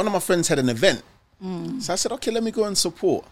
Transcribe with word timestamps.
one 0.00 0.06
of 0.06 0.14
my 0.14 0.18
friends 0.18 0.48
had 0.48 0.58
an 0.58 0.70
event. 0.70 1.02
So 1.82 1.92
I 1.92 1.96
said, 1.96 2.10
okay, 2.12 2.30
let 2.30 2.42
me 2.42 2.50
go 2.50 2.64
and 2.64 2.76
support. 2.76 3.26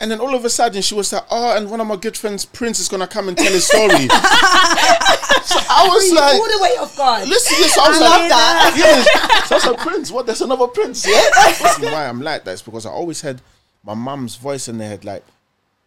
And 0.00 0.10
then 0.10 0.20
all 0.20 0.34
of 0.34 0.42
a 0.42 0.48
sudden 0.48 0.80
she 0.80 0.94
was 0.94 1.12
like, 1.12 1.24
oh, 1.30 1.54
and 1.54 1.70
one 1.70 1.82
of 1.82 1.86
my 1.86 1.96
good 1.96 2.16
friends, 2.16 2.46
Prince, 2.46 2.80
is 2.80 2.88
gonna 2.88 3.06
come 3.06 3.28
and 3.28 3.36
tell 3.36 3.52
his 3.52 3.66
story. 3.66 3.90
so 4.08 5.58
I 5.68 5.86
was 5.86 6.10
like, 6.14 6.34
all 6.36 6.48
the 6.48 6.62
way 6.62 6.70
off 6.78 6.96
guard. 6.96 7.28
listen, 7.28 7.56
yes, 7.60 7.76
I 7.76 7.88
was 7.88 7.98
I 7.98 8.00
like, 8.00 8.20
love 8.20 8.28
that. 8.30 8.74
Yeah. 9.28 9.42
So 9.44 9.54
I 9.54 9.58
was 9.58 9.66
like, 9.66 9.78
Prince, 9.80 10.10
what? 10.10 10.24
There's 10.24 10.40
another 10.40 10.66
Prince, 10.68 11.06
yeah? 11.06 11.28
Why 11.92 12.08
I'm 12.08 12.22
like 12.22 12.44
that 12.44 12.52
is 12.52 12.62
because 12.62 12.86
I 12.86 12.90
always 12.90 13.20
had 13.20 13.42
my 13.84 13.92
mum's 13.92 14.36
voice 14.36 14.66
in 14.66 14.78
their 14.78 14.88
head. 14.88 15.04
Like, 15.04 15.24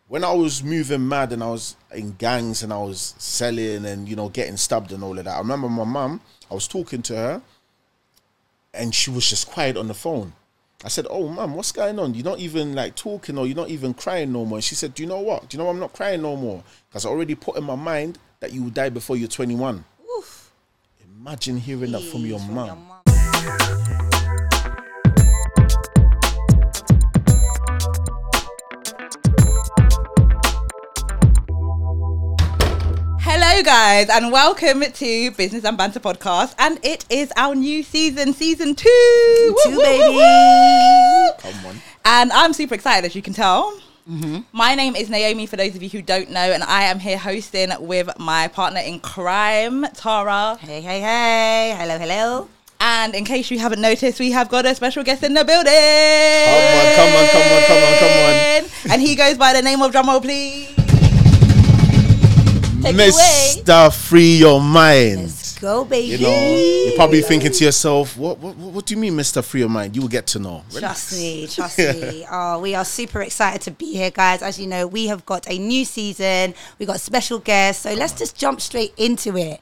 when 0.07 0.23
I 0.23 0.33
was 0.33 0.63
moving 0.63 1.07
mad 1.07 1.33
and 1.33 1.41
I 1.41 1.49
was 1.49 1.75
in 1.95 2.13
gangs 2.19 2.61
and 2.61 2.71
I 2.71 2.77
was 2.77 3.15
selling 3.17 3.85
and, 3.85 4.07
you 4.07 4.15
know, 4.15 4.29
getting 4.29 4.57
stabbed 4.57 4.91
and 4.91 5.03
all 5.03 5.17
of 5.17 5.25
that, 5.25 5.35
I 5.35 5.39
remember 5.39 5.67
my 5.67 5.83
mum, 5.83 6.21
I 6.51 6.53
was 6.53 6.67
talking 6.67 7.01
to 7.03 7.15
her 7.15 7.41
and 8.73 8.93
she 8.93 9.11
was 9.11 9.29
just 9.29 9.47
quiet 9.47 9.77
on 9.77 9.87
the 9.87 9.93
phone. 9.93 10.33
I 10.83 10.87
said, 10.87 11.05
"Oh, 11.09 11.27
mum, 11.27 11.55
what's 11.55 11.71
going 11.71 11.99
on? 11.99 12.13
You're 12.13 12.25
not 12.25 12.39
even 12.39 12.73
like 12.73 12.95
talking, 12.95 13.37
or 13.37 13.45
you're 13.45 13.55
not 13.55 13.69
even 13.69 13.93
crying 13.93 14.31
no 14.31 14.45
more." 14.45 14.57
And 14.57 14.63
she 14.63 14.75
said, 14.75 14.95
"Do 14.95 15.03
you 15.03 15.09
know 15.09 15.19
what? 15.19 15.49
Do 15.49 15.57
you 15.57 15.63
know 15.63 15.69
I'm 15.69 15.79
not 15.79 15.93
crying 15.93 16.21
no 16.21 16.35
more? 16.35 16.63
Because 16.89 17.05
I 17.05 17.09
already 17.09 17.35
put 17.35 17.57
in 17.57 17.63
my 17.63 17.75
mind 17.75 18.17
that 18.39 18.51
you 18.51 18.63
will 18.63 18.71
die 18.71 18.89
before 18.89 19.15
you're 19.15 19.27
21." 19.27 19.85
Imagine 21.19 21.57
hearing 21.57 21.91
that 21.91 22.01
from 22.01 22.25
your 22.25 22.39
mum. 22.39 22.91
Hello, 33.63 33.73
guys, 33.73 34.09
and 34.09 34.31
welcome 34.31 34.81
to 34.81 35.31
Business 35.33 35.63
and 35.65 35.77
Banter 35.77 35.99
Podcast. 35.99 36.55
And 36.57 36.83
it 36.83 37.05
is 37.11 37.31
our 37.37 37.53
new 37.53 37.83
season, 37.83 38.33
season 38.33 38.73
two. 38.73 38.89
Two, 39.63 39.69
Woo, 39.69 39.77
woo, 39.77 39.83
baby. 39.83 40.03
woo, 40.03 40.15
woo. 40.15 41.31
Come 41.37 41.65
on. 41.67 41.81
And 42.03 42.31
I'm 42.31 42.53
super 42.53 42.73
excited, 42.73 43.05
as 43.05 43.13
you 43.15 43.21
can 43.21 43.33
tell. 43.33 43.71
Mm-hmm. 44.09 44.39
My 44.51 44.73
name 44.73 44.95
is 44.95 45.11
Naomi, 45.11 45.45
for 45.45 45.57
those 45.57 45.75
of 45.75 45.83
you 45.83 45.89
who 45.89 46.01
don't 46.01 46.31
know, 46.31 46.39
and 46.39 46.63
I 46.63 46.85
am 46.85 46.97
here 46.97 47.19
hosting 47.19 47.69
with 47.81 48.09
my 48.17 48.47
partner 48.47 48.79
in 48.79 48.99
crime, 48.99 49.85
Tara. 49.93 50.57
Hey, 50.59 50.81
hey, 50.81 50.99
hey. 50.99 51.75
Hello, 51.77 51.99
hello. 51.99 52.49
And 52.79 53.13
in 53.13 53.25
case 53.25 53.51
you 53.51 53.59
haven't 53.59 53.79
noticed, 53.79 54.19
we 54.19 54.31
have 54.31 54.49
got 54.49 54.65
a 54.65 54.73
special 54.73 55.03
guest 55.03 55.21
in 55.21 55.35
the 55.35 55.45
building. 55.45 55.71
Come 55.71 56.79
on, 56.79 56.95
come 56.95 57.15
on, 57.15 57.27
come 57.29 57.41
on, 57.53 57.63
come 57.67 57.83
on, 57.83 57.99
come 57.99 58.89
on. 58.89 58.91
And 58.93 59.01
he 59.03 59.13
goes 59.13 59.37
by 59.37 59.53
the 59.53 59.61
name 59.61 59.83
of 59.83 59.91
Drumroll, 59.91 60.19
please. 60.23 60.90
Take 62.81 62.95
it 62.95 62.99
away. 62.99 63.11
Mr. 63.11 63.93
Free 63.93 64.37
Your 64.37 64.59
Mind. 64.59 65.21
Let's 65.21 65.59
go, 65.59 65.85
baby. 65.85 66.07
You 66.07 66.17
know, 66.19 66.85
you're 66.85 66.95
probably 66.95 67.21
thinking 67.21 67.51
to 67.51 67.63
yourself, 67.63 68.17
what, 68.17 68.39
what, 68.39 68.55
what, 68.55 68.73
what 68.73 68.85
do 68.85 68.95
you 68.95 68.99
mean, 68.99 69.13
Mr. 69.13 69.43
Free 69.43 69.59
Your 69.59 69.69
Mind? 69.69 69.95
You 69.95 70.01
will 70.01 70.09
get 70.09 70.25
to 70.27 70.39
know. 70.39 70.63
Trust 70.71 71.13
me, 71.13 71.47
trust 71.51 71.77
me. 71.77 72.25
Oh, 72.29 72.59
we 72.59 72.73
are 72.73 72.85
super 72.85 73.21
excited 73.21 73.61
to 73.61 73.71
be 73.71 73.93
here, 73.93 74.09
guys. 74.09 74.41
As 74.41 74.59
you 74.59 74.67
know, 74.67 74.87
we 74.87 75.07
have 75.07 75.25
got 75.25 75.47
a 75.49 75.57
new 75.59 75.85
season. 75.85 76.55
We 76.79 76.85
got 76.85 76.99
special 76.99 77.39
guests. 77.39 77.83
So 77.83 77.93
let's 77.93 78.13
just 78.13 78.35
jump 78.35 78.61
straight 78.61 78.93
into 78.97 79.37
it. 79.37 79.59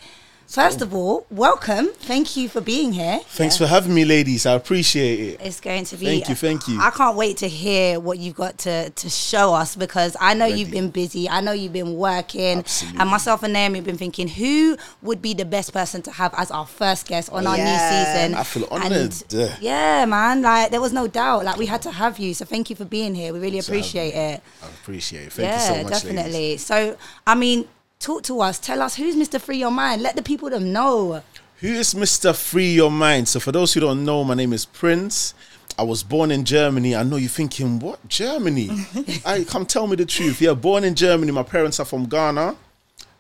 First 0.50 0.81
of 0.81 0.95
all, 0.95 1.28
welcome. 1.30 1.89
Thank 1.94 2.36
you 2.36 2.50
for 2.50 2.59
being 2.59 2.92
here. 2.92 3.19
Thanks 3.28 3.55
for 3.55 3.67
having 3.67 3.94
me, 3.94 4.03
ladies. 4.03 4.47
I 4.47 4.53
appreciate 4.53 5.19
it. 5.19 5.42
It's 5.42 5.59
going 5.59 5.83
to 5.86 5.95
be. 5.95 6.05
Thank 6.08 6.28
you, 6.28 6.33
thank 6.33 6.67
you. 6.67 6.81
I 6.81 6.89
can't 6.89 7.16
wait 7.16 7.38
to 7.38 7.47
hear 7.47 8.00
what 8.00 8.17
you've 8.17 8.33
got 8.36 8.58
to, 8.59 8.89
to 8.89 9.09
show 9.11 9.53
us 9.53 9.75
because 9.75 10.17
I 10.20 10.33
know 10.33 10.47
you've 10.47 10.72
been 10.72 10.89
busy. 10.89 11.30
I 11.30 11.42
know 11.42 11.52
you've 11.52 11.72
been 11.72 11.94
working. 11.97 12.58
Absolutely. 12.59 13.00
And 13.00 13.09
myself 13.11 13.44
and 13.44 13.53
Naomi 13.53 13.77
have 13.77 13.86
been 13.86 14.00
thinking 14.00 14.27
who 14.27 14.75
would 15.03 15.22
be 15.22 15.36
the 15.36 15.45
best 15.45 15.72
person 15.72 16.02
to 16.02 16.11
have 16.11 16.33
as 16.36 16.50
our 16.50 16.66
first 16.66 17.08
guest 17.08 17.31
on 17.31 17.45
our 17.45 17.55
new 17.55 17.64
season. 17.64 18.33
I 18.33 18.44
feel 18.44 18.67
And, 18.72 18.83
honoured. 18.92 19.14
yeah, 19.61 20.03
man. 20.05 20.42
Like 20.42 20.72
there 20.72 20.81
was 20.81 20.94
no 20.94 21.05
doubt. 21.08 21.45
Like 21.45 21.58
we 21.58 21.67
had 21.67 21.83
to 21.83 21.92
have 21.92 22.17
you. 22.17 22.33
So 22.33 22.44
thank 22.44 22.72
you 22.72 22.75
for 22.75 22.86
being 22.86 23.14
here. 23.14 23.33
We 23.33 23.39
really 23.39 23.58
have 23.58 23.67
appreciate 23.67 24.16
it. 24.16 24.42
I 24.64 24.66
appreciate 24.81 25.27
it. 25.27 25.33
Thank 25.33 25.47
yeah, 25.47 25.70
you 25.70 25.75
so 25.75 25.83
much, 25.83 25.92
definitely. 26.02 26.31
ladies. 26.31 26.66
So 26.66 26.98
I 27.27 27.36
mean, 27.36 27.67
talk 27.99 28.23
to 28.23 28.39
us. 28.39 28.58
Tell 28.60 28.82
us 28.82 28.95
who's 28.95 29.14
Mr. 29.17 29.42
Free 29.42 29.58
Your 29.58 29.71
Mind. 29.71 30.02
Let 30.02 30.15
the 30.15 30.21
people 30.21 30.49
them 30.49 30.71
know. 30.71 31.21
Who 31.58 31.67
is 31.67 31.93
Mr. 31.93 32.33
Free 32.33 32.71
Your 32.71 32.89
Mind? 32.89 33.27
So, 33.27 33.42
for 33.42 33.52
those 33.52 33.73
who 33.73 33.82
don't 33.82 34.05
know, 34.05 34.23
my 34.23 34.36
name 34.36 34.54
is 34.54 34.64
Prince. 34.64 35.33
I 35.77 35.83
was 35.83 36.02
born 36.02 36.32
in 36.32 36.45
Germany. 36.45 36.95
I 36.95 37.04
know 37.04 37.17
you're 37.17 37.27
thinking, 37.30 37.77
what? 37.80 38.08
Germany? 38.08 38.70
I 39.26 39.43
come 39.43 39.65
tell 39.65 39.86
me 39.86 39.98
the 39.98 40.05
truth. 40.05 40.42
Yeah, 40.42 40.54
born 40.54 40.86
in 40.86 40.95
Germany. 40.95 41.33
My 41.33 41.43
parents 41.43 41.77
are 41.82 41.86
from 41.86 42.05
Ghana. 42.05 42.55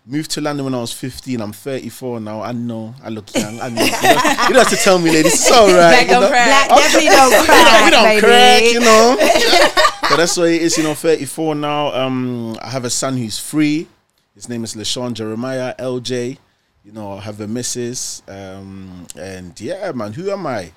Moved 0.05 0.31
to 0.31 0.41
London 0.41 0.63
when 0.63 0.73
I 0.73 0.79
was 0.79 0.93
15. 0.93 1.41
I'm 1.41 1.51
34 1.51 2.21
now. 2.21 2.41
I 2.41 2.53
know. 2.53 2.95
I 3.03 3.09
look 3.09 3.33
young. 3.35 3.59
I 3.59 3.67
know. 3.67 3.83
You, 3.83 3.91
don't, 3.91 4.47
you 4.47 4.53
don't 4.53 4.55
have 4.55 4.69
to 4.69 4.77
tell 4.77 4.97
me, 4.97 5.11
ladies. 5.11 5.33
It's 5.33 5.51
all 5.51 5.67
right. 5.73 5.73
Black 5.75 6.07
you 6.07 6.13
don't 6.13 6.29
crack. 6.29 6.67
Black 6.69 6.79
definitely 6.79 7.09
don't 7.09 7.45
crack, 7.45 7.83
we 7.85 7.91
don't 7.91 8.03
baby. 8.05 8.21
crack, 8.21 8.63
you 8.63 8.79
know. 8.79 9.15
but 10.09 10.15
that's 10.15 10.37
what 10.37 10.47
it 10.49 10.61
is, 10.61 10.77
you 10.77 10.83
know. 10.85 10.93
34 10.93 11.55
now. 11.55 11.93
Um, 11.93 12.57
I 12.61 12.69
have 12.69 12.85
a 12.85 12.89
son 12.89 13.17
who's 13.17 13.37
free. 13.37 13.87
His 14.39 14.47
name 14.47 14.63
is 14.63 14.73
LaShawn 14.73 15.15
Jeremiah 15.15 15.75
LJ. 15.77 16.37
You 16.85 16.93
know, 16.93 17.11
I 17.11 17.19
have 17.19 17.41
a 17.41 17.47
missus. 17.47 18.23
Um, 18.25 19.05
and 19.17 19.59
yeah, 19.59 19.91
man, 19.91 20.13
who 20.13 20.31
am 20.31 20.47
I? 20.47 20.71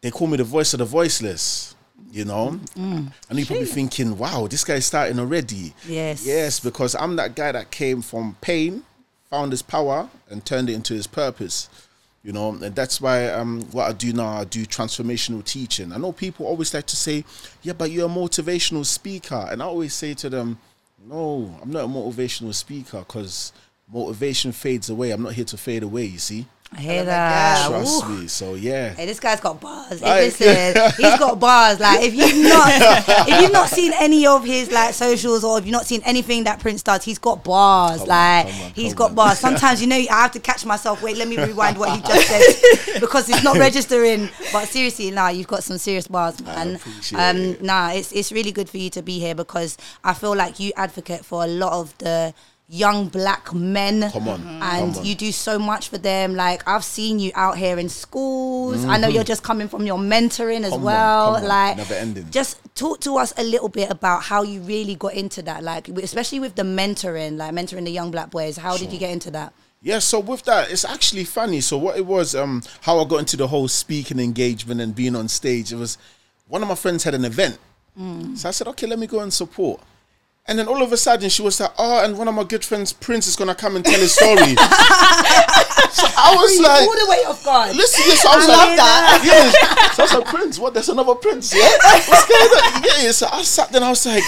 They 0.00 0.12
call 0.12 0.28
me 0.28 0.36
the 0.36 0.44
voice 0.44 0.74
of 0.74 0.78
the 0.78 0.84
voiceless. 0.84 1.74
You 2.12 2.24
know, 2.24 2.60
and 2.76 3.10
you're 3.32 3.46
probably 3.46 3.66
thinking, 3.66 4.16
"Wow, 4.16 4.46
this 4.46 4.62
guy's 4.62 4.86
starting 4.86 5.18
already." 5.18 5.74
Yes. 5.88 6.24
yes, 6.24 6.60
because 6.60 6.94
I'm 6.94 7.16
that 7.16 7.34
guy 7.34 7.50
that 7.50 7.72
came 7.72 8.00
from 8.00 8.36
pain, 8.40 8.84
found 9.28 9.50
his 9.50 9.62
power, 9.62 10.08
and 10.30 10.44
turned 10.44 10.70
it 10.70 10.74
into 10.74 10.94
his 10.94 11.08
purpose 11.08 11.68
you 12.24 12.32
know 12.32 12.50
and 12.50 12.74
that's 12.74 13.00
why 13.00 13.28
um 13.28 13.62
what 13.70 13.88
i 13.88 13.92
do 13.92 14.12
now 14.12 14.26
i 14.26 14.44
do 14.44 14.66
transformational 14.66 15.42
teaching 15.44 15.92
i 15.92 15.96
know 15.96 16.10
people 16.10 16.44
always 16.46 16.74
like 16.74 16.84
to 16.84 16.96
say 16.96 17.24
yeah 17.62 17.72
but 17.72 17.92
you're 17.92 18.06
a 18.06 18.08
motivational 18.08 18.84
speaker 18.84 19.46
and 19.52 19.62
i 19.62 19.64
always 19.64 19.94
say 19.94 20.14
to 20.14 20.28
them 20.28 20.58
no 21.06 21.58
i'm 21.62 21.70
not 21.70 21.84
a 21.84 21.88
motivational 21.88 22.54
speaker 22.54 22.98
because 22.98 23.52
motivation 23.90 24.52
fades 24.52 24.90
away. 24.90 25.10
I'm 25.10 25.22
not 25.22 25.32
here 25.32 25.44
to 25.46 25.56
fade 25.56 25.82
away 25.82 26.04
you 26.04 26.18
see 26.18 26.46
I 26.70 26.80
hear 26.80 27.00
Oh 27.00 27.04
my 27.04 27.04
that. 27.06 27.66
Trust 27.70 28.04
Ooh. 28.04 28.08
me 28.10 28.26
so 28.28 28.54
yeah 28.54 28.90
Hey, 28.92 29.06
this 29.06 29.18
guy's 29.18 29.40
got 29.40 29.58
bars. 29.58 30.00
Hey, 30.00 30.06
Like- 30.06 30.38
listen, 30.38 30.92
he's 30.98 31.18
got 31.18 31.40
bars. 31.40 31.80
Like 31.80 32.02
if 32.02 32.14
you've 32.14 32.46
not, 32.46 32.68
if 33.28 33.40
you've 33.40 33.52
not 33.52 33.70
seen 33.70 33.92
any 33.98 34.26
of 34.26 34.44
his 34.44 34.70
like 34.70 34.92
socials 34.92 35.44
or 35.44 35.58
if 35.58 35.64
you've 35.64 35.72
not 35.72 35.86
seen 35.86 36.02
anything 36.04 36.44
that 36.44 36.60
Prince 36.60 36.82
does, 36.82 37.04
he's 37.04 37.18
got 37.18 37.42
bars. 37.42 38.00
Come 38.00 38.08
like 38.08 38.48
come 38.48 38.60
on, 38.62 38.70
he's 38.72 38.92
come 38.92 38.98
got 38.98 39.08
on. 39.10 39.14
bars. 39.14 39.38
Sometimes 39.38 39.80
you 39.80 39.86
know 39.86 39.96
I 39.96 40.04
have 40.22 40.32
to 40.32 40.40
catch 40.40 40.66
myself. 40.66 41.02
Wait, 41.02 41.16
let 41.16 41.26
me 41.26 41.38
rewind 41.38 41.78
what 41.78 41.90
he 41.96 42.02
just 42.02 42.28
said 42.28 43.00
because 43.00 43.30
it's 43.30 43.42
not 43.42 43.56
registering. 43.56 44.28
But 44.52 44.66
seriously, 44.68 45.10
nah, 45.10 45.28
you've 45.30 45.48
got 45.48 45.64
some 45.64 45.78
serious 45.78 46.06
bars, 46.06 46.38
man. 46.42 46.74
appreciate 46.76 47.18
Um, 47.18 47.36
it. 47.38 47.62
nah, 47.62 47.92
it's 47.92 48.12
it's 48.12 48.30
really 48.30 48.52
good 48.52 48.68
for 48.68 48.76
you 48.76 48.90
to 48.90 49.00
be 49.02 49.18
here 49.18 49.34
because 49.34 49.78
I 50.04 50.12
feel 50.12 50.36
like 50.36 50.60
you 50.60 50.72
advocate 50.76 51.24
for 51.24 51.44
a 51.44 51.48
lot 51.48 51.72
of 51.72 51.96
the 51.96 52.34
young 52.70 53.08
black 53.08 53.54
men 53.54 54.10
Come 54.10 54.28
on, 54.28 54.40
and 54.42 54.92
come 54.92 54.98
on. 55.00 55.04
you 55.04 55.14
do 55.14 55.32
so 55.32 55.58
much 55.58 55.88
for 55.88 55.96
them. 55.98 56.34
Like 56.34 56.68
I've 56.68 56.84
seen 56.84 57.18
you 57.18 57.32
out 57.34 57.56
here 57.56 57.78
in 57.78 57.88
schools. 57.88 58.84
I 58.84 58.98
know 58.98 59.08
you're 59.08 59.24
just 59.24 59.42
coming 59.42 59.68
from 59.68 59.86
your 59.86 59.98
mentoring 59.98 60.64
as 60.64 60.72
Mm-hmm. 60.72 60.72
Come 60.72 60.82
well. 60.82 61.36
on. 61.36 61.44
Like 61.44 61.76
Never 61.78 61.94
ending. 61.94 62.30
Just 62.30 62.58
talk 62.74 63.00
to 63.00 63.16
us 63.16 63.32
a 63.38 63.42
little 63.42 63.68
bit 63.70 63.90
about 63.90 64.22
how 64.24 64.42
you 64.42 64.60
really 64.60 64.94
got 64.96 65.14
into 65.14 65.40
that. 65.42 65.62
Like 65.62 65.88
especially 65.88 66.40
with 66.40 66.56
the 66.56 66.62
mentoring, 66.62 67.38
like 67.38 67.52
mentoring 67.54 67.84
the 67.84 67.90
young 67.90 68.10
black 68.10 68.30
boys. 68.30 68.58
How 68.58 68.76
did 68.76 68.92
you 68.92 68.98
get 68.98 69.10
into 69.10 69.30
that? 69.30 69.52
Yeah, 69.80 70.00
so 70.00 70.18
with 70.18 70.42
that, 70.42 70.72
it's 70.72 70.84
actually 70.84 71.22
funny. 71.24 71.60
So 71.60 71.78
what 71.78 71.96
it 71.96 72.04
was, 72.04 72.34
um, 72.34 72.62
how 72.80 72.98
I 72.98 73.04
got 73.08 73.18
into 73.20 73.36
the 73.36 73.46
whole 73.46 73.68
speaking 73.68 74.18
engagement 74.18 74.80
and 74.80 74.92
being 74.94 75.14
on 75.14 75.28
stage, 75.28 75.72
it 75.72 75.76
was 75.76 75.96
one 76.48 76.62
of 76.62 76.68
my 76.68 76.74
friends 76.74 77.04
had 77.04 77.14
an 77.14 77.24
event. 77.24 77.58
So 78.36 78.48
I 78.48 78.52
said, 78.52 78.68
okay, 78.68 78.86
let 78.86 78.98
me 78.98 79.06
go 79.08 79.20
and 79.20 79.32
support. 79.32 79.80
And 80.48 80.58
then 80.58 80.66
all 80.66 80.82
of 80.82 80.90
a 80.92 80.96
sudden 80.96 81.28
she 81.28 81.42
was 81.42 81.60
like, 81.60 81.72
oh, 81.78 82.02
and 82.02 82.16
one 82.16 82.26
of 82.26 82.34
my 82.34 82.42
good 82.42 82.64
friends, 82.64 82.92
Prince, 82.92 83.26
is 83.26 83.36
gonna 83.36 83.54
come 83.54 83.76
and 83.76 83.84
tell 83.84 84.00
his 84.00 84.14
story. 84.14 84.36
so 84.56 86.06
I 86.16 86.34
was 86.36 86.58
like, 86.60 86.88
All 86.88 86.94
the 86.94 87.06
way 87.10 87.16
off 87.28 87.44
guard. 87.44 87.76
listen, 87.76 88.02
yes, 88.06 88.24
I 88.24 88.36
was 88.36 88.48
I 88.48 88.48
like, 88.48 88.68
love 88.68 88.76
that. 88.78 89.20
Yeah. 89.24 89.92
So 89.92 90.02
I 90.02 90.06
was 90.06 90.14
like, 90.14 90.26
Prince, 90.34 90.58
what? 90.58 90.72
There's 90.72 90.88
another 90.88 91.14
Prince, 91.14 91.54
yeah? 91.54 91.68
What's 92.08 92.26
going 92.26 92.64
on? 92.74 92.82
Yeah. 92.82 93.10
So 93.12 93.28
I 93.30 93.42
sat 93.42 93.70
there 93.70 93.80
and 93.80 93.84
I 93.84 93.90
was 93.90 94.06
like, 94.06 94.24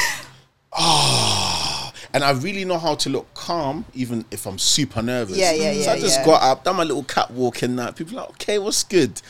ah. 0.75 1.93
And 2.13 2.25
I 2.25 2.33
really 2.33 2.65
know 2.65 2.79
how 2.79 2.97
to 2.97 3.09
look 3.09 3.33
calm, 3.35 3.85
even 3.95 4.25
if 4.31 4.47
I'm 4.47 4.59
super 4.59 5.01
nervous. 5.01 5.37
Yeah, 5.39 5.53
yeah, 5.53 5.71
yeah. 5.71 5.85
So 5.85 5.93
I 5.93 6.01
just 6.01 6.19
yeah. 6.19 6.27
got 6.27 6.43
up, 6.43 6.65
done 6.65 6.77
my 6.77 6.85
little 6.85 7.05
catwalk 7.05 7.63
and 7.63 7.79
that. 7.79 7.97
People 7.97 8.19
are 8.19 8.23
like, 8.23 8.31
okay, 8.31 8.59
what's 8.59 8.83
good? 8.83 9.23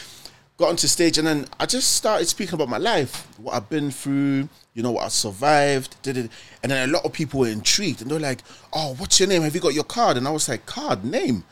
Got 0.61 0.69
onto 0.69 0.89
stage 0.89 1.17
and 1.17 1.27
then 1.27 1.47
I 1.59 1.65
just 1.65 1.97
started 1.97 2.27
speaking 2.27 2.53
about 2.53 2.69
my 2.69 2.77
life, 2.77 3.27
what 3.39 3.55
I've 3.55 3.71
been 3.71 3.91
through, 3.91 4.47
you 4.75 4.83
know, 4.83 4.91
what 4.91 5.07
I 5.07 5.09
survived. 5.09 5.97
Did 6.03 6.19
it. 6.19 6.31
And 6.63 6.71
then 6.71 6.87
a 6.87 6.93
lot 6.93 7.03
of 7.07 7.15
people 7.15 7.41
were 7.41 7.49
intrigued 7.49 8.03
and 8.03 8.11
they're 8.11 8.21
like, 8.21 8.43
oh, 8.75 8.95
what's 8.99 9.19
your 9.19 9.27
name? 9.31 9.41
Have 9.41 9.55
you 9.55 9.63
got 9.63 9.73
your 9.73 9.85
card? 9.85 10.19
And 10.19 10.29
I 10.29 10.31
was 10.31 10.51
like, 10.51 10.67
card, 10.67 11.03
name? 11.03 11.45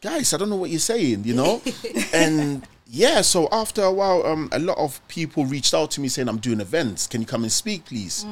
Guys, 0.00 0.32
I 0.32 0.36
don't 0.36 0.48
know 0.48 0.54
what 0.54 0.70
you're 0.70 0.78
saying, 0.78 1.24
you 1.24 1.34
know? 1.34 1.60
and 2.14 2.64
yeah, 2.86 3.20
so 3.22 3.48
after 3.50 3.82
a 3.82 3.90
while, 3.92 4.24
um, 4.24 4.48
a 4.52 4.60
lot 4.60 4.78
of 4.78 5.00
people 5.08 5.44
reached 5.44 5.74
out 5.74 5.90
to 5.90 6.00
me 6.00 6.06
saying, 6.06 6.28
I'm 6.28 6.38
doing 6.38 6.60
events. 6.60 7.08
Can 7.08 7.20
you 7.20 7.26
come 7.26 7.42
and 7.42 7.50
speak, 7.50 7.86
please? 7.86 8.24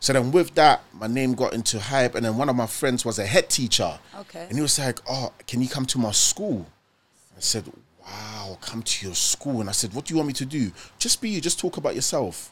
So 0.00 0.12
then 0.12 0.32
with 0.32 0.56
that, 0.56 0.82
my 0.92 1.06
name 1.06 1.34
got 1.34 1.54
into 1.54 1.78
hype. 1.78 2.16
And 2.16 2.26
then 2.26 2.36
one 2.36 2.48
of 2.48 2.56
my 2.56 2.66
friends 2.66 3.04
was 3.04 3.20
a 3.20 3.26
head 3.26 3.48
teacher. 3.48 3.96
Okay. 4.22 4.44
And 4.48 4.54
he 4.54 4.60
was 4.60 4.76
like, 4.76 4.98
oh, 5.08 5.32
can 5.46 5.62
you 5.62 5.68
come 5.68 5.86
to 5.86 5.98
my 5.98 6.10
school? 6.10 6.66
I 7.36 7.40
said, 7.40 7.72
wow, 8.12 8.58
come 8.60 8.82
to 8.82 9.06
your 9.06 9.14
school. 9.14 9.60
And 9.60 9.68
I 9.68 9.72
said, 9.72 9.92
what 9.94 10.04
do 10.04 10.12
you 10.14 10.18
want 10.18 10.28
me 10.28 10.32
to 10.34 10.44
do? 10.44 10.70
Just 10.98 11.20
be 11.20 11.30
you, 11.30 11.40
just 11.40 11.58
talk 11.58 11.76
about 11.76 11.94
yourself. 11.94 12.50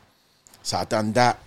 So 0.62 0.78
I 0.78 0.84
done 0.84 1.12
that. 1.12 1.38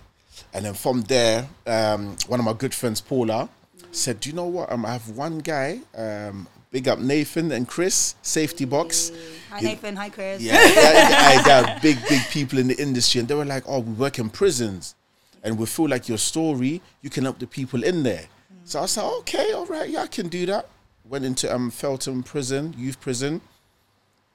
And 0.52 0.64
then 0.64 0.74
from 0.74 1.02
there, 1.02 1.46
um, 1.66 2.16
one 2.26 2.40
of 2.40 2.46
my 2.46 2.52
good 2.52 2.74
friends, 2.74 3.00
Paula, 3.00 3.48
said, 3.92 4.20
do 4.20 4.28
you 4.30 4.34
know 4.34 4.46
what? 4.46 4.70
Um, 4.72 4.84
I 4.84 4.92
have 4.92 5.08
one 5.10 5.38
guy, 5.38 5.80
um, 5.96 6.46
big 6.72 6.88
up 6.88 6.98
Nathan 6.98 7.52
and 7.52 7.68
Chris, 7.68 8.14
safety 8.22 8.64
box. 8.64 9.12
Hi 9.50 9.60
You- 9.60 9.68
Nathan, 9.68 9.96
hi 9.96 10.08
Chris. 10.10 10.42
Yeah, 10.42 10.54
yeah, 10.54 11.42
they're 11.42 11.78
big, 11.80 11.98
big 12.08 12.22
people 12.30 12.58
in 12.58 12.66
the 12.66 12.80
industry, 12.80 13.20
and 13.20 13.28
they 13.28 13.34
were 13.36 13.44
like, 13.44 13.62
"Oh, 13.68 13.78
we 13.78 13.92
work 13.92 14.18
in 14.18 14.28
prisons, 14.30 14.96
and 15.44 15.56
we 15.56 15.66
feel 15.66 15.88
like 15.88 16.08
your 16.08 16.18
story, 16.18 16.82
you 17.00 17.10
can 17.10 17.22
help 17.24 17.38
the 17.38 17.46
people 17.46 17.84
in 17.84 18.02
there." 18.02 18.24
So 18.64 18.82
I 18.82 18.86
said, 18.86 19.04
"Okay, 19.20 19.52
all 19.52 19.66
right, 19.66 19.88
yeah, 19.88 20.02
I 20.02 20.08
can 20.08 20.26
do 20.26 20.44
that." 20.46 20.66
Went 21.08 21.24
into 21.24 21.54
um 21.54 21.70
Feltham 21.70 22.24
Prison, 22.24 22.74
youth 22.76 23.00
prison, 23.00 23.40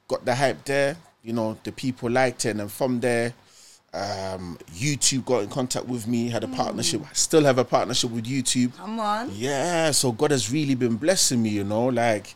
got 0.10 0.26
the 0.26 0.36
hype 0.36 0.66
there. 0.66 0.98
You 1.24 1.32
know, 1.32 1.58
the 1.64 1.72
people 1.72 2.10
liked 2.10 2.46
it, 2.46 2.50
and 2.50 2.60
then 2.60 2.68
from 2.68 3.00
there, 3.00 3.34
um, 3.94 4.58
YouTube 4.74 5.26
got 5.26 5.44
in 5.44 5.50
contact 5.50 5.88
with 5.88 6.08
me, 6.08 6.30
had 6.30 6.44
a 6.44 6.48
partnership. 6.48 7.02
I 7.02 7.14
still 7.14 7.44
have 7.46 7.58
a 7.58 7.66
partnership 7.66 8.12
with 8.12 8.26
YouTube. 8.26 8.76
Come 8.76 9.00
on. 9.00 9.32
Yeah, 9.34 9.92
so 9.92 10.12
God 10.12 10.32
has 10.32 10.52
really 10.52 10.76
been 10.76 10.98
blessing 10.98 11.42
me, 11.42 11.50
you 11.50 11.64
know. 11.64 11.88
Like, 11.88 12.36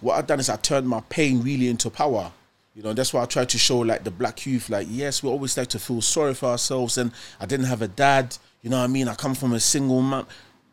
what 0.00 0.16
I've 0.16 0.26
done 0.26 0.40
is 0.40 0.50
I 0.50 0.56
turned 0.56 0.88
my 0.88 1.00
pain 1.08 1.42
really 1.42 1.68
into 1.68 1.90
power. 1.90 2.32
You 2.74 2.82
know, 2.84 2.92
that's 2.92 3.12
why 3.12 3.22
I 3.22 3.26
try 3.26 3.44
to 3.44 3.58
show 3.58 3.78
like 3.80 4.04
the 4.04 4.10
black 4.10 4.46
youth, 4.46 4.70
like, 4.70 4.86
yes, 4.88 5.22
we 5.22 5.28
always 5.28 5.56
like 5.56 5.68
to 5.68 5.78
feel 5.78 6.00
sorry 6.00 6.34
for 6.34 6.46
ourselves. 6.50 6.98
And 6.98 7.12
I 7.40 7.46
didn't 7.46 7.66
have 7.66 7.82
a 7.82 7.88
dad, 7.88 8.36
you 8.62 8.70
know 8.70 8.78
what 8.78 8.84
I 8.84 8.86
mean? 8.86 9.08
I 9.08 9.14
come 9.14 9.34
from 9.34 9.52
a 9.52 9.60
single 9.60 10.00
mom. 10.00 10.26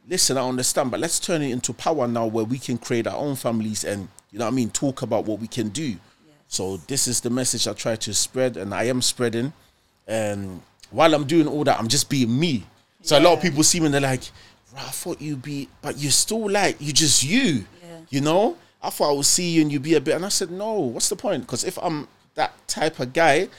Listen, 0.07 0.37
I 0.37 0.47
understand, 0.47 0.91
but 0.91 0.99
let's 0.99 1.19
turn 1.19 1.41
it 1.41 1.51
into 1.51 1.73
power 1.73 2.07
now 2.07 2.27
where 2.27 2.45
we 2.45 2.59
can 2.59 2.77
create 2.77 3.07
our 3.07 3.17
own 3.17 3.35
families 3.35 3.83
and, 3.83 4.07
you 4.31 4.39
know 4.39 4.45
what 4.45 4.51
I 4.51 4.55
mean, 4.55 4.69
talk 4.69 5.01
about 5.01 5.25
what 5.25 5.39
we 5.39 5.47
can 5.47 5.69
do. 5.69 5.97
So, 6.47 6.77
this 6.87 7.07
is 7.07 7.21
the 7.21 7.29
message 7.29 7.67
I 7.67 7.73
try 7.73 7.95
to 7.97 8.13
spread, 8.13 8.57
and 8.57 8.73
I 8.73 8.85
am 8.85 9.01
spreading. 9.01 9.53
And 10.07 10.61
while 10.91 11.13
I'm 11.13 11.25
doing 11.25 11.47
all 11.47 11.63
that, 11.65 11.79
I'm 11.79 11.87
just 11.87 12.09
being 12.09 12.37
me. 12.39 12.63
So 13.01 13.17
a 13.17 13.21
lot 13.21 13.33
of 13.33 13.41
people 13.41 13.63
see 13.63 13.79
me 13.79 13.85
and 13.85 13.93
they're 13.93 14.01
like, 14.01 14.23
I 14.75 14.81
thought 14.81 15.21
you'd 15.21 15.41
be, 15.41 15.69
but 15.81 15.97
you're 15.97 16.11
still 16.11 16.49
like, 16.49 16.77
you're 16.79 16.93
just 16.93 17.23
you. 17.23 17.65
Yeah. 17.81 17.99
You 18.09 18.21
know? 18.21 18.57
I 18.81 18.89
thought 18.89 19.11
I 19.11 19.13
would 19.13 19.25
see 19.25 19.49
you 19.51 19.61
and 19.61 19.71
you'd 19.71 19.83
be 19.83 19.95
a 19.95 20.01
bit. 20.01 20.15
And 20.15 20.25
I 20.25 20.29
said, 20.29 20.51
no, 20.51 20.73
what's 20.73 21.09
the 21.09 21.15
point? 21.15 21.43
Because 21.43 21.63
if 21.63 21.77
I'm 21.81 22.07
that 22.35 22.53
type 22.67 22.99
of 22.99 23.13
guy, 23.13 23.49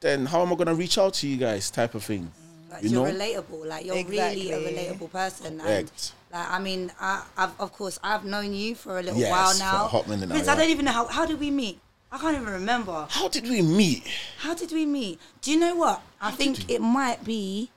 then 0.00 0.26
how 0.26 0.42
am 0.42 0.52
I 0.52 0.56
going 0.56 0.68
to 0.68 0.74
reach 0.74 0.98
out 0.98 1.14
to 1.14 1.28
you 1.28 1.36
guys 1.36 1.70
type 1.70 1.94
of 1.94 2.04
thing? 2.04 2.30
Mm. 2.30 2.72
Like 2.72 2.82
you 2.84 2.90
you're 2.90 3.06
know? 3.06 3.12
relatable. 3.12 3.66
Like 3.66 3.84
you're 3.86 4.04
really 4.04 4.52
a 4.52 4.58
relatable 4.58 5.10
person. 5.10 5.60
And 5.60 5.64
like 5.68 5.86
I 6.32 6.58
mean, 6.58 6.90
I, 6.98 7.24
I've 7.36 7.60
of 7.60 7.72
course 7.72 7.98
I've 8.02 8.24
known 8.24 8.54
you 8.54 8.74
for 8.74 8.98
a 8.98 9.02
little 9.02 9.20
Yes, 9.20 9.30
while 9.30 9.52
for 9.52 9.58
now. 9.58 9.84
a 9.84 9.88
hot 9.88 10.08
minute 10.08 10.28
now, 10.28 10.34
Prince, 10.34 10.48
I 10.48 10.56
don't 10.56 10.70
even 10.70 10.86
know 10.86 10.92
how 10.92 11.06
how 11.06 11.26
did 11.26 11.38
we 11.38 11.50
meet. 11.50 11.78
I 12.12 12.18
can't 12.18 12.36
even 12.36 12.52
remember. 12.52 13.06
How 13.10 13.28
did 13.28 13.44
we 13.48 13.62
meet? 13.62 14.06
How 14.38 14.54
did 14.54 14.70
we 14.70 14.84
meet? 14.84 15.18
Do 15.40 15.50
you 15.50 15.58
know 15.58 15.74
what? 15.74 16.02
I 16.20 16.30
think 16.30 16.70
it 16.70 16.80
might 16.80 17.24
be. 17.24 17.70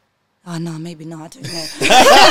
Oh 0.48 0.60
no, 0.60 0.74
maybe 0.78 1.06
not. 1.06 1.38
I 1.38 1.42
don't 1.42 1.44
know. 1.44 1.66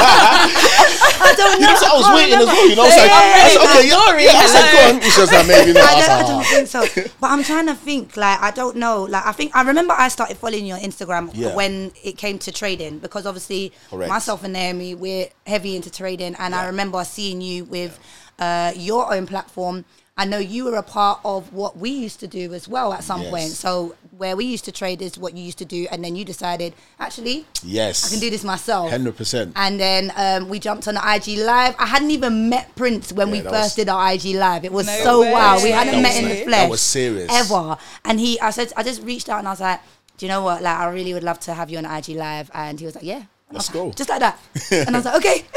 I 0.04 1.34
don't 1.36 1.60
know. 1.60 1.66
You 1.66 1.72
know, 1.74 1.80
so 1.80 1.86
I 1.86 1.94
was 1.96 2.04
can't 2.06 2.14
waiting 2.16 2.34
as 2.34 2.40
remember. 2.40 2.52
well. 2.54 2.68
You 2.70 2.76
know, 2.76 2.82
I 2.82 2.86
was 2.86 2.96
like, 2.96 3.10
Yeah, 3.10 3.14
I 3.14 3.48
said, 3.48 3.54
yeah, 3.54 3.70
okay, 3.74 3.88
yeah, 3.88 4.04
story, 4.04 4.24
yeah. 4.24 4.30
I 4.34 4.46
said, 4.46 4.64
hello. 4.68 4.92
go 4.92 4.96
on. 4.96 5.02
It's 5.02 5.16
just 5.16 5.32
like 5.32 5.46
maybe 5.48 5.72
not. 5.78 5.84
I 5.84 6.00
don't, 6.00 6.10
I 6.10 6.22
don't 6.28 6.44
think 6.46 6.68
so. 6.68 7.10
But 7.20 7.30
I'm 7.30 7.42
trying 7.42 7.66
to 7.66 7.74
think. 7.74 8.16
Like 8.16 8.40
I 8.40 8.50
don't 8.50 8.76
know. 8.76 9.02
Like 9.04 9.26
I 9.26 9.32
think 9.32 9.56
I 9.56 9.62
remember 9.62 9.94
I 9.96 10.08
started 10.08 10.36
following 10.36 10.66
your 10.66 10.78
Instagram 10.78 11.30
Yeah. 11.34 11.54
when 11.56 11.90
it 12.04 12.16
came 12.16 12.38
to 12.40 12.52
trading 12.52 12.98
because 13.00 13.26
obviously 13.26 13.72
Correct. 13.90 14.08
myself 14.08 14.44
and 14.44 14.52
Naomi 14.52 14.94
we're 14.94 15.28
heavy 15.46 15.74
into 15.74 15.90
trading, 15.90 16.34
and 16.38 16.54
I 16.54 16.66
remember 16.66 17.02
seeing 17.04 17.40
you 17.40 17.64
with 17.64 17.98
uh, 18.38 18.72
your 18.76 19.12
own 19.12 19.26
platform. 19.26 19.84
I 20.16 20.24
know 20.24 20.38
you 20.38 20.64
were 20.66 20.76
a 20.76 20.82
part 20.82 21.18
of 21.24 21.52
what 21.52 21.76
we 21.76 21.90
used 21.90 22.20
to 22.20 22.28
do 22.28 22.54
as 22.54 22.68
well 22.68 22.92
at 22.92 23.02
some 23.02 23.22
Yes. 23.22 23.30
point. 23.30 23.50
So 23.50 23.96
where 24.16 24.36
we 24.36 24.44
used 24.44 24.64
to 24.66 24.70
trade 24.72 25.02
is 25.02 25.18
what 25.18 25.36
you 25.36 25.42
used 25.42 25.58
to 25.58 25.64
do, 25.64 25.88
and 25.90 26.04
then 26.04 26.14
you 26.14 26.24
decided 26.24 26.72
actually 27.00 27.46
yes. 27.64 28.06
I 28.06 28.10
can 28.10 28.20
do 28.20 28.30
this 28.30 28.44
myself. 28.44 28.92
100%. 28.92 29.52
And 29.56 29.80
then 29.80 30.12
um, 30.14 30.48
we 30.48 30.60
jumped 30.60 30.86
on 30.86 30.94
the 30.94 31.02
IG 31.04 31.38
live. 31.38 31.74
I 31.80 31.86
hadn't 31.86 32.12
even 32.12 32.48
met 32.48 32.76
Prince 32.76 33.12
when 33.12 33.26
Yeah, 33.28 33.32
we 33.32 33.40
first 33.40 33.52
was- 33.52 33.74
did 33.74 33.88
our 33.88 34.12
IG 34.12 34.36
live. 34.36 34.64
It 34.64 34.72
was 34.72 34.86
No 34.86 35.02
so 35.02 35.20
way. 35.22 35.32
wild. 35.32 35.64
We 35.64 35.70
hadn't 35.70 35.94
That 35.94 36.02
met 36.02 36.14
was 36.14 36.22
in 36.22 36.28
the 36.28 36.44
flesh. 36.44 36.60
that 36.62 36.70
was 36.70 36.80
serious. 36.80 37.30
Ever. 37.32 37.76
And 38.04 38.20
he, 38.20 38.38
I 38.40 38.50
said, 38.50 38.72
I 38.76 38.84
just 38.84 39.02
reached 39.02 39.28
out 39.28 39.40
and 39.40 39.48
I 39.48 39.50
was 39.50 39.60
like, 39.60 39.80
do 40.16 40.26
you 40.26 40.30
know 40.30 40.42
what? 40.44 40.62
Like, 40.62 40.78
I 40.78 40.86
really 40.90 41.12
would 41.12 41.24
love 41.24 41.40
to 41.40 41.54
have 41.54 41.70
you 41.70 41.78
on 41.78 41.84
IG 41.86 42.10
live. 42.10 42.52
And 42.54 42.78
he 42.78 42.86
was 42.86 42.94
like, 42.94 43.02
yeah. 43.04 43.24
Let's 43.54 43.68
go. 43.68 43.90
Just 43.92 44.10
like 44.10 44.20
that. 44.20 44.38
and 44.72 44.94
I 44.94 44.98
was 44.98 45.04
like, 45.06 45.16
okay. 45.16 45.44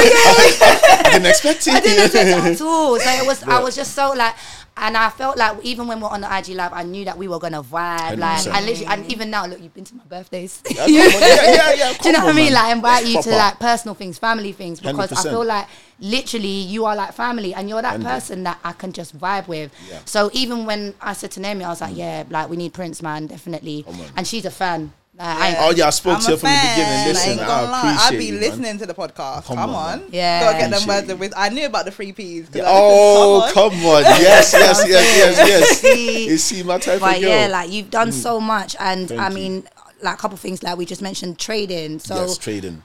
I 0.00 1.10
didn't 1.12 1.26
expect 1.26 1.66
it. 1.66 1.74
I 1.74 1.80
didn't 1.80 2.04
expect 2.04 2.28
it 2.28 2.34
at 2.34 2.60
all. 2.60 2.98
So 2.98 3.10
it 3.10 3.26
was, 3.26 3.42
I 3.42 3.60
was 3.62 3.74
just 3.76 3.94
so 3.94 4.12
like, 4.12 4.34
and 4.78 4.96
I 4.96 5.08
felt 5.08 5.38
like 5.38 5.64
even 5.64 5.86
when 5.86 6.00
we 6.00 6.04
are 6.04 6.12
on 6.12 6.20
the 6.20 6.36
IG 6.36 6.48
live, 6.48 6.72
I 6.72 6.82
knew 6.82 7.06
that 7.06 7.16
we 7.16 7.28
were 7.28 7.38
gonna 7.38 7.62
vibe. 7.62 8.18
Like, 8.18 8.40
100%. 8.40 8.52
and 8.54 8.66
literally, 8.66 8.86
and 8.86 9.10
even 9.12 9.30
now, 9.30 9.46
look, 9.46 9.60
you've 9.60 9.72
been 9.72 9.84
to 9.84 9.94
my 9.94 10.04
birthdays. 10.04 10.62
Yeah, 10.70 10.84
yeah, 10.86 11.08
yeah, 11.08 11.72
yeah. 11.72 11.92
Do 11.94 12.08
you 12.08 12.12
know 12.12 12.24
what 12.26 12.34
I 12.34 12.36
mean? 12.36 12.52
man. 12.52 12.62
Like 12.62 12.76
invite 12.76 13.06
you 13.06 13.22
to 13.22 13.30
like 13.30 13.58
personal 13.58 13.94
things, 13.94 14.18
family 14.18 14.52
things, 14.52 14.80
because 14.80 15.12
I 15.12 15.16
100%. 15.16 15.30
feel 15.30 15.44
like 15.46 15.66
literally 15.98 16.46
you 16.46 16.84
are 16.84 16.94
like 16.94 17.14
family, 17.14 17.54
and 17.54 17.70
you're 17.70 17.80
that 17.80 17.92
100. 17.92 18.06
person 18.06 18.42
that 18.44 18.58
I 18.64 18.72
can 18.72 18.92
just 18.92 19.18
vibe 19.18 19.48
with. 19.48 19.72
Yeah. 19.88 20.00
So 20.04 20.28
even 20.34 20.66
when 20.66 20.92
I 21.00 21.14
said 21.14 21.30
to 21.32 21.40
Naomi, 21.40 21.64
I 21.64 21.70
was 21.70 21.80
like, 21.80 21.96
yeah, 21.96 22.24
like 22.28 22.50
we 22.50 22.58
need 22.58 22.74
Prince, 22.74 23.00
man, 23.02 23.28
definitely. 23.28 23.82
Come 23.84 23.98
on. 23.98 24.06
And 24.16 24.26
she's 24.26 24.44
a 24.44 24.50
fan. 24.50 24.92
Like, 25.18 25.26
I 25.28 25.56
Oh 25.66 25.70
yeah, 25.70 25.86
I 25.86 25.90
spoke 25.90 26.16
I'm 26.16 26.20
to 26.22 26.28
her 26.28 26.34
a 26.34 26.36
from 26.36 26.50
the 26.50 26.56
beginning. 26.74 27.06
Listen, 27.08 27.36
like, 27.38 27.48
I 27.48 27.62
appreciate 27.88 28.12
I'd 28.12 28.18
be 28.18 28.24
you, 28.26 28.32
man. 28.32 28.40
listening 28.42 28.78
to 28.78 28.86
the 28.86 28.94
podcast. 28.94 29.44
Come 29.46 29.56
Come, 29.56 29.70
on, 29.70 30.00
on. 30.02 30.08
Yeah. 30.10 30.40
Gotta 30.40 30.58
get 30.58 30.70
them 30.78 30.86
words 30.88 31.06
you. 31.08 31.14
of 31.14 31.20
wisdom. 31.20 31.38
I 31.40 31.48
knew 31.48 31.66
about 31.66 31.84
the 31.86 31.90
free 31.92 32.12
peas. 32.12 32.48
'cause 32.48 32.60
I 32.62 32.64
Oh, 32.68 33.38
listened 33.38 33.54
Come 33.54 33.64
On. 33.72 33.72
come 33.72 33.86
on. 33.86 34.02
Yes, 34.22 34.52
yes, 34.52 34.84
yes, 34.86 35.16
yes, 35.38 35.48
yes. 35.48 35.80
See? 35.80 36.28
You 36.28 36.36
see 36.38 36.62
my 36.62 36.78
type 36.78 37.00
but 37.00 37.16
of 37.16 37.22
girl. 37.22 37.30
yeah, 37.30 37.46
like 37.46 37.70
you've 37.70 37.90
done 37.90 38.12
so 38.12 38.40
much, 38.40 38.76
and 38.78 39.08
Thank 39.08 39.20
I 39.20 39.28
you. 39.28 39.34
mean, 39.34 39.68
like 40.02 40.14
a 40.14 40.18
couple 40.18 40.36
things, 40.36 40.62
like 40.62 40.76
we 40.76 40.84
just 40.84 41.00
mentioned 41.00 41.38
trading. 41.38 41.98
So 41.98 42.14
yes, 42.16 42.36
trading. 42.36 42.82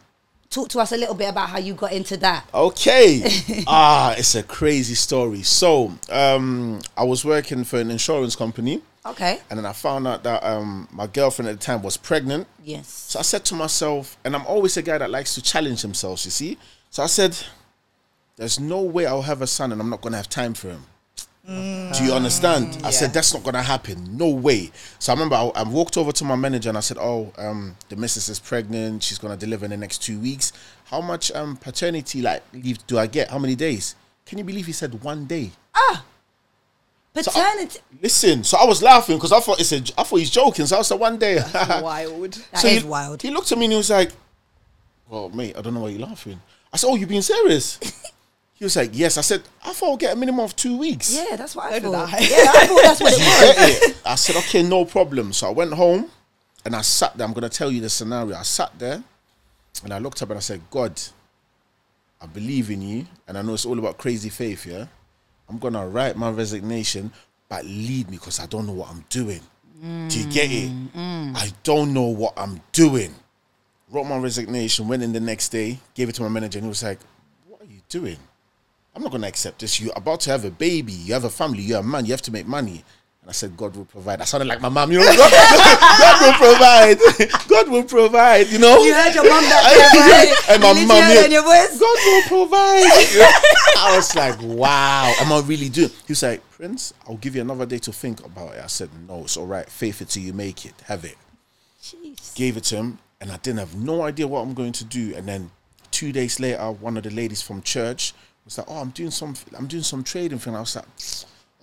talk 0.50 0.69
to 0.69 0.80
us 0.80 0.94
a 0.94 0.98
little 0.98 1.16
bit 1.16 1.27
about 1.30 1.50
how 1.50 1.60
you 1.60 1.74
got 1.74 1.92
into 1.92 2.16
that. 2.18 2.45
Okay. 2.54 3.63
ah, 3.68 4.13
it's 4.18 4.36
a 4.36 4.44
crazy 4.44 4.95
story. 4.95 5.44
So, 5.44 5.94
um, 6.10 6.80
I 6.98 7.04
was 7.04 7.25
working 7.25 7.66
for 7.66 7.80
an 7.80 7.92
insurance 7.92 8.36
company, 8.38 8.81
Okay. 9.06 9.39
and 9.50 9.57
then 9.57 9.65
I 9.65 9.74
found 9.74 10.07
out 10.07 10.24
that 10.24 10.44
um, 10.44 10.88
my 10.92 11.07
girlfriend 11.07 11.50
at 11.50 11.59
the 11.59 11.65
time 11.65 11.81
was 11.81 11.98
pregnant. 11.98 12.48
Yes. 12.63 12.88
So 12.88 13.19
I 13.19 13.24
said 13.24 13.44
to 13.45 13.56
myself, 13.56 14.18
and 14.24 14.36
I'm 14.36 14.45
always 14.45 14.77
a 14.77 14.81
guy 14.81 14.98
that 15.00 15.09
likes 15.09 15.33
to 15.36 15.42
challenge 15.42 15.81
himself, 15.81 16.24
you 16.25 16.31
see. 16.31 16.57
So 16.92 17.01
I 17.01 17.07
said, 17.07 17.36
there's 18.36 18.59
no 18.59 18.81
way 18.81 19.06
I'll 19.07 19.24
have 19.24 19.42
a 19.42 19.48
son 19.48 19.71
and 19.71 19.81
I'm 19.81 19.89
not 19.89 20.01
going 20.01 20.12
to 20.12 20.18
have 20.18 20.30
time 20.30 20.53
for 20.53 20.69
him. 20.69 20.83
Do 21.48 22.03
you 22.03 22.13
understand? 22.13 22.77
I 22.83 22.92
said, 22.92 23.12
that's 23.13 23.33
not 23.33 23.44
going 23.44 23.56
to 23.56 23.62
happen. 23.63 24.15
No 24.15 24.30
way. 24.30 24.72
So 25.00 25.12
I 25.12 25.15
remember 25.15 25.36
I, 25.36 25.48
I 25.55 25.63
walked 25.63 25.98
over 25.98 26.12
to 26.12 26.24
my 26.24 26.36
manager 26.36 26.70
and 26.70 26.77
I 26.77 26.81
said, 26.81 26.98
oh, 27.00 27.34
um, 27.38 27.75
the 27.89 27.96
missus 27.96 28.29
is 28.29 28.39
pregnant. 28.39 29.01
She's 29.03 29.17
going 29.17 29.38
to 29.38 29.46
deliver 29.46 29.65
in 29.65 29.72
the 29.72 29.77
next 29.77 30.03
two 30.03 30.20
weeks. 30.20 30.53
How 30.86 31.01
much 31.01 31.31
um, 31.31 31.58
paternity 31.58 32.22
like 32.22 32.43
leave 32.53 32.86
do 32.86 33.00
I 33.00 33.08
get? 33.08 33.31
How 33.31 33.39
many 33.39 33.55
days? 33.55 33.96
Can 34.25 34.38
you 34.38 34.43
believe 34.43 34.67
he 34.67 34.72
said 34.72 35.03
one 35.03 35.25
day? 35.25 35.51
Paternity. 37.13 37.80
Listen, 38.01 38.44
so 38.44 38.58
I 38.58 38.65
was 38.65 38.82
laughing 38.82 39.18
because 39.18 39.32
I 39.34 39.39
thought 39.41 39.60
it's 39.60 39.72
a, 39.74 39.77
I 39.98 40.03
thought 40.03 40.18
he's 40.18 40.30
joking. 40.30 40.65
So 40.65 40.80
I 40.80 40.82
said 40.82 41.00
one 41.00 41.18
day. 41.20 41.36
Wild. 41.53 42.34
That 42.34 42.60
So 42.60 42.68
is 42.70 42.84
he, 42.84 42.88
wild. 42.88 43.22
He 43.22 43.30
looked 43.32 43.51
at 43.51 43.58
me 43.58 43.65
and 43.65 43.74
he 43.74 43.77
was 43.77 43.89
like, 43.89 44.12
"Well, 45.10 45.30
mate, 45.30 45.58
I 45.58 45.62
don't 45.62 45.74
know 45.74 45.82
why 45.82 45.89
you're 45.89 46.08
laughing." 46.08 46.39
I 46.72 46.77
said, 46.77 46.88
"Oh, 46.88 46.96
you 46.96 47.06
being 47.08 47.22
serious?" 47.22 47.77
he 48.53 48.63
was 48.63 48.75
like, 48.77 48.91
"Yes." 48.94 49.18
I 49.18 49.22
said, 49.22 49.41
"I 49.65 49.74
thought 49.74 49.89
I'll 49.89 49.98
get 49.98 50.13
a 50.13 50.15
minimum 50.15 50.46
of 50.46 50.56
two 50.56 50.77
weeks." 50.77 51.13
Yeah, 51.13 51.36
that's 51.36 51.53
what 51.56 51.65
I 51.65 51.80
So 51.80 51.80
did 51.80 51.91
thought. 51.91 52.13
I. 52.13 52.20
Yeah, 52.20 52.51
I 52.56 52.68
thought 52.68 52.82
that's 52.82 53.01
what 53.01 53.13
it 53.15 53.20
You 53.20 53.25
was. 53.25 53.89
it? 53.89 54.01
I 54.06 54.15
said, 54.15 54.36
"Okay, 54.38 54.63
no 54.63 54.86
problem." 54.86 55.34
So 55.34 55.48
I 55.48 55.51
went 55.51 55.74
home 55.74 56.10
and 56.63 56.74
I 56.75 56.82
sat 56.82 57.18
there. 57.18 57.27
I'm 57.27 57.34
gonna 57.34 57.50
tell 57.50 57.70
you 57.72 57.82
the 57.82 57.89
scenario. 57.89 58.38
I 58.38 58.44
sat 58.44 58.72
there 58.80 59.03
and 59.84 59.94
I 59.94 59.98
looked 60.00 60.22
up 60.22 60.30
and 60.30 60.38
I 60.38 60.41
said, 60.41 60.62
"God, 60.72 61.00
I 62.22 62.25
believe 62.27 62.70
in 62.72 62.82
you, 62.82 63.06
and 63.27 63.38
I 63.38 63.41
know 63.41 63.53
it's 63.53 63.65
all 63.65 63.77
about 63.80 63.98
crazy 63.98 64.30
faith. 64.30 64.65
Yeah, 64.65 64.86
I'm 65.51 65.60
gonna 65.60 65.88
write 65.88 66.15
my 66.15 66.29
resignation, 66.29 67.12
but 67.50 67.65
lead 67.65 68.10
me 68.10 68.17
because 68.17 68.39
I 68.39 68.46
don't 68.46 68.65
know 68.65 68.74
what 68.74 68.89
I'm 68.89 69.03
doing. 69.10 69.41
Do 69.81 70.20
you 70.20 70.25
get 70.31 70.51
it? 70.51 70.70
Mm, 70.70 70.91
mm. 70.91 71.36
I 71.36 71.51
don't 71.63 71.93
know 71.93 72.03
what 72.03 72.34
I'm 72.38 72.62
doing." 72.72 73.15
wrote 73.91 74.05
my 74.05 74.17
resignation, 74.17 74.88
went 74.88 75.03
in 75.03 75.12
the 75.12 75.20
next 75.20 75.50
day, 75.50 75.77
gave 75.93 76.10
it 76.10 76.15
to 76.15 76.24
my 76.24 76.29
manager, 76.29 76.58
and 76.58 76.65
he 76.65 76.70
was 76.70 76.84
like, 76.84 77.00
What 77.48 77.62
are 77.62 77.65
you 77.65 77.81
doing? 77.89 78.17
I'm 78.96 79.03
not 79.03 79.12
gonna 79.12 79.27
accept 79.27 79.60
this. 79.60 79.79
You're 79.79 79.93
about 79.96 80.22
to 80.22 80.31
have 80.31 80.46
a 80.46 80.51
baby, 80.51 80.93
you 80.93 81.13
have 81.13 81.24
a 81.24 81.29
family, 81.29 81.62
you're 81.62 81.79
a 81.79 81.84
man, 81.84 82.05
you 82.05 82.12
have 82.12 82.22
to 82.24 82.31
make 82.31 82.48
money. 82.48 82.84
And 83.22 83.30
I 83.30 83.34
said, 83.34 83.56
God 83.56 83.75
will 83.75 83.86
provide. 83.86 84.20
I 84.20 84.24
sounded 84.24 84.48
like 84.48 84.62
my 84.62 84.70
mom, 84.70 84.92
you 84.92 84.98
know, 84.98 85.06
God, 85.16 85.32
God 86.00 86.22
will 86.22 86.50
provide. 86.50 86.98
God 87.48 87.70
will 87.70 87.84
provide, 87.84 88.48
you 88.48 88.58
know. 88.58 88.84
You 88.84 88.96
heard 88.96 89.13
your 89.13 89.30
mum 89.30 89.44
that 89.44 90.46
and 90.50 90.62
my 90.63 90.72
You 90.72 90.88
heard 90.88 91.13
yeah, 91.13 91.20
it 91.22 91.25
in 91.25 91.32
your 91.32 91.44
voice. 91.44 91.80
God 91.80 91.98
will 92.04 92.24
provide. 92.24 92.84
I 93.78 93.94
was 93.96 94.16
like, 94.16 94.42
wow, 94.42 95.13
am 95.20 95.32
I 95.32 95.40
really 95.42 95.70
doing? 95.70 95.90
He 95.90 96.13
was 96.13 96.24
like, 96.24 96.42
Prince, 96.50 96.96
I'll 97.08 97.18
give 97.18 97.36
you 97.36 97.42
another 97.42 97.68
day 97.68 97.78
to 97.80 97.92
think 97.92 98.25
about 98.25 98.56
it. 98.56 98.63
I 98.63 98.68
said, 98.68 98.90
no, 99.08 99.22
it's 99.22 99.38
all 99.38 99.46
right. 99.46 99.70
Faith 99.70 100.01
it 100.01 100.10
till 100.10 100.24
you 100.24 100.34
make 100.34 100.66
it. 100.66 100.74
Have 100.86 101.06
it 101.06 101.18
Jeez. 101.80 102.34
gave 102.34 102.58
it 102.58 102.63
to 102.66 102.78
him, 102.78 102.98
and 103.20 103.32
I 103.32 103.38
didn't 103.38 103.60
have 103.60 103.75
no 103.75 104.01
idea 104.01 104.28
what 104.28 104.42
I'm 104.42 104.56
going 104.56 104.74
to 104.74 104.84
do. 104.84 105.13
And 105.16 105.28
then 105.28 105.51
two 105.92 106.12
days 106.12 106.40
later, 106.40 106.72
one 106.72 106.98
of 106.98 107.04
the 107.04 107.12
ladies 107.12 107.44
from 107.44 107.62
church 107.62 108.13
was 108.46 108.58
like, 108.58 108.68
"Oh, 108.68 108.78
I'm 108.78 108.90
doing 108.90 109.12
some, 109.12 109.36
I'm 109.56 109.68
doing 109.68 109.84
some 109.84 110.04
trading 110.04 110.40
thing." 110.40 110.56
I 110.56 110.60
was 110.62 110.75
like, 110.75 110.86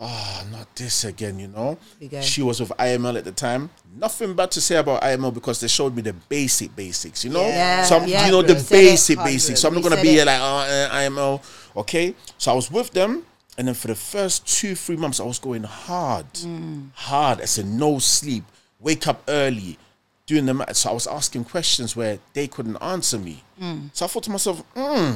ah, 0.01 0.45
not 0.53 0.75
this 0.77 1.05
again, 1.05 1.39
you 1.39 1.49
know. 1.49 1.79
go. 2.11 2.21
She 2.21 2.43
was 2.43 2.61
with 2.61 2.71
IML 2.79 3.17
at 3.19 3.25
the 3.25 3.33
time. 3.33 3.71
Nothing 3.97 4.35
bad 4.35 4.51
to 4.53 4.61
say 4.61 4.77
about 4.77 5.03
IML 5.03 5.33
because 5.35 5.61
they 5.61 5.69
showed 5.69 5.95
me 5.95 6.03
the 6.03 6.13
basic 6.13 6.75
basics, 6.77 7.25
you 7.25 7.31
know. 7.31 7.47
Yeah, 7.47 7.83
so 7.85 7.99
I'm, 7.99 8.09
yeah. 8.09 8.27
you 8.27 8.33
know 8.33 8.43
the 8.43 8.55
You 8.55 8.59
said 8.61 8.77
it, 8.77 8.91
basic 8.91 9.19
basics. 9.19 9.61
So 9.61 9.69
I'm 9.69 9.75
not 9.75 9.83
gonna 9.83 9.97
be 10.01 10.09
it. 10.09 10.13
here 10.13 10.25
like 10.25 10.41
oh, 10.41 10.57
uh, 10.59 10.91
IML, 10.95 11.43
okay. 11.77 12.15
So 12.39 12.53
I 12.53 12.55
was 12.55 12.71
with 12.71 12.91
them, 12.93 13.25
and 13.57 13.67
then 13.69 13.75
for 13.75 13.89
the 13.89 13.95
first 13.95 14.47
two 14.47 14.75
three 14.75 14.97
months, 14.97 15.21
I 15.21 15.25
was 15.25 15.39
going 15.39 15.65
hard, 15.65 16.33
Mm. 16.35 16.91
hard. 16.95 17.41
I 17.41 17.47
said 17.47 17.67
no 17.67 17.99
sleep, 17.99 18.45
wake 18.81 19.09
up 19.09 19.23
early, 19.29 19.79
doing 20.27 20.47
the 20.47 20.55
math. 20.55 20.77
So 20.77 20.91
I 20.91 20.93
was 20.93 21.07
asking 21.09 21.45
questions 21.45 21.97
where 21.97 22.19
they 22.35 22.47
couldn't 22.47 22.77
answer 22.77 23.19
me. 23.19 23.43
Mm. 23.61 23.91
So 23.93 24.05
I 24.05 24.09
thought 24.09 24.23
to 24.25 24.31
myself, 24.31 24.63
hmm. 24.77 25.13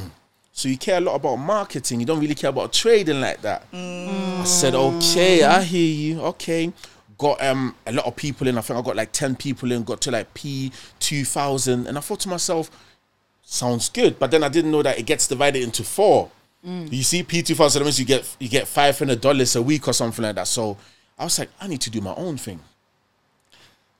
So 0.55 0.69
you 0.69 0.77
care 0.77 0.99
a 0.99 1.01
lot 1.01 1.15
about 1.15 1.37
marketing, 1.37 2.01
you 2.01 2.07
don't 2.07 2.21
really 2.21 2.35
care 2.35 2.51
about 2.51 2.73
trading 2.73 3.21
like 3.21 3.41
that. 3.43 3.65
I 3.73 4.45
said, 4.45 4.75
okay, 4.75 5.43
I 5.43 5.63
hear 5.63 5.95
you. 5.95 6.21
Okay. 6.23 6.73
Got 7.19 7.43
um 7.43 7.75
a 7.87 7.93
lot 7.93 8.05
of 8.07 8.17
people 8.17 8.47
in. 8.49 8.59
I 8.59 8.61
think 8.61 8.79
I 8.79 8.83
got 8.83 8.97
like 8.97 9.13
10 9.13 9.37
people 9.37 9.73
in, 9.73 9.83
got 9.85 10.01
to 10.03 10.11
like 10.11 10.33
P 10.35 10.73
two 11.01 11.25
thousand. 11.25 11.87
And 11.87 11.97
I 11.97 12.01
thought 12.01 12.21
to 12.21 12.29
myself, 12.29 12.71
sounds 13.43 13.89
good. 13.89 14.19
But 14.19 14.31
then 14.31 14.43
I 14.45 14.49
didn't 14.49 14.71
know 14.71 14.83
that 14.83 14.99
it 14.99 15.07
gets 15.07 15.27
divided 15.29 15.63
into 15.63 15.85
four. 15.85 16.31
You 16.65 17.03
see, 17.03 17.23
P 17.23 17.43
two 17.43 17.55
thousand 17.55 17.83
means 17.83 17.99
you 17.99 18.05
get 18.07 18.37
you 18.39 18.49
get 18.49 18.69
five 18.69 18.99
hundred 18.99 19.21
dollars 19.21 19.57
a 19.57 19.63
week 19.63 19.89
or 19.89 19.93
something 19.93 20.23
like 20.25 20.35
that. 20.37 20.47
So 20.49 20.77
I 21.19 21.25
was 21.25 21.39
like, 21.39 21.49
I 21.61 21.67
need 21.67 21.81
to 21.83 21.91
do 21.91 22.01
my 22.01 22.15
own 22.15 22.37
thing. 22.37 22.61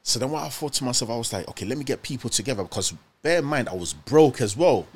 So 0.03 0.19
then 0.19 0.31
what 0.31 0.43
I 0.43 0.49
thought 0.49 0.73
to 0.75 0.85
myself, 0.85 1.11
I 1.11 1.17
was 1.17 1.33
like, 1.33 1.49
okay, 1.51 1.65
let 1.65 1.79
me 1.79 1.85
get 1.85 2.03
people 2.03 2.29
together 2.29 2.63
because 2.65 2.93
bear 3.23 3.39
in 3.39 3.45
mind 3.45 3.69
I 3.69 3.75
was 3.75 3.93
broke 3.93 4.41
as 4.41 4.57
well. 4.57 4.87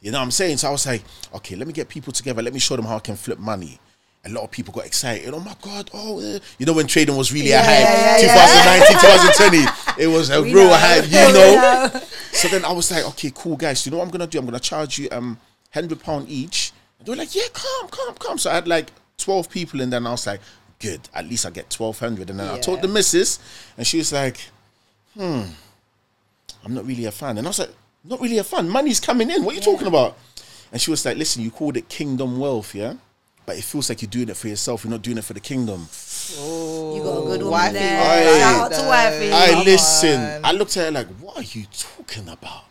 You 0.00 0.10
know 0.10 0.18
what 0.18 0.24
I'm 0.24 0.30
saying? 0.32 0.56
So 0.56 0.68
I 0.68 0.70
was 0.72 0.86
like, 0.86 1.02
okay, 1.34 1.54
let 1.54 1.66
me 1.68 1.72
get 1.72 1.88
people 1.88 2.12
together. 2.12 2.42
Let 2.42 2.52
me 2.52 2.58
show 2.58 2.74
them 2.76 2.84
how 2.84 2.96
I 2.96 3.00
can 3.00 3.14
flip 3.16 3.38
money. 3.38 3.78
A 4.24 4.28
lot 4.28 4.42
of 4.42 4.50
people 4.50 4.74
got 4.74 4.84
excited. 4.86 5.32
Oh 5.32 5.38
my 5.38 5.54
God. 5.62 5.88
Oh, 5.94 6.18
uh," 6.18 6.40
you 6.58 6.66
know, 6.66 6.72
when 6.72 6.88
trading 6.88 7.16
was 7.16 7.32
really 7.32 7.52
a 7.52 7.58
hype, 7.58 7.68
yeah, 7.68 8.18
yeah. 8.18 8.88
2019, 8.88 9.66
2020, 9.94 10.02
it 10.02 10.06
was 10.08 10.30
a 10.30 10.42
We 10.42 10.52
real 10.52 10.64
know. 10.64 10.74
hype, 10.74 11.04
you 11.04 11.10
know. 11.12 11.90
know. 11.94 12.00
So 12.32 12.48
then 12.48 12.64
I 12.64 12.72
was 12.72 12.90
like, 12.90 13.06
okay, 13.10 13.30
cool, 13.32 13.56
guys. 13.56 13.86
You 13.86 13.92
know 13.92 13.98
what 13.98 14.04
I'm 14.06 14.10
gonna 14.10 14.26
do? 14.26 14.40
I'm 14.40 14.44
gonna 14.46 14.58
charge 14.58 14.98
you 14.98 15.08
um 15.12 15.38
hundred 15.72 16.00
pound 16.00 16.28
each. 16.28 16.72
And 16.98 17.06
they 17.06 17.12
were 17.12 17.16
like, 17.16 17.36
yeah, 17.36 17.44
come, 17.52 17.88
come, 17.88 18.14
come. 18.16 18.38
So 18.38 18.50
I 18.50 18.54
had 18.54 18.66
like 18.66 18.90
twelve 19.16 19.48
people, 19.48 19.80
in 19.80 19.90
there 19.90 19.98
and 19.98 20.06
then 20.06 20.10
I 20.10 20.14
was 20.14 20.26
like, 20.26 20.40
good. 20.80 21.08
At 21.14 21.28
least 21.28 21.46
I 21.46 21.50
get 21.50 21.70
twelve 21.70 22.00
hundred. 22.00 22.28
And 22.28 22.40
then 22.40 22.48
I 22.52 22.58
told 22.58 22.82
the 22.82 22.88
missus, 22.88 23.38
and 23.78 23.86
she 23.86 23.98
was 23.98 24.12
like, 24.12 24.38
hmm, 25.16 25.42
I'm 26.64 26.74
not 26.74 26.86
really 26.86 27.04
a 27.06 27.12
fan. 27.12 27.38
And 27.38 27.46
I 27.46 27.50
was 27.50 27.58
like, 27.58 27.70
not 28.04 28.20
really 28.20 28.38
a 28.38 28.44
fan. 28.44 28.68
Money's 28.68 29.00
coming 29.00 29.30
in. 29.30 29.44
What 29.44 29.52
are 29.52 29.56
you 29.56 29.62
talking 29.62 29.86
about? 29.86 30.16
And 30.72 30.80
she 30.80 30.90
was 30.90 31.04
like, 31.04 31.16
listen, 31.16 31.42
you 31.42 31.50
called 31.50 31.76
it 31.76 31.88
kingdom 31.88 32.38
wealth, 32.38 32.74
yeah. 32.74 32.94
But 33.46 33.56
it 33.58 33.64
feels 33.64 33.88
like 33.88 34.02
you're 34.02 34.10
doing 34.10 34.28
it 34.28 34.36
for 34.36 34.48
yourself. 34.48 34.82
You're 34.84 34.90
not 34.90 35.02
doing 35.02 35.18
it 35.18 35.24
for 35.24 35.32
the 35.32 35.40
kingdom. 35.40 35.86
Oh, 36.38 36.96
You 36.96 37.02
got 37.02 37.18
a 37.18 37.22
good 37.22 37.40
woman 37.40 37.50
Wifey. 37.52 37.72
there. 37.74 38.02
Aye. 38.02 38.38
Shout 38.40 38.72
out 38.72 38.80
to 38.80 38.88
wifey. 38.88 39.30
I 39.32 39.62
listen. 39.62 40.20
on. 40.20 40.44
I 40.44 40.50
looked 40.52 40.76
at 40.76 40.86
her 40.86 40.90
like, 40.90 41.06
what 41.20 41.36
are 41.38 41.42
you 41.58 41.64
talking 41.72 42.28
about? 42.28 42.64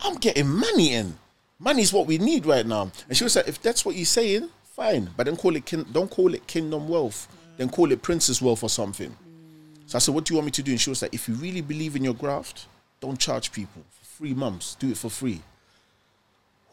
I'm 0.00 0.14
getting 0.16 0.48
money 0.48 0.94
in. 0.94 1.18
Money's 1.58 1.92
what 1.92 2.06
we 2.06 2.16
need 2.18 2.46
right 2.46 2.66
now. 2.66 2.90
And 3.08 3.16
she 3.16 3.24
was 3.24 3.36
like, 3.36 3.46
if 3.46 3.60
that's 3.60 3.84
what 3.84 3.94
you're 3.94 4.06
saying, 4.06 4.48
fine. 4.64 5.10
But 5.16 5.26
then 5.26 5.36
call 5.36 5.54
it 5.54 5.66
kin- 5.66 5.86
don't 5.92 6.10
call 6.10 6.32
it 6.34 6.46
kingdom 6.46 6.88
wealth. 6.88 7.28
Then 7.58 7.68
call 7.68 7.92
it 7.92 8.00
princess 8.02 8.40
wealth 8.40 8.62
or 8.62 8.70
something. 8.70 9.14
So 9.92 9.96
I 9.96 9.98
said, 9.98 10.14
what 10.14 10.24
do 10.24 10.32
you 10.32 10.38
want 10.38 10.46
me 10.46 10.52
to 10.52 10.62
do? 10.62 10.70
And 10.70 10.80
she 10.80 10.88
was 10.88 11.02
like, 11.02 11.12
if 11.12 11.28
you 11.28 11.34
really 11.34 11.60
believe 11.60 11.96
in 11.96 12.02
your 12.02 12.14
graft, 12.14 12.66
don't 13.02 13.18
charge 13.18 13.52
people 13.52 13.82
for 13.90 14.06
three 14.06 14.32
months. 14.32 14.74
Do 14.76 14.88
it 14.88 14.96
for 14.96 15.10
free. 15.10 15.42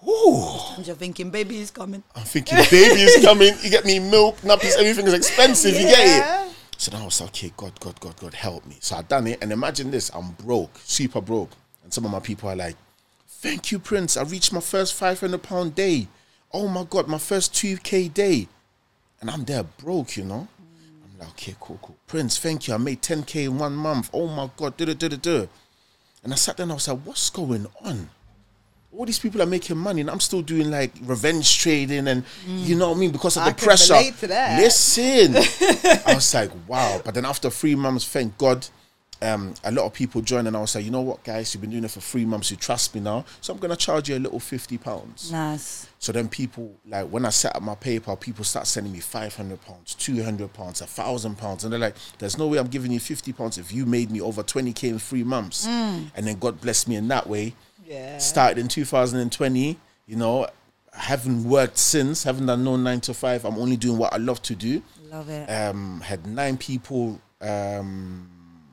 I'm 0.02 0.86
just 0.86 1.02
thinking, 1.02 1.30
baby 1.30 1.58
is 1.58 1.70
coming. 1.70 2.02
I'm 2.16 2.24
thinking, 2.24 2.60
baby 2.72 3.02
is 3.02 3.22
coming. 3.22 3.56
You 3.62 3.70
get 3.70 3.84
me 3.84 4.00
milk, 4.00 4.38
nappies, 4.38 4.78
everything 4.78 5.06
is 5.06 5.14
expensive. 5.14 5.74
You 5.74 5.88
get 5.88 6.48
it. 6.48 6.56
So 6.78 6.92
then 6.92 7.02
I 7.02 7.04
was 7.04 7.20
like, 7.20 7.32
okay, 7.32 7.52
God, 7.58 7.78
God, 7.82 8.00
God, 8.00 8.16
God, 8.16 8.34
help 8.34 8.66
me. 8.66 8.78
So 8.80 8.96
I 8.96 9.02
done 9.02 9.28
it, 9.28 9.40
and 9.42 9.52
imagine 9.52 9.92
this: 9.92 10.10
I'm 10.16 10.32
broke, 10.46 10.80
super 10.86 11.20
broke, 11.20 11.52
and 11.84 11.94
some 11.94 12.06
of 12.06 12.12
my 12.12 12.22
people 12.22 12.50
are 12.50 12.56
like, 12.56 12.78
"Thank 13.28 13.74
you, 13.74 13.80
Prince. 13.80 14.16
I 14.16 14.24
reached 14.24 14.54
my 14.54 14.62
first 14.62 14.94
500 14.94 15.44
pound 15.44 15.76
day. 15.76 16.08
Oh 16.54 16.70
my 16.70 16.86
God, 16.90 17.10
my 17.10 17.18
first 17.18 17.54
2k 17.54 18.14
day, 18.14 18.48
and 19.20 19.30
I'm 19.30 19.44
there 19.44 19.64
broke, 19.64 20.16
you 20.16 20.24
know." 20.24 20.48
Like, 21.20 21.30
okay, 21.30 21.56
cool, 21.60 21.80
cool. 21.82 21.98
Prince, 22.08 22.40
thank 22.40 22.68
you. 22.68 22.74
I 22.74 22.78
made 22.78 23.02
10k 23.02 23.46
in 23.46 23.58
one 23.60 23.76
month. 23.76 24.10
Oh 24.14 24.28
my 24.28 24.50
God, 24.56 24.78
da 24.78 24.86
da 24.86 24.94
da 24.94 25.08
da. 25.10 25.48
And 26.24 26.34
I 26.34 26.36
sat 26.36 26.58
there 26.58 26.64
and 26.64 26.72
I 26.72 26.76
was 26.76 26.88
like, 26.88 27.00
what's 27.00 27.30
going 27.30 27.68
on? 27.84 28.10
all 28.98 29.06
these 29.06 29.20
people 29.20 29.42
are 29.42 29.46
making 29.46 29.78
money 29.78 30.02
and 30.02 30.10
I'm 30.10 30.20
still 30.20 30.42
doing 30.42 30.72
like 30.72 30.92
revenge 31.04 31.60
trading 31.60 32.08
and 32.08 32.24
you 32.48 32.76
know 32.76 32.90
what 32.90 32.98
I 32.98 33.00
mean 33.00 33.12
because 33.12 33.38
of 33.38 33.44
I 33.44 33.52
the 33.52 33.56
pressure. 33.62 33.94
Listen, 34.60 35.36
I 36.06 36.16
was 36.16 36.34
like, 36.34 36.50
wow. 36.68 37.00
But 37.06 37.14
then 37.14 37.26
after 37.26 37.50
three 37.50 37.76
months, 37.76 38.08
thank 38.08 38.38
God, 38.38 38.66
um, 39.22 39.54
a 39.64 39.72
lot 39.72 39.86
of 39.86 39.94
people 39.94 40.22
joined 40.22 40.48
and 40.48 40.56
I'll 40.56 40.68
say, 40.68 40.82
you 40.82 40.92
know 40.92 41.02
what, 41.02 41.24
guys, 41.24 41.54
you've 41.54 41.62
been 41.62 41.72
doing 41.72 41.84
it 41.84 41.92
for 41.92 42.00
three 42.00 42.26
months. 42.26 42.52
You 42.52 42.58
trust 42.58 42.96
me 42.96 43.02
now, 43.02 43.26
so 43.42 43.54
I'm 43.54 43.60
gonna 43.60 43.76
charge 43.76 44.10
you 44.10 44.16
a 44.16 44.20
little 44.20 44.40
fifty 44.40 44.78
pounds. 44.78 45.32
Nice. 45.32 45.88
So 46.00 46.12
then 46.12 46.30
people 46.30 46.74
like 46.88 47.08
when 47.08 47.26
I 47.26 47.30
set 47.30 47.56
up 47.56 47.62
my 47.62 47.76
PayPal, 47.76 48.20
people 48.20 48.46
start 48.46 48.68
sending 48.68 48.94
me 48.94 49.00
five 49.00 49.36
hundred 49.36 49.62
pounds, 49.62 49.96
two 49.96 50.24
hundred 50.24 50.54
pounds, 50.54 50.82
a 50.82 50.88
thousand 50.88 51.38
pounds, 51.38 51.64
and 51.64 51.74
they're 51.74 51.80
like, 51.80 51.96
"There's 52.18 52.38
no 52.38 52.48
way 52.48 52.58
I'm 52.60 52.68
giving 52.68 52.92
you 52.92 53.00
fifty 53.00 53.34
pounds 53.34 53.58
if 53.58 53.74
you 53.74 53.86
made 53.86 54.10
me 54.10 54.22
over 54.22 54.42
twenty 54.44 54.72
k 54.74 54.90
in 54.90 55.00
three 55.00 55.24
months." 55.24 55.66
And 56.16 56.26
then 56.28 56.40
God 56.40 56.62
blessed 56.62 56.88
me 56.88 56.96
in 56.96 57.08
that 57.10 57.28
way. 57.28 57.54
Yeah. 57.86 58.20
Started 58.20 58.60
in 58.60 58.68
2020. 58.68 59.78
You 60.06 60.16
know, 60.16 60.46
I 60.94 61.00
haven't 61.00 61.44
worked 61.44 61.78
since. 61.78 62.24
Haven't 62.24 62.46
done 62.46 62.64
no 62.64 62.76
nine 62.76 63.02
to 63.02 63.14
five. 63.14 63.44
I'm 63.46 63.58
only 63.58 63.78
doing 63.78 63.98
what 63.98 64.14
I 64.14 64.18
love 64.18 64.42
to 64.44 64.56
do. 64.56 64.82
Love 65.12 65.28
it. 65.30 65.48
Um, 65.50 66.02
had 66.02 66.26
nine 66.28 66.58
people 66.58 67.20
um, 67.42 68.30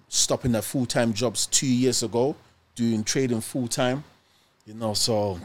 stopping 0.09 0.53
their 0.53 0.63
full 0.63 0.87
time 0.87 1.13
jobs 1.13 1.47
two 1.47 1.67
years 1.67 2.03
ago, 2.03 2.37
doing 2.75 3.05
trading 3.05 3.41
full 3.41 3.69
time. 3.69 4.05
You 4.67 4.75
know, 4.75 4.95
so 4.95 5.39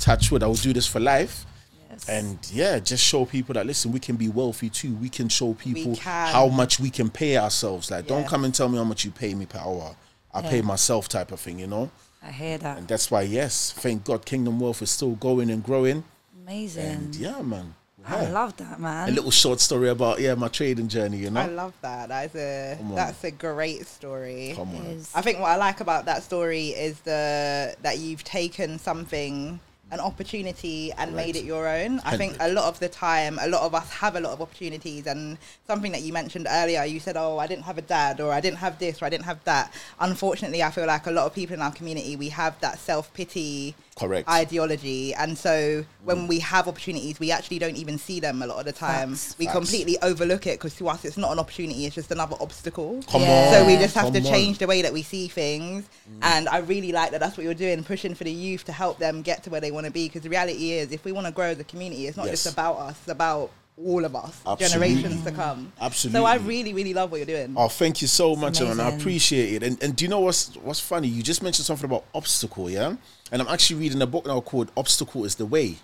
touch 0.00 0.30
wood. 0.30 0.42
I 0.42 0.46
will 0.46 0.54
do 0.54 0.72
this 0.72 0.86
for 0.86 1.00
life. 1.00 1.44
Yes. 1.90 2.08
And 2.08 2.38
yeah, 2.50 2.78
just 2.78 3.04
show 3.04 3.26
people 3.26 3.52
that 3.54 3.66
listen, 3.66 3.92
we 3.92 4.00
can 4.00 4.16
be 4.16 4.28
wealthy 4.28 4.70
too. 4.70 4.94
We 4.94 5.10
can 5.10 5.28
show 5.28 5.52
people 5.54 5.94
can. 5.94 6.32
how 6.32 6.48
much 6.48 6.80
we 6.80 6.88
can 6.88 7.10
pay 7.10 7.36
ourselves. 7.36 7.90
Like, 7.90 8.06
don't 8.06 8.26
come 8.26 8.44
and 8.44 8.54
tell 8.54 8.68
me 8.68 8.78
how 8.78 8.84
much 8.84 9.04
you 9.04 9.10
pay 9.10 9.34
me 9.34 9.44
per 9.44 9.58
hour. 9.58 9.94
I 10.32 10.40
pay 10.40 10.62
myself, 10.62 11.08
type 11.08 11.32
of 11.32 11.40
thing. 11.40 11.58
You 11.58 11.66
know, 11.66 11.90
I 12.22 12.30
hear 12.30 12.56
that. 12.58 12.78
and 12.78 12.88
that's 12.88 13.10
why 13.10 13.22
yes, 13.22 13.72
thank 13.72 14.04
God, 14.04 14.24
Kingdom 14.24 14.58
Wealth 14.58 14.80
is 14.80 14.90
still 14.90 15.16
going 15.16 15.50
and 15.50 15.62
growing. 15.62 16.04
Amazing. 16.42 16.86
And 16.86 17.14
yeah, 17.14 17.42
man. 17.42 17.74
I 18.06 18.28
love 18.30 18.56
that, 18.56 18.80
man. 18.80 19.08
a 19.08 19.12
little 19.12 19.30
short 19.30 19.60
story 19.60 19.88
about 19.88 20.20
yeah 20.20 20.34
my 20.34 20.48
trading 20.48 20.88
journey. 20.88 21.18
You 21.18 21.30
know, 21.30 21.40
I 21.40 21.46
love 21.46 21.74
that. 21.82 22.08
That's 22.08 22.34
a 22.34 22.78
that's 22.94 23.24
a 23.24 23.30
great 23.30 23.86
story. 23.86 24.52
come 24.56 24.74
on. 24.74 25.00
I 25.14 25.22
think 25.22 25.38
what 25.38 25.50
I 25.50 25.56
like 25.56 25.80
about 25.80 26.06
that 26.06 26.22
story 26.22 26.68
is 26.68 27.00
the 27.00 27.74
that 27.82 27.98
you've 27.98 28.24
taken 28.24 28.78
something 28.78 29.60
an 29.92 30.00
opportunity 30.00 30.90
and 30.92 31.12
Correct. 31.12 31.14
made 31.14 31.36
it 31.36 31.44
your 31.44 31.68
own. 31.68 32.00
I 32.00 32.16
think 32.16 32.36
a 32.40 32.48
lot 32.50 32.64
of 32.64 32.80
the 32.80 32.88
time 32.88 33.38
a 33.40 33.46
lot 33.46 33.60
of 33.62 33.74
us 33.74 33.90
have 33.90 34.16
a 34.16 34.20
lot 34.20 34.32
of 34.32 34.40
opportunities 34.40 35.06
and 35.06 35.36
something 35.66 35.92
that 35.92 36.00
you 36.00 36.14
mentioned 36.14 36.46
earlier 36.50 36.82
you 36.84 36.98
said 36.98 37.16
oh 37.18 37.38
I 37.38 37.46
didn't 37.46 37.64
have 37.64 37.76
a 37.76 37.82
dad 37.82 38.18
or 38.18 38.32
I 38.32 38.40
didn't 38.40 38.56
have 38.56 38.78
this 38.78 39.02
or 39.02 39.04
I 39.04 39.10
didn't 39.10 39.26
have 39.26 39.44
that. 39.44 39.70
Unfortunately 40.00 40.62
I 40.62 40.70
feel 40.70 40.86
like 40.86 41.06
a 41.06 41.10
lot 41.10 41.26
of 41.26 41.34
people 41.34 41.54
in 41.54 41.60
our 41.60 41.72
community 41.72 42.16
we 42.16 42.30
have 42.30 42.58
that 42.60 42.78
self-pity 42.78 43.74
Correct. 43.94 44.26
ideology 44.28 45.14
and 45.14 45.36
so 45.36 45.84
when 46.04 46.16
mm. 46.20 46.28
we 46.28 46.38
have 46.38 46.66
opportunities 46.66 47.20
we 47.20 47.30
actually 47.30 47.58
don't 47.58 47.76
even 47.76 47.98
see 47.98 48.20
them 48.20 48.40
a 48.42 48.46
lot 48.46 48.58
of 48.58 48.64
the 48.64 48.72
time 48.72 49.10
Facts. 49.10 49.36
we 49.38 49.44
Facts. 49.44 49.56
completely 49.58 49.98
overlook 50.00 50.46
it 50.46 50.58
because 50.58 50.74
to 50.76 50.88
us 50.88 51.04
it's 51.04 51.18
not 51.18 51.30
an 51.30 51.38
opportunity 51.38 51.84
it's 51.84 51.94
just 51.94 52.10
another 52.10 52.36
obstacle 52.40 53.02
Come 53.10 53.20
Yeah. 53.22 53.48
on. 53.48 53.52
so 53.54 53.66
we 53.66 53.76
just 53.76 53.94
have 53.94 54.12
to 54.12 54.18
come 54.20 54.26
on. 54.26 54.32
change 54.32 54.58
the 54.58 54.66
way 54.66 54.80
that 54.82 54.92
we 54.94 55.02
see 55.02 55.28
things 55.28 55.84
mm. 56.10 56.18
and 56.22 56.48
i 56.48 56.58
really 56.58 56.90
like 56.92 57.10
that 57.10 57.20
that's 57.20 57.36
what 57.36 57.44
you're 57.44 57.52
doing 57.54 57.84
pushing 57.84 58.14
for 58.14 58.24
the 58.24 58.32
youth 58.32 58.64
to 58.64 58.72
help 58.72 58.98
them 58.98 59.20
get 59.22 59.42
to 59.44 59.50
where 59.50 59.60
they 59.60 59.70
want 59.70 59.84
to 59.84 59.92
be 59.92 60.08
because 60.08 60.22
the 60.22 60.30
reality 60.30 60.72
is 60.72 60.90
if 60.90 61.04
we 61.04 61.12
want 61.12 61.26
to 61.26 61.32
grow 61.32 61.46
as 61.46 61.58
a 61.60 61.64
community 61.64 62.06
it's 62.06 62.16
not 62.16 62.26
Yes. 62.26 62.44
just 62.44 62.54
about 62.54 62.76
us 62.78 62.96
it's 63.00 63.08
about 63.08 63.50
all 63.82 64.04
of 64.04 64.14
us 64.16 64.40
Absolutely. 64.46 64.94
generations 64.96 65.24
to 65.24 65.32
come 65.32 65.72
Absolutely. 65.80 66.18
so 66.20 66.24
i 66.24 66.36
really 66.36 66.72
really 66.72 66.94
love 66.94 67.10
what 67.10 67.18
you're 67.18 67.26
doing 67.26 67.54
Oh, 67.56 67.68
thank 67.68 68.00
you 68.00 68.08
so 68.08 68.34
much, 68.36 68.60
man. 68.60 68.80
I 68.80 68.90
appreciate 68.90 69.54
it. 69.54 69.62
And 69.62 69.82
and 69.82 69.94
do 69.96 70.04
you 70.04 70.08
know 70.10 70.20
what's 70.20 70.54
what's 70.56 70.80
funny? 70.80 71.08
You 71.08 71.22
just 71.22 71.42
mentioned 71.42 71.66
something 71.66 71.84
about 71.86 72.04
obstacle, 72.14 72.68
yeah. 72.70 72.96
And 73.32 73.42
I'm 73.42 73.48
actually 73.48 73.80
reading 73.80 74.00
a 74.02 74.06
book 74.06 74.26
now 74.26 74.40
called 74.40 74.70
"Obstacle 74.76 75.24
Is 75.24 75.34
the 75.34 75.46
Way." 75.46 75.76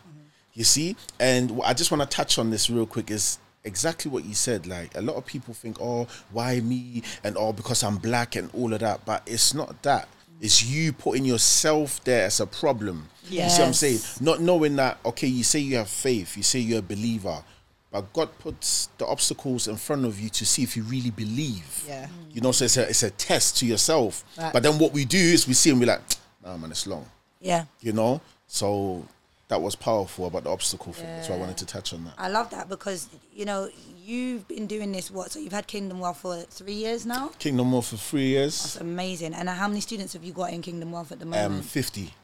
You 0.54 0.64
see, 0.64 0.96
and 1.18 1.60
I 1.64 1.72
just 1.74 1.90
want 1.90 2.08
to 2.08 2.16
touch 2.16 2.38
on 2.38 2.50
this 2.50 2.70
real 2.70 2.86
quick. 2.86 3.10
Is 3.10 3.38
exactly 3.64 4.10
what 4.10 4.24
you 4.24 4.34
said. 4.34 4.66
Like 4.66 4.96
a 4.96 5.00
lot 5.00 5.16
of 5.16 5.26
people 5.26 5.54
think, 5.54 5.78
oh, 5.80 6.06
why 6.30 6.60
me? 6.60 7.02
And 7.24 7.36
oh, 7.36 7.52
because 7.52 7.82
I'm 7.82 7.96
black 7.96 8.36
and 8.36 8.50
all 8.54 8.72
of 8.72 8.80
that. 8.80 9.04
But 9.04 9.22
it's 9.26 9.54
not 9.54 9.82
that. 9.82 10.08
It's 10.40 10.64
you 10.64 10.92
putting 10.92 11.24
yourself 11.24 12.02
there 12.04 12.26
as 12.26 12.40
a 12.40 12.46
problem. 12.46 13.08
You 13.24 13.48
see 13.48 13.60
what 13.60 13.68
I'm 13.68 13.74
saying? 13.74 13.98
Not 14.20 14.40
knowing 14.40 14.76
that, 14.76 14.98
okay, 15.04 15.26
you 15.26 15.42
say 15.42 15.58
you 15.58 15.76
have 15.76 15.88
faith, 15.88 16.36
you 16.36 16.42
say 16.42 16.60
you're 16.60 16.78
a 16.78 16.82
believer, 16.82 17.42
but 17.90 18.12
God 18.12 18.30
puts 18.38 18.88
the 18.98 19.06
obstacles 19.06 19.66
in 19.66 19.76
front 19.76 20.04
of 20.04 20.20
you 20.20 20.28
to 20.30 20.46
see 20.46 20.62
if 20.62 20.76
you 20.76 20.84
really 20.84 21.10
believe. 21.10 21.84
Yeah. 21.86 22.06
You 22.32 22.40
know, 22.40 22.52
so 22.52 22.66
it's 22.66 22.76
a, 22.76 22.88
it's 22.88 23.02
a 23.02 23.10
test 23.10 23.58
to 23.58 23.66
yourself. 23.66 24.24
Right. 24.38 24.52
But 24.52 24.62
then 24.62 24.78
what 24.78 24.92
we 24.92 25.04
do 25.04 25.18
is 25.18 25.48
we 25.48 25.54
see 25.54 25.70
and 25.70 25.80
we're 25.80 25.86
like, 25.86 26.00
nah, 26.44 26.56
man, 26.56 26.70
it's 26.70 26.86
long. 26.86 27.04
Yeah. 27.40 27.64
You 27.80 27.92
know? 27.92 28.20
So 28.46 29.06
that 29.48 29.60
was 29.60 29.74
powerful 29.74 30.26
about 30.26 30.44
the 30.44 30.50
obstacle 30.50 30.92
thing. 30.92 31.22
So 31.22 31.34
I 31.34 31.36
wanted 31.36 31.56
to 31.58 31.66
touch 31.66 31.92
on 31.92 32.04
that. 32.04 32.14
I 32.18 32.28
love 32.28 32.50
that 32.50 32.68
because 32.68 33.08
you 33.34 33.44
know 33.44 33.68
you've 34.04 34.46
been 34.48 34.66
doing 34.66 34.92
this. 34.92 35.10
What? 35.10 35.30
So 35.30 35.38
you've 35.38 35.52
had 35.52 35.66
Kingdom 35.66 36.00
Wealth 36.00 36.20
for 36.20 36.36
three 36.42 36.74
years 36.74 37.06
now. 37.06 37.28
Kingdom 37.38 37.72
Wealth 37.72 37.88
for 37.88 37.96
three 37.96 38.28
years. 38.28 38.60
That's 38.60 38.74
years. 38.76 38.82
amazing. 38.82 39.34
And 39.34 39.48
how 39.48 39.68
many 39.68 39.80
students 39.80 40.12
have 40.12 40.24
you 40.24 40.32
got 40.32 40.52
in 40.52 40.62
Kingdom 40.62 40.92
Wealth 40.92 41.12
at 41.12 41.18
the 41.18 41.26
moment? 41.26 41.54
Um, 41.54 41.62
50. 41.62 42.14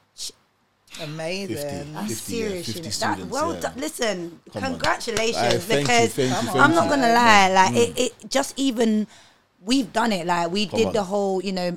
Amazing. 1.03 1.57
50. 1.57 1.93
That's 1.93 2.21
50, 2.21 2.35
yeah, 2.35 2.49
serious. 2.49 2.67
50 2.67 2.79
you. 2.79 2.85
That, 2.85 2.93
students, 2.93 3.33
well 3.33 3.55
yeah. 3.55 3.61
done. 3.61 3.73
Listen, 3.77 4.41
Come 4.53 4.63
congratulations. 4.63 5.37
Aye, 5.37 5.59
thank 5.59 5.81
you, 5.81 5.87
because 5.87 6.15
thank 6.15 6.31
you, 6.31 6.61
I'm 6.61 6.73
thank 6.73 6.75
not 6.75 6.89
gonna 6.89 7.13
lie, 7.13 7.53
like 7.53 7.75
it, 7.75 7.99
it 7.99 8.31
just 8.31 8.55
even 8.57 9.07
we've 9.65 9.93
done 9.93 10.13
it. 10.13 10.27
Like 10.27 10.53
we 10.53 10.67
Come 10.67 10.79
did 10.79 10.87
on. 10.89 10.93
the 10.93 11.03
whole, 11.03 11.43
you 11.43 11.53
know, 11.53 11.77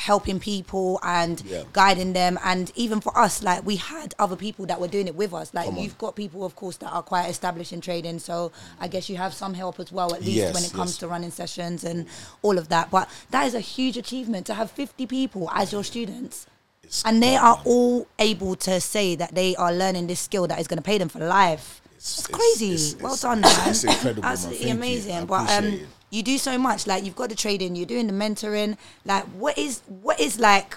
helping 0.00 0.40
people 0.40 0.98
and 1.02 1.42
Yeah. 1.46 1.62
guiding 1.72 2.12
them, 2.14 2.38
and 2.42 2.72
even 2.74 3.00
for 3.00 3.16
us, 3.16 3.42
like 3.42 3.64
we 3.66 3.76
had 3.76 4.14
other 4.18 4.36
people 4.36 4.64
that 4.66 4.80
were 4.80 4.88
doing 4.88 5.06
it 5.06 5.14
with 5.14 5.32
us. 5.34 5.52
Like 5.52 5.66
Come 5.66 5.76
you've 5.76 5.98
got 5.98 6.16
people, 6.16 6.44
of 6.44 6.56
course, 6.56 6.76
that 6.78 6.90
are 6.90 7.02
quite 7.02 7.28
established 7.28 7.72
in 7.72 7.80
trading. 7.80 8.18
So 8.18 8.50
I 8.80 8.88
guess 8.88 9.08
you 9.10 9.16
have 9.18 9.34
some 9.34 9.54
help 9.54 9.78
as 9.78 9.92
well, 9.92 10.14
at 10.14 10.20
least 10.22 10.32
Yes, 10.36 10.54
when 10.54 10.64
it 10.64 10.72
comes 10.72 10.92
yes. 10.92 10.98
to 10.98 11.08
running 11.08 11.30
sessions 11.30 11.84
and 11.84 12.06
all 12.42 12.56
of 12.58 12.68
that. 12.70 12.90
But 12.90 13.08
that 13.30 13.46
is 13.46 13.54
a 13.54 13.60
huge 13.60 13.96
achievement 13.98 14.46
to 14.46 14.54
have 14.54 14.70
50 14.70 15.06
people 15.06 15.50
as 15.54 15.70
your 15.72 15.84
students 15.84 16.46
It's 16.82 17.02
and 17.04 17.22
they 17.22 17.36
are 17.36 17.60
all 17.64 18.06
able 18.18 18.56
to 18.56 18.80
say 18.80 19.14
that 19.16 19.34
they 19.34 19.54
are 19.56 19.72
learning 19.72 20.06
this 20.08 20.20
skill 20.20 20.46
that 20.48 20.58
is 20.58 20.66
going 20.66 20.78
to 20.78 20.82
pay 20.82 20.98
them 20.98 21.08
for 21.10 21.20
life. 21.20 21.80
It's- 21.96 22.20
it's- 22.20 22.26
crazy. 22.38 22.72
it's- 22.74 22.96
well 23.02 23.16
done, 23.16 23.42
man. 23.42 23.68
it's 23.68 23.84
incredible. 23.84 24.24
Absolutely 24.24 24.70
amazing. 24.70 25.26
But 25.26 25.50
um, 25.50 25.64
it. 25.66 25.86
You 26.10 26.22
do 26.22 26.38
so 26.38 26.58
much. 26.58 26.86
Like 26.86 27.04
you've 27.04 27.16
got 27.16 27.28
the 27.30 27.34
trading, 27.36 27.76
you're 27.76 27.86
doing 27.86 28.06
the 28.06 28.12
mentoring. 28.12 28.76
Like 29.04 29.24
what 29.26 29.56
is 29.56 29.80
what 30.02 30.20
is 30.20 30.38
like 30.38 30.76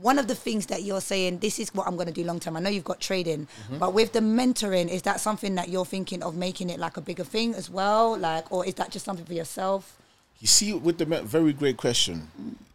one 0.00 0.18
of 0.18 0.26
the 0.28 0.34
things 0.34 0.66
that 0.66 0.82
you're 0.82 1.00
saying? 1.02 1.38
This 1.38 1.58
is 1.58 1.74
what 1.74 1.86
I'm 1.86 1.94
going 1.96 2.06
to 2.08 2.12
do 2.14 2.24
long 2.24 2.40
term. 2.40 2.56
I 2.56 2.60
know 2.60 2.70
you've 2.70 2.84
got 2.84 3.00
trading, 3.00 3.46
Mm-hmm. 3.64 3.78
but 3.78 3.92
with 3.92 4.12
the 4.12 4.20
mentoring, 4.20 4.88
is 4.88 5.02
that 5.02 5.20
something 5.20 5.54
that 5.56 5.68
you're 5.68 5.84
thinking 5.84 6.22
of 6.22 6.34
making 6.36 6.70
it 6.70 6.78
like 6.80 6.96
a 6.96 7.00
bigger 7.02 7.24
thing 7.24 7.54
as 7.54 7.68
well? 7.68 8.16
Like, 8.16 8.50
or 8.50 8.64
is 8.64 8.74
that 8.74 8.90
just 8.90 9.04
something 9.04 9.26
for 9.26 9.34
yourself? 9.34 9.98
You 10.38 10.46
see, 10.46 10.72
with 10.72 10.96
the 10.96 11.04
very 11.04 11.52
great 11.52 11.76
question, 11.76 12.28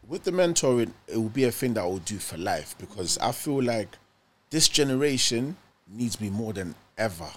with 0.08 0.24
the 0.24 0.30
mentoring, 0.32 0.92
it 1.08 1.18
will 1.18 1.30
be 1.30 1.46
a 1.46 1.52
thing 1.52 1.74
that 1.74 1.82
I 1.82 1.88
will 1.88 1.98
do 1.98 2.20
for 2.20 2.38
life 2.38 2.76
because 2.78 3.18
I 3.18 3.32
feel 3.32 3.64
like 3.64 3.98
this 4.52 4.68
generation 4.70 5.58
needs 5.92 6.22
me 6.22 6.30
more 6.30 6.54
than 6.54 6.76
ever. 6.96 7.30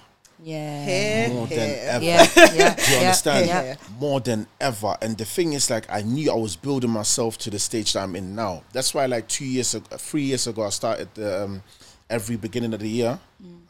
Yeah. 0.43 0.85
Here, 0.85 1.29
More 1.31 1.47
than 1.47 1.59
ever. 1.59 2.05
Yeah, 2.05 2.27
yeah, 2.35 2.35
Do 2.35 2.51
you 2.53 2.57
yeah, 2.59 2.99
understand? 3.01 3.47
yeah. 3.47 3.77
More 3.99 4.21
than 4.21 4.47
ever. 4.61 4.97
And 5.03 5.19
the 5.19 5.25
thing 5.25 5.53
is, 5.53 5.69
like, 5.71 5.87
I 5.91 6.03
knew 6.03 6.31
I 6.31 6.35
was 6.37 6.55
building 6.57 6.91
myself 6.91 7.39
to 7.39 7.51
the 7.51 7.59
stage 7.59 7.93
that 7.95 8.03
I'm 8.03 8.15
in 8.17 8.35
now. 8.35 8.63
That's 8.73 8.95
why, 8.95 9.07
like, 9.07 9.27
two 9.29 9.45
years 9.45 9.75
ago, 9.75 9.97
three 9.97 10.23
years 10.23 10.47
ago, 10.47 10.63
I 10.65 10.71
started 10.71 11.09
the 11.15 11.45
um, 11.45 11.63
every 12.09 12.37
beginning 12.37 12.73
of 12.73 12.81
the 12.81 12.89
year. 12.89 13.19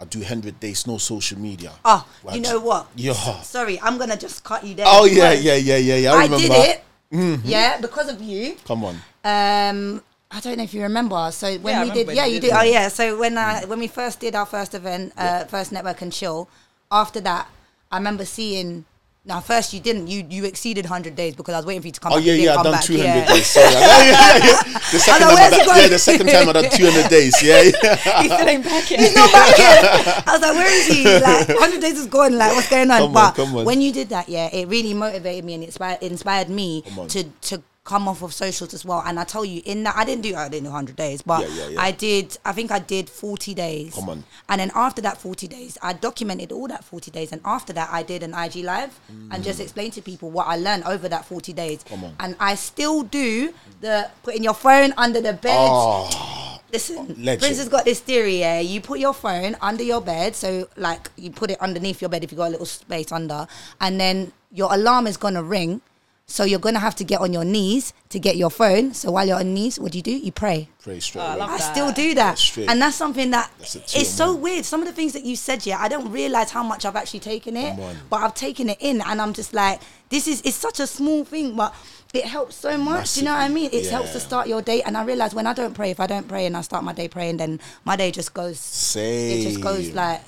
I 0.01 0.05
do 0.05 0.23
hundred 0.23 0.61
days, 0.61 0.87
no 0.87 0.97
social 0.99 1.39
media. 1.39 1.73
Oh, 1.85 2.07
Like, 2.23 2.37
you 2.37 2.41
know 2.43 2.61
what? 2.61 2.87
Yeah. 2.95 3.15
Sorry, 3.43 3.81
I'm 3.81 3.99
gonna 3.99 4.17
just 4.17 4.45
cut 4.45 4.65
you 4.65 4.75
there. 4.75 4.87
Oh 4.89 5.05
yeah, 5.07 5.31
because 5.31 5.45
yeah, 5.45 5.55
yeah, 5.57 5.77
yeah, 5.77 5.97
yeah. 5.97 6.13
I 6.13 6.17
I, 6.21 6.23
remember. 6.25 6.47
did 6.49 6.81
it. 7.11 7.41
Yeah, 7.45 7.81
because 7.81 8.09
of 8.09 8.23
you. 8.23 8.57
Come 8.65 8.85
on. 8.85 8.97
Um, 9.25 10.03
I 10.31 10.41
don't 10.41 10.59
know 10.59 10.65
if 10.65 10.75
you 10.75 10.83
remember. 10.83 11.31
So 11.33 11.57
when 11.59 11.75
Yeah, 11.75 11.85
we 11.85 11.91
did, 11.91 12.15
yeah, 12.15 12.27
you 12.27 12.35
you 12.35 12.41
did 12.41 12.49
did. 12.49 12.57
Oh 12.57 12.63
yeah. 12.63 12.89
So 12.89 13.19
when 13.19 13.39
I 13.39 13.65
when 13.65 13.79
we 13.79 13.87
first 13.89 14.21
did 14.21 14.35
our 14.35 14.47
first 14.47 14.75
event, 14.75 15.13
uh, 15.17 15.45
first 15.45 15.73
network 15.73 16.03
and 16.03 16.13
chill. 16.13 16.49
After 16.91 17.21
that, 17.21 17.49
I 17.91 17.97
remember 17.99 18.25
seeing. 18.25 18.85
Now, 19.25 19.41
first 19.41 19.75
you 19.75 19.81
didn't. 19.81 20.07
You 20.07 20.25
you 20.29 20.45
exceeded 20.45 20.87
hundred 20.87 21.15
days 21.17 21.35
because 21.35 21.53
I 21.53 21.59
was 21.59 21.67
waiting 21.67 21.83
for 21.83 21.89
you 21.89 21.93
to 21.93 22.01
come. 22.01 22.13
Oh 22.13 22.17
back. 22.17 22.25
yeah, 22.27 22.33
yeah. 22.33 22.53
I 22.53 22.55
come 22.57 22.65
done 22.65 22.83
two 22.83 22.97
hundred 22.97 23.07
yeah. 23.07 23.27
days. 23.27 23.47
Sorry. 23.47 23.73
Yeah, 23.73 24.05
yeah, 24.05 24.37
yeah. 24.45 24.79
The 24.93 24.99
second 24.99 25.21
know, 25.21 25.29
time, 25.29 25.37
I 25.37 25.51
where's 25.51 25.67
done, 25.67 25.77
yeah, 25.81 25.89
the 25.89 25.99
second 25.99 26.27
time 26.29 26.49
I 26.49 26.53
done 26.53 26.71
two 26.71 26.85
hundred 26.91 27.09
days. 27.17 27.43
Yeah, 27.43 27.63
yeah. 27.63 27.97
He's 28.23 28.33
still 28.33 28.49
ain't 28.49 28.65
packing. 28.65 28.99
He's 29.01 29.15
not 29.15 29.33
back 29.33 29.59
yet. 29.59 30.29
I 30.29 30.33
was 30.33 30.41
like, 30.41 30.55
where 30.55 30.73
is 30.73 30.87
he? 30.87 31.05
Like, 31.05 31.49
100 31.49 31.81
days 31.81 31.99
is 31.99 32.07
gone. 32.07 32.39
Like, 32.39 32.55
what's 32.55 32.71
going 32.71 32.91
on? 32.91 33.01
Come 33.01 33.09
on, 33.09 33.13
but 33.13 33.35
come 33.35 33.57
on. 33.57 33.65
when 33.67 33.83
you 33.83 33.93
did 33.93 34.09
that, 34.11 34.29
yeah, 34.31 34.49
it 34.53 34.67
really 34.69 34.95
motivated 34.95 35.45
me 35.45 35.55
and 35.55 35.63
it 35.63 35.67
inspired, 35.67 36.03
inspired 36.03 36.49
me 36.49 36.83
to 37.09 37.25
to 37.25 37.63
come 37.89 38.07
off 38.07 38.23
of 38.23 38.35
socials 38.35 38.75
as 38.75 38.85
well. 38.85 39.03
And 39.07 39.19
I 39.19 39.25
tell 39.25 39.47
you, 39.47 39.63
in 39.65 39.83
that, 39.85 39.97
I 39.97 40.05
didn't 40.05 40.21
do, 40.23 40.37
I 40.37 40.49
didn't 40.51 40.65
do 40.65 40.71
100 40.71 40.95
days, 40.95 41.23
but 41.23 41.41
Yeah, 41.41 41.55
yeah, 41.55 41.69
yeah. 41.71 41.81
I 41.81 41.91
did, 41.91 42.37
I 42.45 42.53
think 42.53 42.71
I 42.71 42.81
did 42.81 43.09
40 43.09 43.55
days. 43.55 43.95
Come 43.95 44.11
on. 44.11 44.25
And 44.51 44.61
then 44.61 44.71
after 44.75 45.01
that 45.01 45.17
40 45.17 45.49
days, 45.49 45.79
I 45.83 45.95
documented 45.95 46.53
all 46.53 46.69
that 46.69 46.85
40 46.85 47.11
days. 47.11 47.33
And 47.33 47.41
after 47.47 47.73
that, 47.73 47.89
I 47.91 48.03
did 48.03 48.23
an 48.23 48.35
IG 48.35 48.57
live 48.57 49.01
and 49.31 49.43
just 49.43 49.59
explained 49.59 49.95
to 49.95 50.03
people 50.03 50.29
what 50.31 50.47
I 50.49 50.57
learned 50.57 50.85
over 50.85 51.09
that 51.09 51.25
40 51.25 51.55
days. 51.55 51.83
Mm. 51.85 51.89
Come 51.89 52.05
on. 52.05 52.17
And 52.21 52.37
I 52.39 52.57
still 52.57 53.05
do 53.05 53.55
the 53.81 54.11
putting 54.23 54.45
your 54.45 54.55
phone 54.55 54.93
under 54.99 55.23
the 55.23 55.33
bed. 55.33 55.57
Oh, 55.59 56.61
Listen, 56.71 57.07
Legend. 57.17 57.41
Prince 57.41 57.59
has 57.59 57.71
got 57.71 57.87
this 57.87 58.01
theory. 58.01 58.41
Yeah, 58.41 58.61
you 58.61 58.83
put 58.83 58.99
your 58.99 59.15
phone 59.15 59.57
under 59.63 59.83
your 59.83 60.03
bed, 60.03 60.37
so 60.37 60.69
like 60.77 61.11
you 61.17 61.31
put 61.31 61.51
it 61.51 61.59
underneath 61.63 62.03
your 62.03 62.11
bed 62.11 62.23
if 62.23 62.31
you 62.31 62.37
got 62.37 62.49
a 62.49 62.51
little 62.51 62.67
space 62.67 63.11
under, 63.11 63.47
and 63.81 63.99
then 63.99 64.33
your 64.53 64.75
alarm 64.75 65.07
is 65.07 65.17
gonna 65.17 65.43
ring. 65.43 65.81
So 66.31 66.45
you're 66.45 66.59
gonna 66.61 66.79
have 66.79 66.95
to 66.97 67.05
get 67.05 67.21
on 67.23 67.33
your 67.33 67.45
knees 67.45 67.95
to 68.11 68.19
get 68.19 68.37
your 68.37 68.51
phone. 68.51 68.93
So 68.93 69.11
while 69.11 69.27
you're 69.27 69.39
on 69.39 69.55
knees, 69.55 69.81
what 69.81 69.93
do 69.93 69.99
you 69.99 70.03
do? 70.03 70.11
You 70.11 70.31
pray. 70.31 70.69
pray 70.83 71.01
straight 71.01 71.23
Oh, 71.23 71.25
I 71.25 71.31
away. 71.31 71.39
love 71.41 71.51
I 71.51 71.57
that. 71.57 71.73
still 71.75 71.91
do 71.91 72.15
that, 72.17 72.33
That's 72.37 72.59
and 72.59 72.83
that's 72.83 72.97
something 72.97 73.31
that 73.31 73.51
That's 73.59 73.77
it's 73.97 74.11
so 74.11 74.33
one. 74.35 74.43
weird. 74.43 74.65
Some 74.67 74.83
of 74.83 74.87
the 74.87 74.93
things 74.93 75.15
that 75.15 75.25
you 75.25 75.37
said, 75.37 75.65
yeah, 75.65 75.79
I 75.81 75.89
don't 75.89 76.13
realize 76.13 76.51
how 76.51 76.63
much 76.63 76.85
I've 76.85 76.97
actually 76.97 77.21
taken 77.21 77.57
it, 77.57 77.79
but 78.11 78.17
I've 78.21 78.35
taken 78.35 78.69
it 78.69 78.77
in, 78.81 79.01
and 79.01 79.23
I'm 79.23 79.33
just 79.33 79.55
like, 79.55 79.81
this 80.11 80.29
is 80.29 80.43
it's 80.45 80.55
such 80.57 80.81
a 80.81 80.87
small 80.87 81.25
thing, 81.25 81.57
but 81.57 81.75
it 82.13 82.25
helps 82.27 82.57
so 82.57 82.77
much. 82.77 83.15
Do 83.15 83.21
you 83.21 83.25
know 83.25 83.33
what 83.33 83.41
I 83.41 83.49
mean? 83.49 83.71
It 83.73 83.87
helps 83.89 84.13
to 84.13 84.21
start 84.21 84.49
your 84.49 84.61
day, 84.61 84.83
and 84.83 84.99
I 84.99 85.05
realize 85.05 85.35
when 85.35 85.47
I 85.47 85.55
don't 85.55 85.73
pray, 85.73 85.91
if 85.91 85.99
I 85.99 86.07
don't 86.07 86.29
pray 86.29 86.45
and 86.45 86.59
I 86.59 86.61
start 86.61 86.85
my 86.85 86.93
day 86.93 87.09
praying, 87.09 87.39
then 87.39 87.59
my 87.87 87.97
day 87.97 88.11
just 88.11 88.35
goes 88.35 88.61
Same. 88.61 89.39
it 89.39 89.43
just 89.45 89.63
goes 89.63 89.93
like 89.93 90.21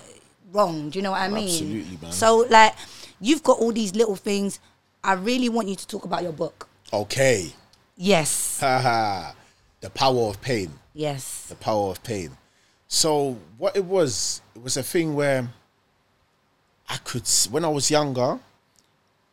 wrong. 0.51 0.89
Do 0.89 0.99
you 0.99 1.03
know 1.03 1.11
what 1.11 1.21
I 1.21 1.29
mean? 1.29 1.45
Absolutely, 1.49 1.99
man. 2.01 2.13
So 2.13 2.47
like, 2.49 2.75
you've 3.21 3.43
got 3.43 3.59
all 3.59 3.71
these 3.71 3.95
little 3.95 4.17
things. 4.17 4.61
I 5.03 5.15
really 5.15 5.49
want 5.49 5.69
you 5.69 5.77
to 5.77 5.87
talk 5.87 6.05
about 6.05 6.23
your 6.23 6.33
book. 6.33 6.69
Okay. 6.93 7.53
Yes, 7.97 8.61
Haha. 8.61 9.33
the 9.81 9.91
power 9.91 10.29
of 10.29 10.41
pain. 10.41 10.71
yes. 10.95 11.47
The 11.49 11.55
power 11.55 11.91
of 11.91 12.03
pain. 12.03 12.31
So 12.89 13.37
what 13.59 13.77
it 13.77 13.85
was, 13.85 14.41
it 14.57 14.63
was 14.63 14.77
a 14.77 14.83
thing 14.83 15.15
where 15.15 15.49
I 16.89 16.97
could, 17.05 17.23
when 17.51 17.65
I 17.65 17.69
was 17.69 17.91
younger, 17.91 18.39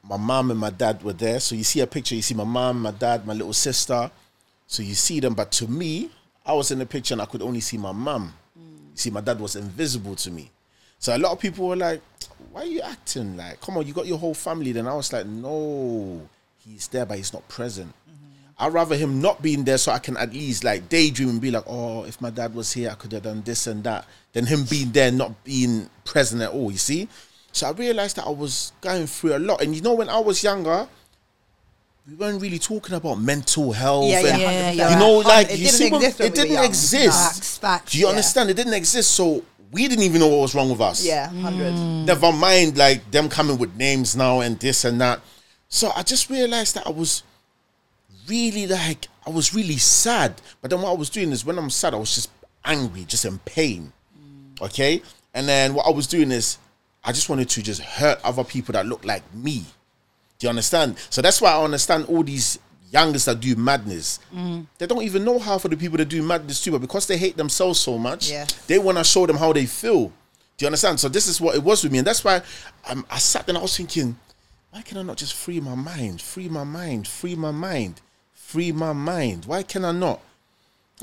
my 0.04 0.18
mom 0.18 0.52
and 0.52 0.60
my 0.60 0.70
dad 0.70 1.02
were 1.04 1.14
there. 1.14 1.40
So 1.40 1.56
you 1.56 1.64
see 1.64 1.80
a 1.80 1.88
picture, 1.88 2.16
you 2.16 2.22
see 2.22 2.36
my 2.36 2.44
mom, 2.44 2.82
my 2.82 2.92
dad, 2.92 3.26
my 3.26 3.34
little 3.34 3.54
sister. 3.54 4.12
So 4.68 4.84
you 4.84 4.94
see 4.96 5.20
them, 5.20 5.34
but 5.34 5.52
to 5.54 5.68
me, 5.68 6.10
I 6.46 6.54
was 6.54 6.72
in 6.72 6.80
the 6.80 6.86
picture 6.86 7.14
and 7.14 7.22
I 7.22 7.26
could 7.26 7.42
only 7.42 7.60
see 7.62 7.78
my 7.78 7.92
mom. 7.92 8.34
Mm. 8.58 8.92
You 8.92 8.96
see, 8.98 9.10
my 9.10 9.22
dad 9.22 9.40
was 9.40 9.56
invisible 9.56 10.16
to 10.18 10.32
me. 10.32 10.52
So 11.00 11.16
a 11.16 11.20
lot 11.20 11.32
of 11.32 11.40
people 11.40 11.68
were 11.68 11.76
like, 11.76 12.02
"Why 12.52 12.62
are 12.62 12.66
you 12.66 12.82
acting 12.82 13.38
like? 13.38 13.62
Come 13.62 13.78
on, 13.78 13.86
you 13.88 13.94
got 13.94 14.08
your 14.08 14.18
whole 14.18 14.34
family." 14.34 14.72
Then 14.72 14.88
I 14.88 14.94
was 14.94 15.12
like, 15.14 15.26
"No, 15.26 16.28
he's 16.58 16.88
there, 16.88 17.06
but 17.06 17.18
he's 17.18 17.34
not 17.34 17.48
present." 17.48 17.94
I'd 18.60 18.74
rather 18.74 18.96
him 18.96 19.22
not 19.22 19.40
being 19.40 19.64
there 19.64 19.78
so 19.78 19.92
I 19.92 20.00
can 20.00 20.18
at 20.18 20.34
least 20.34 20.64
like 20.64 20.90
daydream 20.90 21.30
and 21.30 21.40
be 21.40 21.52
like, 21.52 21.66
oh, 21.68 22.06
if 22.06 22.20
my 22.20 22.32
dad 22.32 22.56
was 22.56 22.74
here, 22.74 22.90
I 22.90 22.96
could 22.96 23.12
have 23.12 23.22
done 23.22 23.44
this 23.46 23.68
and 23.68 23.84
that. 23.84 24.06
Than 24.34 24.48
him 24.48 24.64
being 24.64 24.92
there, 24.92 25.12
not 25.12 25.44
being 25.44 25.88
present 26.06 26.42
at 26.42 26.50
all, 26.50 26.72
you 26.72 26.80
see? 26.80 27.08
So 27.52 27.68
I 27.68 27.72
realized 27.72 28.16
that 28.16 28.26
I 28.26 28.32
was 28.32 28.72
going 28.82 29.06
through 29.06 29.38
a 29.38 29.40
lot. 29.40 29.62
And 29.62 29.76
you 29.76 29.82
know, 29.84 29.94
when 29.94 30.10
I 30.10 30.18
was 30.18 30.42
younger, 30.44 30.88
we 32.10 32.16
weren't 32.16 32.42
really 32.42 32.58
talking 32.58 32.96
about 32.96 33.20
mental 33.20 33.74
health. 33.74 34.06
Yeah, 34.10 34.22
yeah, 34.22 34.38
and, 34.38 34.42
Yeah, 34.42 34.72
100%. 34.72 34.76
yeah. 34.76 34.90
You 34.90 35.00
know, 35.06 35.18
like, 35.20 35.50
it 35.52 35.60
you 35.60 35.66
didn't 35.66 35.78
see, 35.78 35.92
what- 35.92 36.02
exist 36.02 36.20
when 36.20 36.28
it 36.28 36.34
didn't 36.36 36.64
exist. 36.64 37.36
Facts, 37.36 37.58
facts. 37.60 37.92
Do 37.92 38.00
you 38.00 38.08
understand? 38.08 38.50
It 38.50 38.56
didn't 38.56 38.74
exist. 38.74 39.12
So 39.12 39.44
we 39.72 39.88
didn't 39.88 40.04
even 40.04 40.22
know 40.22 40.28
what 40.28 40.42
was 40.42 40.56
wrong 40.56 40.70
with 40.70 40.82
us. 40.82 41.06
Yeah, 41.06 41.30
hundred. 41.30 41.74
Mm. 41.74 42.06
Never 42.06 42.32
mind 42.32 42.78
like 42.78 43.10
them 43.12 43.30
coming 43.30 43.58
with 43.58 43.76
names 43.76 44.16
now 44.16 44.42
and 44.42 44.60
this 44.60 44.86
and 44.86 45.00
that. 45.02 45.22
So 45.70 45.92
I 45.96 46.04
just 46.04 46.30
realized 46.30 46.76
that 46.76 46.88
I 46.88 46.92
was 46.92 47.24
really 48.28 48.68
like 48.68 49.08
I 49.26 49.30
was 49.30 49.54
really 49.54 49.78
sad. 49.78 50.42
But 50.62 50.72
then 50.72 50.82
what 50.82 50.92
I 50.92 50.96
was 50.96 51.10
doing 51.10 51.32
is 51.32 51.46
when 51.46 51.58
I'm 51.58 51.70
sad, 51.70 51.94
I 51.94 51.98
was 51.98 52.16
just 52.16 52.30
angry, 52.64 53.04
just 53.06 53.26
in 53.26 53.40
pain. 53.40 53.92
Mm. 54.18 54.62
Okay? 54.62 55.02
And 55.34 55.48
then 55.48 55.74
what 55.74 55.86
I 55.86 55.92
was 55.92 56.08
doing 56.08 56.32
is 56.32 56.58
I 57.04 57.12
just 57.12 57.30
wanted 57.30 57.50
to 57.50 57.62
just 57.62 57.82
hurt 57.82 58.20
other 58.24 58.44
people 58.44 58.74
that 58.74 58.86
look 58.86 59.06
like 59.06 59.24
me. 59.34 59.66
Do 60.40 60.46
you 60.46 60.50
understand? 60.50 60.98
So 61.10 61.22
that's 61.22 61.42
why 61.42 61.52
I 61.52 61.64
understand 61.64 62.06
all 62.06 62.24
these 62.24 62.60
youngers 62.92 63.26
that 63.26 63.40
do 63.40 63.56
madness. 63.56 64.20
They 64.78 64.86
don't 64.88 65.04
even 65.04 65.24
know 65.26 65.40
half 65.40 65.66
of 65.66 65.72
the 65.72 65.78
people 65.78 65.98
that 65.98 66.10
do 66.10 66.22
madness 66.24 66.62
too, 66.64 66.72
but 66.72 66.82
because 66.82 67.06
they 67.08 67.18
hate 67.18 67.36
themselves 67.38 67.80
so 67.80 67.98
much, 67.98 68.30
Yeah. 68.30 68.46
they 68.68 68.80
want 68.80 68.98
to 68.98 69.04
show 69.04 69.26
them 69.26 69.38
how 69.38 69.54
they 69.54 69.66
feel. 69.66 70.08
Do 70.58 70.64
you 70.64 70.68
understand? 70.68 71.00
So 71.00 71.10
this 71.10 71.28
is 71.28 71.40
what 71.40 71.56
it 71.56 71.64
was 71.64 71.84
with 71.84 71.92
me, 71.92 72.00
and 72.00 72.08
that's 72.08 72.24
why 72.24 72.42
um, 72.88 73.06
I 73.12 73.20
sat 73.20 73.46
there 73.46 73.52
and 73.54 73.60
I 73.60 73.62
was 73.62 73.76
thinking, 73.78 74.18
why 74.72 74.82
can 74.82 74.98
I 74.98 75.04
not 75.04 75.18
just 75.18 75.34
free 75.34 75.60
my 75.60 75.76
mind, 75.76 76.22
free 76.22 76.50
my 76.50 76.64
mind, 76.64 77.08
free 77.08 77.36
my 77.36 77.52
mind, 77.52 78.02
free 78.34 78.72
my 78.72 78.94
mind? 78.94 79.46
Why 79.46 79.64
can 79.64 79.86
I 79.86 79.92
not? 79.92 80.20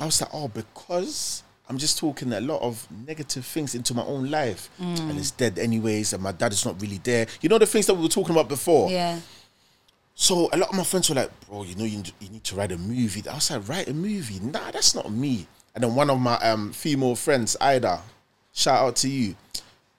I 0.01 0.07
was 0.07 0.21
like, 0.21 0.31
oh, 0.33 0.49
because 0.49 1.43
I'm 1.69 1.79
just 1.79 1.99
talking 1.99 2.33
a 2.33 2.41
lot 2.41 2.63
of 2.63 2.87
negative 3.07 3.45
things 3.47 3.75
into 3.75 3.95
my 3.95 4.03
own 4.05 4.31
life, 4.31 4.69
and 4.81 5.17
it's 5.19 5.31
dead 5.31 5.59
anyways, 5.59 6.13
and 6.13 6.23
my 6.23 6.33
dad 6.33 6.53
is 6.53 6.65
not 6.65 6.81
really 6.83 6.99
there. 7.05 7.27
You 7.41 7.49
know 7.49 7.59
the 7.59 7.67
things 7.67 7.87
that 7.87 7.95
we 7.95 8.03
were 8.03 8.09
talking 8.09 8.35
about 8.35 8.49
before. 8.49 8.91
Yeah. 8.91 9.21
So 10.15 10.49
a 10.53 10.57
lot 10.57 10.71
of 10.71 10.77
my 10.77 10.85
friends 10.85 11.09
were 11.09 11.17
like, 11.17 11.31
bro, 11.49 11.65
you 11.65 11.75
know, 11.75 11.85
you, 11.85 12.03
you 12.21 12.29
need 12.29 12.45
to 12.45 12.55
write 12.55 12.71
a 12.73 12.79
movie. 12.79 13.23
I 13.29 13.35
was 13.35 13.51
like, 13.51 13.69
write 13.69 13.89
a 13.89 13.95
movie? 13.95 14.39
Nah, 14.41 14.71
that's 14.71 14.95
not 14.95 15.11
me. 15.11 15.47
And 15.75 15.83
then 15.83 15.95
one 15.95 16.09
of 16.09 16.21
my 16.21 16.37
um, 16.37 16.73
female 16.73 17.17
friends, 17.17 17.57
Ida, 17.61 18.01
shout 18.53 18.79
out 18.81 18.97
to 18.97 19.09
you. 19.09 19.35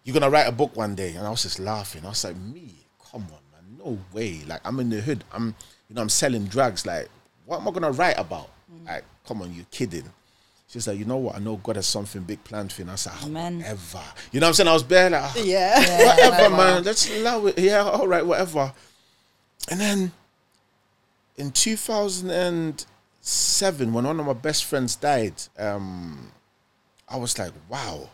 You're 0.05 0.13
gonna 0.13 0.29
write 0.29 0.47
a 0.47 0.51
book 0.51 0.75
one 0.77 0.95
day, 0.95 1.15
and 1.15 1.25
I 1.25 1.29
was 1.31 1.41
just 1.43 1.59
laughing. 1.59 2.05
I 2.05 2.09
was 2.09 2.23
like, 2.23 2.37
me, 2.37 2.69
come 3.11 3.23
on, 3.23 3.29
man, 3.51 3.77
no 3.83 3.97
way. 4.13 4.41
Like 4.47 4.61
I'm 4.63 4.79
in 4.79 4.89
the 4.89 5.01
hood. 5.01 5.23
I'm, 5.33 5.53
you 5.89 5.95
know, 5.95 6.01
I'm 6.01 6.09
selling 6.09 6.45
drugs. 6.45 6.85
Like, 6.85 7.09
what 7.45 7.59
am 7.59 7.67
I 7.67 7.71
gonna 7.71 7.91
write 7.91 8.17
about? 8.17 8.49
Like, 8.85 9.03
come 9.27 9.41
on, 9.41 9.51
you're 9.53 9.65
kidding. 9.71 10.03
She's 10.67 10.87
like, 10.87 10.97
you 10.99 11.05
know 11.05 11.17
what? 11.17 11.35
I 11.35 11.39
know 11.39 11.55
God 11.57 11.75
has 11.75 11.87
something 11.87 12.21
big 12.23 12.43
planned 12.43 12.71
for 12.71 12.81
you. 12.81 12.83
And 12.83 12.91
I 12.91 12.93
was 12.93 13.05
like, 13.07 13.23
Amen. 13.23 13.57
whatever. 13.59 14.01
You 14.31 14.39
know 14.39 14.45
what 14.45 14.49
I'm 14.49 14.53
saying? 14.53 14.67
I 14.69 14.73
was 14.73 14.83
bare 14.83 15.09
like, 15.09 15.21
"Ah, 15.23 15.33
Yeah. 15.37 15.79
whatever, 16.05 16.31
whatever. 16.31 16.55
man. 16.55 16.83
Let's 16.83 17.09
allow 17.09 17.45
it. 17.47 17.57
Yeah, 17.59 17.83
all 17.83 18.07
right, 18.07 18.25
whatever. 18.25 18.71
And 19.69 19.79
then 19.79 20.11
in 21.37 21.51
2007, 21.51 23.93
when 23.93 24.05
one 24.05 24.19
of 24.19 24.25
my 24.25 24.33
best 24.33 24.65
friends 24.65 24.95
died, 24.95 25.35
um, 25.57 26.31
I 27.07 27.17
was 27.17 27.37
like, 27.37 27.53
wow, 27.69 28.09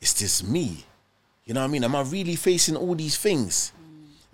is 0.00 0.12
this 0.14 0.42
me? 0.42 0.84
You 1.44 1.54
know 1.54 1.60
what 1.60 1.68
I 1.68 1.70
mean? 1.70 1.84
Am 1.84 1.96
I 1.96 2.02
really 2.02 2.36
facing 2.36 2.76
all 2.76 2.94
these 2.94 3.16
things? 3.16 3.72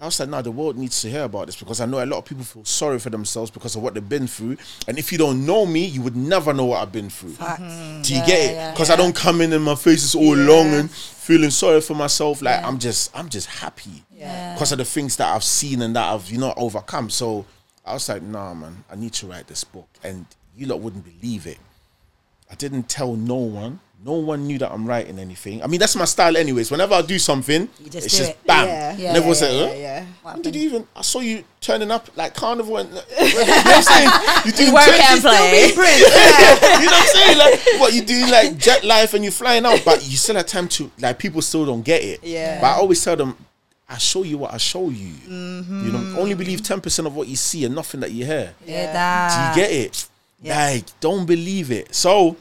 I 0.05 0.07
was 0.07 0.21
like, 0.21 0.29
no, 0.29 0.43
the 0.43 0.51
world 0.51 0.77
needs 0.77 1.01
to 1.01 1.09
hear 1.09 1.23
about 1.23 1.47
this 1.47 1.57
because 1.57 1.81
I 1.81 1.87
know 1.87 2.03
a 2.03 2.05
lot 2.05 2.19
of 2.19 2.27
people 2.27 2.45
feel 2.45 2.65
sorry 2.67 2.99
for 2.99 3.09
themselves 3.09 3.51
because 3.51 3.75
of 3.75 3.83
what 3.83 3.95
they've 3.95 4.07
been 4.07 4.27
through. 4.27 4.59
And 4.87 4.99
if 4.99 5.11
you 5.11 5.17
don't 5.17 5.47
know 5.47 5.65
me, 5.65 5.87
you 5.87 6.03
would 6.03 6.15
never 6.15 6.53
know 6.53 6.67
what 6.67 6.83
I've 6.83 6.93
been 6.93 7.09
through. 7.09 7.31
Facts. 7.33 7.63
Mm-hmm. 7.63 8.03
Do 8.03 8.13
you 8.15 8.21
Yeah, 8.21 8.27
get 8.27 8.39
it? 8.51 8.55
yeah. 8.55 8.71
Because 8.73 8.91
I 8.91 8.97
don't 8.97 9.17
come 9.17 9.41
in 9.41 9.55
and 9.55 9.65
my 9.65 9.75
face 9.75 10.03
is 10.05 10.15
all 10.15 10.37
long 10.37 10.67
and 10.75 10.91
feeling 10.91 11.49
sorry 11.49 11.81
for 11.81 11.95
myself. 11.95 12.43
Like 12.43 12.63
I'm 12.63 12.79
just, 12.79 13.17
I'm 13.17 13.31
just 13.31 13.49
happy 13.49 14.03
Yeah. 14.15 14.53
because 14.53 14.73
of 14.73 14.79
the 14.79 14.85
things 14.85 15.17
that 15.17 15.35
I've 15.35 15.43
seen 15.45 15.81
and 15.81 15.97
that 15.97 16.13
I've, 16.13 16.31
you 16.31 16.37
know, 16.37 16.53
overcome. 16.59 17.09
So 17.09 17.47
I 17.83 17.95
was 17.95 18.07
like, 18.07 18.21
nah, 18.21 18.53
man, 18.53 18.85
I 18.93 18.97
need 18.97 19.15
to 19.15 19.27
write 19.27 19.47
this 19.47 19.65
book, 19.65 19.89
and 20.03 20.27
you 20.55 20.67
lot 20.67 20.81
wouldn't 20.81 21.05
believe 21.05 21.47
it. 21.47 21.59
I 22.51 22.55
didn't 22.57 22.91
tell 22.91 23.17
no 23.17 23.37
one. 23.37 23.81
No 24.05 24.13
one 24.15 24.47
knew 24.47 24.59
that 24.59 24.71
I'm 24.71 24.87
writing 24.87 25.19
anything. 25.19 25.63
I 25.63 25.67
mean, 25.67 25.81
that's 25.81 25.97
my 25.97 26.05
style, 26.05 26.37
anyways. 26.37 26.71
Whenever 26.71 26.95
I 26.95 27.01
do 27.01 27.19
something, 27.19 27.71
just 27.85 28.07
it's 28.07 28.13
do 28.13 28.19
just 28.19 28.31
it. 28.33 28.47
bam. 28.47 28.67
Yeah. 28.67 28.97
Yeah, 28.97 29.15
and 29.17 29.25
yeah, 29.25 29.31
like, 29.31 29.41
huh? 29.41 29.75
yeah. 29.77 30.07
When 30.23 30.43
did 30.43 30.55
you 30.57 30.63
even? 30.63 30.87
I 30.95 31.01
saw 31.01 31.21
you 31.21 31.43
turning 31.61 31.91
up 31.91 32.11
like 32.15 32.35
carnival 32.35 32.77
and 32.77 32.89
you 32.93 32.95
know 32.97 33.01
what 33.01 33.67
I'm 33.67 33.83
saying? 33.83 34.11
You 34.45 34.53
doing 34.53 34.75
Work 34.75 34.89
and 34.89 35.21
play. 35.23 35.73
Prince. 35.75 36.05
Yeah. 36.15 36.81
you 36.81 36.87
know 36.87 36.93
what 36.93 37.01
I'm 37.01 37.07
saying? 37.07 37.39
Like 37.39 37.81
what 37.81 37.95
you 37.95 38.03
doing 38.05 38.31
like 38.31 38.59
jet 38.59 38.85
life 38.85 39.15
and 39.15 39.25
you're 39.25 39.33
flying 39.33 39.65
out, 39.65 39.81
but 39.87 40.05
you 40.09 40.17
still 40.19 40.37
have 40.37 40.47
time 40.47 40.69
to 40.69 40.91
like 41.01 41.19
people 41.19 41.41
still 41.41 41.65
don't 41.65 41.83
get 41.83 42.03
it. 42.03 42.23
Yeah. 42.23 42.61
But 42.61 42.67
I 42.67 42.75
always 42.75 43.03
tell 43.03 43.17
them, 43.17 43.35
I 43.89 43.97
show 43.97 44.23
you 44.23 44.37
what 44.37 44.53
I 44.53 44.59
show 44.59 44.91
you. 44.91 45.15
Mm-hmm. 45.15 45.87
You 45.87 45.93
know, 45.93 46.21
only 46.21 46.35
believe 46.35 46.63
ten 46.63 46.81
percent 46.83 47.07
of 47.09 47.17
what 47.17 47.27
you 47.27 47.37
see 47.37 47.65
and 47.65 47.75
nothing 47.75 48.01
that 48.01 48.13
you 48.13 48.27
hear. 48.27 48.53
Yeah, 48.67 49.55
Do 49.55 49.61
you 49.61 49.67
get 49.67 49.75
it? 49.75 50.09
Like, 50.45 50.85
don't 51.01 51.25
believe 51.25 51.71
it. 51.71 51.95
So 51.95 52.37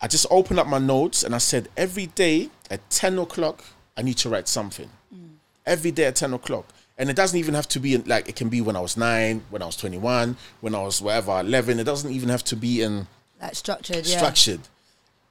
I 0.00 0.06
just 0.06 0.26
opened 0.30 0.60
up 0.60 0.66
my 0.66 0.78
notes 0.78 1.22
and 1.24 1.34
I 1.34 1.38
said, 1.38 1.68
every 1.76 2.06
day 2.06 2.50
at 2.70 2.88
10 2.90 3.18
o'clock, 3.18 3.64
I 3.96 4.02
need 4.02 4.16
to 4.18 4.28
write 4.28 4.46
something. 4.48 4.88
Mm. 5.14 5.36
Every 5.66 5.90
day 5.90 6.04
at 6.04 6.16
10 6.16 6.34
o'clock. 6.34 6.66
And 6.96 7.10
it 7.10 7.16
doesn't 7.16 7.38
even 7.38 7.54
have 7.54 7.68
to 7.68 7.80
be 7.80 7.94
in, 7.94 8.04
like, 8.04 8.28
it 8.28 8.36
can 8.36 8.48
be 8.48 8.60
when 8.60 8.76
I 8.76 8.80
was 8.80 8.96
nine, 8.96 9.42
when 9.50 9.62
I 9.62 9.66
was 9.66 9.76
21, 9.76 10.36
when 10.60 10.74
I 10.74 10.82
was 10.82 11.00
whatever, 11.00 11.38
11. 11.40 11.78
It 11.78 11.84
doesn't 11.84 12.10
even 12.10 12.28
have 12.28 12.44
to 12.44 12.56
be 12.56 12.82
in 12.82 13.06
Like 13.40 13.54
structured, 13.54 14.06
yeah. 14.06 14.18
structured. 14.18 14.60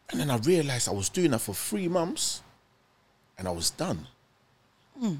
And 0.09 0.19
then 0.21 0.29
I 0.29 0.37
realized 0.37 0.87
I 0.87 0.93
was 0.93 1.09
doing 1.09 1.31
that 1.31 1.39
for 1.39 1.53
three 1.53 1.87
months 1.87 2.41
and 3.37 3.47
I 3.47 3.51
was 3.51 3.69
done. 3.69 4.07
Hmm. 4.97 5.15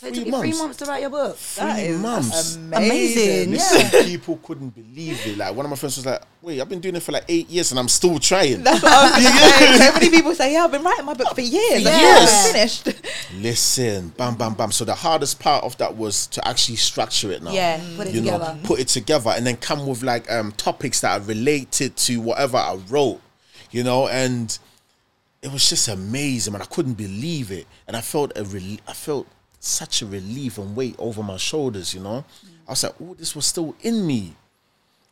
So 0.00 0.06
it 0.06 0.14
Three 0.14 0.18
took 0.24 0.26
you 0.32 0.38
three 0.40 0.52
months. 0.52 0.76
to 0.78 0.84
write 0.84 1.00
your 1.00 1.10
book. 1.10 1.36
That 1.56 1.74
Three 1.74 1.84
is 1.86 2.00
months. 2.00 2.54
Amazing. 2.54 3.50
Listen, 3.50 3.80
Yeah. 3.92 4.04
people 4.04 4.36
couldn't 4.44 4.68
believe 4.70 5.18
it. 5.26 5.36
Like 5.36 5.52
one 5.56 5.66
of 5.66 5.70
my 5.70 5.76
friends 5.76 5.96
was 5.96 6.06
like, 6.06 6.22
"Wait, 6.40 6.60
I've 6.60 6.68
been 6.68 6.78
doing 6.78 6.94
it 6.94 7.02
for 7.02 7.10
like 7.10 7.24
eight 7.28 7.50
years 7.50 7.72
and 7.72 7.80
I'm 7.80 7.88
still 7.88 8.20
trying." 8.20 8.62
That's 8.62 8.80
what 8.80 8.92
I'm 8.92 9.20
saying. 9.22 9.78
So 9.82 9.92
many 9.94 10.10
people 10.10 10.34
say, 10.36 10.52
"Yeah, 10.52 10.64
I've 10.66 10.70
been 10.70 10.84
writing 10.84 11.04
my 11.04 11.14
book 11.14 11.34
for 11.34 11.40
years. 11.40 11.82
Years. 11.82 11.84
haven't 11.90 12.52
finished." 12.52 12.88
Listen, 13.40 14.10
bam, 14.16 14.36
bam, 14.36 14.54
bam. 14.54 14.70
So 14.70 14.84
the 14.84 14.94
hardest 14.94 15.40
part 15.40 15.64
of 15.64 15.76
that 15.78 15.96
was 15.96 16.28
to 16.28 16.46
actually 16.46 16.76
structure 16.76 17.32
it 17.32 17.42
now. 17.42 17.50
Yeah, 17.50 17.80
put 17.96 18.06
it 18.06 18.14
you 18.14 18.20
together. 18.20 18.54
know, 18.54 18.60
put 18.62 18.78
it 18.78 18.86
together, 18.88 19.30
and 19.30 19.44
then 19.44 19.56
come 19.56 19.84
with 19.84 20.04
like 20.04 20.30
um 20.30 20.52
topics 20.52 21.00
that 21.00 21.20
are 21.20 21.24
related 21.24 21.96
to 21.96 22.20
whatever 22.20 22.56
I 22.56 22.74
wrote. 22.88 23.20
You 23.72 23.82
know, 23.82 24.06
and 24.06 24.56
it 25.42 25.52
was 25.52 25.68
just 25.68 25.88
amazing, 25.88 26.54
and 26.54 26.62
I 26.62 26.66
couldn't 26.66 26.94
believe 26.94 27.50
it, 27.50 27.66
and 27.88 27.96
I 27.96 28.00
felt 28.00 28.30
a 28.36 28.44
rel- 28.44 28.78
I 28.86 28.92
felt 28.92 29.26
such 29.60 30.02
a 30.02 30.06
relief 30.06 30.58
and 30.58 30.76
weight 30.76 30.96
over 30.98 31.22
my 31.22 31.36
shoulders. 31.36 31.94
You 31.94 32.00
know, 32.00 32.24
I 32.66 32.72
was 32.72 32.82
like, 32.82 32.94
oh, 33.02 33.14
this 33.14 33.34
was 33.34 33.46
still 33.46 33.74
in 33.80 34.06
me. 34.06 34.34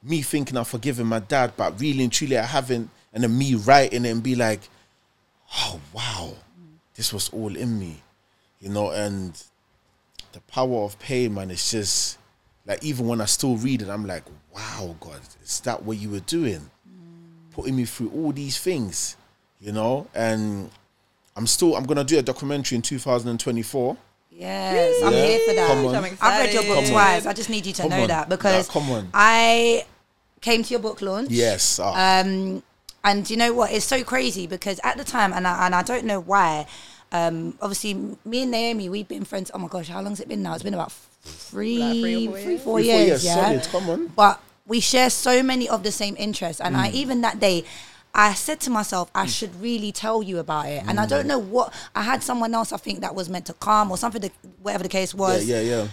Me 0.02 0.22
thinking 0.22 0.56
I've 0.56 0.68
forgiven 0.68 1.06
my 1.06 1.18
dad, 1.18 1.54
but 1.56 1.80
really 1.80 2.04
and 2.04 2.12
truly 2.12 2.38
I 2.38 2.44
haven't, 2.44 2.90
and 3.12 3.24
then 3.24 3.36
me 3.36 3.54
writing 3.54 4.04
it 4.04 4.10
and 4.10 4.22
be 4.22 4.34
like, 4.34 4.60
oh 5.54 5.80
wow, 5.92 6.34
this 6.94 7.12
was 7.12 7.28
all 7.30 7.56
in 7.56 7.78
me, 7.78 8.02
you 8.60 8.68
know, 8.68 8.90
and 8.90 9.42
the 10.32 10.40
power 10.42 10.84
of 10.84 10.98
pain, 10.98 11.34
man, 11.34 11.50
it's 11.50 11.70
just 11.70 12.18
like 12.66 12.84
even 12.84 13.06
when 13.06 13.20
I 13.20 13.24
still 13.24 13.56
read 13.56 13.82
it, 13.82 13.88
I'm 13.88 14.06
like, 14.06 14.24
wow, 14.54 14.94
God, 15.00 15.20
is 15.42 15.60
that 15.60 15.82
what 15.82 15.96
you 15.98 16.10
were 16.10 16.20
doing? 16.20 16.70
Putting 17.52 17.76
me 17.76 17.84
through 17.84 18.10
all 18.10 18.32
these 18.32 18.58
things, 18.58 19.16
you 19.60 19.72
know, 19.72 20.06
and 20.14 20.70
I'm 21.34 21.46
still 21.46 21.74
I'm 21.74 21.84
gonna 21.84 22.04
do 22.04 22.18
a 22.18 22.22
documentary 22.22 22.76
in 22.76 22.82
2024. 22.82 23.96
Yes, 24.38 25.02
I'm 25.02 25.12
Yeah. 25.12 25.26
here 25.26 25.40
for 25.46 25.54
that. 25.54 25.68
Come 25.68 25.86
on. 25.86 25.94
I'm 25.94 26.04
I've 26.20 26.40
read 26.44 26.52
your 26.54 26.62
book 26.64 26.78
excited. 26.80 26.92
twice. 26.92 27.26
I 27.26 27.32
just 27.32 27.48
need 27.48 27.64
you 27.64 27.72
to 27.72 27.82
Come 27.82 27.90
know 27.90 28.02
on. 28.02 28.08
that 28.08 28.28
because 28.28 28.68
Nah, 28.68 28.72
come 28.72 28.90
on. 28.90 29.08
I 29.14 29.86
came 30.42 30.62
to 30.62 30.70
your 30.70 30.80
book 30.80 31.00
launch. 31.00 31.30
Yes, 31.30 31.78
ah, 31.82 32.20
Um, 32.20 32.62
and 33.02 33.28
you 33.30 33.36
know 33.36 33.54
what? 33.54 33.72
It's 33.72 33.84
so 33.86 34.04
crazy 34.04 34.46
because 34.46 34.78
at 34.84 34.98
the 34.98 35.04
time, 35.04 35.32
and 35.32 35.46
I, 35.46 35.66
and 35.66 35.74
I 35.74 35.82
don't 35.82 36.04
know 36.04 36.20
why. 36.20 36.66
Um, 37.12 37.56
obviously, 37.62 37.94
me 38.24 38.42
and 38.42 38.50
Naomi, 38.50 38.88
we've 38.88 39.08
been 39.08 39.24
friends. 39.24 39.50
Oh 39.54 39.58
my 39.58 39.68
gosh, 39.68 39.88
how 39.88 40.02
long's 40.02 40.20
it 40.20 40.28
been 40.28 40.42
now? 40.42 40.54
It's 40.54 40.62
been 40.62 40.74
about 40.74 40.92
three, 41.22 41.78
Like 41.78 41.92
three 42.00 42.26
or 42.26 42.30
four 42.32 42.38
three, 42.40 42.52
years? 42.52 42.62
four 42.62 42.78
Three, 42.80 42.90
four 42.90 42.98
years. 43.00 43.06
years, 43.06 43.24
yeah, 43.24 43.34
solid, 43.44 43.62
come 43.70 43.88
on. 43.90 44.06
But 44.08 44.40
we 44.66 44.80
share 44.80 45.08
so 45.08 45.42
many 45.42 45.68
of 45.68 45.82
the 45.82 45.92
same 45.92 46.14
interests, 46.18 46.60
and 46.60 46.74
Mm. 46.76 46.80
I 46.80 46.90
even 46.90 47.20
that 47.22 47.40
day. 47.40 47.64
I 48.18 48.32
said 48.34 48.58
to 48.60 48.70
myself, 48.70 49.10
I 49.14 49.26
should 49.26 49.52
really 49.60 49.92
tell 49.92 50.22
you 50.22 50.38
about 50.38 50.66
it. 50.66 50.82
And 50.88 50.98
I 50.98 51.04
Mm. 51.04 51.08
don't 51.10 51.26
know 51.26 51.38
what 51.38 51.72
I 51.94 52.02
had 52.02 52.22
someone 52.22 52.52
else 52.54 52.72
I 52.72 52.78
think 52.78 53.00
that 53.02 53.14
was 53.14 53.28
meant 53.28 53.44
to 53.46 53.52
come 53.68 53.90
or 53.92 53.98
something, 53.98 54.30
whatever 54.62 54.82
the 54.82 54.88
case 54.88 55.12
was 55.14 55.44
yeah, 55.44 55.60
yeah. 55.60 55.82
yeah. 55.82 55.86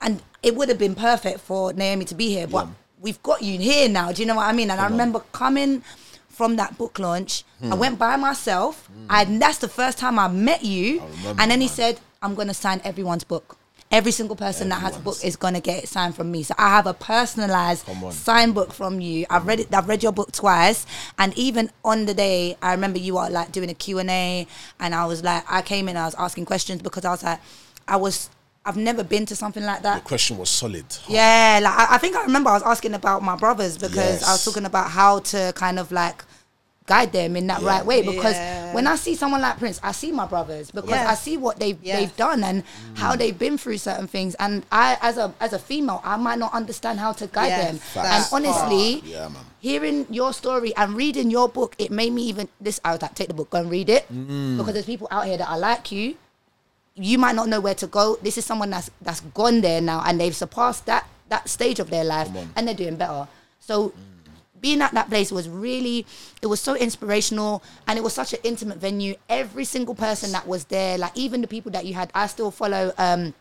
and 0.00 0.22
it 0.42 0.56
would 0.56 0.68
have 0.70 0.78
been 0.78 0.94
perfect 0.94 1.40
for 1.40 1.72
Naomi 1.74 2.06
to 2.06 2.14
be 2.14 2.28
here, 2.36 2.46
but 2.46 2.64
Yeah. 2.66 2.72
we've 3.04 3.22
got 3.22 3.42
you 3.42 3.58
here 3.58 3.88
now. 3.88 4.10
Do 4.12 4.22
you 4.22 4.26
know 4.26 4.36
what 4.36 4.46
I 4.46 4.52
mean? 4.52 4.70
And 4.70 4.80
I 4.80 4.86
remember 4.86 5.20
coming 5.32 5.82
from 6.28 6.56
that 6.56 6.78
book 6.78 6.98
launch. 6.98 7.44
Hmm. 7.60 7.72
I 7.74 7.76
went 7.76 7.98
by 7.98 8.16
myself, 8.16 8.88
and 9.10 9.42
that's 9.42 9.58
the 9.58 9.68
first 9.68 9.98
time 9.98 10.18
I 10.18 10.28
met 10.28 10.64
you. 10.64 11.02
remember, 11.02 11.42
and 11.42 11.50
then 11.50 11.60
he 11.60 11.66
man. 11.66 11.76
said, 11.80 12.00
"I'm 12.22 12.34
going 12.34 12.48
to 12.48 12.54
sign 12.54 12.80
everyone's 12.82 13.24
book." 13.24 13.58
Every 13.90 14.12
single 14.12 14.36
person 14.36 14.68
that 14.68 14.80
has 14.82 14.96
a 14.96 15.00
book 15.00 15.16
is 15.24 15.34
gonna 15.34 15.60
get 15.60 15.82
it 15.82 15.88
signed 15.88 16.14
from 16.14 16.30
me. 16.30 16.44
So 16.44 16.54
I 16.56 16.68
have 16.68 16.86
a 16.86 16.94
personalized 16.94 17.84
signed 18.12 18.54
book 18.54 18.72
from 18.72 19.00
you. 19.00 19.26
I've 19.28 19.48
read 19.48 19.58
it. 19.58 19.74
I've 19.74 19.88
read 19.88 20.00
your 20.04 20.12
book 20.12 20.30
twice, 20.30 20.86
and 21.18 21.36
even 21.36 21.70
on 21.84 22.06
the 22.06 22.14
day, 22.14 22.56
I 22.62 22.70
remember 22.72 23.00
you 23.00 23.14
were 23.14 23.28
like 23.28 23.50
doing 23.50 23.68
a 23.68 23.74
Q 23.74 23.98
and 23.98 24.08
A, 24.08 24.46
and 24.78 24.94
I 24.94 25.06
was 25.06 25.24
like, 25.24 25.44
I 25.50 25.62
came 25.62 25.88
in, 25.88 25.96
I 25.96 26.04
was 26.04 26.14
asking 26.14 26.44
questions 26.44 26.82
because 26.82 27.04
I 27.04 27.10
was 27.10 27.24
like, 27.24 27.40
I 27.88 27.96
was, 27.96 28.30
I've 28.64 28.76
never 28.76 29.02
been 29.02 29.26
to 29.26 29.34
something 29.34 29.64
like 29.64 29.82
that. 29.82 30.04
The 30.04 30.08
question 30.08 30.38
was 30.38 30.50
solid. 30.50 30.84
Yeah, 31.08 31.58
like 31.60 31.74
I, 31.76 31.96
I 31.96 31.98
think 31.98 32.14
I 32.14 32.22
remember 32.22 32.50
I 32.50 32.54
was 32.54 32.62
asking 32.62 32.94
about 32.94 33.24
my 33.24 33.34
brothers 33.34 33.76
because 33.76 34.22
I 34.22 34.30
was 34.30 34.44
talking 34.44 34.66
about 34.66 34.90
how 34.90 35.18
to 35.18 35.52
kind 35.56 35.80
of 35.80 35.90
like 35.90 36.24
guide 36.90 37.12
them 37.12 37.36
in 37.40 37.46
that 37.46 37.60
Yeah. 37.62 37.68
right 37.72 37.84
way. 37.90 38.02
Because 38.02 38.34
Yeah. 38.34 38.74
when 38.74 38.86
I 38.92 38.96
see 38.96 39.14
someone 39.14 39.40
like 39.46 39.56
Prince, 39.62 39.78
I 39.82 39.92
see 39.92 40.10
my 40.20 40.26
brothers 40.26 40.66
because 40.78 40.90
Yeah. 41.02 41.12
I 41.12 41.14
see 41.14 41.36
what 41.44 41.54
they've 41.62 41.78
Yes. 41.80 41.96
they've 41.96 42.16
done 42.16 42.42
and 42.42 42.64
how 43.02 43.14
they've 43.20 43.38
been 43.46 43.56
through 43.62 43.78
certain 43.78 44.08
things. 44.08 44.34
And 44.44 44.52
I, 44.72 44.98
as 45.00 45.16
a 45.16 45.26
as 45.40 45.52
a 45.52 45.60
female, 45.70 46.00
I 46.04 46.16
might 46.26 46.38
not 46.44 46.52
understand 46.60 46.98
how 46.98 47.12
to 47.20 47.26
guide 47.38 47.52
Yes, 47.54 47.64
them. 47.64 47.74
that 47.94 48.04
And 48.14 48.22
part. 48.24 48.32
honestly, 48.36 49.02
Yeah, 49.06 49.28
hearing 49.60 49.98
your 50.10 50.32
story 50.42 50.70
and 50.80 50.88
reading 51.02 51.30
your 51.30 51.48
book, 51.48 51.76
it 51.78 51.90
made 52.00 52.12
me 52.12 52.22
even 52.32 52.48
this. 52.60 52.80
I 52.84 52.90
was 52.92 53.02
like, 53.02 53.14
take 53.14 53.28
the 53.28 53.34
book, 53.40 53.50
go 53.54 53.58
and 53.62 53.70
read 53.70 53.88
it, 53.88 54.04
Mm. 54.12 54.56
because 54.58 54.72
there's 54.74 54.90
people 54.94 55.06
out 55.12 55.24
here 55.30 55.38
that 55.38 55.48
are 55.48 55.58
like 55.70 55.92
you. 55.92 56.16
You 56.96 57.18
might 57.24 57.36
not 57.40 57.46
know 57.52 57.60
where 57.66 57.78
to 57.84 57.86
go. 57.86 58.18
This 58.26 58.36
is 58.36 58.44
someone 58.44 58.70
that's 58.74 58.90
that's 59.00 59.20
gone 59.32 59.60
there 59.60 59.80
now, 59.80 60.02
and 60.06 60.14
they've 60.20 60.34
surpassed 60.44 60.86
that 60.90 61.04
that 61.32 61.48
stage 61.48 61.78
of 61.78 61.88
their 61.94 62.04
life, 62.04 62.28
and 62.56 62.66
they're 62.66 62.74
doing 62.84 62.96
better. 62.96 63.28
So. 63.60 63.92
Being 64.60 64.82
at 64.82 64.92
that 64.92 65.08
place 65.08 65.32
was 65.32 65.48
really, 65.48 66.06
it 66.42 66.46
was 66.46 66.60
so 66.60 66.74
inspirational 66.76 67.62
and 67.86 67.98
it 67.98 68.02
was 68.02 68.12
such 68.12 68.32
an 68.32 68.40
intimate 68.44 68.78
venue. 68.78 69.14
Every 69.28 69.64
single 69.64 69.94
person 69.94 70.32
that 70.32 70.46
was 70.46 70.64
there, 70.66 70.98
like 70.98 71.12
even 71.16 71.40
the 71.40 71.48
people 71.48 71.72
that 71.72 71.84
you 71.86 71.94
had, 71.94 72.10
I 72.14 72.26
still 72.26 72.50
follow, 72.50 72.92
um, 72.98 73.32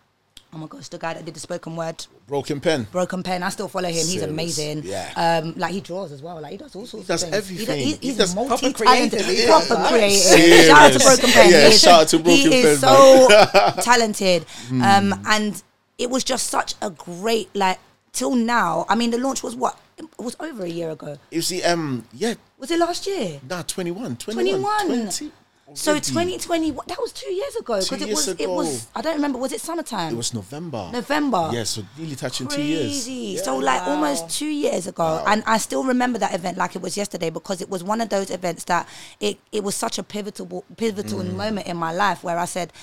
oh 0.54 0.58
my 0.58 0.68
gosh, 0.68 0.88
the 0.88 0.98
guy 0.98 1.14
that 1.14 1.26
did 1.26 1.34
the 1.34 1.40
spoken 1.40 1.76
word, 1.76 2.06
Broken 2.28 2.60
pen. 2.62 2.88
Broken 2.92 3.24
Pen. 3.24 3.42
I 3.44 3.50
still 3.50 3.68
follow 3.68 3.90
him. 3.90 3.96
He's 4.06 4.22
amazing. 4.22 4.84
Yeah. 4.84 5.12
Um, 5.44 5.56
like 5.58 5.72
he 5.74 5.82
draws 5.82 6.12
as 6.12 6.22
well. 6.22 6.40
Like 6.40 6.52
he 6.52 6.58
does 6.58 6.76
all 6.76 6.86
sorts. 6.86 7.08
He 7.08 7.12
does 7.12 7.24
of 7.24 7.30
things. 7.32 7.44
everything. 7.44 7.80
He, 7.80 7.92
He 7.94 7.98
he's 8.10 8.18
does 8.18 8.34
proper 8.36 8.50
multi-talented. 8.50 9.24
creative. 9.24 9.48
Proper 9.48 9.74
Yeah. 9.74 9.90
creative. 9.90 10.20
Serious. 10.22 10.68
Shout 10.68 10.80
out 10.80 10.92
to 10.94 11.00
Broken 11.00 11.30
Pen. 11.32 11.50
Yeah, 11.52 11.70
He 11.70 11.78
shout 11.78 12.02
out 12.02 12.08
to 12.10 12.18
Broken 12.20 12.52
He 12.52 12.58
is 12.60 12.80
so 12.82 13.28
talented. 13.82 14.46
Um, 14.72 15.20
and 15.26 15.64
it 15.98 16.10
was 16.12 16.24
just 16.24 16.48
such 16.48 16.76
a 16.84 16.92
great 16.92 17.50
like 17.56 17.80
till 18.14 18.36
now. 18.36 18.86
I 18.88 18.96
mean, 18.96 19.10
the 19.12 19.18
launch 19.18 19.42
was 19.44 19.56
what? 19.56 19.78
It 20.00 20.22
was 20.24 20.36
over 20.40 20.64
a 20.64 20.70
year 20.70 20.90
ago. 20.92 21.18
You 21.32 21.42
see, 21.42 21.62
um, 21.64 22.06
yeah, 22.14 22.36
Was 22.58 22.72
it 22.72 22.80
last 22.80 23.06
year? 23.06 23.40
nah, 23.50 23.62
21, 23.64 24.16
21, 24.16 24.46
21. 24.46 24.88
20. 25.10 25.32
So 25.76 25.92
Already. 25.92 26.06
2020, 26.08 26.72
that 26.88 26.98
was 27.00 27.12
two 27.14 27.32
years 27.32 27.56
ago 27.58 27.80
Two 27.80 27.96
because 27.96 28.02
it 28.02 28.10
was 28.10 28.28
it 28.40 28.50
was 28.50 28.88
I 28.96 29.02
don't 29.02 29.14
remember. 29.14 29.38
Was 29.38 29.52
it 29.52 29.62
summertime? 29.62 30.14
It 30.14 30.18
was 30.18 30.34
November. 30.34 30.90
November. 30.92 31.52
Yeah, 31.54 31.64
so 31.64 31.84
really 31.96 32.16
touching 32.16 32.48
two 32.48 32.64
years. 32.64 33.08
Yeah. 33.08 33.40
So 33.44 33.56
like 33.58 33.86
Wow. 33.86 33.94
almost 33.94 34.32
two 34.32 34.48
years 34.48 34.88
ago, 34.88 35.24
and 35.28 35.44
I 35.46 35.60
still 35.60 35.84
remember 35.84 36.18
that 36.18 36.34
event 36.34 36.58
like 36.58 36.76
it 36.76 36.82
was 36.82 36.98
yesterday 36.98 37.30
because 37.30 37.62
it 37.62 37.70
was 37.70 37.84
one 37.84 38.02
of 38.02 38.10
those 38.10 38.32
events 38.32 38.64
that 38.64 38.88
it 39.20 39.38
it 39.52 39.64
was 39.64 39.76
such 39.76 40.00
a 40.00 40.04
pivotal 40.04 40.66
pivotal 40.76 41.20
Mm. 41.20 41.36
moment 41.36 41.68
in 41.68 41.78
my 41.78 41.94
life 41.94 42.24
where 42.24 42.40
I 42.40 42.46
said, 42.46 42.74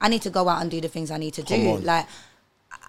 I 0.00 0.06
need 0.08 0.22
to 0.22 0.30
go 0.30 0.48
out 0.48 0.62
and 0.62 0.70
do 0.70 0.80
the 0.80 0.86
things 0.88 1.10
I 1.10 1.16
need 1.16 1.34
to 1.34 1.42
Come 1.42 1.60
do. 1.60 1.70
on. 1.70 1.84
Like. 1.84 2.06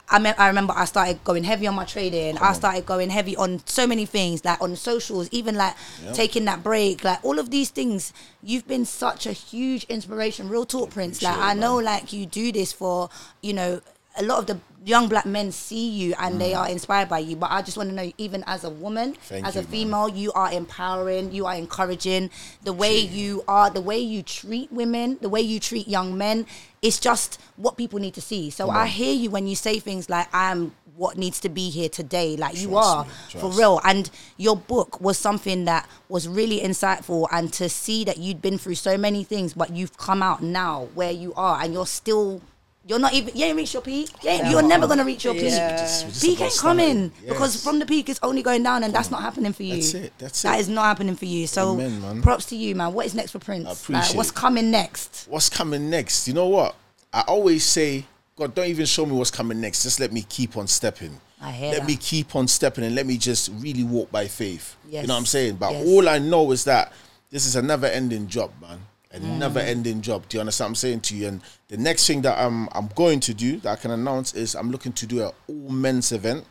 I, 0.09 0.19
me- 0.19 0.33
I 0.37 0.47
remember 0.47 0.73
I 0.75 0.85
started 0.85 1.23
going 1.23 1.43
heavy 1.43 1.65
on 1.65 1.75
my 1.75 1.85
trading. 1.85 2.37
I 2.37 2.53
started 2.53 2.85
going 2.85 3.09
heavy 3.09 3.35
on 3.37 3.61
so 3.65 3.87
many 3.87 4.05
things, 4.05 4.43
like 4.45 4.61
on 4.61 4.75
socials, 4.75 5.27
even 5.31 5.55
like 5.55 5.75
Yep. 6.03 6.13
taking 6.13 6.45
that 6.45 6.61
break, 6.61 7.03
like 7.03 7.23
all 7.23 7.39
of 7.39 7.49
these 7.49 7.69
things. 7.69 8.11
You've 8.43 8.67
been 8.67 8.85
such 8.85 9.25
a 9.25 9.31
huge 9.31 9.85
inspiration, 9.85 10.49
real 10.49 10.65
talk, 10.65 10.91
Prince. 10.91 11.21
Like 11.21 11.33
Appreciate 11.33 11.49
I 11.51 11.59
know, 11.59 11.75
man. 11.77 11.85
like 11.85 12.13
you 12.13 12.25
do 12.25 12.51
this 12.51 12.73
for 12.73 13.09
you 13.41 13.53
know 13.53 13.81
a 14.17 14.23
lot 14.23 14.39
of 14.39 14.45
the 14.47 14.59
young 14.85 15.07
black 15.07 15.25
men 15.25 15.51
see 15.51 15.89
you 15.89 16.13
and 16.19 16.41
they 16.41 16.53
are 16.53 16.67
inspired 16.67 17.07
by 17.09 17.19
you. 17.19 17.35
But 17.35 17.51
i 17.51 17.61
just 17.61 17.77
want 17.77 17.89
to 17.89 17.95
know 17.95 18.11
even 18.17 18.43
as 18.47 18.63
a 18.63 18.69
woman 18.69 19.13
Mm. 19.13 19.17
Thank 19.17 19.45
as 19.47 19.55
you, 19.55 19.61
a 19.61 19.63
man. 19.63 19.71
female 19.71 20.09
you 20.09 20.31
are 20.33 20.51
empowering 20.51 21.31
you 21.31 21.45
are 21.45 21.55
encouraging. 21.55 22.29
The 22.63 22.73
way 22.73 22.97
you 22.99 23.43
are 23.47 23.69
the 23.69 23.81
way 23.81 23.99
you 23.99 24.23
treat 24.23 24.71
women 24.71 25.17
the 25.21 25.29
way 25.29 25.41
you 25.41 25.59
treat 25.59 25.87
young 25.87 26.17
men 26.17 26.45
it's 26.81 26.99
just 26.99 27.39
what 27.55 27.77
people 27.77 27.97
need 27.99 28.13
to 28.15 28.21
see. 28.21 28.49
So 28.49 28.65
Come 28.67 28.75
i 28.75 28.81
on. 28.81 28.87
hear 28.87 29.13
you 29.13 29.29
when 29.29 29.47
you 29.47 29.55
say 29.55 29.79
things 29.79 30.09
like 30.09 30.27
i'm 30.33 30.73
what 30.95 31.17
needs 31.17 31.39
to 31.39 31.49
be 31.49 31.71
here 31.71 31.89
today. 31.89 32.35
Like 32.37 32.55
you 32.55 32.77
are 32.77 33.05
for 33.29 33.49
real. 33.49 33.81
And 33.83 34.11
your 34.37 34.55
book 34.55 35.01
was 35.01 35.17
something 35.17 35.65
that 35.65 35.89
was 36.07 36.27
really 36.27 36.59
insightful 36.59 37.27
and 37.31 37.51
to 37.53 37.67
see 37.67 38.03
that 38.03 38.17
you'd 38.19 38.43
been 38.43 38.59
through 38.59 38.75
so 38.75 38.95
many 38.95 39.23
things 39.23 39.55
but 39.55 39.71
you've 39.71 39.97
come 39.97 40.21
out 40.21 40.43
now 40.43 40.89
where 40.93 41.09
you 41.11 41.33
are 41.35 41.59
and 41.63 41.73
you're 41.73 41.87
still 41.87 42.43
you're 42.85 42.99
not 42.99 43.13
even 43.13 43.35
you 43.35 43.45
ain't 43.45 43.55
reached 43.57 43.73
your 43.73 43.81
peak 43.81 44.09
you 44.23 44.29
ain't, 44.29 44.49
you're 44.49 44.61
never 44.61 44.87
gonna 44.87 45.05
reach 45.05 45.23
your 45.23 45.33
peak 45.33 45.43
Yeah. 45.51 45.77
Just- 45.77 46.05
we 46.05 46.11
just 46.11 46.21
peak 46.25 46.41
ain't 46.41 46.57
coming 46.57 47.09
started. 47.11 47.29
because 47.29 47.63
from 47.63 47.79
the 47.79 47.85
peak 47.85 48.09
it's 48.09 48.19
only 48.21 48.41
going 48.43 48.61
down 48.63 48.83
and 48.83 48.93
that's 48.93 49.09
not 49.09 49.21
happening 49.21 49.53
for 49.53 49.63
you 49.63 49.75
That's 49.75 49.93
it, 49.93 50.13
that's 50.17 50.41
That 50.41 50.57
it. 50.57 50.61
is 50.61 50.69
not 50.69 50.83
happening 50.83 51.15
for 51.15 51.25
you 51.25 51.47
so 51.47 51.71
Amen, 51.73 52.01
man. 52.01 52.21
props 52.21 52.45
to 52.47 52.55
you 52.57 52.75
man 52.75 52.93
what 52.93 53.05
is 53.05 53.15
next 53.15 53.31
for 53.31 53.39
prince 53.39 53.87
I 53.89 53.93
Like, 53.93 54.15
what's 54.15 54.31
coming 54.31 54.69
next 54.71 55.27
what's 55.29 55.49
coming 55.49 55.89
next? 55.89 56.27
You 56.27 56.33
know 56.33 56.47
what? 56.47 56.75
I 57.13 57.21
always 57.27 57.63
say, 57.63 58.05
God, 58.35 58.55
don't 58.55 58.67
even 58.67 58.85
show 58.87 59.05
me 59.05 59.11
what's 59.13 59.29
coming 59.29 59.61
next. 59.61 59.83
Just 59.83 59.99
let 59.99 60.11
me 60.11 60.23
keep 60.27 60.57
on 60.57 60.65
stepping. 60.67 61.19
I 61.39 61.51
hear 61.51 61.69
let 61.71 61.79
that. 61.81 61.87
me 61.87 61.95
keep 61.95 62.35
on 62.35 62.47
stepping 62.47 62.83
and 62.83 62.95
let 62.95 63.05
me 63.05 63.17
just 63.17 63.51
really 63.59 63.83
walk 63.83 64.11
by 64.11 64.27
faith. 64.27 64.75
Yes. 64.89 65.03
You 65.03 65.07
know 65.07 65.13
what 65.13 65.19
I'm 65.19 65.25
saying? 65.27 65.55
But 65.57 65.73
Yes. 65.73 65.87
all 65.87 66.09
I 66.09 66.17
know 66.17 66.51
is 66.51 66.63
that 66.63 66.91
this 67.29 67.45
is 67.45 67.55
a 67.55 67.61
never 67.61 67.85
ending 67.85 68.27
job, 68.27 68.51
man. 68.59 68.79
A 69.13 69.19
Mm. 69.19 69.37
never 69.37 69.59
ending 69.59 70.01
job. 70.01 70.27
Do 70.27 70.37
you 70.37 70.41
understand 70.41 70.65
what 70.65 70.69
I'm 70.71 70.75
saying 70.75 71.01
to 71.01 71.15
you? 71.15 71.27
And 71.27 71.41
the 71.67 71.77
next 71.77 72.07
thing 72.07 72.21
that 72.23 72.37
I'm 72.37 72.67
I'm 72.71 72.87
going 72.95 73.19
to 73.21 73.33
do 73.33 73.57
that 73.59 73.71
I 73.71 73.75
can 73.75 73.91
announce 73.91 74.33
is 74.33 74.55
I'm 74.55 74.71
looking 74.71 74.93
to 74.93 75.05
do 75.05 75.23
an 75.25 75.31
all 75.47 75.69
men's 75.69 76.11
event. 76.11 76.45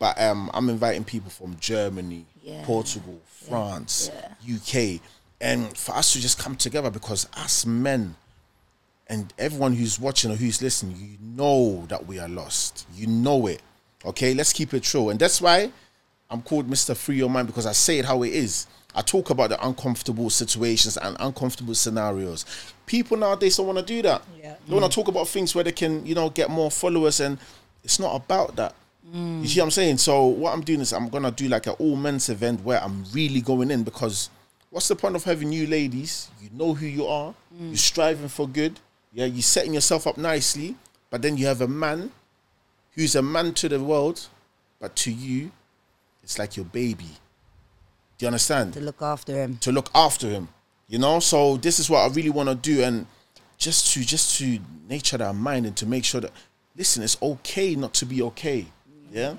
But 0.00 0.20
um, 0.20 0.50
I'm 0.52 0.68
inviting 0.68 1.04
people 1.04 1.30
from 1.30 1.56
Germany, 1.60 2.26
Yeah. 2.42 2.64
Portugal, 2.64 3.20
France, 3.48 4.10
UK, 4.44 5.00
and 5.40 5.76
for 5.78 5.94
us 5.94 6.12
to 6.14 6.20
just 6.20 6.36
come 6.38 6.56
together 6.56 6.90
because 6.90 7.28
us 7.36 7.64
men 7.64 8.16
and 9.06 9.32
everyone 9.38 9.74
who's 9.74 9.98
watching 10.00 10.32
or 10.32 10.36
who's 10.36 10.60
listening, 10.60 10.96
you 10.96 11.16
know 11.20 11.86
that 11.88 12.06
we 12.06 12.18
are 12.18 12.28
lost. 12.28 12.86
You 12.94 13.06
know 13.06 13.46
it. 13.46 13.62
Okay, 14.04 14.34
let's 14.34 14.52
keep 14.52 14.74
it 14.74 14.82
true. 14.82 15.10
And 15.10 15.18
that's 15.20 15.40
why 15.40 15.70
I'm 16.28 16.42
called 16.42 16.68
Mr. 16.68 16.96
Free 16.96 17.16
Your 17.16 17.30
Mind 17.30 17.46
because 17.46 17.66
I 17.66 17.72
say 17.72 17.98
it 18.00 18.04
how 18.04 18.22
it 18.24 18.32
is. 18.32 18.66
I 18.94 19.02
talk 19.02 19.30
about 19.30 19.50
the 19.50 19.66
uncomfortable 19.66 20.30
situations 20.30 20.96
and 20.96 21.16
uncomfortable 21.18 21.74
scenarios. 21.74 22.44
People 22.86 23.16
nowadays 23.16 23.56
don't 23.56 23.66
want 23.66 23.78
to 23.78 23.84
do 23.84 24.02
that. 24.02 24.22
Yeah. 24.40 24.54
They 24.66 24.74
want 24.74 24.90
to 24.90 24.94
talk 24.94 25.08
about 25.08 25.26
things 25.28 25.54
where 25.54 25.64
they 25.64 25.72
can, 25.72 26.06
you 26.06 26.14
know, 26.14 26.30
get 26.30 26.48
more 26.48 26.70
followers, 26.70 27.20
and 27.20 27.38
it's 27.82 27.98
not 27.98 28.14
about 28.14 28.54
that. 28.56 28.74
Mm. 29.12 29.42
You 29.42 29.48
see 29.48 29.60
what 29.60 29.66
I'm 29.66 29.70
saying? 29.72 29.98
So 29.98 30.26
what 30.26 30.52
I'm 30.52 30.62
doing 30.62 30.80
is 30.80 30.92
I'm 30.92 31.08
gonna 31.08 31.30
do 31.30 31.48
like 31.48 31.66
an 31.66 31.74
all 31.78 31.96
men's 31.96 32.28
event 32.28 32.62
where 32.62 32.82
I'm 32.82 33.04
really 33.12 33.40
going 33.40 33.70
in 33.70 33.82
because 33.82 34.30
what's 34.70 34.88
the 34.88 34.96
point 34.96 35.16
of 35.16 35.24
having 35.24 35.52
you 35.52 35.66
ladies? 35.66 36.30
You 36.40 36.50
know 36.52 36.72
who 36.72 36.86
you 36.86 37.06
are. 37.06 37.34
Mm. 37.54 37.68
You're 37.68 37.76
striving 37.76 38.28
for 38.28 38.48
good. 38.48 38.78
Yeah, 39.12 39.26
you're 39.26 39.42
setting 39.42 39.74
yourself 39.74 40.06
up 40.06 40.16
nicely, 40.16 40.76
but 41.10 41.22
then 41.22 41.36
you 41.36 41.46
have 41.46 41.60
a 41.60 41.68
man 41.68 42.10
who's 42.92 43.14
a 43.14 43.22
man 43.22 43.54
to 43.54 43.68
the 43.68 43.82
world, 43.82 44.26
but 44.80 44.96
to 44.96 45.12
you, 45.12 45.50
it's 46.22 46.38
like 46.38 46.56
your 46.56 46.66
baby. 46.66 47.10
Do 48.18 48.24
you 48.24 48.28
understand? 48.28 48.74
to 48.74 48.80
look 48.80 49.02
after 49.02 49.32
him 49.34 49.58
to 49.58 49.72
look 49.72 49.90
after 49.94 50.28
him. 50.28 50.48
You 50.86 50.98
know, 50.98 51.18
so 51.20 51.56
this 51.56 51.78
is 51.78 51.88
what 51.88 52.00
I 52.00 52.14
really 52.14 52.30
want 52.30 52.48
to 52.48 52.54
do, 52.54 52.82
and 52.82 53.06
just 53.58 53.92
to 53.94 54.04
just 54.04 54.38
to 54.38 54.58
nature 54.88 55.16
that 55.18 55.34
mind 55.34 55.66
and 55.66 55.76
to 55.76 55.86
make 55.86 56.04
sure 56.04 56.20
that 56.20 56.32
listen, 56.76 57.02
it's 57.02 57.20
okay 57.22 57.74
not 57.74 57.94
to 57.94 58.06
be 58.06 58.22
okay. 58.22 58.66
Yeah, 59.10 59.34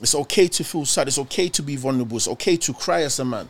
it's 0.00 0.14
okay 0.14 0.48
to 0.48 0.64
feel 0.64 0.84
sad. 0.84 1.08
It's 1.08 1.18
okay 1.18 1.48
to 1.50 1.62
be 1.62 1.76
vulnerable. 1.76 2.16
It's 2.16 2.28
okay 2.28 2.56
to 2.56 2.72
cry 2.72 3.02
as 3.02 3.18
a 3.18 3.24
man. 3.24 3.48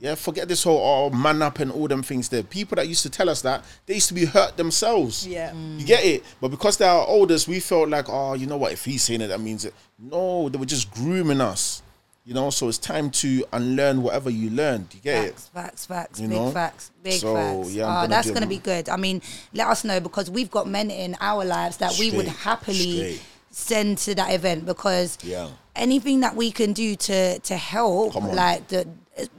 Yeah, 0.00 0.14
forget 0.14 0.46
this 0.46 0.62
whole 0.62 1.10
oh, 1.12 1.16
man 1.16 1.42
up 1.42 1.58
and 1.58 1.72
all 1.72 1.88
them 1.88 2.04
things 2.04 2.28
there. 2.28 2.44
People 2.44 2.76
that 2.76 2.86
used 2.86 3.02
to 3.02 3.10
tell 3.10 3.28
us 3.28 3.42
that 3.42 3.64
they 3.84 3.94
used 3.94 4.06
to 4.08 4.14
be 4.14 4.26
hurt 4.26 4.56
themselves. 4.56 5.26
Yeah. 5.26 5.50
Mm. 5.50 5.80
You 5.80 5.86
get 5.86 6.04
it? 6.04 6.24
But 6.40 6.52
because 6.52 6.76
they 6.76 6.86
are 6.86 7.04
oldest, 7.04 7.48
we 7.48 7.58
felt 7.58 7.88
like, 7.88 8.06
oh, 8.08 8.34
you 8.34 8.46
know 8.46 8.58
what? 8.58 8.72
If 8.72 8.84
he's 8.84 9.02
saying 9.02 9.22
it, 9.22 9.26
that 9.26 9.40
means 9.40 9.64
it. 9.64 9.74
No, 9.98 10.48
they 10.48 10.56
were 10.56 10.66
just 10.66 10.92
grooming 10.92 11.40
us. 11.40 11.82
You 12.28 12.34
know, 12.34 12.50
so 12.50 12.68
it's 12.68 12.76
time 12.76 13.08
to 13.24 13.42
unlearn 13.54 14.02
whatever 14.02 14.28
you 14.28 14.50
learned. 14.50 14.88
You 14.92 15.00
get 15.00 15.24
it? 15.24 15.30
Facts, 15.30 15.46
facts, 15.48 15.86
facts, 15.86 16.20
You 16.20 16.28
big 16.28 16.36
know? 16.36 16.50
facts, 16.50 16.90
big 17.02 17.20
So, 17.22 17.34
facts. 17.34 17.72
yeah, 17.72 17.86
Ah, 17.86 18.02
gonna 18.02 18.08
that's 18.08 18.28
going 18.28 18.42
to 18.42 18.46
be 18.46 18.58
good. 18.58 18.90
I 18.90 18.96
mean, 18.98 19.22
let 19.54 19.66
us 19.68 19.82
know 19.82 19.98
because 19.98 20.28
we've 20.28 20.50
got 20.50 20.68
men 20.68 20.90
in 20.90 21.16
our 21.22 21.42
lives 21.46 21.78
that 21.78 21.96
we 21.98 22.10
would 22.10 22.28
happily 22.28 22.98
straight. 22.98 23.20
send 23.50 23.96
to 24.04 24.14
that 24.16 24.30
event 24.34 24.66
because 24.66 25.16
Yeah. 25.22 25.48
anything 25.74 26.20
that 26.20 26.36
we 26.36 26.50
can 26.52 26.74
do 26.74 26.96
to 26.96 27.38
to 27.38 27.56
help, 27.56 28.14
like 28.14 28.68
the 28.68 28.86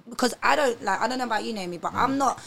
because 0.10 0.34
I 0.42 0.56
don't 0.56 0.84
like 0.84 1.00
I 1.00 1.08
don't 1.08 1.20
know 1.20 1.26
about 1.26 1.44
you, 1.44 1.54
Naomi, 1.54 1.78
but 1.78 1.94
Mm. 1.94 2.00
I'm 2.04 2.18
not 2.18 2.40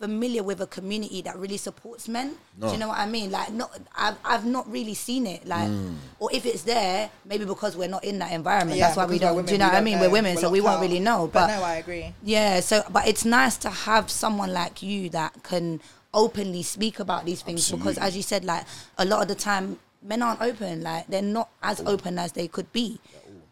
familiar 0.00 0.42
with 0.44 0.60
a 0.60 0.66
community 0.66 1.22
that 1.22 1.36
really 1.36 1.56
supports 1.56 2.06
men. 2.08 2.34
Do 2.60 2.68
you 2.70 2.76
know 2.78 2.88
what 2.88 2.98
I 2.98 3.06
mean? 3.06 3.30
Like, 3.32 3.52
not 3.52 3.76
I've 3.96 4.16
I've 4.24 4.46
not 4.46 4.70
really 4.70 4.94
seen 4.94 5.26
it. 5.26 5.46
Like, 5.46 5.68
Mm. 5.68 5.96
or 6.20 6.30
if 6.32 6.46
it's 6.46 6.62
there, 6.62 7.10
maybe 7.24 7.44
because 7.44 7.76
we're 7.76 7.88
not 7.88 8.04
in 8.04 8.18
that 8.20 8.30
environment. 8.32 8.78
Yeah, 8.78 8.86
that's 8.86 8.96
why 8.96 9.06
we 9.06 9.18
don't. 9.18 9.44
do 9.44 9.52
you 9.52 9.58
know 9.58 9.66
what 9.66 9.74
I 9.74 9.80
mean? 9.80 9.96
know. 9.96 10.02
We're 10.02 10.10
women, 10.10 10.36
We're 10.36 10.40
so 10.42 10.50
we 10.50 10.60
won't 10.60 10.76
out. 10.76 10.82
really 10.82 11.00
know. 11.00 11.26
But 11.26 11.48
But 11.48 11.56
no, 11.58 11.62
I 11.64 11.74
agree. 11.76 12.14
yeah, 12.22 12.60
so 12.60 12.84
but 12.90 13.08
it's 13.08 13.24
nice 13.24 13.56
to 13.58 13.70
have 13.70 14.08
someone 14.10 14.52
like 14.52 14.82
you 14.82 15.10
that 15.10 15.42
can 15.42 15.80
openly 16.14 16.62
speak 16.62 16.98
about 17.00 17.26
these 17.26 17.42
things 17.42 17.70
because 17.70 17.98
as 17.98 18.16
you 18.16 18.22
said, 18.22 18.44
like 18.44 18.64
a 18.98 19.04
lot 19.04 19.20
of 19.22 19.28
the 19.28 19.34
time 19.34 19.78
men 20.02 20.22
aren't 20.22 20.40
open, 20.40 20.82
like 20.82 21.06
they're 21.08 21.22
not 21.22 21.48
as 21.62 21.80
open 21.80 22.18
as 22.18 22.32
they 22.32 22.46
could 22.46 22.72
be. 22.72 23.00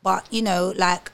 But 0.03 0.27
you 0.33 0.43
know, 0.43 0.73
like 0.77 1.11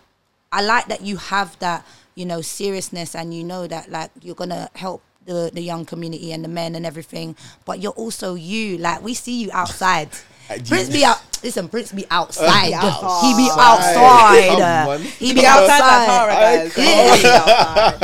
I 0.52 0.60
like 0.60 0.86
that 0.88 1.00
you 1.00 1.16
have 1.16 1.58
that, 1.60 1.86
you 2.14 2.26
know, 2.26 2.42
seriousness 2.42 3.14
and 3.14 3.32
you 3.32 3.42
know 3.42 3.66
that 3.66 3.90
like 3.90 4.10
you're 4.20 4.34
gonna 4.34 4.68
help 4.74 5.02
the, 5.24 5.50
the 5.52 5.62
young 5.62 5.85
community 5.85 6.32
and 6.32 6.44
the 6.44 6.48
men 6.48 6.74
and 6.74 6.85
everything. 6.87 7.37
But 7.64 7.80
you're 7.80 7.92
also 7.92 8.35
you. 8.35 8.78
Like 8.78 9.02
we 9.02 9.14
see 9.14 9.40
you 9.42 9.50
outside. 9.52 10.08
Uh, 10.50 10.58
Prince 10.66 10.88
be 10.90 11.04
out 11.04 11.22
listen, 11.44 11.68
Prince 11.68 11.92
be 11.92 12.04
outside. 12.11 12.70
Be 12.70 12.74
outside. 12.74 13.22
He 13.24 13.35
be 13.37 13.48
Come 13.48 13.58
outside. 13.61 14.61
on. 14.61 15.00
He 15.00 15.32
Be 15.32 15.40
be 15.40 15.46
outside 15.46 15.78
like 15.78 16.08
outside. 16.08 16.08
Tara, 16.08 16.35
guys. 16.35 16.76
Yeah. 16.76 17.98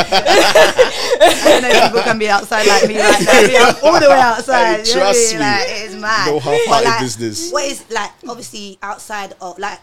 I 1.51 1.61
know 1.63 1.87
people 1.89 2.03
can 2.03 2.19
be 2.19 2.29
outside 2.29 2.67
like 2.67 2.89
me 2.89 2.99
right 2.99 3.21
now. 3.21 3.69
I'm 3.69 3.75
all 3.85 4.01
the 4.01 4.09
way 4.09 4.21
outside. 4.21 4.87
Hey, 4.87 4.89
you 4.89 4.95
know 4.95 5.01
I 5.01 5.05
trust 5.05 5.31
mean? 5.33 5.41
me. 5.41 5.47
Like, 5.47 5.67
it's 5.69 5.95
mad. 5.97 6.27
No 6.31 6.39
half-hearted 6.39 6.69
But, 6.69 6.85
like, 6.85 7.01
business. 7.01 7.53
What 7.53 7.65
is 7.65 7.85
like 7.91 8.11
obviously 8.29 8.79
outside 8.83 9.35
of 9.41 9.59
like 9.59 9.81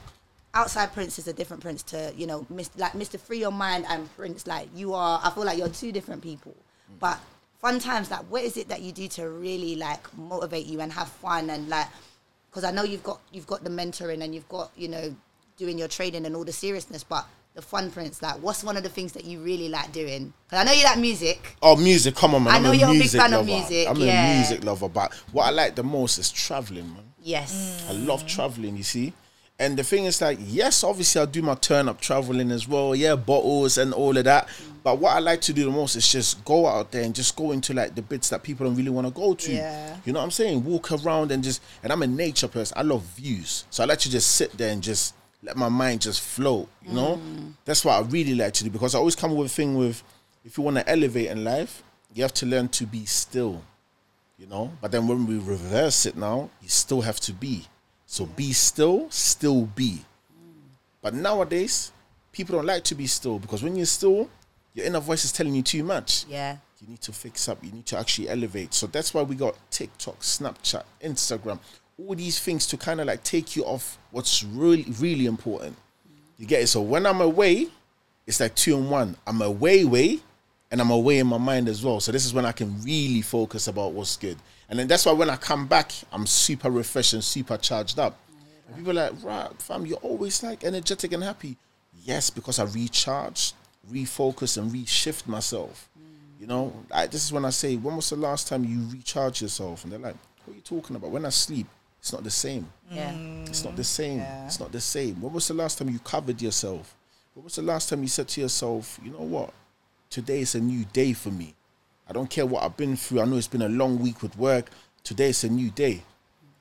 outside 0.54 0.93
Prince 0.93 1.19
is 1.19 1.28
a 1.28 1.34
different 1.34 1.62
Prince 1.62 1.84
to 1.84 2.13
you 2.15 2.26
know 2.28 2.45
Mr. 2.52 2.80
like 2.80 2.93
Mr. 2.93 3.19
Free 3.19 3.39
Your 3.39 3.52
Mind 3.52 3.86
and 3.89 4.13
Prince. 4.15 4.48
Like 4.48 4.69
you 4.76 4.93
are, 4.93 5.19
I 5.24 5.30
feel 5.32 5.43
like 5.45 5.58
you're 5.58 5.69
two 5.69 5.91
different 5.91 6.21
people. 6.24 6.56
Mm. 6.91 7.00
But 7.00 7.19
fun 7.60 7.80
times, 7.80 8.12
like 8.12 8.21
what 8.30 8.43
is 8.43 8.58
it 8.58 8.69
that 8.69 8.82
you 8.82 8.91
do 8.91 9.08
to 9.10 9.30
really 9.30 9.76
like 9.76 10.15
motivate 10.17 10.65
you 10.65 10.82
and 10.82 10.91
have 10.91 11.10
fun 11.10 11.50
and 11.50 11.67
like 11.69 11.88
because 12.50 12.63
I 12.63 12.71
know 12.71 12.84
you've 12.84 13.04
got 13.04 13.19
you've 13.32 13.48
got 13.48 13.63
the 13.63 13.69
mentoring 13.69 14.24
and 14.24 14.34
you've 14.34 14.48
got 14.48 14.71
you 14.76 14.88
know 14.88 15.15
doing 15.58 15.78
your 15.78 15.88
trading 15.88 16.26
and 16.26 16.36
all 16.36 16.43
the 16.43 16.54
seriousness, 16.54 17.04
but 17.04 17.26
the 17.54 17.62
fun 17.62 17.89
Prince, 17.89 18.21
like 18.21 18.36
what's 18.36 18.63
one 18.63 18.76
of 18.78 18.84
the 18.84 18.89
things 18.89 19.13
that 19.13 19.26
you 19.26 19.39
really 19.39 19.69
like 19.69 19.91
doing? 19.91 20.34
Because 20.45 20.62
I 20.62 20.63
know 20.65 20.78
you 20.78 20.84
like 20.84 21.00
music. 21.00 21.56
Oh, 21.62 21.76
music! 21.76 22.15
Come 22.15 22.36
on, 22.36 22.43
man! 22.43 22.54
I 22.54 22.58
I'm 22.58 22.63
know 22.63 22.71
you're 22.71 22.89
a 22.89 22.91
big 22.91 23.00
music 23.00 23.21
fan 23.21 23.34
of 23.34 23.45
music, 23.45 23.88
I'm 23.89 23.98
yeah. 23.98 24.34
a 24.34 24.36
music 24.36 24.63
lover, 24.63 24.89
but 24.89 25.13
what 25.32 25.45
I 25.45 25.52
like 25.52 25.76
the 25.76 25.84
most 25.84 26.17
is 26.17 26.32
traveling, 26.32 26.93
man. 26.93 27.04
Yes. 27.21 27.86
I 27.89 27.93
love 27.93 28.28
traveling, 28.28 28.78
you 28.78 28.84
see. 28.84 29.13
And 29.58 29.78
the 29.78 29.84
thing 29.84 30.04
is, 30.06 30.22
like, 30.22 30.38
yes, 30.41 30.84
obviously, 30.84 31.22
I 31.22 31.26
do 31.26 31.41
my 31.41 31.56
turn 31.56 31.88
up 31.88 32.02
traveling 32.02 32.52
as 32.52 32.68
well. 32.68 32.94
Yeah, 32.94 33.15
bottles 33.15 33.78
and 33.78 33.94
all 33.94 34.18
of 34.18 34.26
that. 34.26 34.50
But 34.84 35.00
what 35.00 35.15
I 35.15 35.20
like 35.20 35.41
to 35.41 35.54
do 35.54 35.65
the 35.65 35.72
most 35.72 35.96
is 35.96 36.12
just 36.12 36.44
go 36.46 36.68
out 36.68 36.91
there 36.91 37.04
and 37.04 37.15
just 37.15 37.36
go 37.36 37.52
into 37.54 37.74
like 37.74 37.96
the 37.96 38.04
bits 38.04 38.30
that 38.30 38.44
people 38.44 38.68
don't 38.68 38.76
really 38.76 38.91
want 38.91 39.08
to 39.08 39.13
go 39.13 39.34
to. 39.34 39.52
Yeah. 39.52 39.98
You 40.06 40.13
know 40.13 40.20
what 40.20 40.26
I'm 40.26 40.32
saying? 40.32 40.63
Walk 40.63 40.91
around 40.91 41.32
and 41.32 41.44
just. 41.44 41.62
And 41.82 41.91
I'm 41.91 42.04
a 42.04 42.08
nature 42.08 42.48
person. 42.48 42.78
I 42.78 42.84
love 42.84 43.02
views, 43.02 43.65
so 43.70 43.82
I 43.82 43.88
like 43.88 44.00
to 44.00 44.12
just 44.12 44.32
sit 44.32 44.56
there 44.58 44.72
and 44.72 44.84
just 44.84 45.15
let 45.41 45.56
my 45.56 45.70
mind 45.70 46.02
just 46.02 46.22
float. 46.22 46.68
You 46.86 46.94
know, 46.94 47.15
mm. 47.15 47.54
that's 47.63 47.84
what 47.86 47.94
I 47.94 48.02
really 48.02 48.36
like 48.36 48.54
to 48.56 48.63
do 48.63 48.70
because 48.70 48.94
I 48.94 49.00
always 49.00 49.15
come 49.15 49.36
with 49.36 49.48
a 49.48 49.50
thing 49.54 49.76
with 49.76 50.04
if 50.44 50.58
you 50.58 50.63
want 50.63 50.78
to 50.78 50.88
elevate 50.88 51.32
in 51.32 51.44
life, 51.44 51.82
you 52.13 52.22
have 52.24 52.34
to 52.36 52.46
learn 52.46 52.68
to 52.70 52.86
be 52.86 53.06
still, 53.06 53.63
you 54.38 54.46
know. 54.48 54.72
But 54.82 54.91
then 54.91 55.08
when 55.08 55.26
we 55.26 55.39
reverse 55.39 56.06
it 56.06 56.15
now, 56.15 56.52
you 56.62 56.70
still 56.70 57.02
have 57.02 57.20
to 57.22 57.34
be. 57.34 57.65
So 58.06 58.26
be 58.26 58.54
still, 58.54 59.10
still 59.10 59.65
be. 59.65 60.00
But 61.02 61.13
nowadays, 61.13 61.91
people 62.32 62.56
don't 62.56 62.65
like 62.65 62.84
to 62.86 62.96
be 62.96 63.08
still 63.08 63.39
because 63.39 63.63
when 63.63 63.76
you're 63.76 63.86
still, 63.86 64.30
your 64.74 64.86
inner 64.86 65.00
voice 65.00 65.26
is 65.26 65.32
telling 65.32 65.56
you 65.56 65.62
too 65.62 65.84
much. 65.84 66.26
Yeah. 66.28 66.58
You 66.82 66.89
need 66.89 67.02
to 67.02 67.13
fix 67.13 67.48
up. 67.48 67.63
You 67.63 67.72
need 67.72 67.86
to 67.88 67.98
actually 67.98 68.30
elevate. 68.30 68.74
So 68.74 68.88
that's 68.88 69.13
why 69.13 69.22
we 69.22 69.36
got 69.36 69.56
TikTok, 69.72 70.20
Snapchat, 70.20 70.84
Instagram, 71.04 71.60
all 71.98 72.15
these 72.15 72.39
things 72.39 72.68
to 72.68 72.78
kind 72.78 73.00
of 73.00 73.08
like 73.08 73.24
take 73.24 73.56
you 73.56 73.63
off 73.63 73.98
what's 74.12 74.44
really, 74.44 74.86
really 75.00 75.26
important. 75.26 75.76
You 76.38 76.46
get 76.46 76.62
it? 76.62 76.68
So 76.68 76.82
when 76.82 77.06
I'm 77.06 77.22
away, 77.22 77.68
it's 78.28 78.39
like 78.39 78.56
two 78.56 78.78
and 78.78 78.89
one. 78.89 79.15
I'm 79.26 79.41
away, 79.41 79.86
way, 79.86 80.20
and 80.71 80.82
I'm 80.82 80.91
away 80.91 81.19
in 81.19 81.28
my 81.28 81.38
mind 81.38 81.67
as 81.67 81.84
well. 81.84 81.99
So 81.99 82.12
this 82.12 82.25
is 82.25 82.34
when 82.34 82.45
I 82.45 82.51
can 82.51 82.82
really 82.82 83.21
focus 83.21 83.67
about 83.67 83.93
what's 83.93 84.17
good. 84.17 84.38
And 84.69 84.80
then 84.80 84.88
that's 84.88 85.06
why 85.06 85.12
when 85.12 85.30
I 85.30 85.36
come 85.36 85.67
back, 85.67 85.91
I'm 86.12 86.25
super 86.25 86.69
refreshed 86.69 87.13
and 87.13 87.23
super 87.23 87.58
charged 87.58 87.99
up. 87.99 88.17
And 88.67 88.75
people 88.75 88.97
are 88.99 89.12
like, 89.12 89.23
right, 89.23 89.62
fam, 89.62 89.86
you're 89.86 89.97
always 89.97 90.41
like 90.41 90.63
energetic 90.63 91.13
and 91.13 91.23
happy. 91.23 91.58
Yes, 92.04 92.30
because 92.30 92.60
I 92.60 92.65
recharge, 92.65 93.54
refocus, 93.91 94.58
and 94.58 94.71
reshift 94.71 95.28
myself. 95.28 95.89
You 96.39 96.47
know, 96.47 96.73
I, 96.91 97.08
this 97.08 97.23
is 97.23 97.32
when 97.32 97.45
I 97.45 97.51
say, 97.51 97.75
when 97.75 97.95
was 97.95 98.10
the 98.10 98.15
last 98.15 98.47
time 98.47 98.65
you 98.65 98.88
recharge 98.91 99.41
yourself? 99.41 99.84
And 99.84 99.93
they're 99.93 99.99
like, 99.99 100.15
what 100.43 100.54
are 100.54 100.56
you 100.56 100.62
talking 100.62 100.95
about? 100.95 101.12
When 101.12 101.25
I 101.25 101.30
sleep, 101.30 101.67
it's 101.99 102.12
not 102.12 102.23
the 102.23 102.32
same. 102.32 102.67
Yeah. 102.91 103.15
It's 103.45 103.63
not 103.63 103.75
the 103.75 103.84
same. 103.84 104.19
Yeah. 104.19 104.45
It's 104.45 104.60
not 104.60 104.71
the 104.71 104.82
same. 104.82 105.21
When 105.21 105.34
was 105.34 105.47
the 105.47 105.54
last 105.54 105.78
time 105.78 105.89
you 105.89 105.99
covered 105.99 106.41
yourself? 106.41 106.95
When 107.34 107.43
was 107.43 107.56
the 107.56 107.62
last 107.62 107.89
time 107.89 108.01
you 108.01 108.08
said 108.08 108.28
to 108.30 108.41
yourself, 108.41 108.99
you 109.04 109.12
know 109.12 109.23
what? 109.23 109.54
Today 110.10 110.39
is 110.41 110.56
a 110.56 110.60
new 110.60 110.86
day 110.94 111.13
for 111.13 111.30
me. 111.30 111.54
I 112.08 112.13
don't 112.13 112.30
care 112.30 112.46
what 112.46 112.63
I've 112.63 112.78
been 112.78 112.96
through. 112.96 113.22
I 113.22 113.26
know 113.26 113.38
it's 113.38 113.48
been 113.48 113.62
a 113.62 113.70
long 113.70 114.00
week 114.00 114.22
with 114.22 114.38
work. 114.38 114.70
Today 115.04 115.30
is 115.30 115.44
a 115.44 115.50
new 115.50 115.70
day. 115.72 116.04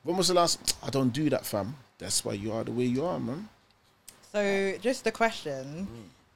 When 0.03 0.17
was 0.17 0.27
the 0.27 0.33
last? 0.33 0.75
I 0.83 0.89
don't 0.89 1.13
do 1.13 1.29
that, 1.29 1.45
fam. 1.45 1.75
That's 1.97 2.25
why 2.25 2.33
you 2.33 2.51
are 2.51 2.63
the 2.63 2.71
way 2.71 2.85
you 2.85 3.05
are, 3.05 3.19
man. 3.19 3.49
So, 4.31 4.75
just 4.81 5.07
a 5.07 5.11
question. 5.11 5.87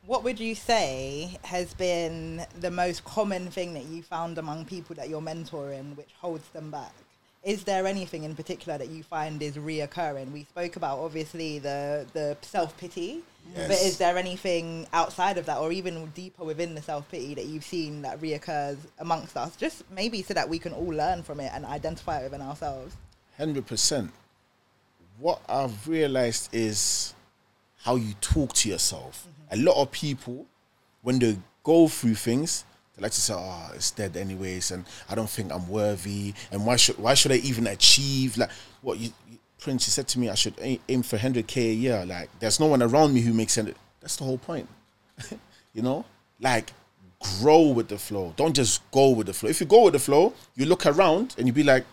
What 0.05 0.23
would 0.23 0.39
you 0.39 0.55
say 0.55 1.37
has 1.43 1.73
been 1.73 2.45
the 2.59 2.71
most 2.71 3.03
common 3.03 3.51
thing 3.51 3.73
that 3.73 3.85
you 3.85 4.01
found 4.01 4.37
among 4.37 4.65
people 4.65 4.95
that 4.95 5.09
you're 5.09 5.21
mentoring 5.21 5.95
which 5.97 6.09
holds 6.19 6.47
them 6.49 6.71
back? 6.71 6.93
Is 7.43 7.63
there 7.63 7.85
anything 7.85 8.23
in 8.23 8.35
particular 8.35 8.77
that 8.77 8.89
you 8.89 9.03
find 9.03 9.41
is 9.41 9.55
reoccurring? 9.57 10.31
We 10.31 10.45
spoke 10.45 10.77
about 10.77 10.99
obviously 10.99 11.59
the, 11.59 12.05
the 12.13 12.37
self 12.41 12.77
pity, 12.77 13.21
but 13.55 13.71
is 13.71 13.97
there 13.97 14.17
anything 14.17 14.87
outside 14.93 15.37
of 15.37 15.45
that 15.45 15.57
or 15.57 15.71
even 15.71 16.05
deeper 16.07 16.43
within 16.43 16.75
the 16.75 16.81
self 16.81 17.09
pity 17.09 17.33
that 17.35 17.45
you've 17.45 17.63
seen 17.63 18.01
that 18.03 18.19
reoccurs 18.19 18.77
amongst 18.99 19.37
us? 19.37 19.55
Just 19.55 19.83
maybe 19.91 20.21
so 20.21 20.33
that 20.33 20.47
we 20.47 20.59
can 20.59 20.73
all 20.73 20.93
learn 20.93 21.23
from 21.23 21.39
it 21.39 21.51
and 21.53 21.65
identify 21.65 22.19
it 22.19 22.23
within 22.23 22.41
ourselves. 22.41 22.95
Hundred 23.37 23.65
percent. 23.65 24.11
What 25.19 25.41
I've 25.49 25.87
realized 25.87 26.49
is 26.53 27.13
how 27.83 27.95
you 27.95 28.13
talk 28.21 28.53
to 28.53 28.69
yourself. 28.69 29.27
Mm-hmm. 29.27 29.61
A 29.61 29.63
lot 29.63 29.81
of 29.81 29.91
people, 29.91 30.45
when 31.01 31.19
they 31.19 31.37
go 31.63 31.87
through 31.87 32.15
things, 32.15 32.65
they 32.95 33.03
like 33.03 33.11
to 33.13 33.21
say, 33.21 33.33
"Oh, 33.35 33.71
it's 33.73 33.91
dead 33.91 34.17
anyways," 34.17 34.71
and 34.71 34.85
I 35.09 35.15
don't 35.15 35.29
think 35.29 35.51
I'm 35.51 35.67
worthy. 35.69 36.33
And 36.51 36.65
why 36.65 36.75
should 36.75 36.97
why 36.97 37.13
should 37.13 37.31
I 37.31 37.35
even 37.35 37.67
achieve? 37.67 38.37
Like 38.37 38.51
what 38.81 38.99
you, 38.99 39.11
you 39.29 39.37
Prince, 39.59 39.87
you 39.87 39.91
said 39.91 40.07
to 40.09 40.19
me, 40.19 40.29
I 40.29 40.35
should 40.35 40.55
aim, 40.61 41.03
for 41.03 41.17
hundred 41.17 41.47
k 41.47 41.69
a 41.69 41.73
year. 41.73 42.05
Like 42.05 42.29
there's 42.39 42.59
no 42.59 42.67
one 42.67 42.81
around 42.81 43.13
me 43.13 43.21
who 43.21 43.33
makes 43.33 43.55
hundred. 43.55 43.75
That's 44.01 44.15
the 44.15 44.23
whole 44.23 44.37
point. 44.37 44.67
you 45.73 45.81
know, 45.81 46.05
like 46.39 46.71
grow 47.19 47.69
with 47.69 47.89
the 47.89 47.97
flow. 47.97 48.33
Don't 48.37 48.55
just 48.55 48.89
go 48.91 49.09
with 49.09 49.27
the 49.27 49.33
flow. 49.33 49.49
If 49.49 49.59
you 49.59 49.67
go 49.67 49.83
with 49.83 49.93
the 49.93 49.99
flow, 49.99 50.33
you 50.55 50.65
look 50.65 50.85
around 50.85 51.35
and 51.37 51.47
you 51.47 51.53
be 51.53 51.63
like, 51.63 51.83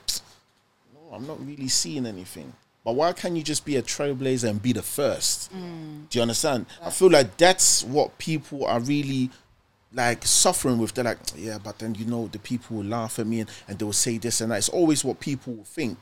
no, 0.95 1.17
I'm 1.17 1.27
not 1.27 1.45
really 1.45 1.69
seeing 1.69 2.07
anything. 2.07 2.53
But 2.85 2.95
why 2.95 3.13
can't 3.13 3.37
you 3.37 3.43
just 3.43 3.65
be 3.65 3.75
a 3.77 3.83
trailblazer 3.83 4.49
and 4.49 4.63
be 4.63 4.73
the 4.73 4.83
first? 4.83 5.53
Mm. 5.53 6.09
Do 6.09 6.19
you 6.19 6.23
understand? 6.23 6.67
I 6.81 6.91
feel 6.91 7.11
like 7.11 7.37
that's 7.37 7.83
what 7.83 8.17
people 8.17 8.65
are 8.65 8.79
really 8.79 9.31
like 9.93 10.25
suffering 10.25 10.79
with. 10.79 10.95
They're 10.95 11.03
like, 11.03 11.19
yeah, 11.37 11.59
but 11.59 11.81
then 11.81 11.97
you 11.97 12.05
know 12.05 12.29
the 12.29 12.39
people 12.39 12.77
will 12.77 12.85
laugh 12.85 13.19
at 13.19 13.27
me 13.27 13.41
and, 13.41 13.51
and 13.67 13.77
they 13.77 13.85
will 13.85 13.93
say 13.93 14.19
this 14.19 14.41
and 14.41 14.53
that. 14.53 14.59
It's 14.59 14.69
always 14.69 15.05
what 15.05 15.19
people 15.19 15.55
will 15.55 15.65
think. 15.65 15.99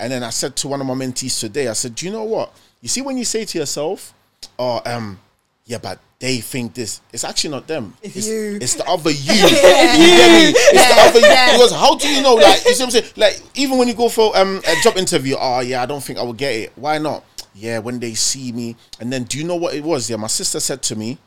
And 0.00 0.12
then 0.12 0.22
I 0.22 0.30
said 0.30 0.56
to 0.56 0.68
one 0.68 0.80
of 0.80 0.86
my 0.86 0.94
mentees 0.94 1.40
today, 1.40 1.68
I 1.68 1.72
said, 1.72 1.94
Do 1.94 2.06
you 2.06 2.12
know 2.12 2.24
what? 2.24 2.52
You 2.80 2.88
see 2.88 3.02
when 3.02 3.18
you 3.18 3.24
say 3.24 3.44
to 3.44 3.58
yourself, 3.58 4.14
Oh, 4.58 4.80
um, 4.86 5.18
yeah, 5.64 5.78
but 5.78 5.98
they 6.18 6.38
think 6.38 6.74
this. 6.74 7.00
It's 7.12 7.24
actually 7.24 7.50
not 7.50 7.66
them. 7.66 7.94
It's 8.02 8.26
you. 8.26 8.58
It's 8.60 8.74
the 8.74 8.84
other 8.88 9.10
you. 9.10 9.34
you 9.34 9.48
get 9.48 10.30
me? 10.32 10.52
It's 10.56 10.88
the 10.88 11.00
other 11.00 11.20
you. 11.20 11.52
Because 11.52 11.72
how 11.72 11.96
do 11.96 12.08
you 12.08 12.22
know? 12.22 12.34
Like, 12.34 12.64
you 12.64 12.74
see 12.74 12.82
what 12.82 12.94
I'm 12.94 13.02
saying? 13.02 13.12
Like, 13.16 13.40
even 13.54 13.78
when 13.78 13.86
you 13.88 13.94
go 13.94 14.08
for 14.08 14.36
um 14.36 14.60
a 14.66 14.76
job 14.82 14.96
interview, 14.96 15.36
oh 15.38 15.60
yeah, 15.60 15.82
I 15.82 15.86
don't 15.86 16.02
think 16.02 16.18
I 16.18 16.22
will 16.22 16.32
get 16.32 16.54
it. 16.54 16.72
Why 16.76 16.98
not? 16.98 17.24
Yeah, 17.54 17.78
when 17.80 17.98
they 18.00 18.14
see 18.14 18.52
me, 18.52 18.76
and 19.00 19.12
then 19.12 19.24
do 19.24 19.38
you 19.38 19.44
know 19.44 19.56
what 19.56 19.74
it 19.74 19.82
was? 19.82 20.08
Yeah, 20.08 20.16
my 20.16 20.26
sister 20.28 20.60
said 20.60 20.82
to 20.84 20.96
me, 20.96 21.18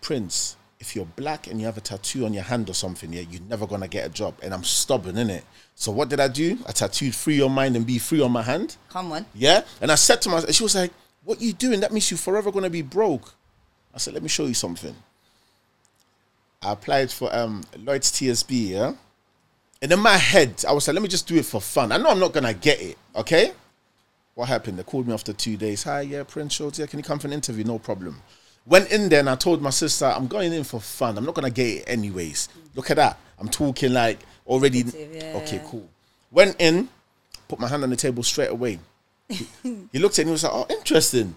Prince, 0.00 0.56
if 0.82 0.96
you're 0.96 1.04
black 1.04 1.46
and 1.46 1.60
you 1.60 1.66
have 1.66 1.78
a 1.78 1.80
tattoo 1.80 2.24
on 2.26 2.34
your 2.34 2.42
hand 2.42 2.68
or 2.68 2.74
something, 2.74 3.12
yeah, 3.12 3.22
you're 3.30 3.40
never 3.42 3.68
gonna 3.68 3.86
get 3.86 4.04
a 4.04 4.08
job. 4.08 4.34
And 4.42 4.52
I'm 4.52 4.64
stubborn, 4.64 5.14
innit? 5.14 5.42
So 5.76 5.92
what 5.92 6.08
did 6.08 6.18
I 6.18 6.26
do? 6.26 6.58
I 6.66 6.72
tattooed 6.72 7.14
free 7.14 7.36
your 7.36 7.48
mind 7.48 7.76
and 7.76 7.86
be 7.86 7.98
free 8.00 8.20
on 8.20 8.32
my 8.32 8.42
hand. 8.42 8.76
Come 8.90 9.12
on. 9.12 9.24
Yeah. 9.32 9.62
And 9.80 9.92
I 9.92 9.94
said 9.94 10.20
to 10.22 10.28
myself, 10.28 10.52
she 10.52 10.64
was 10.64 10.74
like, 10.74 10.90
What 11.22 11.40
you 11.40 11.52
doing? 11.52 11.78
That 11.80 11.92
means 11.92 12.10
you're 12.10 12.18
forever 12.18 12.50
gonna 12.50 12.68
be 12.68 12.82
broke. 12.82 13.32
I 13.94 13.98
said, 13.98 14.12
Let 14.12 14.24
me 14.24 14.28
show 14.28 14.46
you 14.46 14.54
something. 14.54 14.96
I 16.60 16.72
applied 16.72 17.12
for 17.12 17.32
um 17.34 17.62
Lloyd's 17.78 18.10
TSB, 18.10 18.70
yeah. 18.70 18.94
And 19.80 19.92
in 19.92 20.00
my 20.00 20.16
head, 20.16 20.64
I 20.68 20.72
was 20.72 20.88
like, 20.88 20.94
let 20.94 21.02
me 21.02 21.08
just 21.08 21.28
do 21.28 21.36
it 21.36 21.46
for 21.46 21.60
fun. 21.60 21.92
I 21.92 21.96
know 21.96 22.10
I'm 22.10 22.20
not 22.20 22.32
gonna 22.32 22.54
get 22.54 22.80
it, 22.82 22.98
okay? 23.14 23.52
What 24.34 24.48
happened? 24.48 24.78
They 24.80 24.82
called 24.82 25.06
me 25.06 25.14
after 25.14 25.32
two 25.32 25.56
days. 25.56 25.84
Hi, 25.84 26.00
yeah, 26.00 26.24
Prince 26.24 26.54
Schultz, 26.54 26.78
yeah, 26.80 26.86
can 26.86 26.98
you 26.98 27.04
come 27.04 27.20
for 27.20 27.28
an 27.28 27.32
interview? 27.32 27.64
No 27.64 27.78
problem. 27.78 28.20
Went 28.64 28.90
in 28.92 29.08
there 29.08 29.20
and 29.20 29.30
I 29.30 29.34
told 29.34 29.60
my 29.60 29.70
sister, 29.70 30.06
I'm 30.06 30.28
going 30.28 30.52
in 30.52 30.64
for 30.64 30.80
fun. 30.80 31.18
I'm 31.18 31.24
not 31.24 31.34
gonna 31.34 31.50
get 31.50 31.66
it 31.66 31.84
anyways. 31.86 32.48
Look 32.74 32.90
at 32.90 32.96
that. 32.96 33.18
I'm 33.38 33.48
talking 33.48 33.92
like 33.92 34.20
already. 34.46 34.80
Yeah. 34.80 35.40
Okay, 35.42 35.60
cool. 35.66 35.88
Went 36.30 36.56
in, 36.60 36.88
put 37.48 37.58
my 37.58 37.68
hand 37.68 37.82
on 37.82 37.90
the 37.90 37.96
table 37.96 38.22
straight 38.22 38.50
away. 38.50 38.78
He, 39.28 39.46
he 39.92 39.98
looked 39.98 40.18
at 40.18 40.24
me 40.26 40.30
and 40.30 40.32
was 40.32 40.44
like, 40.44 40.52
oh, 40.54 40.66
interesting. 40.70 41.34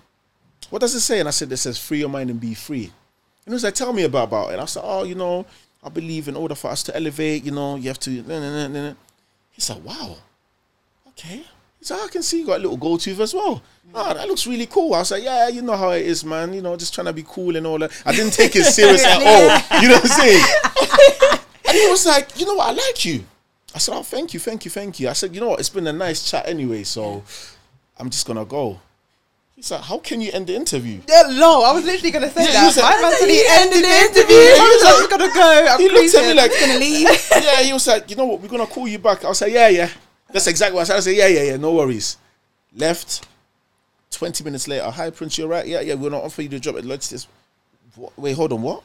What 0.69 0.79
does 0.79 0.95
it 0.95 1.01
say? 1.01 1.19
And 1.19 1.27
I 1.27 1.31
said, 1.31 1.51
it 1.51 1.57
says 1.57 1.77
free 1.77 1.99
your 1.99 2.09
mind 2.09 2.29
and 2.29 2.39
be 2.39 2.53
free. 2.53 2.85
And 2.85 3.51
he 3.51 3.53
was 3.53 3.63
like, 3.63 3.75
tell 3.75 3.93
me 3.93 4.03
about, 4.03 4.27
about 4.27 4.49
it. 4.49 4.53
And 4.53 4.61
I 4.61 4.65
said, 4.65 4.81
oh, 4.83 5.03
you 5.03 5.15
know, 5.15 5.45
I 5.83 5.89
believe 5.89 6.27
in 6.27 6.35
order 6.35 6.55
for 6.55 6.69
us 6.71 6.83
to 6.83 6.95
elevate, 6.95 7.43
you 7.43 7.51
know, 7.51 7.75
you 7.75 7.87
have 7.89 7.99
to. 8.01 8.09
Nah, 8.09 8.39
nah, 8.39 8.67
nah. 8.67 8.89
nah." 8.89 8.93
He's 9.51 9.69
like, 9.69 9.85
wow, 9.85 10.17
okay. 11.09 11.45
Like, 11.89 12.01
I 12.01 12.07
can 12.07 12.23
see 12.23 12.39
you 12.39 12.45
got 12.45 12.57
a 12.59 12.61
little 12.63 12.77
gold 12.77 12.99
tooth 13.01 13.19
as 13.19 13.33
well. 13.33 13.61
Oh, 13.93 14.13
that 14.13 14.27
looks 14.27 14.45
really 14.45 14.65
cool. 14.65 14.93
I 14.93 14.99
was 14.99 15.11
like, 15.11 15.23
yeah, 15.23 15.47
you 15.47 15.61
know 15.61 15.77
how 15.77 15.91
it 15.91 16.05
is, 16.05 16.25
man. 16.25 16.53
You 16.53 16.61
know, 16.61 16.75
just 16.75 16.93
trying 16.93 17.05
to 17.05 17.13
be 17.13 17.23
cool 17.27 17.55
and 17.55 17.65
all 17.65 17.79
that. 17.79 17.91
I 18.05 18.11
didn't 18.13 18.33
take 18.33 18.55
it 18.55 18.63
serious 18.65 19.05
at 19.05 19.17
all. 19.21 19.81
You 19.81 19.89
know 19.89 19.95
what 19.95 20.03
I'm 20.11 20.19
saying? 20.19 21.39
and 21.67 21.77
he 21.77 21.87
was 21.89 22.05
like, 22.05 22.39
you 22.39 22.45
know 22.45 22.55
what, 22.55 22.69
I 22.69 22.71
like 22.71 23.05
you. 23.05 23.23
I 23.73 23.77
said, 23.77 23.93
oh, 23.95 24.03
thank 24.03 24.33
you, 24.33 24.39
thank 24.39 24.65
you, 24.65 24.71
thank 24.71 24.99
you. 24.99 25.09
I 25.09 25.13
said, 25.13 25.33
you 25.35 25.41
know 25.41 25.49
what, 25.49 25.59
it's 25.59 25.69
been 25.69 25.87
a 25.87 25.93
nice 25.93 26.29
chat 26.29 26.47
anyway, 26.47 26.83
so 26.83 27.23
I'm 27.99 28.09
just 28.09 28.25
gonna 28.25 28.45
go. 28.45 28.79
He's 29.55 29.71
like, 29.71 29.81
how 29.81 29.99
can 29.99 30.19
you 30.21 30.31
end 30.33 30.47
the 30.47 30.55
interview? 30.55 30.99
Yeah, 31.07 31.23
no, 31.31 31.63
I 31.63 31.71
was 31.71 31.85
literally 31.85 32.11
gonna 32.11 32.29
say 32.29 32.43
Yeah, 32.45 32.51
that. 32.51 32.73
said- 32.73 32.81
My 32.81 33.01
man 33.01 33.29
he 33.29 33.43
ended 33.47 33.83
the 33.83 33.87
interview. 33.87 34.35
interview. 34.35 34.35
I 34.59 34.75
was 34.75 34.83
like, 34.83 34.97
he's 34.99 35.07
gonna 35.07 35.33
go. 35.33 35.67
I'm 35.73 35.79
He 35.79 35.89
looked 35.89 36.15
at 36.15 36.27
me 36.27 36.33
like, 36.33 36.51
Gonna 36.59 36.79
leave. 36.79 37.29
yeah, 37.43 37.61
he 37.63 37.73
was 37.73 37.87
like, 37.87 38.09
you 38.09 38.15
know 38.17 38.25
what, 38.25 38.41
we're 38.41 38.47
gonna 38.49 38.67
call 38.67 38.87
you 38.87 38.99
back. 38.99 39.23
I 39.23 39.29
was 39.29 39.41
like, 39.41 39.53
yeah, 39.53 39.69
yeah. 39.69 39.89
That's 40.35 40.47
exactly 40.47 40.75
what 40.75 40.81
I 40.81 40.83
said. 40.83 40.97
I 40.97 40.99
said, 40.99 41.15
yeah, 41.15 41.27
yeah, 41.27 41.43
yeah, 41.43 41.55
no 41.55 41.71
worries. 41.71 42.17
Left. 42.75 43.25
20 44.11 44.43
minutes 44.43 44.67
later, 44.67 44.91
hi 44.91 45.09
Prince, 45.09 45.37
you're 45.37 45.47
right. 45.47 45.65
Yeah, 45.65 45.79
yeah, 45.79 45.93
we're 45.93 46.09
not 46.09 46.23
offering 46.23 46.51
you 46.51 46.57
the 46.57 46.59
job 46.59 46.75
at 46.75 46.83
Lloyd's. 46.83 47.09
This. 47.09 47.25
Wait, 48.17 48.33
hold 48.33 48.51
on, 48.51 48.61
what? 48.61 48.83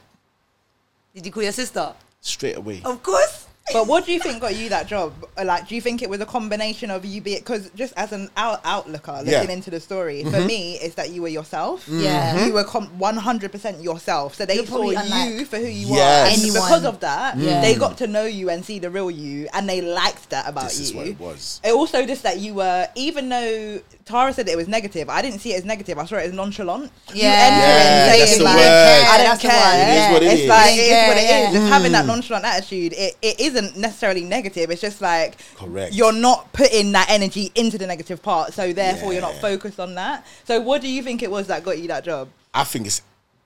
Did 1.13 1.27
you 1.27 1.33
call 1.33 1.43
your 1.43 1.51
sister? 1.51 1.93
Straight 2.21 2.57
away. 2.57 2.83
Of 2.85 3.03
course. 3.03 3.49
But 3.73 3.87
what 3.87 4.07
do 4.07 4.13
you 4.13 4.21
think 4.21 4.41
got 4.41 4.55
you 4.57 4.69
that 4.71 4.87
job? 4.87 5.13
Uh, 5.37 5.45
like, 5.45 5.69
do 5.69 5.75
you 5.75 5.81
think 5.81 6.03
it 6.03 6.11
was 6.11 6.21
a 6.21 6.27
combination 6.27 6.91
of 6.91 7.05
you 7.05 7.21
being 7.21 7.39
because 7.39 7.71
just 7.71 7.93
as 7.97 8.13
an 8.13 8.31
out 8.37 8.63
outlooker 8.65 9.19
looking 9.19 9.33
Yeah. 9.33 9.51
into 9.51 9.71
the 9.71 9.81
story, 9.81 10.23
for 10.25 10.31
mm-hmm. 10.31 10.47
me, 10.47 10.75
it's 10.81 10.95
that 10.97 11.11
you 11.11 11.23
were 11.23 11.29
yourself. 11.29 11.87
Mm-hmm. 11.87 12.01
Yeah. 12.01 12.47
you 12.47 12.53
were 12.53 12.65
one 12.65 13.17
hundred 13.17 13.53
percent 13.53 13.81
yourself. 13.83 14.35
So 14.35 14.47
they 14.47 14.57
You're 14.57 14.67
saw 14.67 14.91
you 14.91 15.45
for 15.45 15.59
who 15.59 15.67
you 15.67 15.89
Yes. 15.89 16.29
are, 16.29 16.33
and 16.33 16.41
Anyone. 16.43 16.63
because 16.63 16.85
of 16.85 17.01
that, 17.01 17.37
Yeah. 17.39 17.61
they 17.61 17.75
got 17.75 17.97
to 17.99 18.07
know 18.07 18.25
you 18.25 18.51
and 18.51 18.65
see 18.65 18.79
the 18.79 18.91
real 18.91 19.11
you, 19.11 19.49
and 19.53 19.69
they 19.69 19.81
liked 19.81 20.31
that 20.31 20.49
about 20.49 20.65
This 20.69 20.79
you. 20.79 20.85
is 20.85 20.95
what 20.95 21.07
it 21.07 21.21
was. 21.21 21.61
It 21.65 21.73
also 21.73 22.07
just 22.07 22.23
that 22.23 22.39
you 22.39 22.55
were, 22.55 22.89
even 22.95 23.29
though 23.29 23.81
Tara 24.05 24.33
said 24.33 24.49
it 24.49 24.57
was 24.57 24.69
negative, 24.69 25.09
I 25.09 25.23
didn't 25.23 25.41
see 25.41 25.53
it 25.53 25.59
as 25.59 25.65
negative. 25.65 25.99
I 25.99 26.05
saw 26.05 26.17
it 26.17 26.27
as 26.27 26.33
nonchalant. 26.33 26.91
You 27.15 27.23
Yeah. 27.23 27.47
enter 27.47 27.61
Yeah, 27.61 28.15
in 28.15 28.19
that's 28.21 28.39
the 28.39 28.45
like, 28.45 28.57
word. 28.57 29.05
I 29.11 29.17
don't 29.19 29.27
That's 29.27 29.43
the 29.43 29.49
care. 29.49 29.61
one, 29.61 29.79
It 29.81 30.01
is 30.01 30.13
what 30.13 30.23
it 30.23 30.27
it's 30.33 30.43
is. 30.43 30.49
like 30.49 30.77
it 30.77 30.81
is 30.81 31.09
what 31.09 31.17
it 31.17 31.25
yeah. 31.25 31.49
is. 31.49 31.53
Just 31.55 31.69
having 31.73 31.93
that 31.93 32.05
mm. 32.05 32.09
nonchalant 32.09 32.45
attitude, 32.45 32.93
it, 32.95 33.17
it 33.23 33.41
isn't 33.65 33.77
necessarily 33.77 34.23
negative. 34.25 34.71
It's 34.71 34.81
just 34.81 35.01
like 35.01 35.37
Correct. 35.57 35.95
you're 35.95 36.13
not 36.13 36.53
putting 36.53 36.93
that 36.93 37.09
energy 37.11 37.53
into 37.55 37.79
the 37.79 37.87
negative 37.87 38.23
part, 38.23 38.53
so 38.53 38.73
therefore 38.73 39.13
you're 39.13 39.23
not 39.23 39.35
focused 39.37 39.81
on 39.81 39.95
that. 39.95 40.27
So 40.45 40.61
what 40.61 40.81
do 40.81 40.89
you 40.89 41.03
think 41.03 41.23
it 41.23 41.31
was 41.31 41.47
that 41.49 41.65
got 41.65 41.79
you 41.79 41.89
that 41.89 42.05
job? 42.05 42.29
I 42.53 42.65
think 42.65 42.87
it's 42.87 43.03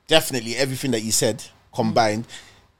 definitely 0.06 0.56
everything 0.56 0.90
that 0.92 1.02
you 1.02 1.12
said 1.12 1.44
combined. 1.74 2.26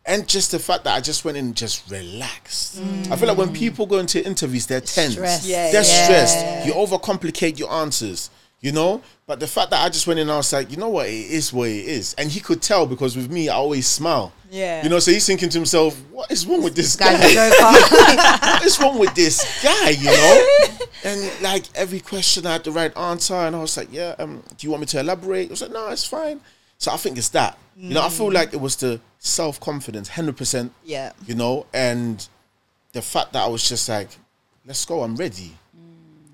and 0.07 0.29
just 0.29 0.51
the 0.51 0.59
fact 0.59 0.85
that 0.85 0.95
I 0.95 1.01
just 1.01 1.25
went 1.25 1.39
in 1.39 1.47
and 1.47 1.57
just 1.57 1.91
relaxed. 1.91 2.79
Mm. 2.79 3.11
I 3.11 3.17
feel 3.17 3.29
like 3.29 3.39
when 3.39 3.53
people 3.55 3.87
go 3.87 3.99
into 3.99 4.25
interviews, 4.25 4.67
they're 4.67 4.83
tense. 4.83 5.15
Stressed. 5.15 5.47
Yeah, 5.47 5.73
they're 5.73 5.83
yeah. 5.83 6.05
stressed. 6.05 6.67
You 6.67 6.75
overcomplicate 6.75 7.59
your 7.59 7.73
answers, 7.73 8.29
you 8.65 8.73
know? 8.73 9.03
But 9.27 9.41
the 9.41 9.47
fact 9.47 9.71
that 9.73 9.85
I 9.85 9.91
just 9.91 10.07
went 10.07 10.19
in 10.19 10.31
I 10.31 10.39
was 10.39 10.51
like, 10.51 10.71
you 10.71 10.79
know 10.79 10.89
what, 10.89 11.07
it 11.07 11.13
is 11.13 11.53
what 11.53 11.69
it 11.69 11.85
is. 11.85 12.15
And 12.15 12.31
he 12.31 12.41
could 12.41 12.63
tell 12.63 12.87
because 12.87 13.15
with 13.15 13.31
me, 13.31 13.51
I 13.51 13.55
always 13.55 13.87
smile. 13.87 14.33
Yeah. 14.51 14.83
You 14.83 14.89
know, 14.89 15.01
so 15.01 15.11
he's 15.11 15.27
thinking 15.27 15.51
to 15.51 15.59
himself, 15.59 16.01
what 16.11 16.33
is 16.33 16.47
wrong 16.47 16.63
with 16.63 16.75
this 16.75 16.97
Guys, 16.97 17.35
guy? 17.35 17.51
joker. 17.51 17.63
what 18.47 18.65
is 18.65 18.81
wrong 18.81 18.99
with 18.99 19.15
this 19.15 19.63
guy, 19.63 19.91
you 19.91 20.07
know? 20.07 20.47
and 21.05 21.43
like 21.43 21.65
every 21.75 22.01
question 22.01 22.47
I 22.47 22.55
had 22.55 22.65
the 22.65 22.73
right 22.73 22.97
answer, 22.97 23.35
and 23.35 23.55
I 23.55 23.61
was 23.61 23.77
like, 23.77 23.89
yeah, 23.93 24.15
um, 24.19 24.43
do 24.57 24.67
you 24.67 24.71
want 24.71 24.81
me 24.81 24.87
to 24.87 25.01
elaborate? 25.01 25.49
I 25.49 25.51
was 25.51 25.61
like, 25.61 25.73
no, 25.73 25.89
it's 25.89 26.07
fine. 26.07 26.41
So 26.79 26.91
I 26.91 26.97
think 26.97 27.19
it's 27.19 27.29
that. 27.31 27.59
You 27.77 27.93
know, 27.93 28.03
I 28.03 28.09
feel 28.09 28.33
like 28.33 28.55
it 28.55 28.61
was 28.61 28.77
the 28.77 28.99
self 29.19 29.61
confidence, 29.61 30.09
hundred 30.09 30.39
percent. 30.39 30.73
Yeah. 30.85 31.13
You 31.27 31.35
know, 31.35 31.67
and 31.75 32.27
the 32.93 33.03
fact 33.03 33.35
that 33.35 33.43
I 33.43 33.49
was 33.49 33.69
just 33.69 33.89
like, 33.89 34.09
let's 34.65 34.85
go, 34.87 35.03
I'm 35.03 35.17
ready. 35.17 35.53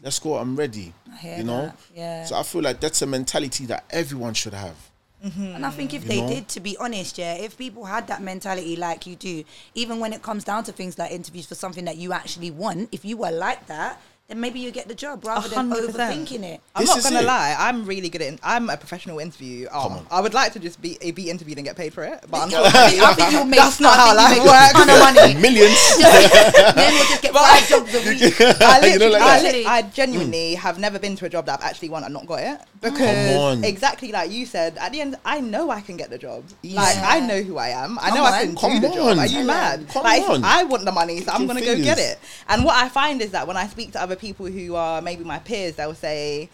Let's 0.03 0.19
go, 0.19 0.37
I'm 0.37 0.55
ready. 0.55 0.93
I 1.21 1.27
hear 1.27 1.39
you 1.39 1.45
know? 1.45 1.67
that, 1.67 1.77
yeah. 1.95 2.25
So 2.25 2.37
I 2.37 2.43
feel 2.43 2.63
like 2.63 2.81
that's 2.81 3.03
a 3.03 3.07
mentality 3.07 3.67
that 3.67 3.85
everyone 3.91 4.35
should 4.35 4.55
have. 4.55 4.77
Mm-hmm. 5.25 5.55
And 5.57 5.67
I 5.67 5.71
think 5.71 5.93
if 5.93 6.05
You 6.05 6.09
they 6.09 6.21
know? 6.23 6.29
did, 6.29 6.49
to 6.49 6.61
be 6.61 6.77
honest, 6.79 7.19
yeah, 7.19 7.35
if 7.35 7.59
people 7.59 7.85
had 7.85 8.07
that 8.07 8.23
mentality 8.23 8.75
like 8.77 9.07
you 9.07 9.17
do, 9.17 9.45
even 9.75 10.01
when 10.01 10.13
it 10.15 10.23
comes 10.23 10.45
down 10.45 10.65
to 10.65 10.73
things 10.73 10.99
like 10.99 11.11
interviews 11.11 11.47
for 11.47 11.55
something 11.55 11.85
that 11.85 11.99
you 11.99 12.13
actually 12.13 12.51
want, 12.51 12.89
if 12.91 13.05
you 13.05 13.19
were 13.19 13.31
like 13.31 13.67
that, 13.67 14.01
then 14.31 14.41
maybe 14.41 14.61
you 14.61 14.71
get 14.71 14.87
the 14.87 14.95
job 14.95 15.25
rather 15.25 15.49
than 15.49 15.71
100%. 15.71 15.91
overthinking 15.91 16.43
it. 16.45 16.61
I'm 16.77 16.85
This 16.87 16.95
not 16.95 17.03
gonna 17.03 17.21
it. 17.21 17.25
lie. 17.27 17.57
I'm 17.59 17.85
really 17.85 18.09
good 18.09 18.23
at. 18.23 18.39
I'm 18.45 18.71
a 18.71 18.77
professional 18.77 19.19
interview. 19.19 19.67
Oh, 19.73 19.83
Come 19.83 19.93
Oh, 19.93 19.97
on. 19.99 20.07
I 20.11 20.21
would 20.21 20.33
like 20.35 20.53
to 20.53 20.61
just 20.61 20.81
be 20.81 20.97
be 21.13 21.29
interviewed 21.29 21.59
and 21.59 21.67
get 21.67 21.77
paid 21.77 21.93
for 21.93 22.05
it, 22.05 22.25
but 22.31 22.53
I 22.55 22.89
think 23.19 23.33
you'll 23.33 23.45
make, 23.45 23.59
That's 23.59 23.81
not 23.81 23.93
I 23.95 23.97
how 23.97 24.15
think 24.31 24.45
life 24.45 24.47
you 24.47 24.51
works. 24.51 24.71
a 24.71 24.73
ton 24.75 24.91
of 24.91 24.99
money. 25.01 25.35
Millions. 25.47 25.97
then 25.99 26.93
we'll 26.95 27.09
just 27.11 27.23
get 27.23 27.33
five 27.35 27.67
jobs 27.69 27.95
a 27.95 27.99
week. 28.09 28.41
I, 28.41 28.87
You 28.87 28.99
know, 28.99 29.07
literally, 29.09 29.13
like 29.13 29.23
I, 29.23 29.53
li- 29.53 29.67
I 29.67 29.83
genuinely 29.83 30.55
have 30.55 30.79
never 30.79 30.99
been 31.01 31.17
to 31.17 31.27
a 31.27 31.29
job 31.29 31.47
that 31.47 31.59
I've 31.61 31.67
actually 31.71 31.89
won 31.89 32.05
and 32.05 32.15
not 32.15 32.27
got 32.27 32.41
it 32.41 32.61
because 32.81 33.37
on. 33.37 33.65
exactly 33.65 34.13
like 34.13 34.31
you 34.31 34.47
said, 34.47 34.79
at 34.79 34.93
the 34.93 35.01
end, 35.01 35.17
I 35.25 35.41
know 35.41 35.71
I 35.71 35.81
can 35.81 35.97
get 35.97 36.11
the 36.11 36.19
job. 36.19 36.45
Like 36.63 36.97
I 36.99 37.19
know 37.21 37.43
who 37.43 37.59
I 37.59 37.69
am. 37.71 37.99
I 37.99 38.11
Come 38.11 38.19
know 38.19 38.25
I 38.25 38.41
on. 38.41 38.47
can 38.47 38.57
Come 38.57 38.73
do 38.81 38.89
the 38.89 38.95
job. 38.95 39.07
on. 39.09 39.19
Are 39.19 39.27
you 39.27 39.45
mad? 39.45 39.89
Come 39.89 40.05
like 40.05 40.23
on. 40.29 40.45
I 40.45 40.63
want 40.65 40.85
the 40.85 40.93
money, 40.93 41.21
so 41.21 41.33
I'm 41.33 41.47
gonna 41.49 41.61
go 41.61 41.77
get 41.77 41.99
it. 41.99 42.19
And 42.49 42.65
what 42.65 42.77
I 42.77 42.89
find 42.89 43.21
is 43.21 43.33
that 43.33 43.47
when 43.49 43.57
I 43.57 43.67
speak 43.67 43.93
to 43.93 44.01
other 44.03 44.17
people 44.21 44.47
who 44.47 44.75
are 44.75 45.03
maybe 45.03 45.25
my 45.25 45.39
peers, 45.39 45.77
they'll 45.77 45.95
say. 45.95 46.49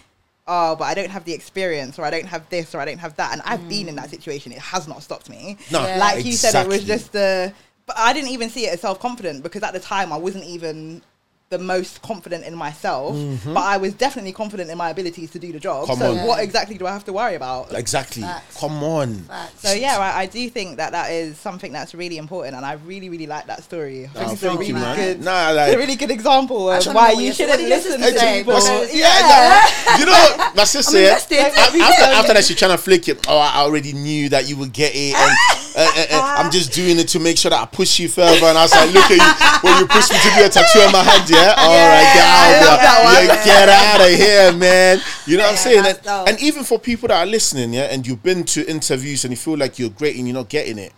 Oh, 0.48 0.76
but 0.76 0.84
I 0.84 0.94
don't 0.94 1.10
have 1.10 1.24
the 1.24 1.32
experience, 1.32 1.98
or 1.98 2.04
I 2.04 2.10
don't 2.10 2.26
have 2.26 2.48
this, 2.50 2.72
or 2.72 2.78
I 2.78 2.84
don't 2.84 2.98
have 2.98 3.16
that, 3.16 3.32
and 3.32 3.42
I've 3.44 3.68
been 3.68 3.88
in 3.88 3.96
that 3.96 4.06
mm. 4.06 4.10
situation. 4.10 4.52
It 4.52 4.58
has 4.58 4.86
not 4.86 5.02
stopped 5.02 5.28
me. 5.28 5.58
No, 5.72 5.84
Yeah. 5.84 5.96
like 5.98 6.24
you 6.24 6.34
said, 6.34 6.54
it 6.54 6.68
was 6.68 6.84
just 6.84 7.10
the. 7.10 7.52
But 7.84 7.98
I 7.98 8.12
didn't 8.12 8.30
even 8.30 8.48
see 8.48 8.66
it 8.66 8.74
as 8.74 8.80
self 8.80 9.00
confident 9.00 9.42
because 9.42 9.64
at 9.64 9.72
the 9.72 9.80
time 9.80 10.12
I 10.12 10.16
wasn't 10.16 10.44
even 10.44 11.02
the 11.48 11.58
most 11.58 12.02
confident 12.02 12.44
in 12.44 12.56
myself, 12.56 13.16
but 13.44 13.62
I 13.62 13.76
was 13.76 13.94
definitely 13.94 14.32
confident 14.32 14.68
in 14.68 14.76
my 14.76 14.90
abilities 14.90 15.30
to 15.30 15.38
do 15.38 15.52
the 15.52 15.60
job. 15.60 15.86
Mm-hmm. 15.86 15.92
Come 15.92 15.98
so 16.00 16.20
on. 16.20 16.26
what 16.26 16.42
exactly 16.42 16.76
do 16.76 16.86
I 16.88 16.92
have 16.92 17.04
to 17.04 17.12
worry 17.12 17.36
about? 17.36 17.72
exactly. 17.72 18.22
Facts. 18.22 18.58
Come 18.58 18.82
on. 18.82 19.14
Facts. 19.22 19.60
So 19.60 19.72
yeah, 19.72 19.96
I, 19.98 20.22
I 20.22 20.26
do 20.26 20.50
think 20.50 20.78
that 20.78 20.90
that 20.90 21.12
is 21.12 21.38
something 21.38 21.70
that's 21.72 21.94
really 21.94 22.18
important, 22.18 22.56
and 22.56 22.66
I 22.66 22.72
really, 22.72 23.08
really 23.10 23.28
like 23.28 23.46
that 23.46 23.62
story. 23.62 24.06
I 24.06 24.08
think 24.08 24.32
it's 24.32 24.42
a 24.42 24.46
thank 24.48 24.58
really 24.58 24.68
you, 24.68 24.74
man. 24.74 24.96
good, 24.96 25.22
Nah, 25.22 25.50
it's 25.50 25.56
like, 25.56 25.74
a 25.74 25.78
really 25.78 25.94
good 25.94 26.10
example 26.10 26.68
of 26.68 26.84
why 26.86 27.12
know 27.12 27.18
you 27.20 27.26
your- 27.26 27.34
shouldn't 27.34 27.60
what 27.60 27.68
listen 27.68 28.00
to 28.00 28.18
say? 28.18 28.38
people. 28.38 28.54
Because- 28.54 28.94
yeah, 28.94 29.62
like, 29.86 30.00
you 30.00 30.06
know, 30.06 30.50
my 30.56 30.64
sister, 30.64 30.96
I'm 30.98 31.04
yeah, 31.04 31.46
after, 31.84 32.04
after 32.04 32.34
that, 32.34 32.44
she's 32.44 32.56
trying 32.56 32.72
to 32.72 32.78
flick 32.78 33.08
it. 33.08 33.24
Oh, 33.28 33.38
I 33.38 33.58
already 33.58 33.92
knew 33.92 34.28
that 34.30 34.48
you 34.48 34.56
would 34.56 34.72
get 34.72 34.92
it, 34.96 35.14
and 35.14 35.36
uh, 35.76 36.06
uh, 36.10 36.34
I'm 36.38 36.50
just 36.50 36.72
doing 36.72 36.98
it 36.98 37.08
to 37.08 37.18
make 37.20 37.36
sure 37.36 37.50
that 37.50 37.60
I 37.60 37.66
push 37.66 37.98
you 37.98 38.08
further. 38.08 38.46
And 38.46 38.56
I 38.56 38.62
was 38.62 38.72
like, 38.72 38.92
look 38.94 39.04
at 39.10 39.20
you 39.20 39.68
when 39.68 39.78
you 39.80 39.86
push 39.86 40.10
me 40.10 40.16
to 40.16 40.30
do 40.34 40.44
a 40.44 40.48
tattoo 40.48 40.80
on 40.80 40.92
my 40.92 41.02
hand, 41.02 41.28
yeah. 41.28 41.54
All 41.58 41.68
right, 41.68 42.08
get 42.16 42.24
out, 42.24 42.64
love 42.64 42.80
of 42.80 43.18
here. 43.18 43.26
Yeah, 43.28 43.44
get 43.44 43.68
out 43.68 44.00
of 44.00 44.14
here, 44.16 44.52
man. 44.58 45.00
You 45.26 45.36
know 45.36 45.44
what 45.44 45.50
I'm 45.52 45.56
saying? 45.58 45.84
And, 45.86 46.02
dope. 46.02 46.28
and 46.28 46.40
even 46.42 46.64
for 46.64 46.78
people 46.78 47.08
that 47.08 47.18
are 47.20 47.26
listening, 47.26 47.74
yeah, 47.74 47.82
and 47.92 48.06
you've 48.06 48.22
been 48.22 48.44
to 48.44 48.66
interviews 48.68 49.24
and 49.24 49.32
you 49.32 49.36
feel 49.36 49.56
like 49.58 49.78
you're 49.78 49.90
great 49.90 50.16
and 50.16 50.26
you're 50.26 50.34
not 50.34 50.48
getting 50.48 50.78
it. 50.78 50.92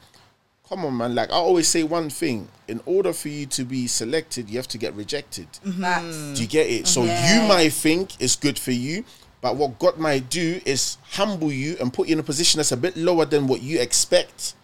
Come 0.68 0.84
on, 0.84 0.96
man. 0.96 1.14
Like 1.14 1.30
I 1.30 1.34
always 1.34 1.66
say 1.66 1.82
one 1.82 2.10
thing: 2.10 2.46
in 2.68 2.80
order 2.86 3.12
for 3.12 3.28
you 3.30 3.46
to 3.46 3.64
be 3.64 3.86
selected, 3.88 4.48
you 4.50 4.58
have 4.58 4.68
to 4.68 4.78
get 4.78 4.94
rejected. 4.94 5.48
Facts. 5.80 6.34
Do 6.36 6.42
you 6.42 6.46
get 6.48 6.68
it? 6.68 6.86
So 6.86 7.02
Yeah. 7.04 7.42
you 7.42 7.48
might 7.48 7.72
think 7.72 8.20
it's 8.20 8.36
good 8.36 8.58
for 8.58 8.72
you, 8.72 9.04
but 9.40 9.56
what 9.56 9.78
God 9.78 9.98
might 9.98 10.28
do 10.30 10.60
is 10.66 10.98
humble 11.12 11.50
you 11.50 11.76
and 11.80 11.92
put 11.92 12.06
you 12.08 12.12
in 12.14 12.20
a 12.20 12.22
position 12.22 12.58
that's 12.58 12.70
a 12.70 12.76
bit 12.76 12.96
lower 12.96 13.24
than 13.24 13.46
what 13.46 13.62
you 13.62 13.80
expect 13.80 14.54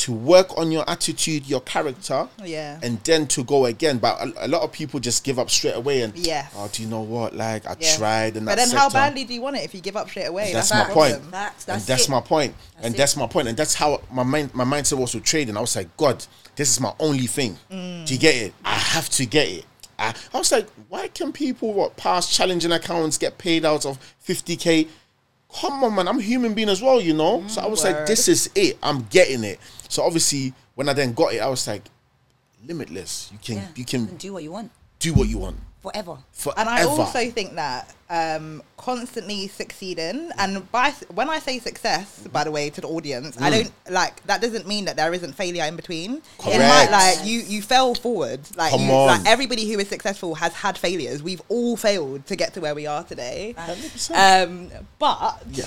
to 0.00 0.12
work 0.12 0.56
on 0.56 0.72
your 0.72 0.88
attitude, 0.88 1.46
your 1.46 1.60
character, 1.60 2.26
Yeah. 2.44 2.78
and 2.82 2.98
then 3.04 3.26
to 3.28 3.44
go 3.44 3.66
again. 3.66 3.98
But 3.98 4.18
a, 4.20 4.46
a 4.46 4.48
lot 4.48 4.62
of 4.62 4.72
people 4.72 4.98
just 4.98 5.24
give 5.24 5.38
up 5.38 5.50
straight 5.50 5.74
away 5.76 6.00
and 6.02 6.16
yeah. 6.16 6.48
oh, 6.56 6.68
do 6.72 6.82
you 6.82 6.88
know 6.88 7.02
what? 7.02 7.36
Like 7.36 7.66
I 7.66 7.76
Yeah. 7.78 7.96
tried 7.96 8.36
and 8.36 8.46
But 8.46 8.56
then, 8.56 8.70
how 8.70 8.88
badly 8.88 9.24
do 9.24 9.34
you 9.34 9.42
want 9.42 9.56
it 9.56 9.64
if 9.64 9.74
you 9.74 9.80
give 9.82 9.96
up 9.96 10.08
straight 10.08 10.26
away? 10.26 10.52
That's 10.52 10.70
the 10.70 10.76
my 10.76 10.84
point. 10.84 11.12
problem. 11.14 11.30
Facts. 11.32 11.64
and 11.68 11.74
That's, 11.74 11.84
that's 11.86 12.08
my 12.08 12.20
point. 12.20 12.54
That's 12.76 12.86
and 12.86 12.94
it. 12.94 12.98
that's 12.98 13.16
my 13.16 13.26
point. 13.26 13.48
And 13.48 13.56
that's 13.56 13.74
how 13.74 14.00
my 14.10 14.22
mind 14.22 14.54
my 14.54 14.64
mindset 14.64 14.98
was 14.98 15.14
with 15.14 15.24
trading. 15.24 15.56
I 15.56 15.60
was 15.60 15.76
like, 15.76 15.94
God, 15.96 16.24
this 16.56 16.70
is 16.70 16.80
my 16.80 16.92
only 16.98 17.26
thing. 17.26 17.58
Mm. 17.70 18.06
Do 18.06 18.14
you 18.14 18.20
get 18.20 18.36
it? 18.36 18.54
I 18.64 18.74
have 18.74 19.08
to 19.10 19.26
get 19.26 19.48
it. 19.48 19.64
I, 19.98 20.14
I 20.32 20.38
was 20.38 20.50
like, 20.50 20.66
why 20.88 21.08
can 21.08 21.30
people 21.30 21.74
what 21.74 21.96
pass 21.98 22.34
challenging 22.34 22.72
accounts 22.72 23.18
get 23.18 23.36
paid 23.36 23.66
out 23.66 23.84
of 23.84 23.98
50k? 24.26 24.88
Come 25.58 25.82
on, 25.84 25.94
man. 25.94 26.06
I'm 26.08 26.18
a 26.18 26.22
human 26.22 26.54
being 26.54 26.68
as 26.68 26.80
well, 26.80 27.00
you 27.00 27.14
know? 27.14 27.44
so 27.48 27.60
I 27.60 27.66
was 27.66 27.82
like, 27.84 27.96
mm, 27.96 28.06
this 28.06 28.28
is 28.28 28.50
it. 28.54 28.78
I'm 28.82 29.02
getting 29.10 29.42
it. 29.44 29.58
So 29.88 30.02
obviously, 30.04 30.52
when 30.76 30.88
I 30.88 30.92
then 30.92 31.12
got 31.12 31.34
it, 31.34 31.38
I 31.38 31.48
was 31.48 31.66
like, 31.66 31.82
limitless. 32.66 33.30
You 33.32 33.38
can 33.42 33.56
Yeah. 33.56 33.66
you 33.74 33.84
can 33.84 34.16
do 34.16 34.32
what 34.32 34.42
you 34.42 34.52
want 34.52 34.70
do 34.98 35.14
what 35.14 35.28
you 35.28 35.38
want. 35.38 35.56
Forever. 35.82 36.18
Forever. 36.32 36.60
And 36.60 36.68
I 36.68 36.82
also 36.84 37.30
think 37.30 37.54
that 37.54 37.94
um, 38.08 38.62
constantly 38.76 39.48
succeeding, 39.48 40.30
and 40.38 40.70
by 40.72 40.90
when 41.14 41.28
I 41.30 41.38
say 41.38 41.58
success, 41.58 42.26
by 42.32 42.44
the 42.44 42.50
way, 42.50 42.70
to 42.70 42.80
the 42.80 42.88
audience, 42.88 43.40
I 43.40 43.50
don't 43.50 43.72
like 43.88 44.22
that 44.26 44.40
doesn't 44.40 44.66
mean 44.66 44.84
that 44.86 44.96
there 44.96 45.12
isn't 45.14 45.34
failure 45.34 45.64
in 45.64 45.76
between. 45.76 46.20
Correct. 46.38 46.56
It 46.56 46.58
might 46.60 46.88
like 46.90 47.26
you 47.26 47.40
you 47.40 47.62
fell 47.62 47.94
forward. 47.94 48.40
Like, 48.56 48.78
you, 48.78 48.86
like 48.92 49.26
everybody 49.26 49.70
who 49.72 49.78
is 49.78 49.88
successful 49.88 50.34
has 50.36 50.52
had 50.54 50.76
failures. 50.76 51.22
We've 51.22 51.42
all 51.48 51.76
failed 51.76 52.26
to 52.26 52.36
get 52.36 52.54
to 52.54 52.60
where 52.60 52.74
we 52.74 52.86
are 52.86 53.04
today. 53.04 53.54
100%. 53.56 54.46
Um, 54.46 54.70
but 54.98 55.42
Yeah. 55.50 55.66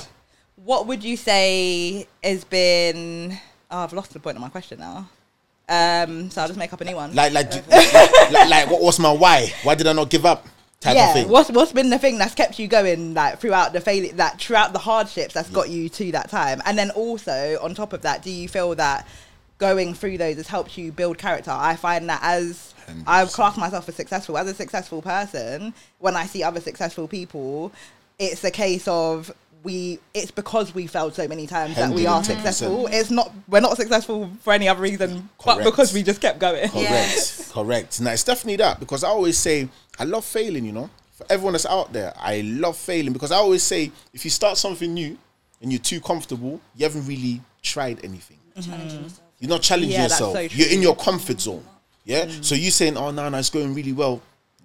what 0.55 0.86
would 0.88 1.03
you 1.03 1.18
say 1.18 2.07
has 2.24 2.43
been? 2.43 3.38
Oh, 3.72 3.80
I've 3.80 3.93
lost 3.93 4.14
the 4.14 4.20
point 4.20 4.38
of 4.38 4.41
my 4.41 4.49
question 4.49 4.80
now. 4.80 5.09
Um, 5.70 6.30
so 6.30 6.41
I'll 6.41 6.47
just 6.47 6.59
make 6.59 6.74
up 6.74 6.82
a 6.82 6.86
new 6.86 6.95
one. 6.95 7.16
like, 7.16 7.34
like, 7.34 7.53
like, 7.70 8.32
like, 8.32 8.49
like, 8.49 8.70
what 8.70 8.82
was 8.82 8.99
my 8.99 9.11
why? 9.11 9.53
Why 9.64 9.76
did 9.76 9.88
I 9.88 9.93
not 9.93 10.09
give 10.09 10.26
up? 10.26 10.45
Type 10.82 10.95
yeah, 10.95 11.07
of 11.07 11.14
thing. 11.14 11.30
what's 11.30 11.49
what's 11.49 11.72
been 11.72 11.89
the 11.89 11.97
thing 11.97 12.18
that's 12.18 12.36
kept 12.36 12.59
you 12.59 12.68
going 12.68 13.14
like 13.14 13.39
throughout 13.39 13.72
the 13.72 13.80
failure, 13.80 14.11
that 14.16 14.41
throughout 14.41 14.74
the 14.74 14.80
hardships 14.80 15.34
that's 15.34 15.49
got 15.49 15.70
you 15.70 15.88
to 15.88 16.11
that 16.11 16.30
time, 16.30 16.61
and 16.66 16.78
then 16.78 16.91
also 16.91 17.57
on 17.61 17.74
top 17.74 17.93
of 17.93 18.01
that, 18.01 18.22
do 18.22 18.30
you 18.30 18.49
feel 18.49 18.76
that 18.76 19.07
going 19.59 19.93
through 19.93 20.18
those 20.18 20.36
has 20.36 20.49
helped 20.49 20.78
you 20.78 20.91
build 20.91 21.18
character? 21.18 21.51
I 21.51 21.78
find 21.78 22.09
that 22.09 22.20
as 22.22 22.74
I've 23.07 23.30
100%. 23.30 23.34
classed 23.34 23.57
myself 23.57 23.88
as 23.88 23.95
successful, 23.95 24.38
as 24.38 24.45
a 24.47 24.53
successful 24.53 25.01
person, 25.01 25.74
when 25.99 26.18
I 26.18 26.26
see 26.26 26.43
other 26.43 26.59
successful 26.59 27.07
people, 27.07 27.72
it's 28.20 28.43
a 28.43 28.51
case 28.51 28.86
of 28.86 29.32
we. 29.64 29.99
It's 30.14 30.32
because 30.32 30.74
we 30.76 30.88
failed 30.88 31.16
so 31.16 31.28
many 31.28 31.47
times 31.47 31.76
that 31.76 31.93
we 31.93 32.05
are 32.05 32.22
110%. 32.22 32.26
successful. 32.26 32.88
It's 32.88 33.09
not 33.09 33.32
we're 33.47 33.61
not 33.61 33.78
successful 33.78 34.30
for 34.41 34.53
any 34.53 34.68
other 34.68 34.82
reason, 34.82 35.30
but 35.43 35.64
because 35.64 35.93
we 35.93 36.03
just 36.03 36.22
kept 36.22 36.39
going. 36.39 36.70
Correct. 36.70 36.76
Yes. 36.76 37.51
Correct. 37.51 38.01
Now 38.01 38.11
it's 38.11 38.24
definitely 38.24 38.57
that 38.57 38.80
because 38.80 39.03
I 39.03 39.09
always 39.09 39.38
say 39.38 39.68
I 39.99 40.03
love 40.03 40.26
failing, 40.26 40.66
you 40.66 40.72
know. 40.72 40.89
For 41.14 41.26
everyone 41.30 41.53
that's 41.53 41.68
out 41.68 41.93
there, 41.93 42.11
I 42.18 42.41
love 42.41 42.76
failing 42.76 43.14
because 43.14 43.32
I 43.32 43.36
always 43.36 43.61
say 43.61 43.91
if 44.14 44.26
you 44.26 44.32
start 44.32 44.57
something 44.57 44.93
new 44.93 45.18
and 45.61 45.72
you're 45.72 45.80
too 45.80 46.01
comfortable, 46.01 46.59
you 46.76 46.86
haven't 46.86 47.05
really 47.05 47.41
tried 47.61 48.03
anything. 48.03 48.39
Challenging 48.55 48.88
mm-hmm. 48.88 49.03
yourself. 49.03 49.22
You're 49.39 49.49
not 49.49 49.61
challenging 49.61 49.91
Yeah, 49.91 50.03
yourself. 50.03 50.34
so 50.34 50.39
you're 50.39 50.72
in 50.72 50.82
your 50.82 50.95
comfort 50.95 51.39
zone. 51.39 51.64
Yeah. 52.05 52.28
So 52.41 52.55
you 52.55 52.72
saying, 52.72 52.97
"Oh 52.97 53.11
no, 53.11 53.30
no, 53.30 53.38
it's 53.38 53.49
going 53.49 53.74
really 53.74 53.93
well." 53.93 54.22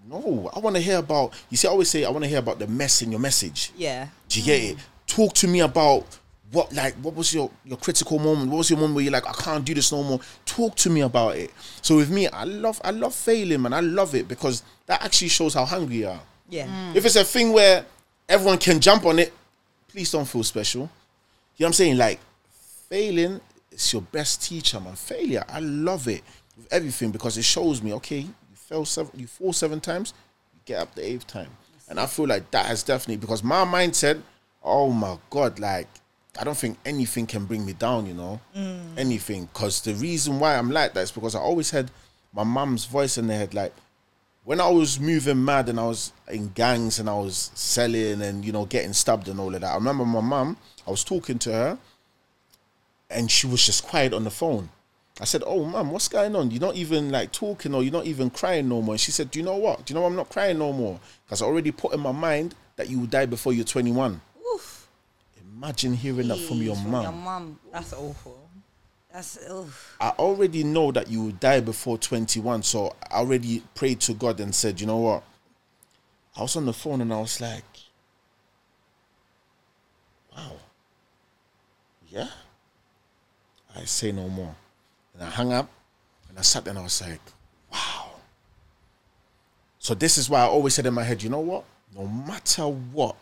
No, 0.09 0.51
I 0.55 0.59
want 0.59 0.77
to 0.77 0.83
hear 0.83 0.99
about. 0.99 1.35
You 1.51 1.57
see, 1.57 1.69
I 1.69 1.71
always 1.71 1.91
say 1.91 2.05
I 2.05 2.11
want 2.11 2.25
to 2.25 2.29
hear 2.29 2.39
about 2.39 2.59
the 2.59 2.67
mess 2.67 3.03
in 3.03 3.11
your 3.11 3.21
message. 3.21 3.73
Yeah. 3.77 4.09
Do 4.29 4.41
you 4.41 4.47
get 4.47 4.63
it? 4.63 4.77
Talk 5.07 5.35
to 5.35 5.49
me 5.49 5.61
about 5.61 6.07
what 6.51 6.73
like 6.73 6.95
what 6.97 7.15
was 7.15 7.35
your 7.35 7.51
your 7.65 7.77
critical 7.77 8.19
moment? 8.19 8.51
What 8.51 8.59
was 8.59 8.71
your 8.71 8.79
moment 8.79 8.97
where 8.97 9.05
you're 9.05 9.13
like, 9.13 9.29
I 9.29 9.33
can't 9.33 9.65
do 9.65 9.75
this 9.75 9.93
no 9.93 10.03
more? 10.03 10.21
Talk 10.47 10.77
to 10.77 10.91
me 10.91 11.03
about 11.03 11.37
it. 11.37 11.51
So 11.83 11.97
with 11.97 12.11
me, 12.11 12.27
I 12.29 12.45
love 12.45 12.81
I 12.85 12.91
love 12.91 13.15
failing, 13.15 13.63
man. 13.63 13.73
I 13.73 13.81
love 13.81 14.15
it 14.15 14.29
because 14.29 14.63
that 14.87 15.05
actually 15.05 15.29
shows 15.29 15.55
how 15.55 15.65
hungry 15.65 15.97
you 15.97 16.09
are. 16.09 16.21
Yeah. 16.49 16.67
Mm. 16.67 16.97
If 16.97 17.05
it's 17.05 17.17
a 17.17 17.25
thing 17.25 17.53
where 17.53 17.85
everyone 18.29 18.59
can 18.59 18.81
jump 18.81 19.05
on 19.05 19.19
it, 19.19 19.33
please 19.89 20.11
don't 20.11 20.27
feel 20.27 20.43
special. 20.43 20.83
You 20.83 20.87
know 20.87 20.91
what 21.57 21.67
I'm 21.67 21.73
saying? 21.75 21.97
Like 21.99 22.21
failing 22.89 23.41
is 23.71 23.93
your 23.93 24.03
best 24.03 24.43
teacher, 24.43 24.81
man. 24.81 24.95
Failure, 24.95 25.45
I 25.49 25.61
love 25.61 26.09
it 26.09 26.23
with 26.57 26.73
everything 26.73 27.11
because 27.11 27.37
it 27.37 27.45
shows 27.45 27.83
me, 27.83 27.93
okay, 27.95 28.21
you 28.21 28.48
fell 28.69 28.85
seven, 28.85 29.19
you 29.19 29.27
fall 29.27 29.53
seven 29.53 29.81
times, 29.81 30.13
you 30.53 30.61
get 30.67 30.81
up 30.81 30.95
the 30.95 31.05
eighth 31.05 31.27
time, 31.27 31.51
and 31.89 31.99
I 31.99 32.07
feel 32.07 32.27
like 32.27 32.51
that 32.51 32.67
has 32.67 32.83
definitely 32.83 33.17
because 33.17 33.43
my 33.43 33.65
mindset, 33.65 34.21
oh 34.63 34.91
my 34.91 35.17
god, 35.31 35.59
like 35.59 35.89
I 36.39 36.45
don't 36.45 36.57
think 36.57 36.79
anything 36.85 37.27
can 37.27 37.47
bring 37.47 37.65
me 37.65 37.73
down, 37.73 38.07
you 38.07 38.15
know, 38.15 38.41
mm. 38.57 38.97
anything. 38.97 39.47
Because 39.47 39.81
the 39.81 39.95
reason 39.95 40.39
why 40.39 40.57
I'm 40.57 40.71
like 40.71 40.95
that 40.95 41.01
is 41.01 41.11
because 41.11 41.35
I 41.35 41.41
always 41.41 41.71
had 41.71 41.91
my 42.33 42.45
mum's 42.45 42.85
voice 42.85 43.19
in 43.19 43.27
the 43.27 43.35
head. 43.35 43.55
Like 43.55 43.73
when 44.45 44.61
I 44.61 44.69
was 44.69 45.01
moving 45.01 45.45
mad 45.45 45.69
and 45.69 45.81
I 45.81 45.87
was 45.87 46.13
in 46.31 46.53
gangs 46.55 47.01
and 47.01 47.11
I 47.11 47.15
was 47.15 47.51
selling 47.55 48.23
and 48.23 48.45
you 48.45 48.53
know 48.53 48.67
getting 48.67 48.93
stabbed 48.93 49.29
and 49.29 49.41
all 49.41 49.55
of 49.55 49.61
that. 49.63 49.73
I 49.73 49.75
remember 49.75 50.05
my 50.05 50.21
mum. 50.21 50.57
I 50.87 50.91
was 50.91 51.05
talking 51.05 51.39
to 51.41 51.53
her, 51.53 51.79
and 53.11 53.31
she 53.31 53.47
was 53.47 53.65
just 53.65 53.85
quiet 53.85 54.13
on 54.13 54.25
the 54.25 54.31
phone. 54.31 54.69
I 55.21 55.25
said, 55.25 55.43
"Oh, 55.47 55.65
mum, 55.65 55.91
what's 55.91 56.09
going 56.09 56.37
on? 56.37 56.51
You're 56.51 56.61
not 56.61 56.77
even 56.77 57.11
like 57.11 57.33
talking, 57.33 57.75
or 57.75 57.83
you're 57.83 57.93
not 57.93 58.07
even 58.07 58.31
crying 58.31 58.69
no 58.69 58.81
more." 58.81 58.95
And 58.95 59.01
she 59.01 59.11
said, 59.11 59.31
"Do 59.31 59.39
you 59.39 59.45
know 59.45 59.57
what? 59.57 59.85
Do 59.85 59.93
you 59.93 59.99
know 59.99 60.07
I'm 60.07 60.17
not 60.17 60.29
crying 60.29 60.59
no 60.59 60.73
more? 60.73 61.01
Because 61.25 61.43
I 61.43 61.47
already 61.47 61.73
put 61.73 61.93
in 61.93 62.01
my 62.01 62.13
mind 62.13 62.55
that 62.77 62.89
you 62.89 63.01
will 63.01 63.07
die 63.07 63.27
before 63.27 63.53
you're 63.53 63.65
21." 63.65 64.21
Oof. 64.55 64.89
Imagine 65.41 65.95
hearing 65.95 66.29
that 66.29 66.39
from 66.39 66.63
your 66.63 66.77
Jeez, 66.77 66.87
mum. 66.87 67.03
Your 67.03 67.13
mum. 67.13 67.59
That's 67.73 67.93
awful. 67.93 68.49
That's 69.13 69.39
oof. 69.51 69.97
I 70.01 70.11
already 70.11 70.63
know 70.63 70.93
that 70.93 71.09
you 71.09 71.25
will 71.25 71.33
die 71.33 71.61
before 71.61 71.99
21, 71.99 72.63
so 72.63 72.95
I 73.11 73.17
already 73.17 73.63
prayed 73.75 74.01
to 74.03 74.15
God 74.15 74.39
and 74.39 74.55
said, 74.55 74.81
"You 74.81 74.87
know 74.87 74.99
what?" 74.99 75.25
I 76.37 76.43
was 76.43 76.55
on 76.55 76.67
the 76.67 76.73
phone 76.73 77.01
and 77.01 77.13
I 77.13 77.21
was 77.21 77.41
like, 77.41 77.65
"Wow, 80.37 80.53
yeah." 82.09 82.29
I 83.75 83.85
say 83.85 84.13
no 84.13 84.29
more, 84.29 84.55
and 85.19 85.27
I 85.27 85.31
hung 85.31 85.53
up, 85.53 85.69
and 86.29 86.39
I 86.39 86.43
sat 86.43 86.65
there 86.65 86.71
and 86.71 86.79
I 86.79 86.83
was 86.83 87.01
like, 87.03 87.21
"Wow." 87.73 88.11
So 89.79 89.95
this 89.95 90.17
is 90.17 90.31
why 90.31 90.41
I 90.41 90.47
always 90.47 90.75
said 90.75 90.87
in 90.87 90.95
my 90.95 91.03
head, 91.03 91.23
"You 91.23 91.31
know 91.31 91.41
what? 91.41 91.65
No 91.97 92.07
matter 92.07 92.69
what, 92.69 93.17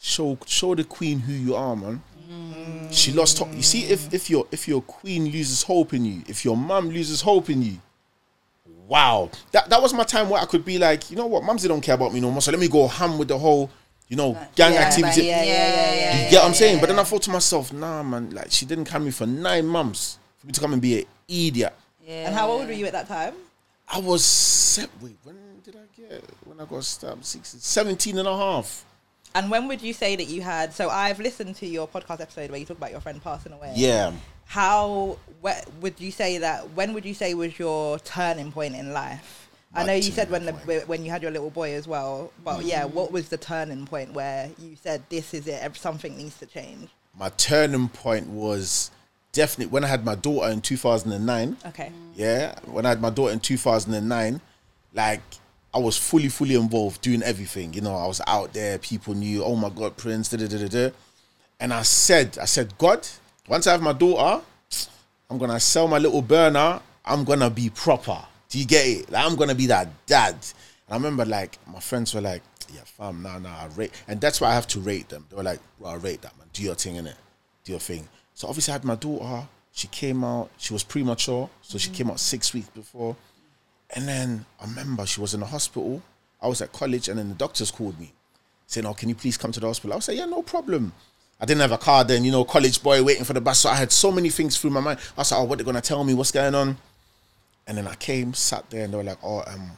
show 0.00 0.38
show 0.46 0.74
the 0.74 0.84
queen 0.84 1.20
who 1.20 1.32
you 1.32 1.54
are, 1.54 1.76
man." 1.76 2.02
Mm. 2.28 2.92
She 2.92 3.12
lost 3.12 3.38
hope. 3.38 3.52
You 3.54 3.62
see, 3.62 3.84
if 3.84 4.12
if 4.12 4.28
your 4.28 4.46
if 4.50 4.66
your 4.66 4.82
queen 4.82 5.26
loses 5.26 5.62
hope 5.62 5.94
in 5.94 6.04
you, 6.04 6.22
if 6.26 6.44
your 6.44 6.56
mum 6.56 6.90
loses 6.90 7.20
hope 7.20 7.48
in 7.48 7.62
you, 7.62 7.78
wow, 8.88 9.30
that 9.52 9.70
that 9.70 9.80
was 9.80 9.94
my 9.94 10.04
time 10.04 10.28
where 10.28 10.42
I 10.42 10.46
could 10.46 10.64
be 10.64 10.78
like, 10.78 11.10
you 11.10 11.16
know 11.16 11.26
what, 11.26 11.44
mumsy 11.44 11.68
don't 11.68 11.80
care 11.80 11.94
about 11.94 12.12
me 12.12 12.18
no 12.20 12.32
more. 12.32 12.42
So 12.42 12.50
let 12.50 12.58
me 12.58 12.68
go 12.68 12.88
ham 12.88 13.18
with 13.18 13.28
the 13.28 13.38
whole, 13.38 13.70
you 14.08 14.16
know, 14.16 14.36
gang 14.56 14.72
Yeah, 14.72 14.80
activity. 14.80 15.22
Yeah, 15.26 15.44
yeah, 15.44 15.52
yeah, 15.52 15.94
yeah. 15.94 16.24
you 16.24 16.30
get 16.30 16.40
what 16.40 16.48
I'm 16.48 16.54
saying? 16.54 16.80
But 16.80 16.88
then 16.88 16.98
I 16.98 17.04
thought 17.04 17.22
to 17.22 17.30
myself, 17.30 17.72
nah, 17.72 18.02
man, 18.02 18.30
like 18.30 18.50
she 18.50 18.66
didn't 18.66 18.86
carry 18.86 19.04
me 19.04 19.10
for 19.12 19.26
nine 19.26 19.66
months 19.66 20.18
for 20.46 20.48
me 20.48 20.52
to 20.52 20.60
come 20.60 20.72
and 20.72 20.82
be 20.82 21.00
an 21.00 21.06
idiot. 21.28 21.74
Yeah. 22.06 22.26
And 22.26 22.34
how 22.34 22.48
old 22.48 22.66
were 22.66 22.72
you 22.72 22.86
at 22.86 22.92
that 22.92 23.08
time? 23.08 23.34
I 23.88 23.98
was 23.98 24.24
se- 24.24 24.86
wait, 25.00 25.16
when 25.24 25.36
did 25.64 25.76
I 25.76 26.00
get 26.00 26.24
when 26.44 26.60
I 26.60 26.64
got 26.64 26.84
stabbed? 26.84 27.24
16, 27.24 27.60
17 27.60 28.18
and 28.18 28.28
a 28.28 28.36
half. 28.36 28.84
And 29.34 29.50
when 29.50 29.68
would 29.68 29.82
you 29.82 29.92
say 29.92 30.16
that 30.16 30.28
you 30.28 30.40
had? 30.40 30.72
So 30.72 30.88
I've 30.88 31.20
listened 31.20 31.56
to 31.56 31.66
your 31.66 31.86
podcast 31.86 32.20
episode 32.20 32.50
where 32.50 32.58
you 32.58 32.64
talk 32.64 32.78
about 32.78 32.90
your 32.90 33.00
friend 33.00 33.22
passing 33.22 33.52
away. 33.52 33.72
Yeah. 33.76 34.12
How 34.46 35.18
wh- 35.44 35.82
would 35.82 36.00
you 36.00 36.10
say 36.10 36.38
that? 36.38 36.70
When 36.70 36.94
would 36.94 37.04
you 37.04 37.14
say 37.14 37.34
was 37.34 37.58
your 37.58 37.98
turning 37.98 38.52
point 38.52 38.76
in 38.76 38.92
life? 38.92 39.48
I 39.74 39.84
know 39.84 39.92
you 39.92 40.02
said 40.02 40.30
when 40.30 40.46
the 40.46 40.52
point. 40.54 40.88
when 40.88 41.04
you 41.04 41.10
had 41.10 41.22
your 41.22 41.32
little 41.32 41.50
boy 41.50 41.74
as 41.74 41.86
well, 41.86 42.32
but 42.42 42.64
yeah, 42.64 42.84
mm. 42.84 42.92
what 42.92 43.12
was 43.12 43.28
the 43.28 43.36
turning 43.36 43.84
point 43.84 44.14
where 44.14 44.48
you 44.58 44.76
said 44.76 45.02
this 45.10 45.34
is 45.34 45.46
it? 45.46 45.76
Something 45.76 46.16
needs 46.16 46.38
to 46.38 46.46
change. 46.46 46.88
My 47.18 47.28
turning 47.30 47.88
point 47.88 48.28
was 48.28 48.90
definitely 49.36 49.70
when 49.70 49.84
I 49.84 49.88
had 49.88 50.04
my 50.04 50.14
daughter 50.14 50.50
in 50.50 50.62
2009. 50.62 51.58
Okay. 51.66 51.92
Yeah, 52.14 52.58
when 52.64 52.86
I 52.86 52.88
had 52.88 53.02
my 53.02 53.10
daughter 53.10 53.32
in 53.32 53.40
2009, 53.40 54.40
like 54.94 55.20
I 55.74 55.78
was 55.78 55.98
fully, 55.98 56.28
fully 56.28 56.54
involved 56.54 57.02
doing 57.02 57.22
everything. 57.22 57.74
You 57.74 57.82
know, 57.82 57.94
I 57.94 58.06
was 58.06 58.22
out 58.26 58.54
there, 58.54 58.78
people 58.78 59.14
knew, 59.14 59.44
oh 59.44 59.54
my 59.54 59.68
God, 59.68 59.96
Prince, 59.98 60.30
da 60.30 60.38
da 60.38 60.48
da 60.48 60.58
da 60.66 60.68
da. 60.68 60.90
And 61.60 61.72
I 61.72 61.82
said, 61.82 62.38
I 62.40 62.46
said, 62.46 62.76
God, 62.78 63.06
once 63.46 63.66
I 63.66 63.72
have 63.72 63.82
my 63.82 63.92
daughter, 63.92 64.42
I'm 65.28 65.36
gonna 65.36 65.60
sell 65.60 65.86
my 65.86 65.98
little 65.98 66.22
burner, 66.22 66.80
I'm 67.04 67.24
gonna 67.24 67.50
be 67.50 67.68
proper. 67.68 68.18
Do 68.48 68.58
you 68.58 68.64
get 68.64 68.86
it? 68.86 69.10
Like, 69.10 69.24
I'm 69.24 69.36
gonna 69.36 69.54
be 69.54 69.66
that 69.66 69.88
dad. 70.06 70.32
And 70.32 70.92
I 70.92 70.94
remember 70.94 71.26
like 71.26 71.58
my 71.70 71.80
friends 71.80 72.14
were 72.14 72.22
like, 72.22 72.42
yeah, 72.74 72.80
fam, 72.84 73.22
nah, 73.22 73.38
nah, 73.38 73.50
I 73.50 73.66
rate. 73.76 73.92
And 74.08 74.18
that's 74.18 74.40
why 74.40 74.48
I 74.48 74.54
have 74.54 74.66
to 74.68 74.80
rate 74.80 75.10
them. 75.10 75.26
They 75.28 75.36
were 75.36 75.42
like, 75.42 75.60
well, 75.78 75.92
I 75.92 75.96
rate 75.96 76.22
that, 76.22 76.36
man. 76.38 76.48
Do 76.54 76.62
your 76.62 76.74
thing, 76.74 76.94
innit? 76.94 77.14
Do 77.64 77.72
your 77.72 77.80
thing. 77.80 78.08
So 78.36 78.46
obviously 78.48 78.72
I 78.72 78.74
had 78.74 78.84
my 78.84 78.96
daughter. 78.96 79.48
She 79.72 79.88
came 79.88 80.22
out, 80.22 80.50
she 80.58 80.74
was 80.74 80.84
premature. 80.84 81.48
So 81.62 81.78
she 81.78 81.88
came 81.90 82.10
out 82.10 82.20
six 82.20 82.52
weeks 82.52 82.68
before. 82.68 83.16
And 83.94 84.06
then 84.06 84.44
I 84.60 84.66
remember 84.66 85.06
she 85.06 85.22
was 85.22 85.32
in 85.32 85.40
the 85.40 85.46
hospital. 85.46 86.02
I 86.42 86.46
was 86.46 86.60
at 86.60 86.70
college, 86.70 87.08
and 87.08 87.18
then 87.18 87.30
the 87.30 87.34
doctors 87.34 87.70
called 87.70 87.98
me 87.98 88.12
saying, 88.66 88.84
Oh, 88.86 88.92
can 88.92 89.08
you 89.08 89.14
please 89.14 89.38
come 89.38 89.52
to 89.52 89.60
the 89.60 89.66
hospital? 89.66 89.94
I 89.94 89.96
was 89.96 90.08
like, 90.08 90.18
Yeah, 90.18 90.26
no 90.26 90.42
problem. 90.42 90.92
I 91.40 91.46
didn't 91.46 91.62
have 91.62 91.72
a 91.72 91.78
car 91.78 92.04
then, 92.04 92.24
you 92.24 92.30
know, 92.30 92.44
college 92.44 92.82
boy 92.82 93.02
waiting 93.02 93.24
for 93.24 93.32
the 93.32 93.40
bus. 93.40 93.60
So 93.60 93.70
I 93.70 93.74
had 93.74 93.90
so 93.90 94.12
many 94.12 94.28
things 94.28 94.58
through 94.58 94.70
my 94.70 94.80
mind. 94.80 94.98
I 95.16 95.22
was 95.22 95.32
like, 95.32 95.40
Oh, 95.40 95.44
what 95.44 95.56
they 95.58 95.64
gonna 95.64 95.80
tell 95.80 96.04
me? 96.04 96.12
What's 96.12 96.30
going 96.30 96.54
on? 96.54 96.76
And 97.66 97.78
then 97.78 97.86
I 97.88 97.94
came, 97.94 98.34
sat 98.34 98.68
there, 98.68 98.84
and 98.84 98.92
they 98.92 98.98
were 98.98 99.04
like, 99.04 99.18
Oh, 99.22 99.42
um, 99.46 99.70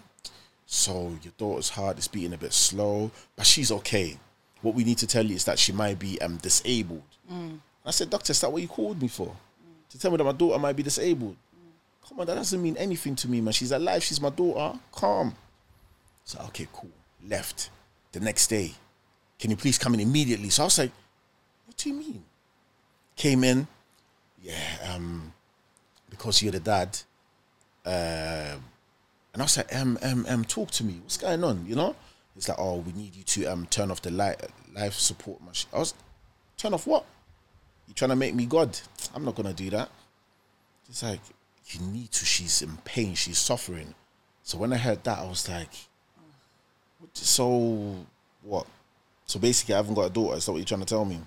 so 0.66 1.16
your 1.22 1.32
daughter's 1.38 1.68
heart 1.68 1.96
is 1.98 2.08
beating 2.08 2.32
a 2.32 2.38
bit 2.38 2.52
slow, 2.52 3.12
but 3.36 3.46
she's 3.46 3.70
okay. 3.70 4.18
What 4.62 4.74
we 4.74 4.82
need 4.82 4.98
to 4.98 5.06
tell 5.06 5.24
you 5.24 5.36
is 5.36 5.44
that 5.44 5.60
she 5.60 5.70
might 5.70 6.00
be 6.00 6.20
um 6.20 6.38
disabled. 6.38 7.02
I 7.84 7.90
said, 7.90 8.10
Doctor, 8.10 8.32
is 8.32 8.40
that 8.40 8.52
what 8.52 8.62
you 8.62 8.68
called 8.68 9.00
me 9.00 9.08
for? 9.08 9.34
To 9.90 9.98
tell 9.98 10.10
me 10.10 10.16
that 10.18 10.24
my 10.24 10.32
daughter 10.32 10.58
might 10.58 10.76
be 10.76 10.82
disabled? 10.82 11.36
Come 12.06 12.20
on, 12.20 12.26
that 12.26 12.34
doesn't 12.34 12.62
mean 12.62 12.76
anything 12.76 13.16
to 13.16 13.28
me, 13.28 13.40
man. 13.40 13.52
She's 13.52 13.72
alive. 13.72 14.02
She's 14.02 14.20
my 14.20 14.30
daughter. 14.30 14.78
Calm. 14.92 15.34
So 16.24 16.38
okay, 16.48 16.66
cool. 16.72 16.90
Left 17.26 17.70
the 18.12 18.20
next 18.20 18.48
day. 18.48 18.72
Can 19.38 19.50
you 19.50 19.56
please 19.56 19.78
come 19.78 19.94
in 19.94 20.00
immediately? 20.00 20.50
So 20.50 20.62
I 20.62 20.66
was 20.66 20.78
like, 20.78 20.92
what 21.66 21.76
do 21.76 21.90
you 21.90 21.94
mean? 21.96 22.24
Came 23.16 23.44
in. 23.44 23.66
Yeah, 24.42 24.54
um, 24.92 25.32
because 26.10 26.42
you're 26.42 26.52
the 26.52 26.60
dad. 26.60 26.98
Uh, 27.84 28.56
and 29.32 29.42
I 29.42 29.42
was 29.42 29.56
like, 29.56 29.74
um, 29.74 29.98
um, 30.02 30.26
um, 30.28 30.44
talk 30.44 30.70
to 30.72 30.84
me. 30.84 31.00
What's 31.02 31.16
going 31.16 31.42
on? 31.44 31.64
You 31.66 31.76
know? 31.76 31.96
It's 32.36 32.48
like, 32.48 32.58
oh, 32.58 32.78
we 32.78 32.92
need 32.92 33.16
you 33.16 33.24
to 33.24 33.46
um 33.46 33.66
turn 33.66 33.90
off 33.90 34.00
the 34.00 34.12
light, 34.12 34.40
life 34.74 34.94
support 34.94 35.42
machine. 35.42 35.68
I 35.74 35.78
was, 35.78 35.94
turn 36.56 36.72
off 36.72 36.86
what? 36.86 37.04
You 37.88 37.94
trying 37.94 38.10
to 38.10 38.16
make 38.16 38.34
me 38.34 38.46
God? 38.46 38.78
I'm 39.14 39.24
not 39.24 39.34
gonna 39.34 39.52
do 39.54 39.70
that. 39.70 39.88
It's 40.88 41.02
like, 41.02 41.20
you 41.66 41.80
need 41.80 42.12
to. 42.12 42.24
She's 42.24 42.62
in 42.62 42.76
pain. 42.84 43.14
She's 43.14 43.38
suffering. 43.38 43.94
So 44.42 44.56
when 44.58 44.72
I 44.72 44.76
heard 44.76 45.02
that, 45.04 45.18
I 45.18 45.26
was 45.26 45.48
like, 45.48 45.70
so 47.12 48.06
what? 48.42 48.66
So 49.26 49.38
basically, 49.38 49.74
I 49.74 49.78
haven't 49.78 49.94
got 49.94 50.06
a 50.06 50.10
daughter. 50.10 50.36
Is 50.36 50.46
that 50.46 50.52
what 50.52 50.58
you're 50.58 50.64
trying 50.64 50.80
to 50.80 50.86
tell 50.86 51.04
me? 51.04 51.20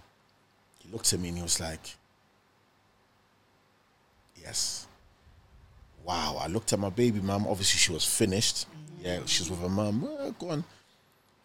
He 0.83 0.91
looked 0.91 1.13
at 1.13 1.19
me 1.19 1.29
and 1.29 1.37
he 1.37 1.43
was 1.43 1.59
like, 1.59 1.95
yes. 4.41 4.87
Wow. 6.03 6.39
I 6.41 6.47
looked 6.47 6.73
at 6.73 6.79
my 6.79 6.89
baby 6.89 7.19
mum. 7.21 7.45
Obviously, 7.47 7.77
she 7.77 7.91
was 7.91 8.05
finished. 8.05 8.65
Yeah, 9.03 9.19
she 9.25 9.41
was 9.43 9.49
with 9.51 9.59
her 9.61 9.69
mum. 9.69 10.07
"Eh, 10.21 10.31
go 10.39 10.49
on. 10.49 10.53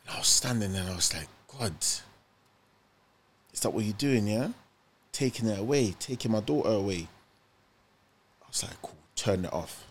And 0.06 0.14
I 0.14 0.18
was 0.18 0.26
standing 0.28 0.72
there 0.72 0.82
and 0.82 0.92
I 0.92 0.96
was 0.96 1.12
like, 1.14 1.28
God, 1.58 1.74
is 1.80 3.60
that 3.60 3.70
what 3.70 3.84
you're 3.84 3.94
doing? 3.94 4.26
Yeah, 4.26 4.48
taking 5.16 5.48
it 5.48 5.58
away, 5.58 5.94
taking 5.98 6.30
my 6.30 6.40
daughter 6.40 6.68
away. 6.68 7.08
I 8.42 8.48
was 8.48 8.62
like, 8.62 8.82
cool, 8.82 8.94
turn 9.14 9.46
it 9.46 9.52
off. 9.52 9.84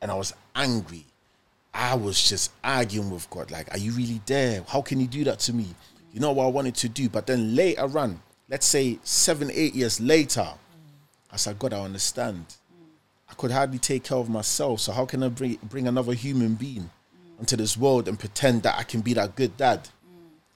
And 0.00 0.12
I 0.12 0.14
was 0.14 0.32
angry. 0.54 1.04
I 1.74 1.94
was 1.96 2.22
just 2.22 2.52
arguing 2.62 3.10
with 3.10 3.28
God, 3.30 3.50
like, 3.50 3.72
are 3.74 3.78
you 3.78 3.90
really 3.92 4.20
there? 4.26 4.62
How 4.68 4.80
can 4.80 5.00
you 5.00 5.08
do 5.08 5.24
that 5.24 5.40
to 5.40 5.52
me? 5.52 5.66
You 6.12 6.20
know 6.20 6.30
what 6.30 6.44
I 6.44 6.48
wanted 6.48 6.76
to 6.76 6.88
do. 6.88 7.08
But 7.08 7.26
then 7.26 7.56
later 7.56 7.98
on, 7.98 8.22
let's 8.48 8.66
say 8.66 9.00
seven, 9.02 9.50
eight 9.52 9.74
years 9.74 10.00
later, 10.00 10.46
I 11.32 11.36
said, 11.36 11.58
God, 11.58 11.72
I 11.72 11.80
understand. 11.80 12.44
I 13.28 13.34
could 13.34 13.50
hardly 13.50 13.78
take 13.78 14.04
care 14.04 14.18
of 14.18 14.30
myself. 14.30 14.80
So 14.80 14.92
how 14.92 15.04
can 15.04 15.24
I 15.24 15.28
bring, 15.28 15.58
bring 15.64 15.88
another 15.88 16.12
human 16.12 16.54
being 16.54 16.90
into 17.40 17.56
this 17.56 17.76
world 17.76 18.06
and 18.06 18.18
pretend 18.18 18.62
that 18.62 18.78
I 18.78 18.84
can 18.84 19.00
be 19.00 19.14
that 19.14 19.34
good 19.34 19.56
dad? 19.56 19.88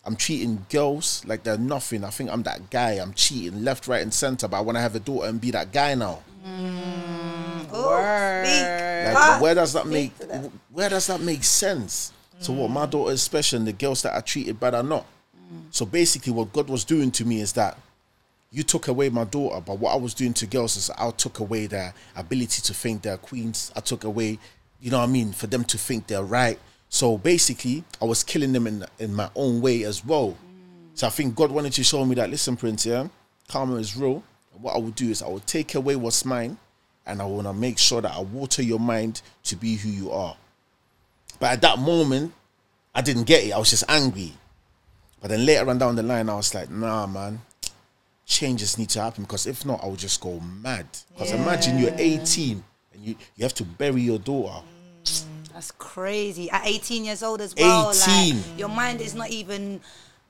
I'm 0.06 0.16
treating 0.16 0.66
girls 0.68 1.22
like 1.26 1.42
they're 1.44 1.56
nothing. 1.58 2.04
I 2.04 2.10
think 2.10 2.30
I'm 2.30 2.42
that 2.42 2.68
guy. 2.70 2.92
I'm 2.92 3.14
cheating 3.14 3.64
left, 3.64 3.88
right, 3.88 4.02
and 4.02 4.12
center. 4.12 4.46
But 4.48 4.58
I 4.58 4.60
want 4.60 4.76
to 4.76 4.82
have 4.82 4.94
a 4.94 5.00
daughter 5.00 5.28
and 5.28 5.40
be 5.40 5.50
that 5.52 5.72
guy 5.72 5.94
now. 5.94 6.20
Like, 7.72 9.16
Ah, 9.16 9.38
where 9.40 9.54
does 9.54 9.72
that 9.72 9.86
make 9.86 10.16
that. 10.18 10.50
where 10.70 10.88
does 10.88 11.06
that 11.06 11.20
make 11.20 11.44
sense? 11.44 12.12
So 12.40 12.52
what 12.52 12.70
my 12.70 12.86
daughter 12.86 13.12
is 13.12 13.22
special 13.22 13.58
and 13.58 13.66
the 13.68 13.72
girls 13.72 14.02
that 14.02 14.12
are 14.14 14.22
treated 14.22 14.58
bad 14.60 14.74
are 14.74 14.82
not. 14.82 15.06
So 15.70 15.86
basically 15.86 16.32
what 16.32 16.52
God 16.52 16.68
was 16.68 16.84
doing 16.84 17.10
to 17.12 17.24
me 17.24 17.40
is 17.40 17.52
that 17.54 17.78
you 18.50 18.62
took 18.62 18.88
away 18.88 19.08
my 19.08 19.24
daughter, 19.24 19.60
but 19.60 19.78
what 19.78 19.92
I 19.92 19.96
was 19.96 20.14
doing 20.14 20.32
to 20.34 20.46
girls 20.46 20.76
is 20.76 20.90
I 20.90 21.10
took 21.12 21.38
away 21.40 21.66
their 21.66 21.94
ability 22.16 22.62
to 22.62 22.74
think 22.74 23.02
they're 23.02 23.16
queens. 23.16 23.72
I 23.74 23.80
took 23.80 24.04
away, 24.04 24.38
you 24.80 24.90
know 24.90 24.98
what 24.98 25.04
I 25.08 25.12
mean, 25.12 25.32
for 25.32 25.46
them 25.46 25.64
to 25.64 25.78
think 25.78 26.06
they're 26.06 26.22
right. 26.22 26.58
So 26.94 27.18
basically, 27.18 27.82
I 28.00 28.04
was 28.04 28.22
killing 28.22 28.52
them 28.52 28.68
in 28.68 28.86
in 29.00 29.12
my 29.12 29.28
own 29.34 29.60
way 29.60 29.82
as 29.82 30.04
well. 30.04 30.36
So 30.94 31.08
I 31.08 31.10
think 31.10 31.34
God 31.34 31.50
wanted 31.50 31.72
to 31.72 31.82
show 31.82 32.04
me 32.04 32.14
that, 32.14 32.30
listen, 32.30 32.56
Prince, 32.56 32.86
yeah, 32.86 33.08
karma 33.48 33.74
is 33.78 33.96
real. 33.96 34.22
And 34.52 34.62
what 34.62 34.76
I 34.76 34.78
would 34.78 34.94
do 34.94 35.10
is 35.10 35.20
I 35.20 35.26
would 35.26 35.44
take 35.44 35.74
away 35.74 35.96
what's 35.96 36.24
mine 36.24 36.56
and 37.04 37.20
I 37.20 37.24
want 37.24 37.48
to 37.48 37.52
make 37.52 37.78
sure 37.78 38.00
that 38.00 38.12
I 38.12 38.20
water 38.20 38.62
your 38.62 38.78
mind 38.78 39.22
to 39.42 39.56
be 39.56 39.74
who 39.74 39.88
you 39.88 40.12
are. 40.12 40.36
But 41.40 41.54
at 41.54 41.62
that 41.62 41.80
moment, 41.80 42.32
I 42.94 43.02
didn't 43.02 43.24
get 43.24 43.42
it. 43.42 43.50
I 43.50 43.58
was 43.58 43.70
just 43.70 43.82
angry. 43.88 44.32
But 45.20 45.30
then 45.30 45.44
later 45.44 45.68
on 45.68 45.78
down 45.78 45.96
the 45.96 46.04
line, 46.04 46.28
I 46.28 46.36
was 46.36 46.54
like, 46.54 46.70
nah, 46.70 47.08
man, 47.08 47.40
changes 48.24 48.78
need 48.78 48.90
to 48.90 49.02
happen 49.02 49.24
because 49.24 49.48
if 49.48 49.66
not, 49.66 49.82
I 49.82 49.86
will 49.86 49.96
just 49.96 50.20
go 50.20 50.38
mad. 50.38 50.86
Because 51.12 51.32
imagine 51.32 51.76
you're 51.76 51.96
18 51.96 52.62
and 52.92 53.02
you, 53.02 53.16
you 53.34 53.42
have 53.42 53.54
to 53.54 53.64
bury 53.64 54.02
your 54.02 54.20
daughter. 54.20 54.62
That's 55.64 55.72
crazy. 55.78 56.50
At 56.50 56.66
18 56.66 57.06
years 57.06 57.22
old 57.22 57.40
as 57.40 57.54
well. 57.56 57.90
18. 57.90 58.36
Like, 58.36 58.58
your 58.58 58.68
mind 58.68 59.00
is 59.00 59.14
not 59.14 59.30
even 59.30 59.80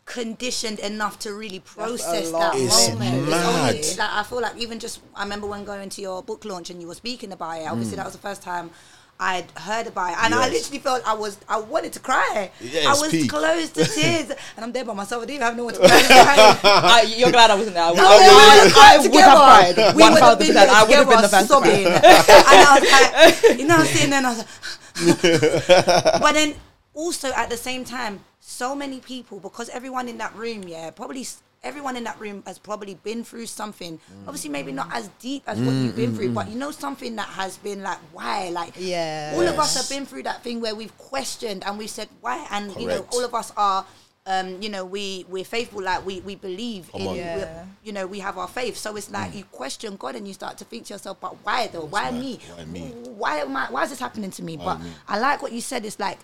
conditioned 0.07 0.79
enough 0.79 1.19
to 1.21 1.35
really 1.35 1.59
process 1.59 2.31
that 2.31 2.53
It's 2.55 2.89
moment. 2.91 3.29
mad. 3.29 3.75
It's 3.75 3.89
only, 3.91 3.99
like, 3.99 4.11
I 4.13 4.23
feel 4.23 4.41
like 4.41 4.57
even 4.59 4.79
just, 4.79 5.01
I 5.17 5.25
remember 5.25 5.49
when 5.49 5.65
going 5.65 5.89
to 5.89 6.01
your 6.01 6.23
book 6.23 6.45
launch 6.45 6.71
and 6.71 6.81
you 6.81 6.87
were 6.87 6.95
speaking 6.95 7.33
about 7.33 7.61
it, 7.61 7.67
obviously 7.67 7.97
that 7.97 8.05
was 8.05 8.15
the 8.15 8.21
first 8.21 8.43
time 8.43 8.71
I'd 9.19 9.51
heard 9.57 9.87
about 9.89 10.13
it. 10.13 10.19
And 10.25 10.35
I 10.35 10.49
Mm. 10.49 10.53
Literally 10.53 10.79
felt 10.81 11.03
I 11.07 11.15
was, 11.15 11.39
I 11.49 11.59
wanted 11.59 11.93
to 11.95 12.01
cry. 12.01 12.51
Yeah, 12.61 12.89
I 12.91 12.93
was 13.01 13.11
peak. 13.11 13.31
close 13.31 13.71
to 13.71 13.85
tears. 13.97 14.31
and 14.57 14.65
I'm 14.65 14.73
there 14.73 14.85
by 14.85 14.93
myself. 14.93 15.23
I 15.23 15.27
didn't 15.27 15.37
even 15.37 15.47
have 15.47 15.57
no 15.57 15.65
one 15.65 15.75
to 15.75 15.81
cry. 15.89 16.59
I, 16.65 17.15
you're 17.17 17.31
glad 17.33 17.51
I 17.51 17.55
wasn't 17.55 17.75
there. 17.75 17.85
I, 17.85 17.91
would- 17.91 17.97
No, 17.97 18.05
I 18.07 18.19
we 18.19 18.25
would- 18.27 18.35
would 18.35 18.61
have 18.61 18.67
I 18.67 18.75
cried 18.75 18.97
would 19.03 19.15
have 19.15 19.39
cried. 19.39 19.69
together. 19.75 19.97
We 19.97 20.03
One 20.03 20.13
would 20.13 20.23
have 20.23 20.39
thousand 20.39 20.39
been 20.39 20.47
percent. 20.55 20.69
there 20.69 20.77
I 20.77 20.83
would 20.85 20.95
have 20.95 21.09
been 21.09 21.23
the 21.23 21.29
together 21.29 21.39
first 21.39 21.49
sobbing. 21.49 21.87
and 21.87 22.05
I 22.05 22.79
was 22.79 23.43
like, 23.43 23.59
you 23.59 23.67
know, 23.67 23.77
I'm 23.77 23.87
sitting 23.87 24.11
there 24.11 24.19
and 24.19 24.27
I 24.27 24.31
was 24.31 24.39
like, 24.39 24.49
but 25.23 26.33
then 26.33 26.55
also 26.95 27.33
at 27.33 27.51
the 27.51 27.57
same 27.57 27.85
time, 27.85 28.21
so 28.41 28.75
many 28.75 29.01
people 29.01 29.41
because 29.41 29.69
everyone 29.71 30.09
in 30.09 30.19
that 30.19 30.35
room, 30.37 30.63
yeah, 30.69 30.91
probably 30.91 31.27
everyone 31.65 31.97
in 31.97 32.05
that 32.05 32.21
room 32.21 32.43
has 32.47 32.59
probably 32.59 32.95
been 33.03 33.25
through 33.25 33.47
something. 33.47 33.99
Mm. 33.99 34.29
Obviously, 34.29 34.51
maybe 34.51 34.71
not 34.71 34.89
as 34.93 35.09
deep 35.19 35.43
as 35.47 35.59
what 35.59 35.73
mm, 35.73 35.85
you've 35.85 35.97
been 35.97 36.13
mm, 36.13 36.17
through, 36.17 36.31
but 36.31 36.49
you 36.49 36.57
know 36.57 36.71
something 36.71 37.17
that 37.17 37.29
has 37.29 37.57
been 37.57 37.83
like, 37.83 37.99
why? 38.13 38.51
Like, 38.51 38.75
Yeah. 38.77 39.33
all 39.35 39.43
of 39.43 39.59
us 39.59 39.77
have 39.77 39.89
been 39.89 40.07
through 40.07 40.25
that 40.25 40.43
thing 40.45 40.61
where 40.61 40.75
we've 40.75 40.97
questioned 40.99 41.65
and 41.65 41.79
we 41.79 41.87
said 41.87 42.09
why, 42.21 42.47
and 42.51 42.77
you 42.77 42.87
know, 42.87 43.07
all 43.13 43.25
of 43.25 43.35
us 43.35 43.53
are. 43.57 43.85
Um, 44.27 44.63
you 44.63 44.71
know, 44.71 44.87
we 44.87 45.27
we're 45.29 45.45
faithful, 45.45 45.83
like 45.83 46.07
we 46.07 46.21
we 46.21 46.35
believe 46.35 46.91
Come 46.91 47.03
in. 47.03 47.17
Yeah. 47.17 47.65
you 47.83 47.93
know, 47.93 48.07
we 48.07 48.21
have 48.21 48.39
our 48.39 48.49
faith. 48.49 48.75
So 48.77 48.97
it's 48.97 49.11
like 49.11 49.35
you 49.35 49.45
question 49.45 49.97
God 49.97 50.17
and 50.17 50.27
you 50.27 50.33
start 50.33 50.57
to 50.59 50.65
think 50.65 50.87
to 50.87 50.95
yourself, 50.95 51.19
but 51.21 51.37
why 51.45 51.67
though? 51.67 51.85
Why 51.85 52.11
why- 52.11 52.19
me? 52.19 52.41
why 52.57 52.65
me? 52.65 52.81
Why 53.19 53.37
am 53.41 53.55
I? 53.55 53.67
Why 53.67 53.83
is 53.85 53.91
this 53.91 53.99
happening 54.01 54.31
to 54.31 54.43
me? 54.43 54.57
but 54.57 54.81
me? 54.81 54.91
I 55.07 55.19
like 55.19 55.43
what 55.43 55.53
you 55.53 55.61
said. 55.61 55.85
It's 55.85 56.01
like 56.01 56.19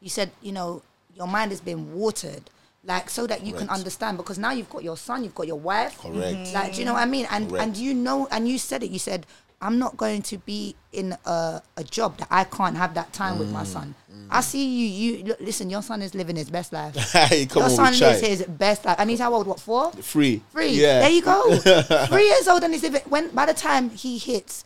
you 0.00 0.10
said, 0.10 0.32
you 0.42 0.52
know, 0.52 0.82
your 1.14 1.26
mind 1.26 1.50
has 1.50 1.62
been 1.62 1.94
watered, 1.94 2.50
like 2.84 3.08
so 3.08 3.26
that 3.26 3.42
you 3.42 3.54
can 3.54 3.70
understand. 3.70 4.18
Because 4.18 4.38
now 4.38 4.50
you've 4.52 4.68
got 4.68 4.84
your 4.84 4.98
son, 4.98 5.24
you've 5.24 5.34
got 5.34 5.46
your 5.46 5.58
wife. 5.58 5.98
Correct. 5.98 6.52
Like, 6.52 6.74
do 6.74 6.80
you 6.80 6.84
know 6.84 6.92
what 6.92 7.02
I 7.02 7.06
mean? 7.06 7.26
And 7.30 7.48
Correct. 7.48 7.64
and 7.64 7.76
you 7.78 7.94
know, 7.94 8.28
and 8.30 8.46
you 8.46 8.58
said 8.58 8.82
it. 8.82 8.90
You 8.90 8.98
said, 8.98 9.24
I'm 9.60 9.78
not 9.78 9.96
going 9.96 10.22
to 10.22 10.38
be 10.38 10.76
in 10.92 11.16
a, 11.24 11.62
a 11.76 11.84
job 11.84 12.18
that 12.18 12.28
I 12.30 12.44
can't 12.44 12.76
have 12.76 12.94
that 12.94 13.12
time 13.12 13.38
with 13.38 13.50
my 13.50 13.62
Mm, 13.62 13.66
son. 13.66 13.94
I 14.28 14.40
see 14.40 14.64
you. 14.66 14.86
You 15.16 15.24
look, 15.24 15.40
listen. 15.40 15.70
Your 15.70 15.82
son 15.82 16.02
is 16.02 16.14
living 16.14 16.36
his 16.36 16.50
best 16.50 16.72
life. 16.72 16.94
hey, 17.12 17.46
come 17.46 17.60
your 17.62 17.70
on, 17.70 17.76
son 17.76 17.98
lives 17.98 18.20
his 18.20 18.42
best 18.44 18.84
life, 18.84 18.96
and 18.98 19.08
he's 19.08 19.20
how 19.20 19.32
old? 19.32 19.46
What 19.46 19.60
four? 19.60 19.92
Free. 19.92 20.42
Three. 20.52 20.70
Yeah. 20.70 21.00
There 21.00 21.10
you 21.10 21.22
go. 21.22 21.56
Three 22.06 22.26
years 22.26 22.48
old 22.48 22.64
and 22.64 22.72
he's 22.74 22.82
living. 22.82 23.02
When 23.08 23.30
by 23.30 23.46
the 23.46 23.54
time 23.54 23.90
he 23.90 24.18
hits 24.18 24.64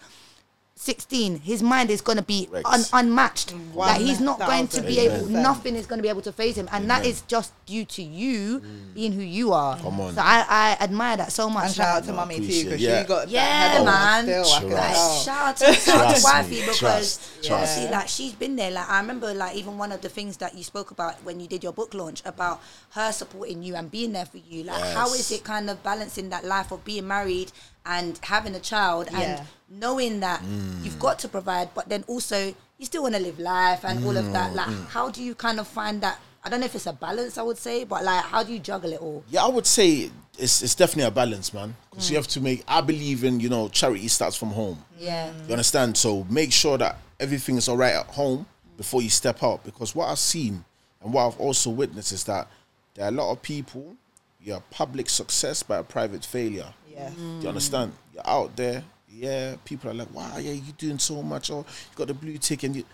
sixteen, 0.80 1.38
his 1.40 1.62
mind 1.62 1.90
is 1.90 2.00
going 2.00 2.16
to 2.16 2.24
be 2.24 2.48
un, 2.64 2.80
unmatched. 2.94 3.52
Like 3.74 4.00
he's 4.00 4.18
not 4.18 4.38
going 4.38 4.66
to 4.68 4.80
be 4.80 4.98
able. 5.00 5.26
1000%. 5.26 5.28
Nothing 5.28 5.76
is 5.76 5.86
going 5.86 5.98
to 5.98 6.02
be 6.02 6.08
able 6.08 6.22
to 6.22 6.32
phase 6.32 6.56
him, 6.56 6.68
and 6.72 6.88
that 6.88 7.00
Amen. 7.00 7.10
is 7.10 7.20
just 7.22 7.52
due 7.66 7.84
to 7.84 8.02
you 8.02 8.60
being 8.94 9.12
who 9.12 9.20
you 9.20 9.52
are. 9.52 9.76
Come 9.78 10.00
on. 10.00 10.14
So 10.14 10.22
I, 10.22 10.44
I 10.48 10.82
admire 10.82 11.18
that 11.18 11.32
so 11.32 11.50
much. 11.50 11.66
And 11.66 11.74
shout 11.74 11.96
out 11.98 12.04
to 12.04 12.12
like- 12.12 12.16
mummy 12.28 12.36
too, 12.46 12.64
because 12.64 12.80
yeah. 12.80 13.02
she 13.02 13.08
got 13.08 13.28
Yeah, 13.28 13.44
that 13.44 13.70
head 13.72 13.78
on 13.80 13.84
man. 13.86 14.24
Still, 14.24 14.54
I 14.54 14.60
can 14.60 14.70
Trust. 14.70 15.26
Like, 15.26 15.36
shout 15.36 15.46
out 15.48 15.56
to, 15.58 15.72
shout 15.74 16.06
out 16.06 16.16
to 16.16 16.22
wifey 16.24 16.50
me, 16.54 16.60
because 16.62 16.78
trust, 16.78 17.20
trust. 17.44 17.50
obviously, 17.50 17.84
Yeah. 17.84 17.90
like 17.90 18.08
she's 18.08 18.32
been 18.32 18.56
there. 18.56 18.70
Like 18.70 18.88
I 18.88 19.00
remember, 19.00 19.34
like 19.34 19.56
even 19.56 19.76
one 19.76 19.92
of 19.92 20.00
the 20.00 20.08
things 20.08 20.38
that 20.38 20.56
you 20.56 20.64
spoke 20.64 20.90
about 20.90 21.22
when 21.24 21.40
you 21.40 21.46
did 21.46 21.62
your 21.62 21.74
book 21.74 21.92
launch 21.92 22.22
about 22.24 22.62
her 22.92 23.12
supporting 23.12 23.62
you 23.62 23.74
and 23.76 23.90
being 23.90 24.12
there 24.12 24.24
for 24.26 24.38
you. 24.38 24.64
Like, 24.64 24.82
how 24.94 25.12
is 25.12 25.30
it 25.30 25.44
kind 25.44 25.68
of 25.68 25.82
balancing 25.82 26.30
that 26.30 26.44
life 26.44 26.72
of 26.72 26.84
being 26.86 27.06
married 27.06 27.52
and 27.86 28.18
having 28.22 28.54
a 28.54 28.60
child 28.60 29.08
Yeah. 29.10 29.20
and 29.20 29.46
knowing 29.68 30.20
that 30.20 30.42
Mm. 30.42 30.84
you've 30.84 30.98
got 30.98 31.18
to 31.20 31.28
provide, 31.28 31.70
but 31.74 31.88
then 31.88 32.04
also 32.06 32.54
you 32.78 32.86
still 32.86 33.02
want 33.02 33.14
to 33.14 33.20
live 33.20 33.38
life 33.38 33.84
and 33.84 34.04
all 34.04 34.16
of 34.16 34.24
Mm, 34.26 34.32
that. 34.32 34.54
Like, 34.54 34.88
how 34.88 35.10
do 35.10 35.22
you 35.22 35.34
kind 35.34 35.60
of 35.60 35.66
find 35.68 36.00
that? 36.02 36.18
I 36.42 36.48
don't 36.48 36.60
know 36.60 36.66
if 36.66 36.74
it's 36.74 36.86
a 36.86 36.92
balance, 36.94 37.36
I 37.36 37.42
would 37.42 37.58
say, 37.58 37.84
but 37.84 38.02
like, 38.04 38.24
how 38.24 38.42
do 38.42 38.52
you 38.52 38.58
juggle 38.58 38.92
it 38.92 39.00
all? 39.00 39.22
Yeah, 39.28 39.44
I 39.44 39.48
would 39.48 39.66
say 39.66 40.10
it's 40.38 40.62
it's 40.62 40.74
definitely 40.74 41.04
a 41.04 41.10
balance, 41.10 41.52
man. 41.52 41.76
Because 41.90 42.06
Mm. 42.06 42.10
you 42.10 42.16
have 42.16 42.28
to 42.28 42.40
make. 42.40 42.64
I 42.66 42.80
believe 42.80 43.24
in 43.24 43.40
you 43.40 43.48
know 43.50 43.68
charity 43.68 44.08
starts 44.08 44.36
from 44.36 44.50
home. 44.52 44.82
Yeah. 44.98 45.30
You 45.46 45.52
understand? 45.52 45.96
So 45.98 46.24
make 46.30 46.52
sure 46.52 46.78
that 46.78 46.96
everything 47.18 47.56
is 47.58 47.68
all 47.68 47.76
right 47.76 47.94
at 47.94 48.06
home 48.06 48.46
before 48.78 49.02
you 49.02 49.10
step 49.10 49.42
out. 49.42 49.62
Because 49.64 49.94
what 49.94 50.08
I've 50.08 50.18
seen 50.18 50.64
and 51.02 51.12
what 51.12 51.26
I've 51.26 51.38
also 51.40 51.68
witnessed 51.70 52.12
is 52.12 52.24
that 52.24 52.48
there 52.94 53.04
are 53.04 53.08
a 53.08 53.12
lot 53.12 53.30
of 53.30 53.42
people. 53.42 53.96
You're 54.42 54.56
a 54.56 54.74
public 54.74 55.10
success 55.10 55.62
but 55.62 55.80
a 55.80 55.82
private 55.84 56.24
failure. 56.24 56.72
Yeah. 57.00 57.10
Mm. 57.10 57.38
Do 57.38 57.42
you 57.42 57.48
understand? 57.48 57.92
You're 58.14 58.28
out 58.28 58.56
there. 58.56 58.84
Yeah, 59.12 59.56
people 59.64 59.90
are 59.90 59.94
like, 59.94 60.14
"Wow, 60.14 60.38
yeah, 60.38 60.52
you're 60.52 60.74
doing 60.78 60.98
so 60.98 61.22
much. 61.22 61.50
Oh, 61.50 61.58
you 61.58 61.96
got 61.96 62.08
the 62.08 62.14
blue 62.14 62.38
tick, 62.38 62.62
and 62.62 62.76
you." 62.76 62.84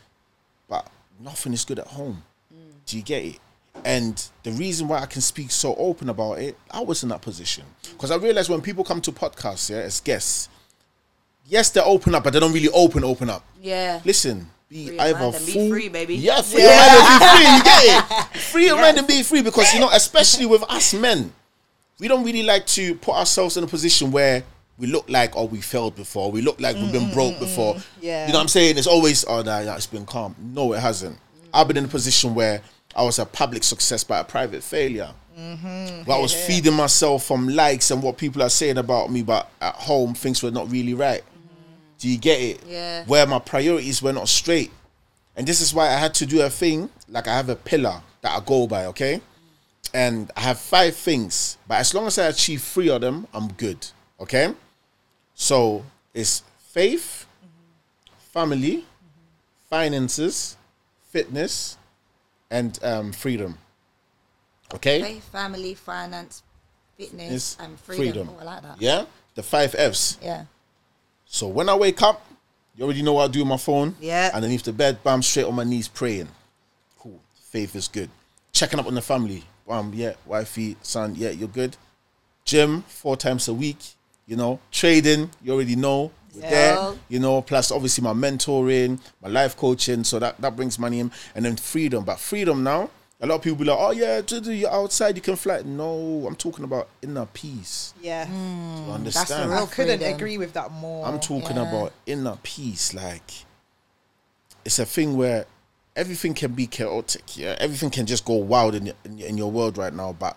But 0.68 0.88
nothing 1.20 1.52
is 1.52 1.64
good 1.64 1.78
at 1.78 1.86
home. 1.86 2.22
Mm. 2.52 2.72
Do 2.86 2.96
you 2.96 3.02
get 3.02 3.24
it? 3.24 3.38
And 3.84 4.22
the 4.42 4.52
reason 4.52 4.88
why 4.88 5.00
I 5.00 5.06
can 5.06 5.20
speak 5.20 5.50
so 5.50 5.74
open 5.76 6.08
about 6.08 6.38
it, 6.38 6.56
I 6.70 6.80
was 6.80 7.02
in 7.02 7.10
that 7.10 7.20
position 7.22 7.64
because 7.92 8.10
I 8.10 8.16
realized 8.16 8.48
when 8.48 8.60
people 8.60 8.84
come 8.84 9.00
to 9.02 9.12
podcasts, 9.12 9.70
yeah, 9.70 9.78
as 9.78 10.00
guests, 10.00 10.48
yes, 11.46 11.70
they 11.70 11.80
open 11.80 12.14
up, 12.14 12.24
but 12.24 12.32
they 12.32 12.40
don't 12.40 12.52
really 12.52 12.70
open, 12.70 13.04
open 13.04 13.30
up. 13.30 13.44
Yeah. 13.60 14.00
Listen, 14.04 14.48
be 14.68 14.86
Free 14.86 14.96
your 14.96 15.04
either 15.04 15.18
mind 15.18 15.34
and 15.36 15.46
be 15.46 15.70
free, 15.70 15.88
baby. 15.88 16.16
Yeah, 16.16 16.42
free 16.42 16.62
your 16.62 16.74
mind 16.74 16.90
and 16.96 17.06
be 17.06 17.26
free. 17.26 17.56
You 17.56 17.62
get 17.62 17.82
it? 17.84 18.38
Free 18.40 18.66
your 18.66 18.76
mind 18.76 18.98
and 18.98 19.06
be 19.06 19.22
free 19.22 19.42
because 19.42 19.72
you 19.74 19.80
know, 19.80 19.90
especially 19.92 20.46
with 20.46 20.64
us 20.64 20.94
men, 20.94 21.32
we 21.98 22.08
don't 22.08 22.24
really 22.24 22.42
like 22.42 22.66
to 22.66 22.94
put 22.96 23.14
ourselves 23.14 23.56
in 23.56 23.64
a 23.64 23.66
position 23.66 24.10
where 24.10 24.42
we 24.78 24.86
look 24.86 25.08
like 25.08 25.36
oh 25.36 25.44
we 25.46 25.60
failed 25.60 25.96
before, 25.96 26.30
we 26.30 26.42
look 26.42 26.60
like 26.60 26.76
we've 26.76 26.92
been 26.92 27.12
broke 27.12 27.34
mm, 27.34 27.36
mm, 27.36 27.38
mm, 27.38 27.40
before. 27.40 27.76
Yeah. 28.00 28.26
You 28.26 28.32
know 28.32 28.38
what 28.38 28.42
I'm 28.42 28.48
saying? 28.48 28.78
It's 28.78 28.86
always 28.86 29.24
oh 29.24 29.42
nah, 29.42 29.62
nah, 29.62 29.76
it's 29.76 29.86
been 29.86 30.06
calm. 30.06 30.34
No, 30.38 30.72
it 30.72 30.80
hasn't. 30.80 31.18
I've 31.52 31.68
been 31.68 31.78
in 31.78 31.86
a 31.86 31.88
position 31.88 32.34
where 32.34 32.60
I 32.94 33.02
was 33.02 33.18
a 33.18 33.26
public 33.26 33.62
success 33.62 34.04
but 34.04 34.20
a 34.20 34.24
private 34.24 34.62
failure. 34.62 35.10
Mm-hmm. 35.38 36.04
Where 36.04 36.16
I 36.16 36.20
was 36.20 36.32
feeding 36.32 36.72
myself 36.72 37.24
from 37.24 37.48
likes 37.48 37.90
and 37.90 38.02
what 38.02 38.16
people 38.16 38.42
are 38.42 38.48
saying 38.48 38.78
about 38.78 39.10
me, 39.10 39.22
but 39.22 39.50
at 39.60 39.74
home 39.74 40.14
things 40.14 40.42
were 40.42 40.50
not 40.50 40.70
really 40.70 40.94
right. 40.94 41.20
Mm-hmm. 41.22 41.72
Do 41.98 42.08
you 42.08 42.18
get 42.18 42.40
it? 42.40 42.60
Yeah. 42.66 43.04
Where 43.04 43.26
my 43.26 43.38
priorities 43.38 44.02
were 44.02 44.14
not 44.14 44.28
straight. 44.28 44.70
And 45.36 45.46
this 45.46 45.60
is 45.60 45.74
why 45.74 45.88
I 45.88 45.96
had 45.98 46.14
to 46.14 46.26
do 46.26 46.40
a 46.40 46.48
thing, 46.48 46.88
like 47.08 47.28
I 47.28 47.34
have 47.34 47.50
a 47.50 47.56
pillar 47.56 48.00
that 48.22 48.34
I 48.34 48.44
go 48.44 48.66
by, 48.66 48.86
okay? 48.86 49.20
And 49.96 50.30
I 50.36 50.40
have 50.40 50.58
five 50.58 50.94
things, 50.94 51.56
but 51.66 51.76
as 51.76 51.94
long 51.94 52.06
as 52.06 52.18
I 52.18 52.26
achieve 52.26 52.60
three 52.60 52.90
of 52.90 53.00
them, 53.00 53.26
I'm 53.32 53.48
good, 53.52 53.78
okay? 54.20 54.52
So 55.34 55.86
it's 56.12 56.42
faith, 56.58 57.24
family, 58.30 58.84
finances, 59.70 60.58
fitness, 61.08 61.78
and 62.50 62.78
um, 62.84 63.10
freedom. 63.12 63.56
Okay? 64.74 65.00
Faith, 65.00 65.32
family, 65.32 65.72
finance, 65.72 66.42
fitness, 66.98 67.32
It's 67.32 67.56
and 67.58 67.80
freedom. 67.80 68.28
Oh, 68.30 68.40
I 68.42 68.44
like 68.44 68.62
that. 68.64 68.82
Yeah? 68.82 69.06
The 69.34 69.42
five 69.42 69.74
F's. 69.74 70.18
Yeah. 70.20 70.44
So 71.24 71.48
when 71.48 71.70
I 71.70 71.74
wake 71.74 72.02
up, 72.02 72.22
you 72.76 72.84
already 72.84 73.00
know 73.00 73.14
what 73.14 73.30
I 73.30 73.32
do 73.32 73.38
with 73.38 73.48
my 73.48 73.56
phone. 73.56 73.96
Yeah. 73.98 74.30
Underneath 74.34 74.64
the 74.64 74.74
bed, 74.74 75.02
bam, 75.02 75.22
straight 75.22 75.46
on 75.46 75.54
my 75.54 75.64
knees 75.64 75.88
praying. 75.88 76.28
Cool. 76.98 77.18
Faith 77.50 77.74
is 77.74 77.88
good. 77.88 78.10
Checking 78.52 78.78
up 78.78 78.86
on 78.86 78.94
the 78.94 79.00
family. 79.00 79.42
Bam, 79.66 79.92
yeah, 79.94 80.12
wifey, 80.24 80.76
son, 80.82 81.14
yeah, 81.16 81.30
you're 81.30 81.48
good. 81.48 81.76
Gym 82.44 82.82
four 82.82 83.16
times 83.16 83.48
a 83.48 83.54
week. 83.54 83.78
You 84.26 84.36
know, 84.36 84.60
trading, 84.72 85.30
you 85.42 85.52
already 85.52 85.76
know. 85.76 86.10
We're 86.34 86.42
Yeah. 86.42 86.50
there. 86.50 86.94
You 87.08 87.18
know, 87.20 87.40
plus 87.42 87.70
obviously 87.70 88.02
my 88.02 88.12
mentoring, 88.12 88.98
my 89.22 89.28
life 89.28 89.56
coaching, 89.56 90.04
so 90.04 90.18
that, 90.18 90.40
that 90.40 90.54
brings 90.56 90.78
money 90.78 91.00
in. 91.00 91.10
And 91.34 91.44
then 91.44 91.56
freedom. 91.56 92.04
But 92.04 92.18
freedom 92.20 92.62
now, 92.62 92.90
a 93.20 93.26
lot 93.26 93.36
of 93.36 93.42
people 93.42 93.58
be 93.58 93.64
like, 93.64 93.78
oh 93.80 93.92
yeah, 93.92 94.20
Juju, 94.20 94.50
you're 94.52 94.70
outside, 94.70 95.16
you 95.16 95.22
can 95.22 95.36
fly. 95.36 95.62
No, 95.64 96.24
I'm 96.26 96.36
talking 96.36 96.64
about 96.64 96.88
inner 97.02 97.26
peace. 97.26 97.94
Yeah. 98.02 98.26
Hmm. 98.26 98.86
You 98.86 98.92
understand? 98.92 99.50
real 99.50 99.58
I 99.62 99.66
couldn't 99.66 99.98
freedom. 100.00 100.14
agree 100.14 100.38
with 100.38 100.52
that 100.54 100.70
more. 100.72 101.06
I'm 101.06 101.20
talking 101.20 101.56
Yeah. 101.56 101.68
about 101.68 101.92
inner 102.04 102.36
peace. 102.42 102.92
Like, 102.94 103.30
it's 104.64 104.78
a 104.80 104.86
thing 104.86 105.16
where 105.16 105.46
everything 105.96 106.34
can 106.34 106.52
be 106.52 106.66
chaotic. 106.66 107.36
Yeah, 107.36 107.56
everything 107.58 107.90
can 107.90 108.06
just 108.06 108.24
go 108.24 108.34
wild 108.34 108.74
in 108.74 108.92
in, 109.04 109.36
your- 109.38 109.50
world 109.50 109.78
right 109.78 109.92
now, 109.92 110.12
but 110.12 110.36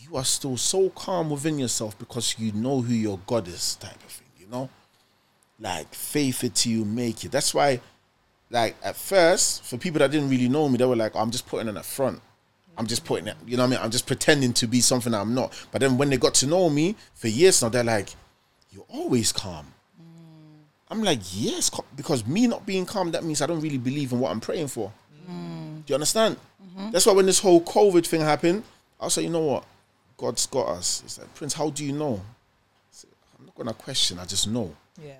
you 0.00 0.16
are 0.16 0.24
still 0.24 0.56
so 0.56 0.88
calm 0.90 1.30
within 1.30 1.58
yourself 1.58 1.98
because 1.98 2.36
you 2.38 2.52
know 2.52 2.80
who 2.80 2.94
your 2.94 3.18
God 3.26 3.48
is, 3.48 3.74
type 3.76 3.96
of 3.96 4.10
thing. 4.10 4.28
You 4.38 4.46
know, 4.46 4.70
like 5.60 5.92
faith 5.92 6.44
it 6.44 6.54
till 6.54 6.72
you 6.72 6.84
make 6.84 7.24
it. 7.24 7.32
That's 7.32 7.52
why, 7.52 7.80
like 8.50 8.76
at 8.82 8.96
first, 8.96 9.64
for 9.64 9.76
people 9.76 9.98
that 9.98 10.10
didn't 10.12 10.30
really 10.30 10.48
know 10.48 10.68
me, 10.68 10.78
they 10.78 10.86
were 10.86 10.96
like, 10.96 11.16
oh, 11.16 11.20
"I'm 11.20 11.30
just 11.30 11.46
putting 11.46 11.68
on 11.68 11.76
a 11.76 11.82
front." 11.82 12.22
I'm 12.78 12.86
just 12.86 13.06
putting 13.06 13.26
it, 13.26 13.36
you 13.46 13.56
know 13.56 13.62
what 13.62 13.68
I 13.68 13.70
mean? 13.70 13.80
I'm 13.82 13.90
just 13.90 14.06
pretending 14.06 14.52
to 14.52 14.66
be 14.66 14.82
something 14.82 15.14
I'm 15.14 15.34
not. 15.34 15.54
But 15.72 15.80
then 15.80 15.96
when 15.96 16.10
they 16.10 16.18
got 16.18 16.34
to 16.34 16.46
know 16.46 16.68
me 16.68 16.94
for 17.14 17.26
years 17.26 17.62
now, 17.62 17.70
they're 17.70 17.82
like, 17.82 18.10
you're 18.70 18.84
always 18.90 19.32
calm. 19.32 19.72
I'm 20.90 21.02
like, 21.02 21.20
yes, 21.32 21.70
because 21.96 22.26
me 22.26 22.46
not 22.46 22.64
being 22.64 22.86
calm, 22.86 23.10
that 23.10 23.24
means 23.24 23.42
I 23.42 23.46
don't 23.46 23.60
really 23.60 23.78
believe 23.78 24.12
in 24.12 24.20
what 24.20 24.30
I'm 24.30 24.40
praying 24.40 24.68
for. 24.68 24.92
Mm. 25.28 25.84
Do 25.84 25.92
you 25.92 25.94
understand? 25.94 26.36
Mm-hmm. 26.62 26.90
That's 26.92 27.06
why 27.06 27.12
when 27.12 27.26
this 27.26 27.40
whole 27.40 27.60
COVID 27.60 28.06
thing 28.06 28.20
happened, 28.20 28.62
I 29.00 29.06
was 29.06 29.16
like, 29.16 29.24
you 29.24 29.30
know 29.30 29.40
what? 29.40 29.64
God's 30.16 30.46
got 30.46 30.68
us. 30.68 31.02
It's 31.04 31.18
like, 31.18 31.34
Prince, 31.34 31.54
how 31.54 31.70
do 31.70 31.84
you 31.84 31.92
know? 31.92 32.20
I'm 33.38 33.46
not 33.46 33.54
gonna 33.54 33.74
question. 33.74 34.18
I 34.18 34.24
just 34.24 34.48
know. 34.48 34.74
Yeah. 35.02 35.12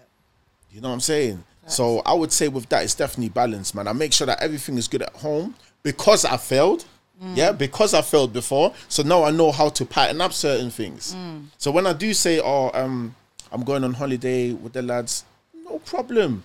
You 0.71 0.81
know 0.81 0.89
what 0.89 0.95
I'm 0.95 1.01
saying? 1.01 1.45
So 1.69 2.01
I 2.07 2.15
would 2.15 2.31
say 2.31 2.47
with 2.47 2.69
that, 2.69 2.85
it's 2.85 2.95
definitely 2.95 3.31
balanced, 3.31 3.75
man. 3.75 3.89
I 3.89 3.93
make 3.93 4.13
sure 4.13 4.27
that 4.29 4.41
everything 4.41 4.79
is 4.79 4.87
good 4.87 5.03
at 5.03 5.13
home 5.17 5.57
because 5.83 6.25
I 6.25 6.37
failed. 6.37 6.85
Mm. 7.23 7.37
Yeah, 7.37 7.53
because 7.53 7.95
I 7.95 8.03
failed 8.03 8.33
before. 8.33 8.73
So 8.89 9.03
now 9.03 9.25
I 9.25 9.31
know 9.31 9.51
how 9.51 9.71
to 9.71 9.85
pattern 9.87 10.21
up 10.21 10.33
certain 10.33 10.71
things. 10.71 11.15
Mm. 11.15 11.47
So 11.59 11.71
when 11.71 11.87
I 11.87 11.93
do 11.93 12.13
say, 12.13 12.41
oh, 12.41 12.71
um, 12.75 13.15
I'm 13.51 13.65
going 13.65 13.85
on 13.85 13.95
holiday 13.95 14.53
with 14.53 14.75
the 14.75 14.83
lads, 14.83 15.25
no 15.69 15.79
problem. 15.81 16.45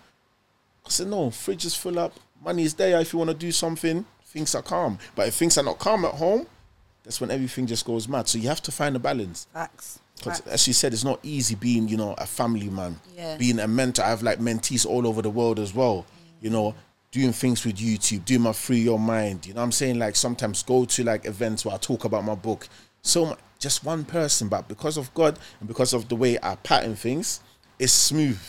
I 0.86 0.90
said, 0.90 1.08
no, 1.08 1.30
fridge 1.30 1.66
is 1.66 1.76
full 1.76 2.00
up. 2.00 2.14
Money 2.44 2.64
is 2.64 2.74
there 2.74 3.00
if 3.00 3.14
you 3.14 3.20
want 3.20 3.30
to 3.30 3.36
do 3.36 3.52
something. 3.52 4.06
Things 4.26 4.56
are 4.56 4.62
calm. 4.62 4.98
But 5.16 5.28
if 5.28 5.36
things 5.36 5.58
are 5.58 5.64
not 5.64 5.78
calm 5.78 6.06
at 6.06 6.16
home, 6.16 6.48
that's 7.04 7.22
when 7.22 7.32
everything 7.32 7.68
just 7.68 7.86
goes 7.86 8.08
mad. 8.08 8.28
So 8.28 8.38
you 8.38 8.48
have 8.48 8.62
to 8.64 8.72
find 8.72 8.96
a 8.96 9.00
balance. 9.00 9.48
Facts. 9.54 10.00
Because 10.18 10.40
as 10.42 10.68
you 10.68 10.74
said, 10.74 10.94
it's 10.94 11.04
not 11.04 11.20
easy 11.24 11.56
being, 11.56 11.88
you 11.88 11.98
know, 11.98 12.14
a 12.18 12.26
family 12.26 12.70
man. 12.70 13.00
Yeah. 13.16 13.38
Being 13.38 13.60
a 13.60 13.68
mentor. 13.68 14.04
I 14.04 14.10
have 14.10 14.24
like 14.24 14.40
mentees 14.40 14.86
all 14.86 15.08
over 15.08 15.22
the 15.22 15.30
world 15.30 15.60
as 15.60 15.74
well. 15.74 16.06
You 16.42 16.50
know, 16.50 16.76
doing 17.12 17.34
things 17.34 17.66
with 17.66 17.78
YouTube, 17.78 18.26
doing 18.26 18.42
my 18.42 18.54
free 18.54 18.80
your 18.80 19.00
mind. 19.00 19.46
You 19.46 19.54
know 19.54 19.62
what 19.62 19.66
I'm 19.66 19.72
saying? 19.72 20.00
Like 20.00 20.16
sometimes 20.16 20.64
go 20.64 20.86
to 20.86 21.04
like 21.04 21.26
events 21.26 21.66
where 21.66 21.76
I 21.76 21.78
talk 21.78 22.06
about 22.06 22.24
my 22.24 22.36
book. 22.36 22.68
So 23.02 23.26
mu- 23.26 23.36
just 23.60 23.84
one 23.84 24.06
person, 24.06 24.48
but 24.48 24.68
because 24.68 24.98
of 24.98 25.14
God 25.14 25.38
and 25.60 25.68
because 25.68 25.94
of 25.94 26.08
the 26.08 26.16
way 26.16 26.38
I 26.42 26.56
pattern 26.56 26.96
things, 26.96 27.42
it's 27.80 27.94
smooth. 27.94 28.40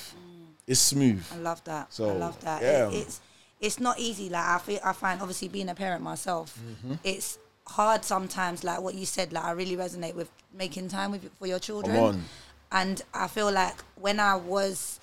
It's 0.67 0.81
smooth. 0.81 1.25
I 1.33 1.37
love 1.39 1.63
that. 1.65 1.89
I 1.99 2.03
love 2.13 2.41
that. 2.43 2.63
yeah. 2.63 2.89
It, 2.91 2.95
it's 2.95 3.21
it's 3.61 3.79
not 3.81 3.99
easy. 3.99 4.29
Like 4.29 4.45
I 4.45 4.59
feel, 4.59 4.81
I 4.85 4.93
find 4.93 5.21
obviously 5.21 5.49
being 5.49 5.69
a 5.69 5.75
parent 5.75 6.03
myself, 6.03 6.59
Mm-hmm. 6.59 6.95
it's 7.05 7.39
hard 7.67 8.05
sometimes. 8.05 8.65
Like 8.65 8.81
what 8.81 8.95
you 8.95 9.07
said, 9.07 9.33
like 9.33 9.45
I 9.45 9.53
really 9.53 9.77
resonate 9.77 10.15
with 10.15 10.31
making 10.53 10.89
time 10.89 11.13
with 11.13 11.31
for 11.39 11.47
your 11.47 11.59
children. 11.59 12.25
And 12.71 13.03
I 13.13 13.27
feel 13.29 13.53
like 13.53 13.77
when 13.97 14.19
I 14.19 14.37
was 14.37 14.99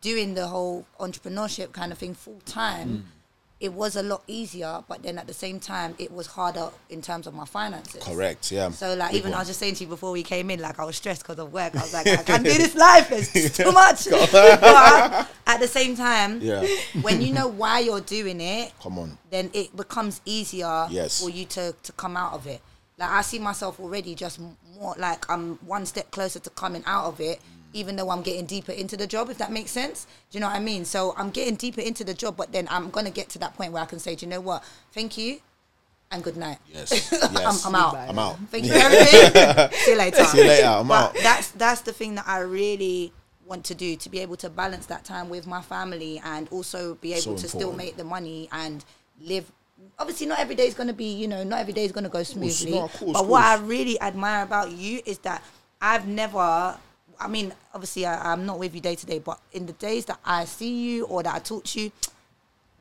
doing 0.00 0.34
the 0.34 0.48
whole 0.48 0.84
entrepreneurship 0.98 1.72
kind 1.72 1.92
of 1.92 1.98
thing 1.98 2.14
full 2.14 2.40
time, 2.44 2.88
Mm. 2.88 3.02
It 3.62 3.72
was 3.72 3.94
a 3.94 4.02
lot 4.02 4.22
easier. 4.26 4.82
But 4.88 5.04
then 5.04 5.18
at 5.18 5.28
the 5.28 5.32
same 5.32 5.60
time, 5.60 5.94
it 5.98 6.10
was 6.12 6.26
harder 6.26 6.68
in 6.90 7.00
terms 7.00 7.28
of 7.28 7.32
my 7.34 7.44
finances. 7.44 8.02
Correct. 8.02 8.50
Yeah. 8.50 8.70
So 8.70 8.94
like 8.94 9.12
Big 9.12 9.20
even 9.20 9.32
I 9.34 9.38
was 9.38 9.46
just 9.48 9.60
saying 9.60 9.76
to 9.76 9.84
you 9.84 9.88
before 9.88 10.10
we 10.10 10.24
came 10.24 10.50
in, 10.50 10.58
like 10.60 10.80
I 10.80 10.84
was 10.84 10.96
stressed 10.96 11.22
because 11.22 11.38
of 11.38 11.52
work. 11.52 11.74
I 11.76 11.80
was 11.80 11.94
like, 11.94 12.08
I 12.08 12.16
can't 12.24 12.42
do 12.44 12.52
this 12.52 12.74
life. 12.74 13.10
It's 13.12 13.56
too 13.56 13.70
much. 13.70 14.08
but 14.32 15.28
at 15.46 15.58
the 15.60 15.68
same 15.68 15.96
time, 15.96 16.40
Yeah. 16.40 16.66
when 17.02 17.22
you 17.22 17.32
know 17.32 17.46
why 17.46 17.78
you're 17.78 18.00
doing 18.00 18.40
it, 18.40 18.72
Come 18.82 18.98
on. 18.98 19.16
then 19.30 19.48
it 19.54 19.74
becomes 19.76 20.20
easier 20.24 20.88
Yes. 20.90 21.22
for 21.22 21.30
you 21.30 21.44
to 21.56 21.72
to 21.84 21.92
come 21.92 22.16
out 22.16 22.32
of 22.32 22.46
it. 22.48 22.60
Like 22.98 23.10
I 23.10 23.22
see 23.22 23.38
myself 23.38 23.78
already 23.78 24.14
just 24.16 24.40
more 24.74 24.94
like 24.98 25.30
I'm 25.30 25.54
one 25.66 25.86
step 25.86 26.10
closer 26.10 26.40
to 26.40 26.50
coming 26.50 26.82
out 26.84 27.04
of 27.06 27.20
it, 27.20 27.40
even 27.72 27.96
though 27.96 28.10
I'm 28.10 28.22
getting 28.22 28.46
deeper 28.46 28.72
into 28.72 28.96
the 28.96 29.06
job. 29.06 29.30
If 29.30 29.38
that 29.38 29.50
makes 29.52 29.70
sense, 29.70 30.06
do 30.30 30.36
you 30.38 30.40
know 30.40 30.48
what 30.48 30.56
I 30.56 30.60
mean? 30.60 30.84
So 30.84 31.14
I'm 31.16 31.30
getting 31.30 31.54
deeper 31.56 31.80
into 31.80 32.04
the 32.04 32.14
job, 32.14 32.36
but 32.36 32.52
then 32.52 32.68
I'm 32.70 32.90
gonna 32.90 33.10
get 33.10 33.28
to 33.30 33.38
that 33.40 33.54
point 33.54 33.72
where 33.72 33.82
I 33.82 33.86
can 33.86 33.98
say, 33.98 34.14
do 34.14 34.26
you 34.26 34.30
know 34.30 34.40
what? 34.40 34.62
Thank 34.92 35.16
you, 35.18 35.40
and 36.10 36.22
good 36.22 36.36
night. 36.36 36.58
Yes. 36.72 37.12
I'm, 37.22 37.32
Yes. 37.34 37.64
I'm 37.64 37.74
out. 37.74 37.94
I'm 37.96 38.18
out. 38.18 38.36
Thank 38.50 38.66
you 38.66 38.72
for 38.72 38.78
everything. 38.78 39.70
See 39.78 39.90
you 39.92 39.96
later. 39.98 40.24
See 40.24 40.38
you 40.38 40.44
later, 40.44 40.66
I'm 40.66 40.88
But 40.88 40.94
out. 40.94 41.14
That's 41.22 41.50
that's 41.52 41.80
the 41.80 41.92
thing 41.92 42.14
that 42.16 42.28
I 42.28 42.40
really 42.40 43.12
want 43.46 43.64
to 43.64 43.74
do 43.74 43.96
to 43.96 44.08
be 44.08 44.20
able 44.20 44.36
to 44.36 44.48
balance 44.48 44.86
that 44.86 45.04
time 45.04 45.28
with 45.28 45.46
my 45.46 45.60
family 45.60 46.20
and 46.24 46.48
also 46.50 46.94
be 46.96 47.12
able 47.12 47.22
So 47.22 47.36
to 47.36 47.48
still 47.48 47.72
make 47.72 47.96
the 47.96 48.04
money 48.04 48.48
and 48.52 48.84
live. 49.20 49.50
Obviously, 49.98 50.26
not 50.26 50.38
every 50.38 50.54
day 50.54 50.66
is 50.66 50.74
going 50.74 50.86
to 50.86 50.94
be, 50.94 51.12
you 51.12 51.26
know, 51.26 51.42
not 51.42 51.58
every 51.60 51.72
day 51.72 51.84
is 51.84 51.92
going 51.92 52.04
to 52.04 52.10
go 52.10 52.22
smoothly. 52.22 52.70
no, 52.70 52.84
of 52.84 52.92
course, 52.92 53.12
but 53.12 53.20
of 53.22 53.28
what 53.28 53.42
I 53.44 53.56
really 53.56 54.00
admire 54.00 54.42
about 54.44 54.70
you 54.70 55.00
is 55.04 55.18
that 55.18 55.42
I've 55.80 56.06
never. 56.06 56.76
I 57.24 57.28
mean, 57.28 57.52
obviously, 57.72 58.04
I, 58.06 58.32
I'm 58.32 58.44
not 58.44 58.58
with 58.58 58.74
you 58.74 58.80
day 58.80 58.94
to 58.94 59.06
day, 59.06 59.18
but 59.18 59.38
in 59.52 59.66
the 59.66 59.72
days 59.74 60.04
that 60.06 60.18
I 60.24 60.44
see 60.44 60.90
you 60.90 61.04
or 61.06 61.22
that 61.22 61.34
I 61.34 61.38
talk 61.38 61.64
to 61.64 61.80
you, 61.80 61.92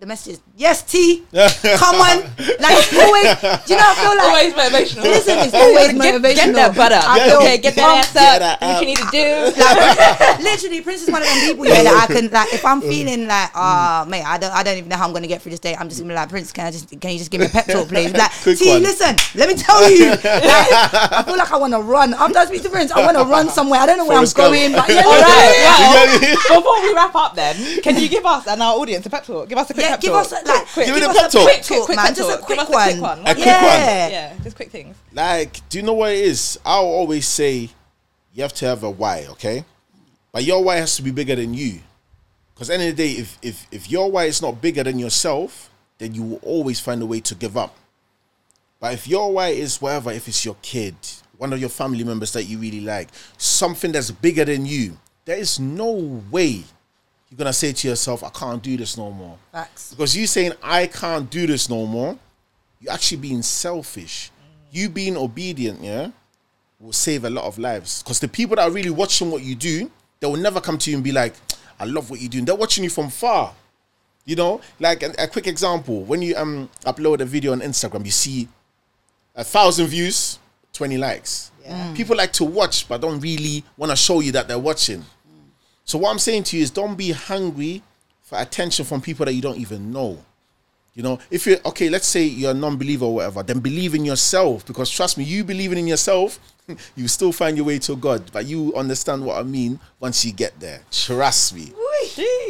the 0.01 0.07
message 0.07 0.33
is 0.33 0.41
yes, 0.57 0.81
T, 0.81 1.21
come 1.31 1.95
on. 2.01 2.25
Like 2.57 2.73
it's 2.73 2.89
always, 2.89 3.37
do 3.37 3.73
you 3.73 3.77
know? 3.77 3.85
I 3.85 3.93
feel 4.01 4.17
like 4.17 4.33
Always 4.33 4.53
motivational. 4.57 5.03
Listen, 5.05 5.37
it's 5.45 5.53
always 5.61 5.93
Get, 5.93 6.01
motivational. 6.01 6.33
get 6.33 6.55
that 6.57 6.75
butt 6.75 6.91
up. 6.91 7.05
I 7.05 7.29
feel 7.29 7.37
okay, 7.37 7.57
get 7.59 7.75
that 7.75 7.85
pumped. 7.85 8.09
ass 8.09 8.13
Get 8.17 8.41
up. 8.41 8.41
that 8.41 8.59
Do 8.59 8.65
what 8.65 8.75
up. 8.75 8.81
you 8.81 8.87
need 8.89 8.97
to 8.97 9.09
do. 9.13 9.27
like, 9.61 10.39
literally, 10.41 10.81
Prince 10.81 11.03
is 11.05 11.09
one 11.13 11.21
of 11.21 11.27
them 11.29 11.37
people 11.45 11.67
yeah, 11.69 11.83
that 11.85 12.09
I 12.09 12.13
can 12.13 12.31
like. 12.33 12.49
If 12.51 12.65
I'm 12.65 12.81
feeling 12.81 13.27
like, 13.29 13.51
oh 13.53 14.05
mate, 14.09 14.25
I 14.25 14.39
don't, 14.41 14.49
I 14.51 14.63
don't 14.65 14.77
even 14.81 14.89
know 14.89 14.97
how 14.97 15.05
I'm 15.05 15.13
gonna 15.13 15.29
get 15.29 15.43
through 15.45 15.53
this 15.53 15.61
day. 15.61 15.75
I'm 15.77 15.85
just 15.87 16.01
gonna 16.01 16.09
be 16.09 16.17
like, 16.17 16.29
Prince, 16.33 16.51
can 16.51 16.65
I 16.65 16.71
just, 16.71 16.89
can 16.99 17.11
you 17.13 17.19
just 17.21 17.29
give 17.29 17.41
me 17.41 17.45
a 17.45 17.53
pep 17.53 17.69
talk, 17.69 17.85
please? 17.87 18.09
Like, 18.11 18.31
Quick 18.41 18.57
see, 18.57 18.73
one. 18.73 18.81
listen, 18.81 19.13
let 19.37 19.49
me 19.49 19.55
tell 19.55 19.85
you, 19.85 20.17
like, 20.17 20.25
I 21.13 21.21
feel 21.29 21.37
like 21.37 21.51
I 21.53 21.57
want 21.61 21.73
to 21.77 21.79
run. 21.85 22.15
After 22.17 22.39
I 22.41 22.45
speak 22.49 22.63
to 22.65 22.69
Prince, 22.73 22.89
I 22.89 23.05
want 23.05 23.17
to 23.21 23.23
run 23.29 23.49
somewhere. 23.53 23.81
I 23.81 23.85
don't 23.85 24.01
know 24.01 24.09
where 24.09 24.17
Forrest 24.17 24.33
I'm 24.39 24.49
Gump. 24.49 24.55
going, 24.57 24.71
but 24.73 24.89
yeah, 24.89 25.05
All 25.05 25.21
right. 25.21 26.37
Well, 26.49 26.61
before 26.61 26.81
we 26.81 26.89
wrap 26.97 27.13
up, 27.13 27.35
then 27.35 27.53
Can 27.85 28.01
you 28.01 28.09
give 28.09 28.25
us 28.25 28.47
and 28.47 28.63
our 28.63 28.73
audience 28.81 29.05
a 29.05 29.09
pep 29.11 29.25
talk? 29.25 29.47
Give 29.47 29.59
us 29.59 29.69
a 29.69 29.73
quick 29.75 29.85
yeah, 29.85 29.90
pep 29.91 30.01
give 30.01 30.13
talk. 30.13 30.21
us 30.21 30.31
a, 30.31 30.35
like, 30.35 30.67
quick, 30.67 30.85
Give 30.87 30.95
give 30.95 31.03
the 31.03 31.09
us 31.09 31.17
pep 31.17 31.31
talk. 31.31 31.43
quick 31.43 31.55
Quick, 31.55 31.63
talk, 31.63 31.85
quick 31.85 31.95
man, 31.97 32.05
pep 32.07 32.15
just 32.15 32.29
a 32.31 32.37
quick 32.41 32.57
Give 32.59 32.67
us 32.67 32.69
a 32.69 32.91
quick 32.91 33.01
one. 33.01 33.19
A 33.19 33.23
quick 33.23 33.45
yeah. 33.45 34.07
Yeah, 34.09 34.33
just 34.43 34.55
quick 34.55 34.69
things. 34.71 34.95
Like, 35.13 35.69
do 35.69 35.77
you 35.77 35.83
know 35.83 35.93
what 35.93 36.11
it 36.11 36.19
is? 36.19 36.59
I'll 36.65 36.83
always 36.85 37.27
say 37.27 37.69
you 38.33 38.41
have 38.43 38.53
to 38.53 38.65
have 38.65 38.83
a 38.83 38.89
why, 38.89 39.25
okay? 39.31 39.65
But 40.31 40.43
your 40.43 40.63
why 40.63 40.77
has 40.77 40.95
to 40.95 41.01
be 41.01 41.11
bigger 41.11 41.35
than 41.35 41.53
you. 41.53 41.79
Because 42.53 42.69
at 42.69 42.79
end 42.79 42.89
of 42.91 42.95
the 42.97 43.03
day, 43.03 43.11
if, 43.19 43.37
if, 43.41 43.67
if 43.71 43.91
your 43.91 44.09
why 44.11 44.25
is 44.25 44.41
not 44.41 44.61
bigger 44.61 44.83
than 44.83 44.99
yourself, 44.99 45.69
then 45.97 46.13
you 46.15 46.23
will 46.23 46.39
always 46.43 46.79
find 46.79 47.01
a 47.01 47.05
way 47.05 47.19
to 47.21 47.35
give 47.35 47.57
up. 47.57 47.75
But 48.79 48.93
if 48.93 49.07
your 49.07 49.31
why 49.33 49.49
is 49.49 49.81
whatever, 49.81 50.11
if 50.11 50.27
it's 50.27 50.43
your 50.45 50.55
kid, 50.61 50.95
one 51.37 51.53
of 51.53 51.59
your 51.59 51.69
family 51.69 52.03
members 52.03 52.33
that 52.33 52.43
you 52.45 52.57
really 52.57 52.81
like, 52.81 53.09
something 53.37 53.91
that's 53.91 54.11
bigger 54.11 54.45
than 54.45 54.65
you, 54.65 54.97
there 55.25 55.37
is 55.37 55.59
no 55.59 56.21
way 56.31 56.63
you're 57.31 57.37
gonna 57.37 57.53
say 57.53 57.71
to 57.71 57.87
yourself, 57.87 58.23
I 58.25 58.29
can't 58.29 58.61
do 58.61 58.75
this 58.75 58.97
no 58.97 59.09
more. 59.09 59.37
Facts. 59.53 59.91
Because 59.91 60.15
you 60.15 60.27
saying 60.27 60.51
I 60.61 60.87
can't 60.87 61.29
do 61.29 61.47
this 61.47 61.69
no 61.69 61.85
more, 61.85 62.19
you're 62.81 62.91
actually 62.91 63.21
being 63.21 63.41
selfish. 63.41 64.31
You 64.69 64.89
being 64.89 65.15
obedient, 65.15 65.81
yeah, 65.81 66.11
will 66.79 66.91
save 66.91 67.23
a 67.23 67.29
lot 67.29 67.45
of 67.45 67.57
lives. 67.57 68.03
Because 68.03 68.19
the 68.19 68.27
people 68.27 68.57
that 68.57 68.63
are 68.63 68.71
really 68.71 68.89
watching 68.89 69.31
what 69.31 69.43
you 69.43 69.55
do, 69.55 69.89
they 70.19 70.27
will 70.27 70.35
never 70.35 70.59
come 70.59 70.77
to 70.77 70.89
you 70.89 70.97
and 70.97 71.03
be 71.03 71.13
like, 71.13 71.33
I 71.79 71.85
love 71.85 72.09
what 72.09 72.19
you're 72.19 72.29
doing. 72.29 72.43
They're 72.43 72.53
watching 72.55 72.83
you 72.83 72.89
from 72.89 73.09
far. 73.09 73.53
You 74.25 74.35
know, 74.35 74.61
like 74.79 75.01
a, 75.01 75.13
a 75.17 75.27
quick 75.27 75.47
example, 75.47 76.03
when 76.03 76.21
you 76.21 76.35
um 76.35 76.69
upload 76.85 77.21
a 77.21 77.25
video 77.25 77.53
on 77.53 77.61
Instagram, 77.61 78.05
you 78.05 78.11
see 78.11 78.47
a 79.35 79.43
thousand 79.43 79.87
views, 79.87 80.37
20 80.73 80.97
likes. 80.97 81.51
People 81.95 82.17
like 82.17 82.33
to 82.33 82.43
watch, 82.43 82.87
but 82.89 82.99
don't 83.01 83.19
really 83.21 83.63
want 83.77 83.89
to 83.91 83.95
show 83.95 84.19
you 84.19 84.31
that 84.33 84.47
they're 84.47 84.59
watching. 84.59 85.05
So 85.91 85.97
what 85.97 86.09
I'm 86.09 86.19
saying 86.19 86.43
to 86.43 86.55
you 86.55 86.63
is 86.63 86.71
don't 86.71 86.95
be 86.95 87.11
hungry 87.11 87.83
for 88.21 88.39
attention 88.39 88.85
from 88.85 89.01
people 89.01 89.25
that 89.25 89.33
you 89.33 89.41
don't 89.41 89.57
even 89.57 89.91
know. 89.91 90.23
You 90.93 91.03
know, 91.03 91.19
if 91.29 91.45
you're 91.47 91.57
okay, 91.65 91.89
let's 91.89 92.05
say 92.07 92.23
you're 92.25 92.51
a 92.51 92.53
non-believer 92.53 93.05
or 93.05 93.15
whatever, 93.15 93.43
then 93.43 93.59
believe 93.59 93.95
in 93.95 94.03
yourself 94.03 94.65
because 94.65 94.89
trust 94.89 95.17
me, 95.17 95.23
you 95.23 95.43
believing 95.45 95.77
in 95.77 95.87
yourself, 95.87 96.37
you 96.97 97.07
still 97.07 97.31
find 97.31 97.55
your 97.55 97.65
way 97.65 97.79
to 97.79 97.95
God. 97.95 98.29
But 98.33 98.45
you 98.45 98.73
understand 98.75 99.25
what 99.25 99.37
I 99.37 99.43
mean 99.43 99.79
once 100.01 100.25
you 100.25 100.33
get 100.33 100.59
there. 100.59 100.81
Trust 100.91 101.55
me. 101.55 101.71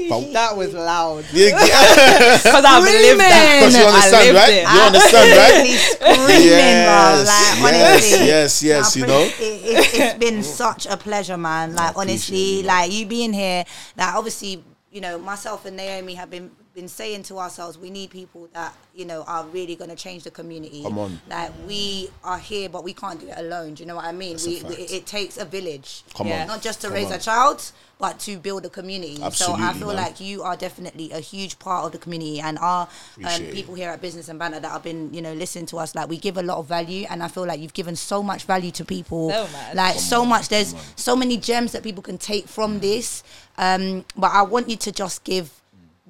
But- 0.09 0.33
That 0.33 0.57
was 0.57 0.73
loud. 0.73 1.23
Yeah, 1.31 1.49
yeah. 1.49 2.37
because 2.37 2.65
I've 2.65 2.83
lived 2.83 3.19
that. 3.19 3.59
Because 3.61 3.77
you 3.77 3.83
I 3.83 3.87
understand, 3.93 4.25
lived 4.25 4.39
right? 4.39 4.53
it. 4.53 4.73
You 4.73 4.81
understand, 4.89 5.31
Absolutely 5.31 5.71
right? 5.71 6.25
screaming, 6.25 6.47
Yes, 6.49 7.61
bro. 7.61 7.63
Like, 7.63 7.73
yes, 7.73 7.93
honestly. 8.01 8.25
yes, 8.27 8.63
yes, 8.63 8.95
Nah, 8.95 9.01
you 9.01 9.07
know. 9.07 9.21
It, 9.21 9.35
it, 9.39 9.93
it's 10.01 10.17
been 10.19 10.41
such 10.43 10.87
a 10.87 10.97
pleasure, 10.97 11.37
man. 11.37 11.75
Like, 11.75 11.95
honestly, 11.95 12.61
appreciate 12.61 12.65
it, 12.65 12.65
like 12.65 12.91
you 12.91 13.05
being 13.05 13.33
here, 13.33 13.65
like, 13.95 14.15
obviously, 14.15 14.63
you 14.91 14.99
know, 15.01 15.19
myself 15.19 15.65
and 15.65 15.77
Naomi 15.77 16.15
have 16.15 16.29
been 16.31 16.49
been 16.74 16.88
saying 16.88 17.24
to 17.24 17.38
ourselves, 17.38 17.78
we 17.78 17.89
need 17.89 18.09
people 18.09 18.47
that 18.53 18.74
you 18.95 19.05
know 19.05 19.24
are 19.28 19.45
really 19.47 19.76
going 19.76 19.89
to 19.89 19.95
change 19.95 20.24
the 20.24 20.32
community. 20.32 20.84
Come 20.84 20.97
on. 20.99 21.22
Like, 21.30 21.51
we 21.67 22.09
are 22.24 22.38
here, 22.39 22.69
but 22.69 22.84
we 22.84 22.93
can't 22.93 23.19
do 23.19 23.28
it 23.28 23.38
alone. 23.38 23.74
Do 23.76 23.84
you 23.84 23.88
know 23.88 23.95
what 23.97 24.05
I 24.05 24.11
mean? 24.11 24.34
That's 24.34 24.45
a 24.47 24.49
We, 24.49 24.55
it, 24.76 24.91
it 24.91 25.05
takes 25.05 25.38
a 25.38 25.45
village. 25.45 26.03
Come 26.15 26.28
Yeah. 26.28 26.41
on. 26.43 26.47
Not 26.47 26.61
just 26.61 26.82
to 26.82 26.88
Come 26.88 26.95
raise 26.95 27.07
on. 27.07 27.13
a 27.13 27.19
child, 27.19 27.72
but 27.99 28.19
to 28.19 28.38
build 28.38 28.65
a 28.65 28.69
community. 28.69 29.22
Absolutely, 29.22 29.63
so 29.63 29.69
I 29.69 29.74
feel 29.74 29.88
man. 29.88 29.95
like 29.97 30.19
you 30.19 30.43
are 30.43 30.55
definitely 30.55 31.11
a 31.11 31.19
huge 31.19 31.59
part 31.59 31.86
of 31.86 31.91
the 31.91 31.97
community, 31.97 32.39
and 32.39 32.57
our 32.59 32.88
um, 33.24 33.41
people 33.51 33.76
here 33.76 33.89
at 33.89 34.01
Business 34.01 34.28
and 34.30 34.39
Banter 34.39 34.59
that 34.59 34.72
have 34.72 34.84
been, 34.84 35.13
you 35.13 35.22
know, 35.22 35.34
listening 35.34 35.65
to 35.67 35.78
us. 35.78 35.93
Like 35.93 36.09
we 36.09 36.17
give 36.17 36.38
a 36.38 36.43
lot 36.43 36.57
of 36.57 36.67
value, 36.67 37.05
and 37.09 37.22
I 37.22 37.28
feel 37.28 37.45
like 37.45 37.59
you've 37.59 37.74
given 37.74 37.95
so 37.95 38.24
much 38.24 38.45
value 38.45 38.72
to 38.72 38.86
people. 38.86 39.30
So 39.30 39.43
much. 39.43 39.76
Like 39.76 39.95
so 39.97 40.26
much. 40.26 40.49
There's 40.49 40.74
so 40.95 41.15
many 41.15 41.38
gems 41.38 41.74
that 41.74 41.84
people 41.84 42.01
can 42.01 42.17
take 42.17 42.47
from 42.47 42.80
this. 42.80 43.24
Um, 43.57 44.05
but 44.17 44.32
I 44.32 44.41
want 44.43 44.69
you 44.69 44.78
to 44.78 44.91
just 44.91 45.24
give. 45.24 45.61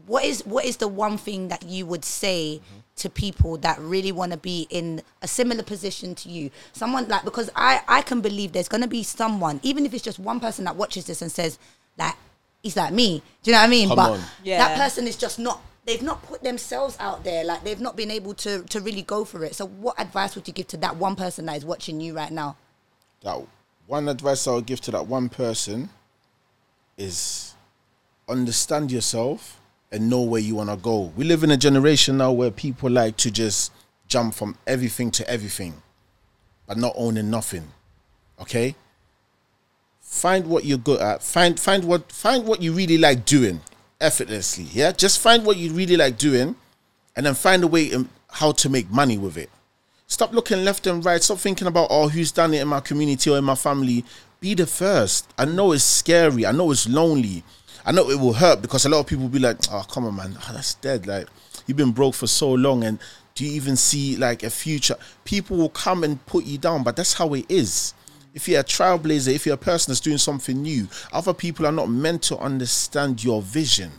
What 0.05 0.23
is 0.23 0.45
what 0.45 0.65
is 0.65 0.77
the 0.77 0.87
one 0.87 1.17
thing 1.17 1.47
that 1.49 1.63
you 1.63 1.85
would 1.85 2.05
say 2.05 2.61
mm-hmm. 2.63 2.79
to 2.97 3.09
people 3.09 3.57
that 3.57 3.79
really 3.79 4.11
want 4.11 4.31
to 4.31 4.37
be 4.37 4.67
in 4.69 5.01
a 5.21 5.27
similar 5.27 5.63
position 5.63 6.15
to 6.15 6.29
you? 6.29 6.51
Someone 6.73 7.07
like 7.07 7.23
because 7.23 7.49
I 7.55 7.81
I 7.87 8.01
can 8.01 8.21
believe 8.21 8.51
there's 8.51 8.69
gonna 8.69 8.87
be 8.87 9.03
someone, 9.03 9.59
even 9.63 9.85
if 9.85 9.93
it's 9.93 10.03
just 10.03 10.19
one 10.19 10.39
person 10.39 10.65
that 10.65 10.75
watches 10.75 11.05
this 11.05 11.21
and 11.21 11.31
says 11.31 11.59
like 11.97 12.15
he's 12.63 12.77
like 12.77 12.93
me. 12.93 13.21
Do 13.43 13.51
you 13.51 13.55
know 13.55 13.61
what 13.61 13.67
I 13.67 13.69
mean? 13.69 13.87
Come 13.89 13.95
but. 13.95 14.19
Yeah. 14.43 14.57
that 14.59 14.77
person 14.77 15.07
is 15.07 15.17
just 15.17 15.39
not 15.39 15.61
they've 15.85 16.01
not 16.01 16.21
put 16.23 16.43
themselves 16.43 16.95
out 16.99 17.23
there 17.23 17.43
like 17.43 17.63
they've 17.63 17.79
not 17.81 17.95
been 17.95 18.11
able 18.11 18.33
to 18.35 18.63
to 18.63 18.79
really 18.79 19.01
go 19.01 19.25
for 19.25 19.43
it 19.43 19.55
so 19.55 19.65
what 19.65 19.99
advice 19.99 20.35
would 20.35 20.47
you 20.47 20.53
give 20.53 20.67
to 20.67 20.77
that 20.77 20.95
one 20.95 21.15
person 21.15 21.45
that 21.45 21.57
is 21.57 21.65
watching 21.65 21.99
you 21.99 22.15
right 22.15 22.31
now 22.31 22.55
that 23.23 23.41
one 23.87 24.07
advice 24.07 24.47
I 24.47 24.51
would 24.51 24.65
give 24.65 24.81
to 24.81 24.91
that 24.91 25.07
one 25.07 25.29
person 25.29 25.89
is 26.97 27.53
understand 28.29 28.91
yourself 28.91 29.60
and 29.91 30.09
know 30.09 30.21
where 30.21 30.41
you 30.41 30.55
want 30.55 30.69
to 30.69 30.77
go. 30.77 31.11
We 31.15 31.25
live 31.25 31.43
in 31.43 31.51
a 31.51 31.57
generation 31.57 32.17
now 32.17 32.31
where 32.31 32.51
people 32.51 32.89
like 32.89 33.17
to 33.17 33.31
just 33.31 33.71
jump 34.07 34.33
from 34.33 34.57
everything 34.65 35.11
to 35.11 35.29
everything, 35.29 35.81
but 36.65 36.77
not 36.77 36.93
owning 36.95 37.29
nothing. 37.29 37.67
Okay? 38.39 38.75
Find 40.01 40.47
what 40.47 40.65
you're 40.65 40.77
good 40.77 41.01
at. 41.01 41.23
Find 41.23 41.59
find 41.59 41.85
what 41.85 42.11
find 42.11 42.45
what 42.45 42.61
you 42.61 42.73
really 42.73 42.97
like 42.97 43.25
doing 43.25 43.61
effortlessly. 43.99 44.65
Yeah? 44.71 44.91
Just 44.91 45.19
find 45.19 45.45
what 45.45 45.57
you 45.57 45.71
really 45.71 45.97
like 45.97 46.17
doing 46.17 46.55
and 47.15 47.25
then 47.25 47.33
find 47.33 47.63
a 47.63 47.67
way 47.67 47.85
in 47.85 48.09
how 48.29 48.51
to 48.53 48.69
make 48.69 48.89
money 48.89 49.17
with 49.17 49.37
it. 49.37 49.49
Stop 50.07 50.33
looking 50.33 50.65
left 50.65 50.87
and 50.87 51.03
right. 51.05 51.23
Stop 51.23 51.37
thinking 51.37 51.67
about 51.67 51.87
oh 51.89 52.09
who's 52.09 52.31
done 52.31 52.53
it 52.53 52.61
in 52.61 52.67
my 52.67 52.81
community 52.81 53.29
or 53.29 53.37
in 53.37 53.43
my 53.43 53.55
family. 53.55 54.03
Be 54.41 54.55
the 54.55 54.67
first. 54.67 55.31
I 55.37 55.45
know 55.45 55.71
it's 55.71 55.83
scary. 55.83 56.45
I 56.45 56.51
know 56.51 56.71
it's 56.71 56.89
lonely. 56.89 57.43
I 57.85 57.91
know 57.91 58.09
it 58.09 58.19
will 58.19 58.33
hurt 58.33 58.61
because 58.61 58.85
a 58.85 58.89
lot 58.89 58.99
of 58.99 59.07
people 59.07 59.23
will 59.23 59.29
be 59.29 59.39
like, 59.39 59.57
oh 59.71 59.85
come 59.89 60.05
on 60.05 60.15
man, 60.15 60.37
oh, 60.37 60.51
that's 60.53 60.75
dead. 60.75 61.07
Like 61.07 61.27
you've 61.67 61.77
been 61.77 61.91
broke 61.91 62.15
for 62.15 62.27
so 62.27 62.51
long 62.51 62.83
and 62.83 62.99
do 63.35 63.45
you 63.45 63.51
even 63.53 63.75
see 63.75 64.17
like 64.17 64.43
a 64.43 64.49
future? 64.49 64.95
People 65.23 65.57
will 65.57 65.69
come 65.69 66.03
and 66.03 66.23
put 66.25 66.45
you 66.45 66.57
down, 66.57 66.83
but 66.83 66.95
that's 66.95 67.13
how 67.13 67.33
it 67.33 67.45
is. 67.49 67.93
If 68.33 68.47
you're 68.47 68.61
a 68.61 68.63
trailblazer, 68.63 69.33
if 69.33 69.45
you're 69.45 69.55
a 69.55 69.57
person 69.57 69.91
that's 69.91 69.99
doing 69.99 70.17
something 70.17 70.61
new, 70.61 70.87
other 71.11 71.33
people 71.33 71.65
are 71.65 71.71
not 71.71 71.89
meant 71.89 72.21
to 72.23 72.37
understand 72.37 73.23
your 73.23 73.41
vision. 73.41 73.91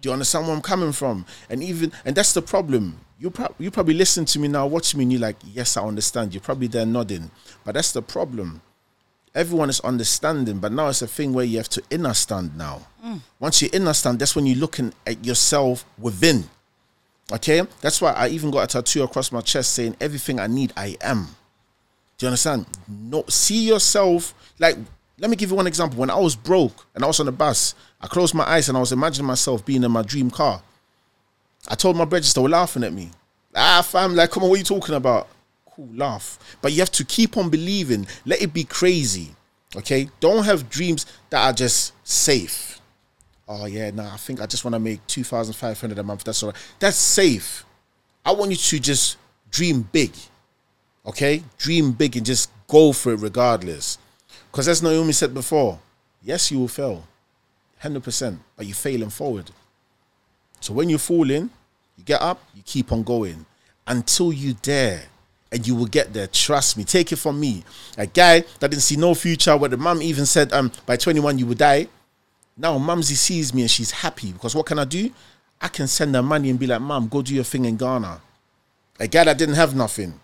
Do 0.00 0.10
you 0.10 0.12
understand 0.12 0.46
where 0.46 0.54
I'm 0.54 0.62
coming 0.62 0.92
from? 0.92 1.24
And 1.48 1.62
even 1.62 1.92
and 2.04 2.14
that's 2.14 2.34
the 2.34 2.42
problem. 2.42 3.00
You 3.18 3.30
pro- 3.30 3.54
you 3.58 3.70
probably 3.70 3.94
listen 3.94 4.24
to 4.26 4.38
me 4.38 4.48
now, 4.48 4.66
watch 4.66 4.94
me, 4.94 5.04
and 5.04 5.12
you're 5.12 5.20
like, 5.20 5.36
yes, 5.46 5.76
I 5.76 5.84
understand. 5.84 6.34
You're 6.34 6.42
probably 6.42 6.66
there 6.66 6.84
nodding, 6.84 7.30
but 7.64 7.74
that's 7.74 7.92
the 7.92 8.02
problem. 8.02 8.60
Everyone 9.34 9.68
is 9.68 9.80
understanding, 9.80 10.58
but 10.58 10.70
now 10.72 10.88
it's 10.88 11.02
a 11.02 11.06
thing 11.06 11.32
where 11.32 11.44
you 11.44 11.56
have 11.58 11.68
to 11.70 11.82
understand 11.92 12.56
now. 12.56 12.86
Once 13.40 13.60
you 13.62 13.68
understand, 13.74 14.18
that's 14.18 14.34
when 14.34 14.46
you're 14.46 14.58
looking 14.58 14.92
at 15.06 15.24
yourself 15.24 15.84
within. 15.98 16.44
Okay, 17.32 17.62
that's 17.80 18.00
why 18.00 18.12
I 18.12 18.28
even 18.28 18.50
got 18.50 18.64
a 18.64 18.66
tattoo 18.66 19.02
across 19.02 19.32
my 19.32 19.40
chest 19.40 19.72
saying, 19.72 19.96
"Everything 20.00 20.38
I 20.38 20.46
need, 20.46 20.72
I 20.76 20.96
am." 21.00 21.34
Do 22.16 22.26
you 22.26 22.28
understand? 22.28 22.66
No, 22.88 23.24
see 23.28 23.66
yourself 23.66 24.34
like. 24.58 24.76
Let 25.18 25.30
me 25.30 25.36
give 25.36 25.50
you 25.50 25.56
one 25.56 25.66
example. 25.66 25.98
When 25.98 26.10
I 26.10 26.18
was 26.18 26.34
broke 26.34 26.86
and 26.94 27.04
I 27.04 27.06
was 27.06 27.20
on 27.20 27.26
the 27.26 27.32
bus, 27.32 27.74
I 28.00 28.08
closed 28.08 28.34
my 28.34 28.44
eyes 28.44 28.68
and 28.68 28.76
I 28.76 28.80
was 28.80 28.90
imagining 28.90 29.26
myself 29.26 29.64
being 29.64 29.84
in 29.84 29.90
my 29.92 30.02
dream 30.02 30.30
car. 30.30 30.60
I 31.68 31.76
told 31.76 31.96
my 31.96 32.04
brothers 32.04 32.34
they 32.34 32.40
were 32.40 32.48
laughing 32.48 32.82
at 32.82 32.92
me. 32.92 33.10
Ah, 33.54 33.80
fam, 33.82 34.16
like, 34.16 34.30
come 34.30 34.42
on, 34.42 34.48
what 34.50 34.56
are 34.56 34.58
you 34.58 34.64
talking 34.64 34.94
about? 34.96 35.28
Cool, 35.74 35.88
laugh. 35.94 36.56
But 36.62 36.72
you 36.72 36.80
have 36.80 36.92
to 36.92 37.04
keep 37.04 37.36
on 37.36 37.50
believing. 37.50 38.06
Let 38.24 38.42
it 38.42 38.52
be 38.52 38.64
crazy. 38.64 39.34
Okay? 39.76 40.08
Don't 40.20 40.44
have 40.44 40.70
dreams 40.70 41.06
that 41.30 41.44
are 41.44 41.52
just 41.52 41.92
safe. 42.06 42.80
Oh 43.46 43.66
yeah, 43.66 43.90
nah, 43.90 44.14
I 44.14 44.16
think 44.16 44.40
I 44.40 44.46
just 44.46 44.64
want 44.64 44.74
to 44.74 44.78
make 44.78 45.06
two 45.06 45.24
thousand 45.24 45.54
five 45.54 45.78
hundred 45.78 45.98
a 45.98 46.02
month. 46.02 46.24
That's 46.24 46.42
all 46.42 46.50
right. 46.50 46.58
That's 46.78 46.96
safe. 46.96 47.64
I 48.24 48.32
want 48.32 48.50
you 48.50 48.56
to 48.56 48.78
just 48.80 49.18
dream 49.50 49.88
big. 49.92 50.12
Okay? 51.04 51.42
Dream 51.58 51.92
big 51.92 52.16
and 52.16 52.24
just 52.24 52.50
go 52.68 52.92
for 52.92 53.12
it 53.12 53.20
regardless. 53.20 53.98
Because 54.50 54.68
as 54.68 54.82
Naomi 54.82 55.12
said 55.12 55.34
before, 55.34 55.78
yes, 56.22 56.50
you 56.50 56.58
will 56.60 56.68
fail. 56.68 57.04
100%. 57.82 58.38
But 58.56 58.66
you're 58.66 58.74
failing 58.74 59.10
forward. 59.10 59.50
So 60.60 60.72
when 60.72 60.88
you're 60.88 60.98
falling, 60.98 61.50
you 61.98 62.04
get 62.04 62.22
up, 62.22 62.42
you 62.54 62.62
keep 62.64 62.92
on 62.92 63.02
going 63.02 63.44
until 63.86 64.32
you 64.32 64.54
dare. 64.54 65.02
And 65.54 65.64
you 65.64 65.76
will 65.76 65.86
get 65.86 66.12
there. 66.12 66.26
Trust 66.26 66.76
me. 66.76 66.82
Take 66.82 67.12
it 67.12 67.16
from 67.16 67.38
me. 67.38 67.62
A 67.96 68.06
guy 68.06 68.40
that 68.58 68.72
didn't 68.72 68.82
see 68.82 68.96
no 68.96 69.14
future, 69.14 69.56
where 69.56 69.70
the 69.70 69.76
mum 69.76 70.02
even 70.02 70.26
said, 70.26 70.52
um, 70.52 70.72
by 70.84 70.96
21 70.96 71.38
you 71.38 71.46
will 71.46 71.54
die. 71.54 71.86
Now 72.56 72.76
Mumsy 72.76 73.14
sees 73.14 73.54
me 73.54 73.62
and 73.62 73.70
she's 73.70 73.90
happy 73.90 74.32
because 74.32 74.54
what 74.54 74.66
can 74.66 74.80
I 74.80 74.84
do? 74.84 75.10
I 75.60 75.68
can 75.68 75.86
send 75.86 76.14
her 76.14 76.22
money 76.22 76.50
and 76.50 76.58
be 76.58 76.66
like, 76.66 76.80
Mum, 76.80 77.08
go 77.08 77.22
do 77.22 77.34
your 77.34 77.44
thing 77.44 77.64
in 77.64 77.76
Ghana. 77.76 78.20
A 79.00 79.08
guy 79.08 79.24
that 79.24 79.38
didn't 79.38 79.54
have 79.54 79.74
nothing. 79.74 80.20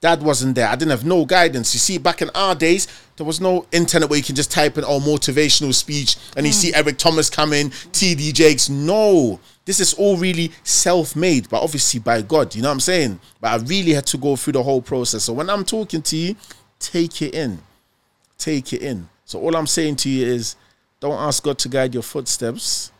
Dad 0.00 0.22
wasn't 0.22 0.54
there. 0.54 0.68
I 0.68 0.76
didn't 0.76 0.90
have 0.90 1.04
no 1.04 1.24
guidance. 1.24 1.72
You 1.74 1.80
see, 1.80 1.98
back 1.98 2.20
in 2.20 2.30
our 2.34 2.54
days, 2.54 2.86
there 3.16 3.26
was 3.26 3.40
no 3.40 3.66
internet 3.72 4.10
where 4.10 4.18
you 4.18 4.24
can 4.24 4.36
just 4.36 4.50
type 4.50 4.76
in 4.76 4.84
oh 4.84 5.00
motivational 5.00 5.72
speech 5.72 6.16
and 6.36 6.46
you 6.46 6.52
mm. 6.52 6.56
see 6.56 6.74
Eric 6.74 6.98
Thomas 6.98 7.30
coming, 7.30 7.70
TD 7.70 8.34
Jakes. 8.34 8.68
No. 8.68 9.40
This 9.64 9.80
is 9.80 9.94
all 9.94 10.16
really 10.16 10.52
self-made, 10.62 11.48
but 11.48 11.62
obviously 11.62 11.98
by 11.98 12.22
God. 12.22 12.54
You 12.54 12.62
know 12.62 12.68
what 12.68 12.74
I'm 12.74 12.80
saying? 12.80 13.20
But 13.40 13.48
I 13.48 13.64
really 13.64 13.92
had 13.92 14.06
to 14.08 14.18
go 14.18 14.36
through 14.36 14.52
the 14.52 14.62
whole 14.62 14.82
process. 14.82 15.24
So 15.24 15.32
when 15.32 15.50
I'm 15.50 15.64
talking 15.64 16.02
to 16.02 16.16
you, 16.16 16.36
take 16.78 17.22
it 17.22 17.34
in. 17.34 17.58
Take 18.38 18.72
it 18.72 18.82
in. 18.82 19.08
So 19.24 19.40
all 19.40 19.56
I'm 19.56 19.66
saying 19.66 19.96
to 19.96 20.08
you 20.10 20.26
is 20.26 20.56
don't 21.00 21.18
ask 21.18 21.42
God 21.42 21.58
to 21.58 21.68
guide 21.68 21.94
your 21.94 22.02
footsteps. 22.02 22.92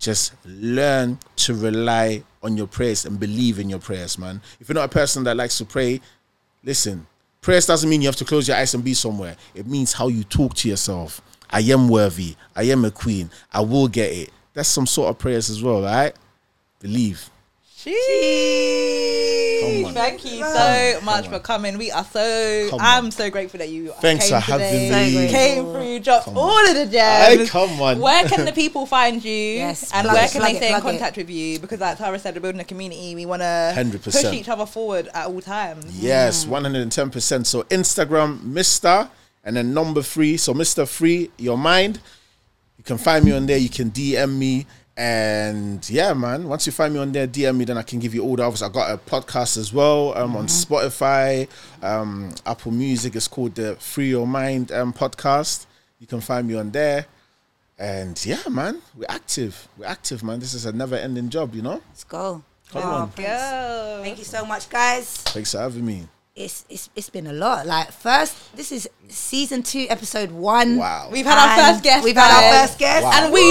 Just 0.00 0.32
learn 0.44 1.18
to 1.36 1.54
rely 1.54 2.24
on 2.42 2.56
your 2.56 2.66
prayers 2.66 3.04
and 3.04 3.20
believe 3.20 3.58
in 3.58 3.70
your 3.70 3.78
prayers, 3.78 4.18
man. 4.18 4.40
If 4.58 4.68
you're 4.68 4.74
not 4.74 4.86
a 4.86 4.88
person 4.88 5.22
that 5.24 5.36
likes 5.36 5.58
to 5.58 5.64
pray, 5.64 6.00
listen. 6.64 7.06
Prayers 7.40 7.66
doesn't 7.66 7.88
mean 7.88 8.02
you 8.02 8.08
have 8.08 8.16
to 8.16 8.24
close 8.24 8.48
your 8.48 8.56
eyes 8.56 8.74
and 8.74 8.82
be 8.82 8.94
somewhere. 8.94 9.36
It 9.54 9.66
means 9.66 9.92
how 9.92 10.08
you 10.08 10.24
talk 10.24 10.54
to 10.54 10.68
yourself. 10.68 11.22
I 11.50 11.60
am 11.60 11.88
worthy. 11.88 12.36
I 12.56 12.64
am 12.64 12.84
a 12.84 12.90
queen. 12.90 13.30
I 13.52 13.60
will 13.60 13.88
get 13.88 14.12
it. 14.12 14.30
That's 14.52 14.68
some 14.68 14.86
sort 14.86 15.10
of 15.10 15.18
prayers 15.18 15.48
as 15.48 15.62
well, 15.62 15.82
right? 15.82 16.14
Believe. 16.80 17.30
Come 19.60 19.84
on. 19.86 19.94
Thank 19.94 20.24
you 20.24 20.38
so 20.44 20.94
on, 20.98 21.04
much 21.04 21.22
come 21.24 21.30
for 21.32 21.36
on. 21.36 21.42
coming. 21.42 21.78
We 21.78 21.90
are 21.90 22.04
so. 22.04 22.66
Come 22.70 22.80
I'm 22.80 23.04
on. 23.06 23.10
so 23.10 23.30
grateful 23.30 23.58
that 23.58 23.68
you. 23.68 23.92
Thanks 24.00 24.28
came 24.28 24.34
for 24.34 24.40
having 24.40 24.66
today, 24.66 25.14
me. 25.26 25.28
Came 25.28 25.64
through, 25.72 25.98
dropped 26.00 26.24
Come 26.26 26.38
all 26.38 26.68
of 26.68 26.74
the 26.74 26.86
Hey, 26.86 27.36
gems. 27.38 27.50
come 27.50 27.80
on. 27.82 27.98
Where 28.00 28.24
can 28.28 28.44
the 28.44 28.52
people 28.52 28.86
find 28.86 29.24
you? 29.24 29.30
Yes, 29.32 29.90
and 29.92 30.04
plug 30.04 30.14
where 30.16 30.24
it, 30.24 30.30
can 30.32 30.40
plug 30.40 30.50
they 30.52 30.56
it, 30.56 30.60
stay 30.60 30.66
in 30.74 30.80
plug 30.80 30.82
it. 30.94 30.98
contact 30.98 31.16
with 31.16 31.30
you? 31.30 31.58
Because, 31.58 31.80
like 31.80 31.98
Tara 31.98 32.18
said, 32.18 32.34
we're 32.34 32.40
building 32.40 32.60
a 32.60 32.64
community. 32.64 33.14
We 33.14 33.26
want 33.26 33.42
to 33.42 33.72
100%. 33.76 34.02
push 34.02 34.24
each 34.32 34.48
other 34.48 34.66
forward 34.66 35.08
at 35.14 35.26
all 35.26 35.40
times. 35.40 36.00
Yes, 36.00 36.44
mm. 36.44 36.50
110%. 36.90 37.46
So 37.46 37.62
Instagram, 37.64 38.40
Mr. 38.40 39.08
and 39.44 39.56
then 39.56 39.72
number 39.74 40.02
three. 40.02 40.36
So 40.36 40.54
Mr. 40.54 40.86
Free, 40.88 41.30
your 41.38 41.58
mind. 41.58 42.00
You 42.78 42.84
can 42.84 42.96
find 42.98 43.24
me 43.24 43.32
on 43.32 43.44
there. 43.46 43.58
You 43.58 43.68
can 43.68 43.90
DM 43.90 44.38
me. 44.38 44.66
And 45.04 45.88
yeah, 45.88 46.12
man, 46.12 46.46
once 46.46 46.66
you 46.66 46.72
find 46.72 46.92
me 46.92 47.00
on 47.00 47.10
there, 47.10 47.26
DM 47.26 47.56
me, 47.56 47.64
then 47.64 47.78
I 47.78 47.82
can 47.82 47.98
give 48.00 48.14
you 48.14 48.22
all 48.22 48.36
the 48.36 48.44
others. 48.44 48.62
I 48.62 48.68
got 48.68 48.90
a 48.92 48.98
podcast 48.98 49.56
as 49.56 49.72
well 49.72 50.14
um, 50.14 50.36
on 50.36 50.44
Spotify, 50.46 51.48
um, 51.82 52.34
Apple 52.44 52.70
Music. 52.70 53.16
It's 53.16 53.26
called 53.26 53.54
the 53.54 53.76
Free 53.76 54.10
Your 54.10 54.26
Mind 54.26 54.70
um, 54.72 54.92
podcast. 54.92 55.64
You 56.00 56.06
can 56.06 56.20
find 56.20 56.46
me 56.46 56.54
on 56.54 56.70
there. 56.70 57.06
And 57.78 58.22
yeah, 58.26 58.42
man, 58.50 58.82
we're 58.94 59.06
active. 59.08 59.68
We're 59.78 59.86
active, 59.86 60.22
man. 60.22 60.38
This 60.38 60.52
is 60.52 60.66
a 60.66 60.72
never 60.72 60.96
ending 60.96 61.30
job, 61.30 61.54
you 61.54 61.62
know? 61.62 61.80
Let's 61.88 62.04
go. 62.04 62.44
Come 62.70 62.82
Oh, 62.84 62.90
on. 62.90 63.12
Go. 63.16 64.00
Thank 64.02 64.18
you 64.18 64.24
so 64.24 64.44
much, 64.44 64.68
guys. 64.68 65.16
Thanks 65.22 65.52
for 65.52 65.60
having 65.60 65.86
me. 65.86 66.06
It's 66.36 66.64
it's 66.70 66.88
it's 66.94 67.10
been 67.10 67.26
a 67.26 67.32
lot. 67.32 67.66
Like 67.66 67.90
first, 67.90 68.54
this 68.56 68.70
is 68.70 68.88
season 69.08 69.62
two, 69.62 69.86
episode 69.90 70.30
one. 70.30 70.76
Wow. 70.78 71.08
We've 71.10 71.26
had 71.26 71.36
our 71.38 71.72
first 71.72 71.82
guest. 71.82 72.04
We've 72.04 72.16
had 72.16 72.30
our 72.30 72.62
first 72.62 72.78
guest, 72.78 73.04
Wow. 73.04 73.12
And 73.14 73.32
we 73.32 73.42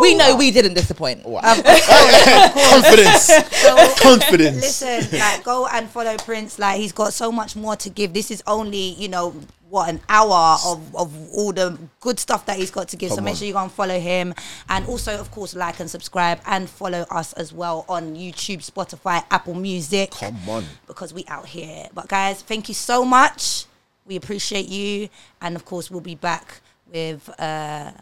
we 0.00 0.14
know 0.14 0.36
we 0.36 0.50
didn't 0.52 0.74
disappoint. 0.74 1.26
Wow. 1.26 1.40
Um, 1.42 1.62
Confidence. 1.62 3.30
So, 3.58 3.76
Confidence. 4.00 4.62
Listen, 4.62 5.18
like 5.18 5.42
go 5.42 5.66
and 5.66 5.88
follow 5.90 6.16
Prince. 6.18 6.58
Like 6.58 6.78
he's 6.78 6.92
got 6.92 7.12
so 7.12 7.32
much 7.32 7.56
more 7.56 7.74
to 7.76 7.90
give. 7.90 8.14
This 8.14 8.30
is 8.30 8.42
only 8.46 8.94
you 8.94 9.08
know 9.08 9.34
what 9.70 9.88
an 9.88 10.00
hour 10.08 10.56
of 10.64 10.94
of 10.94 11.30
all 11.32 11.52
the 11.52 11.78
good 12.00 12.18
stuff 12.18 12.46
that 12.46 12.56
he's 12.56 12.70
got 12.70 12.88
to 12.88 12.96
give. 12.96 13.10
so 13.10 13.20
make 13.20 13.32
on. 13.32 13.36
sure 13.36 13.46
you 13.46 13.52
go 13.52 13.62
and 13.62 13.72
follow 13.72 13.98
him, 13.98 14.34
and 14.68 14.86
also 14.86 15.18
of 15.18 15.30
course 15.30 15.54
like 15.54 15.80
and 15.80 15.90
subscribe 15.90 16.40
and 16.46 16.68
follow 16.68 17.04
us 17.10 17.32
as 17.34 17.52
well 17.52 17.84
on 17.88 18.14
YouTube, 18.16 18.64
Spotify, 18.68 19.24
Apple 19.30 19.54
Music. 19.54 20.10
Come 20.12 20.36
on. 20.48 20.64
because 20.86 21.12
we 21.12 21.24
out 21.28 21.46
here. 21.46 21.86
But 21.94 22.08
guys, 22.08 22.42
thank 22.42 22.68
you 22.68 22.74
so 22.74 23.04
much. 23.04 23.66
We 24.06 24.16
appreciate 24.16 24.68
you, 24.68 25.08
and 25.42 25.54
of 25.54 25.64
course 25.64 25.90
we'll 25.90 26.00
be 26.00 26.14
back 26.14 26.60
with 26.90 27.28
uh, 27.38 27.92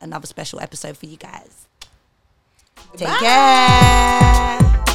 another 0.00 0.26
special 0.26 0.60
episode 0.60 0.96
for 0.96 1.06
you 1.06 1.16
guys. 1.16 1.66
Take 2.96 3.08
Bye. 3.08 4.58
care. 4.60 4.85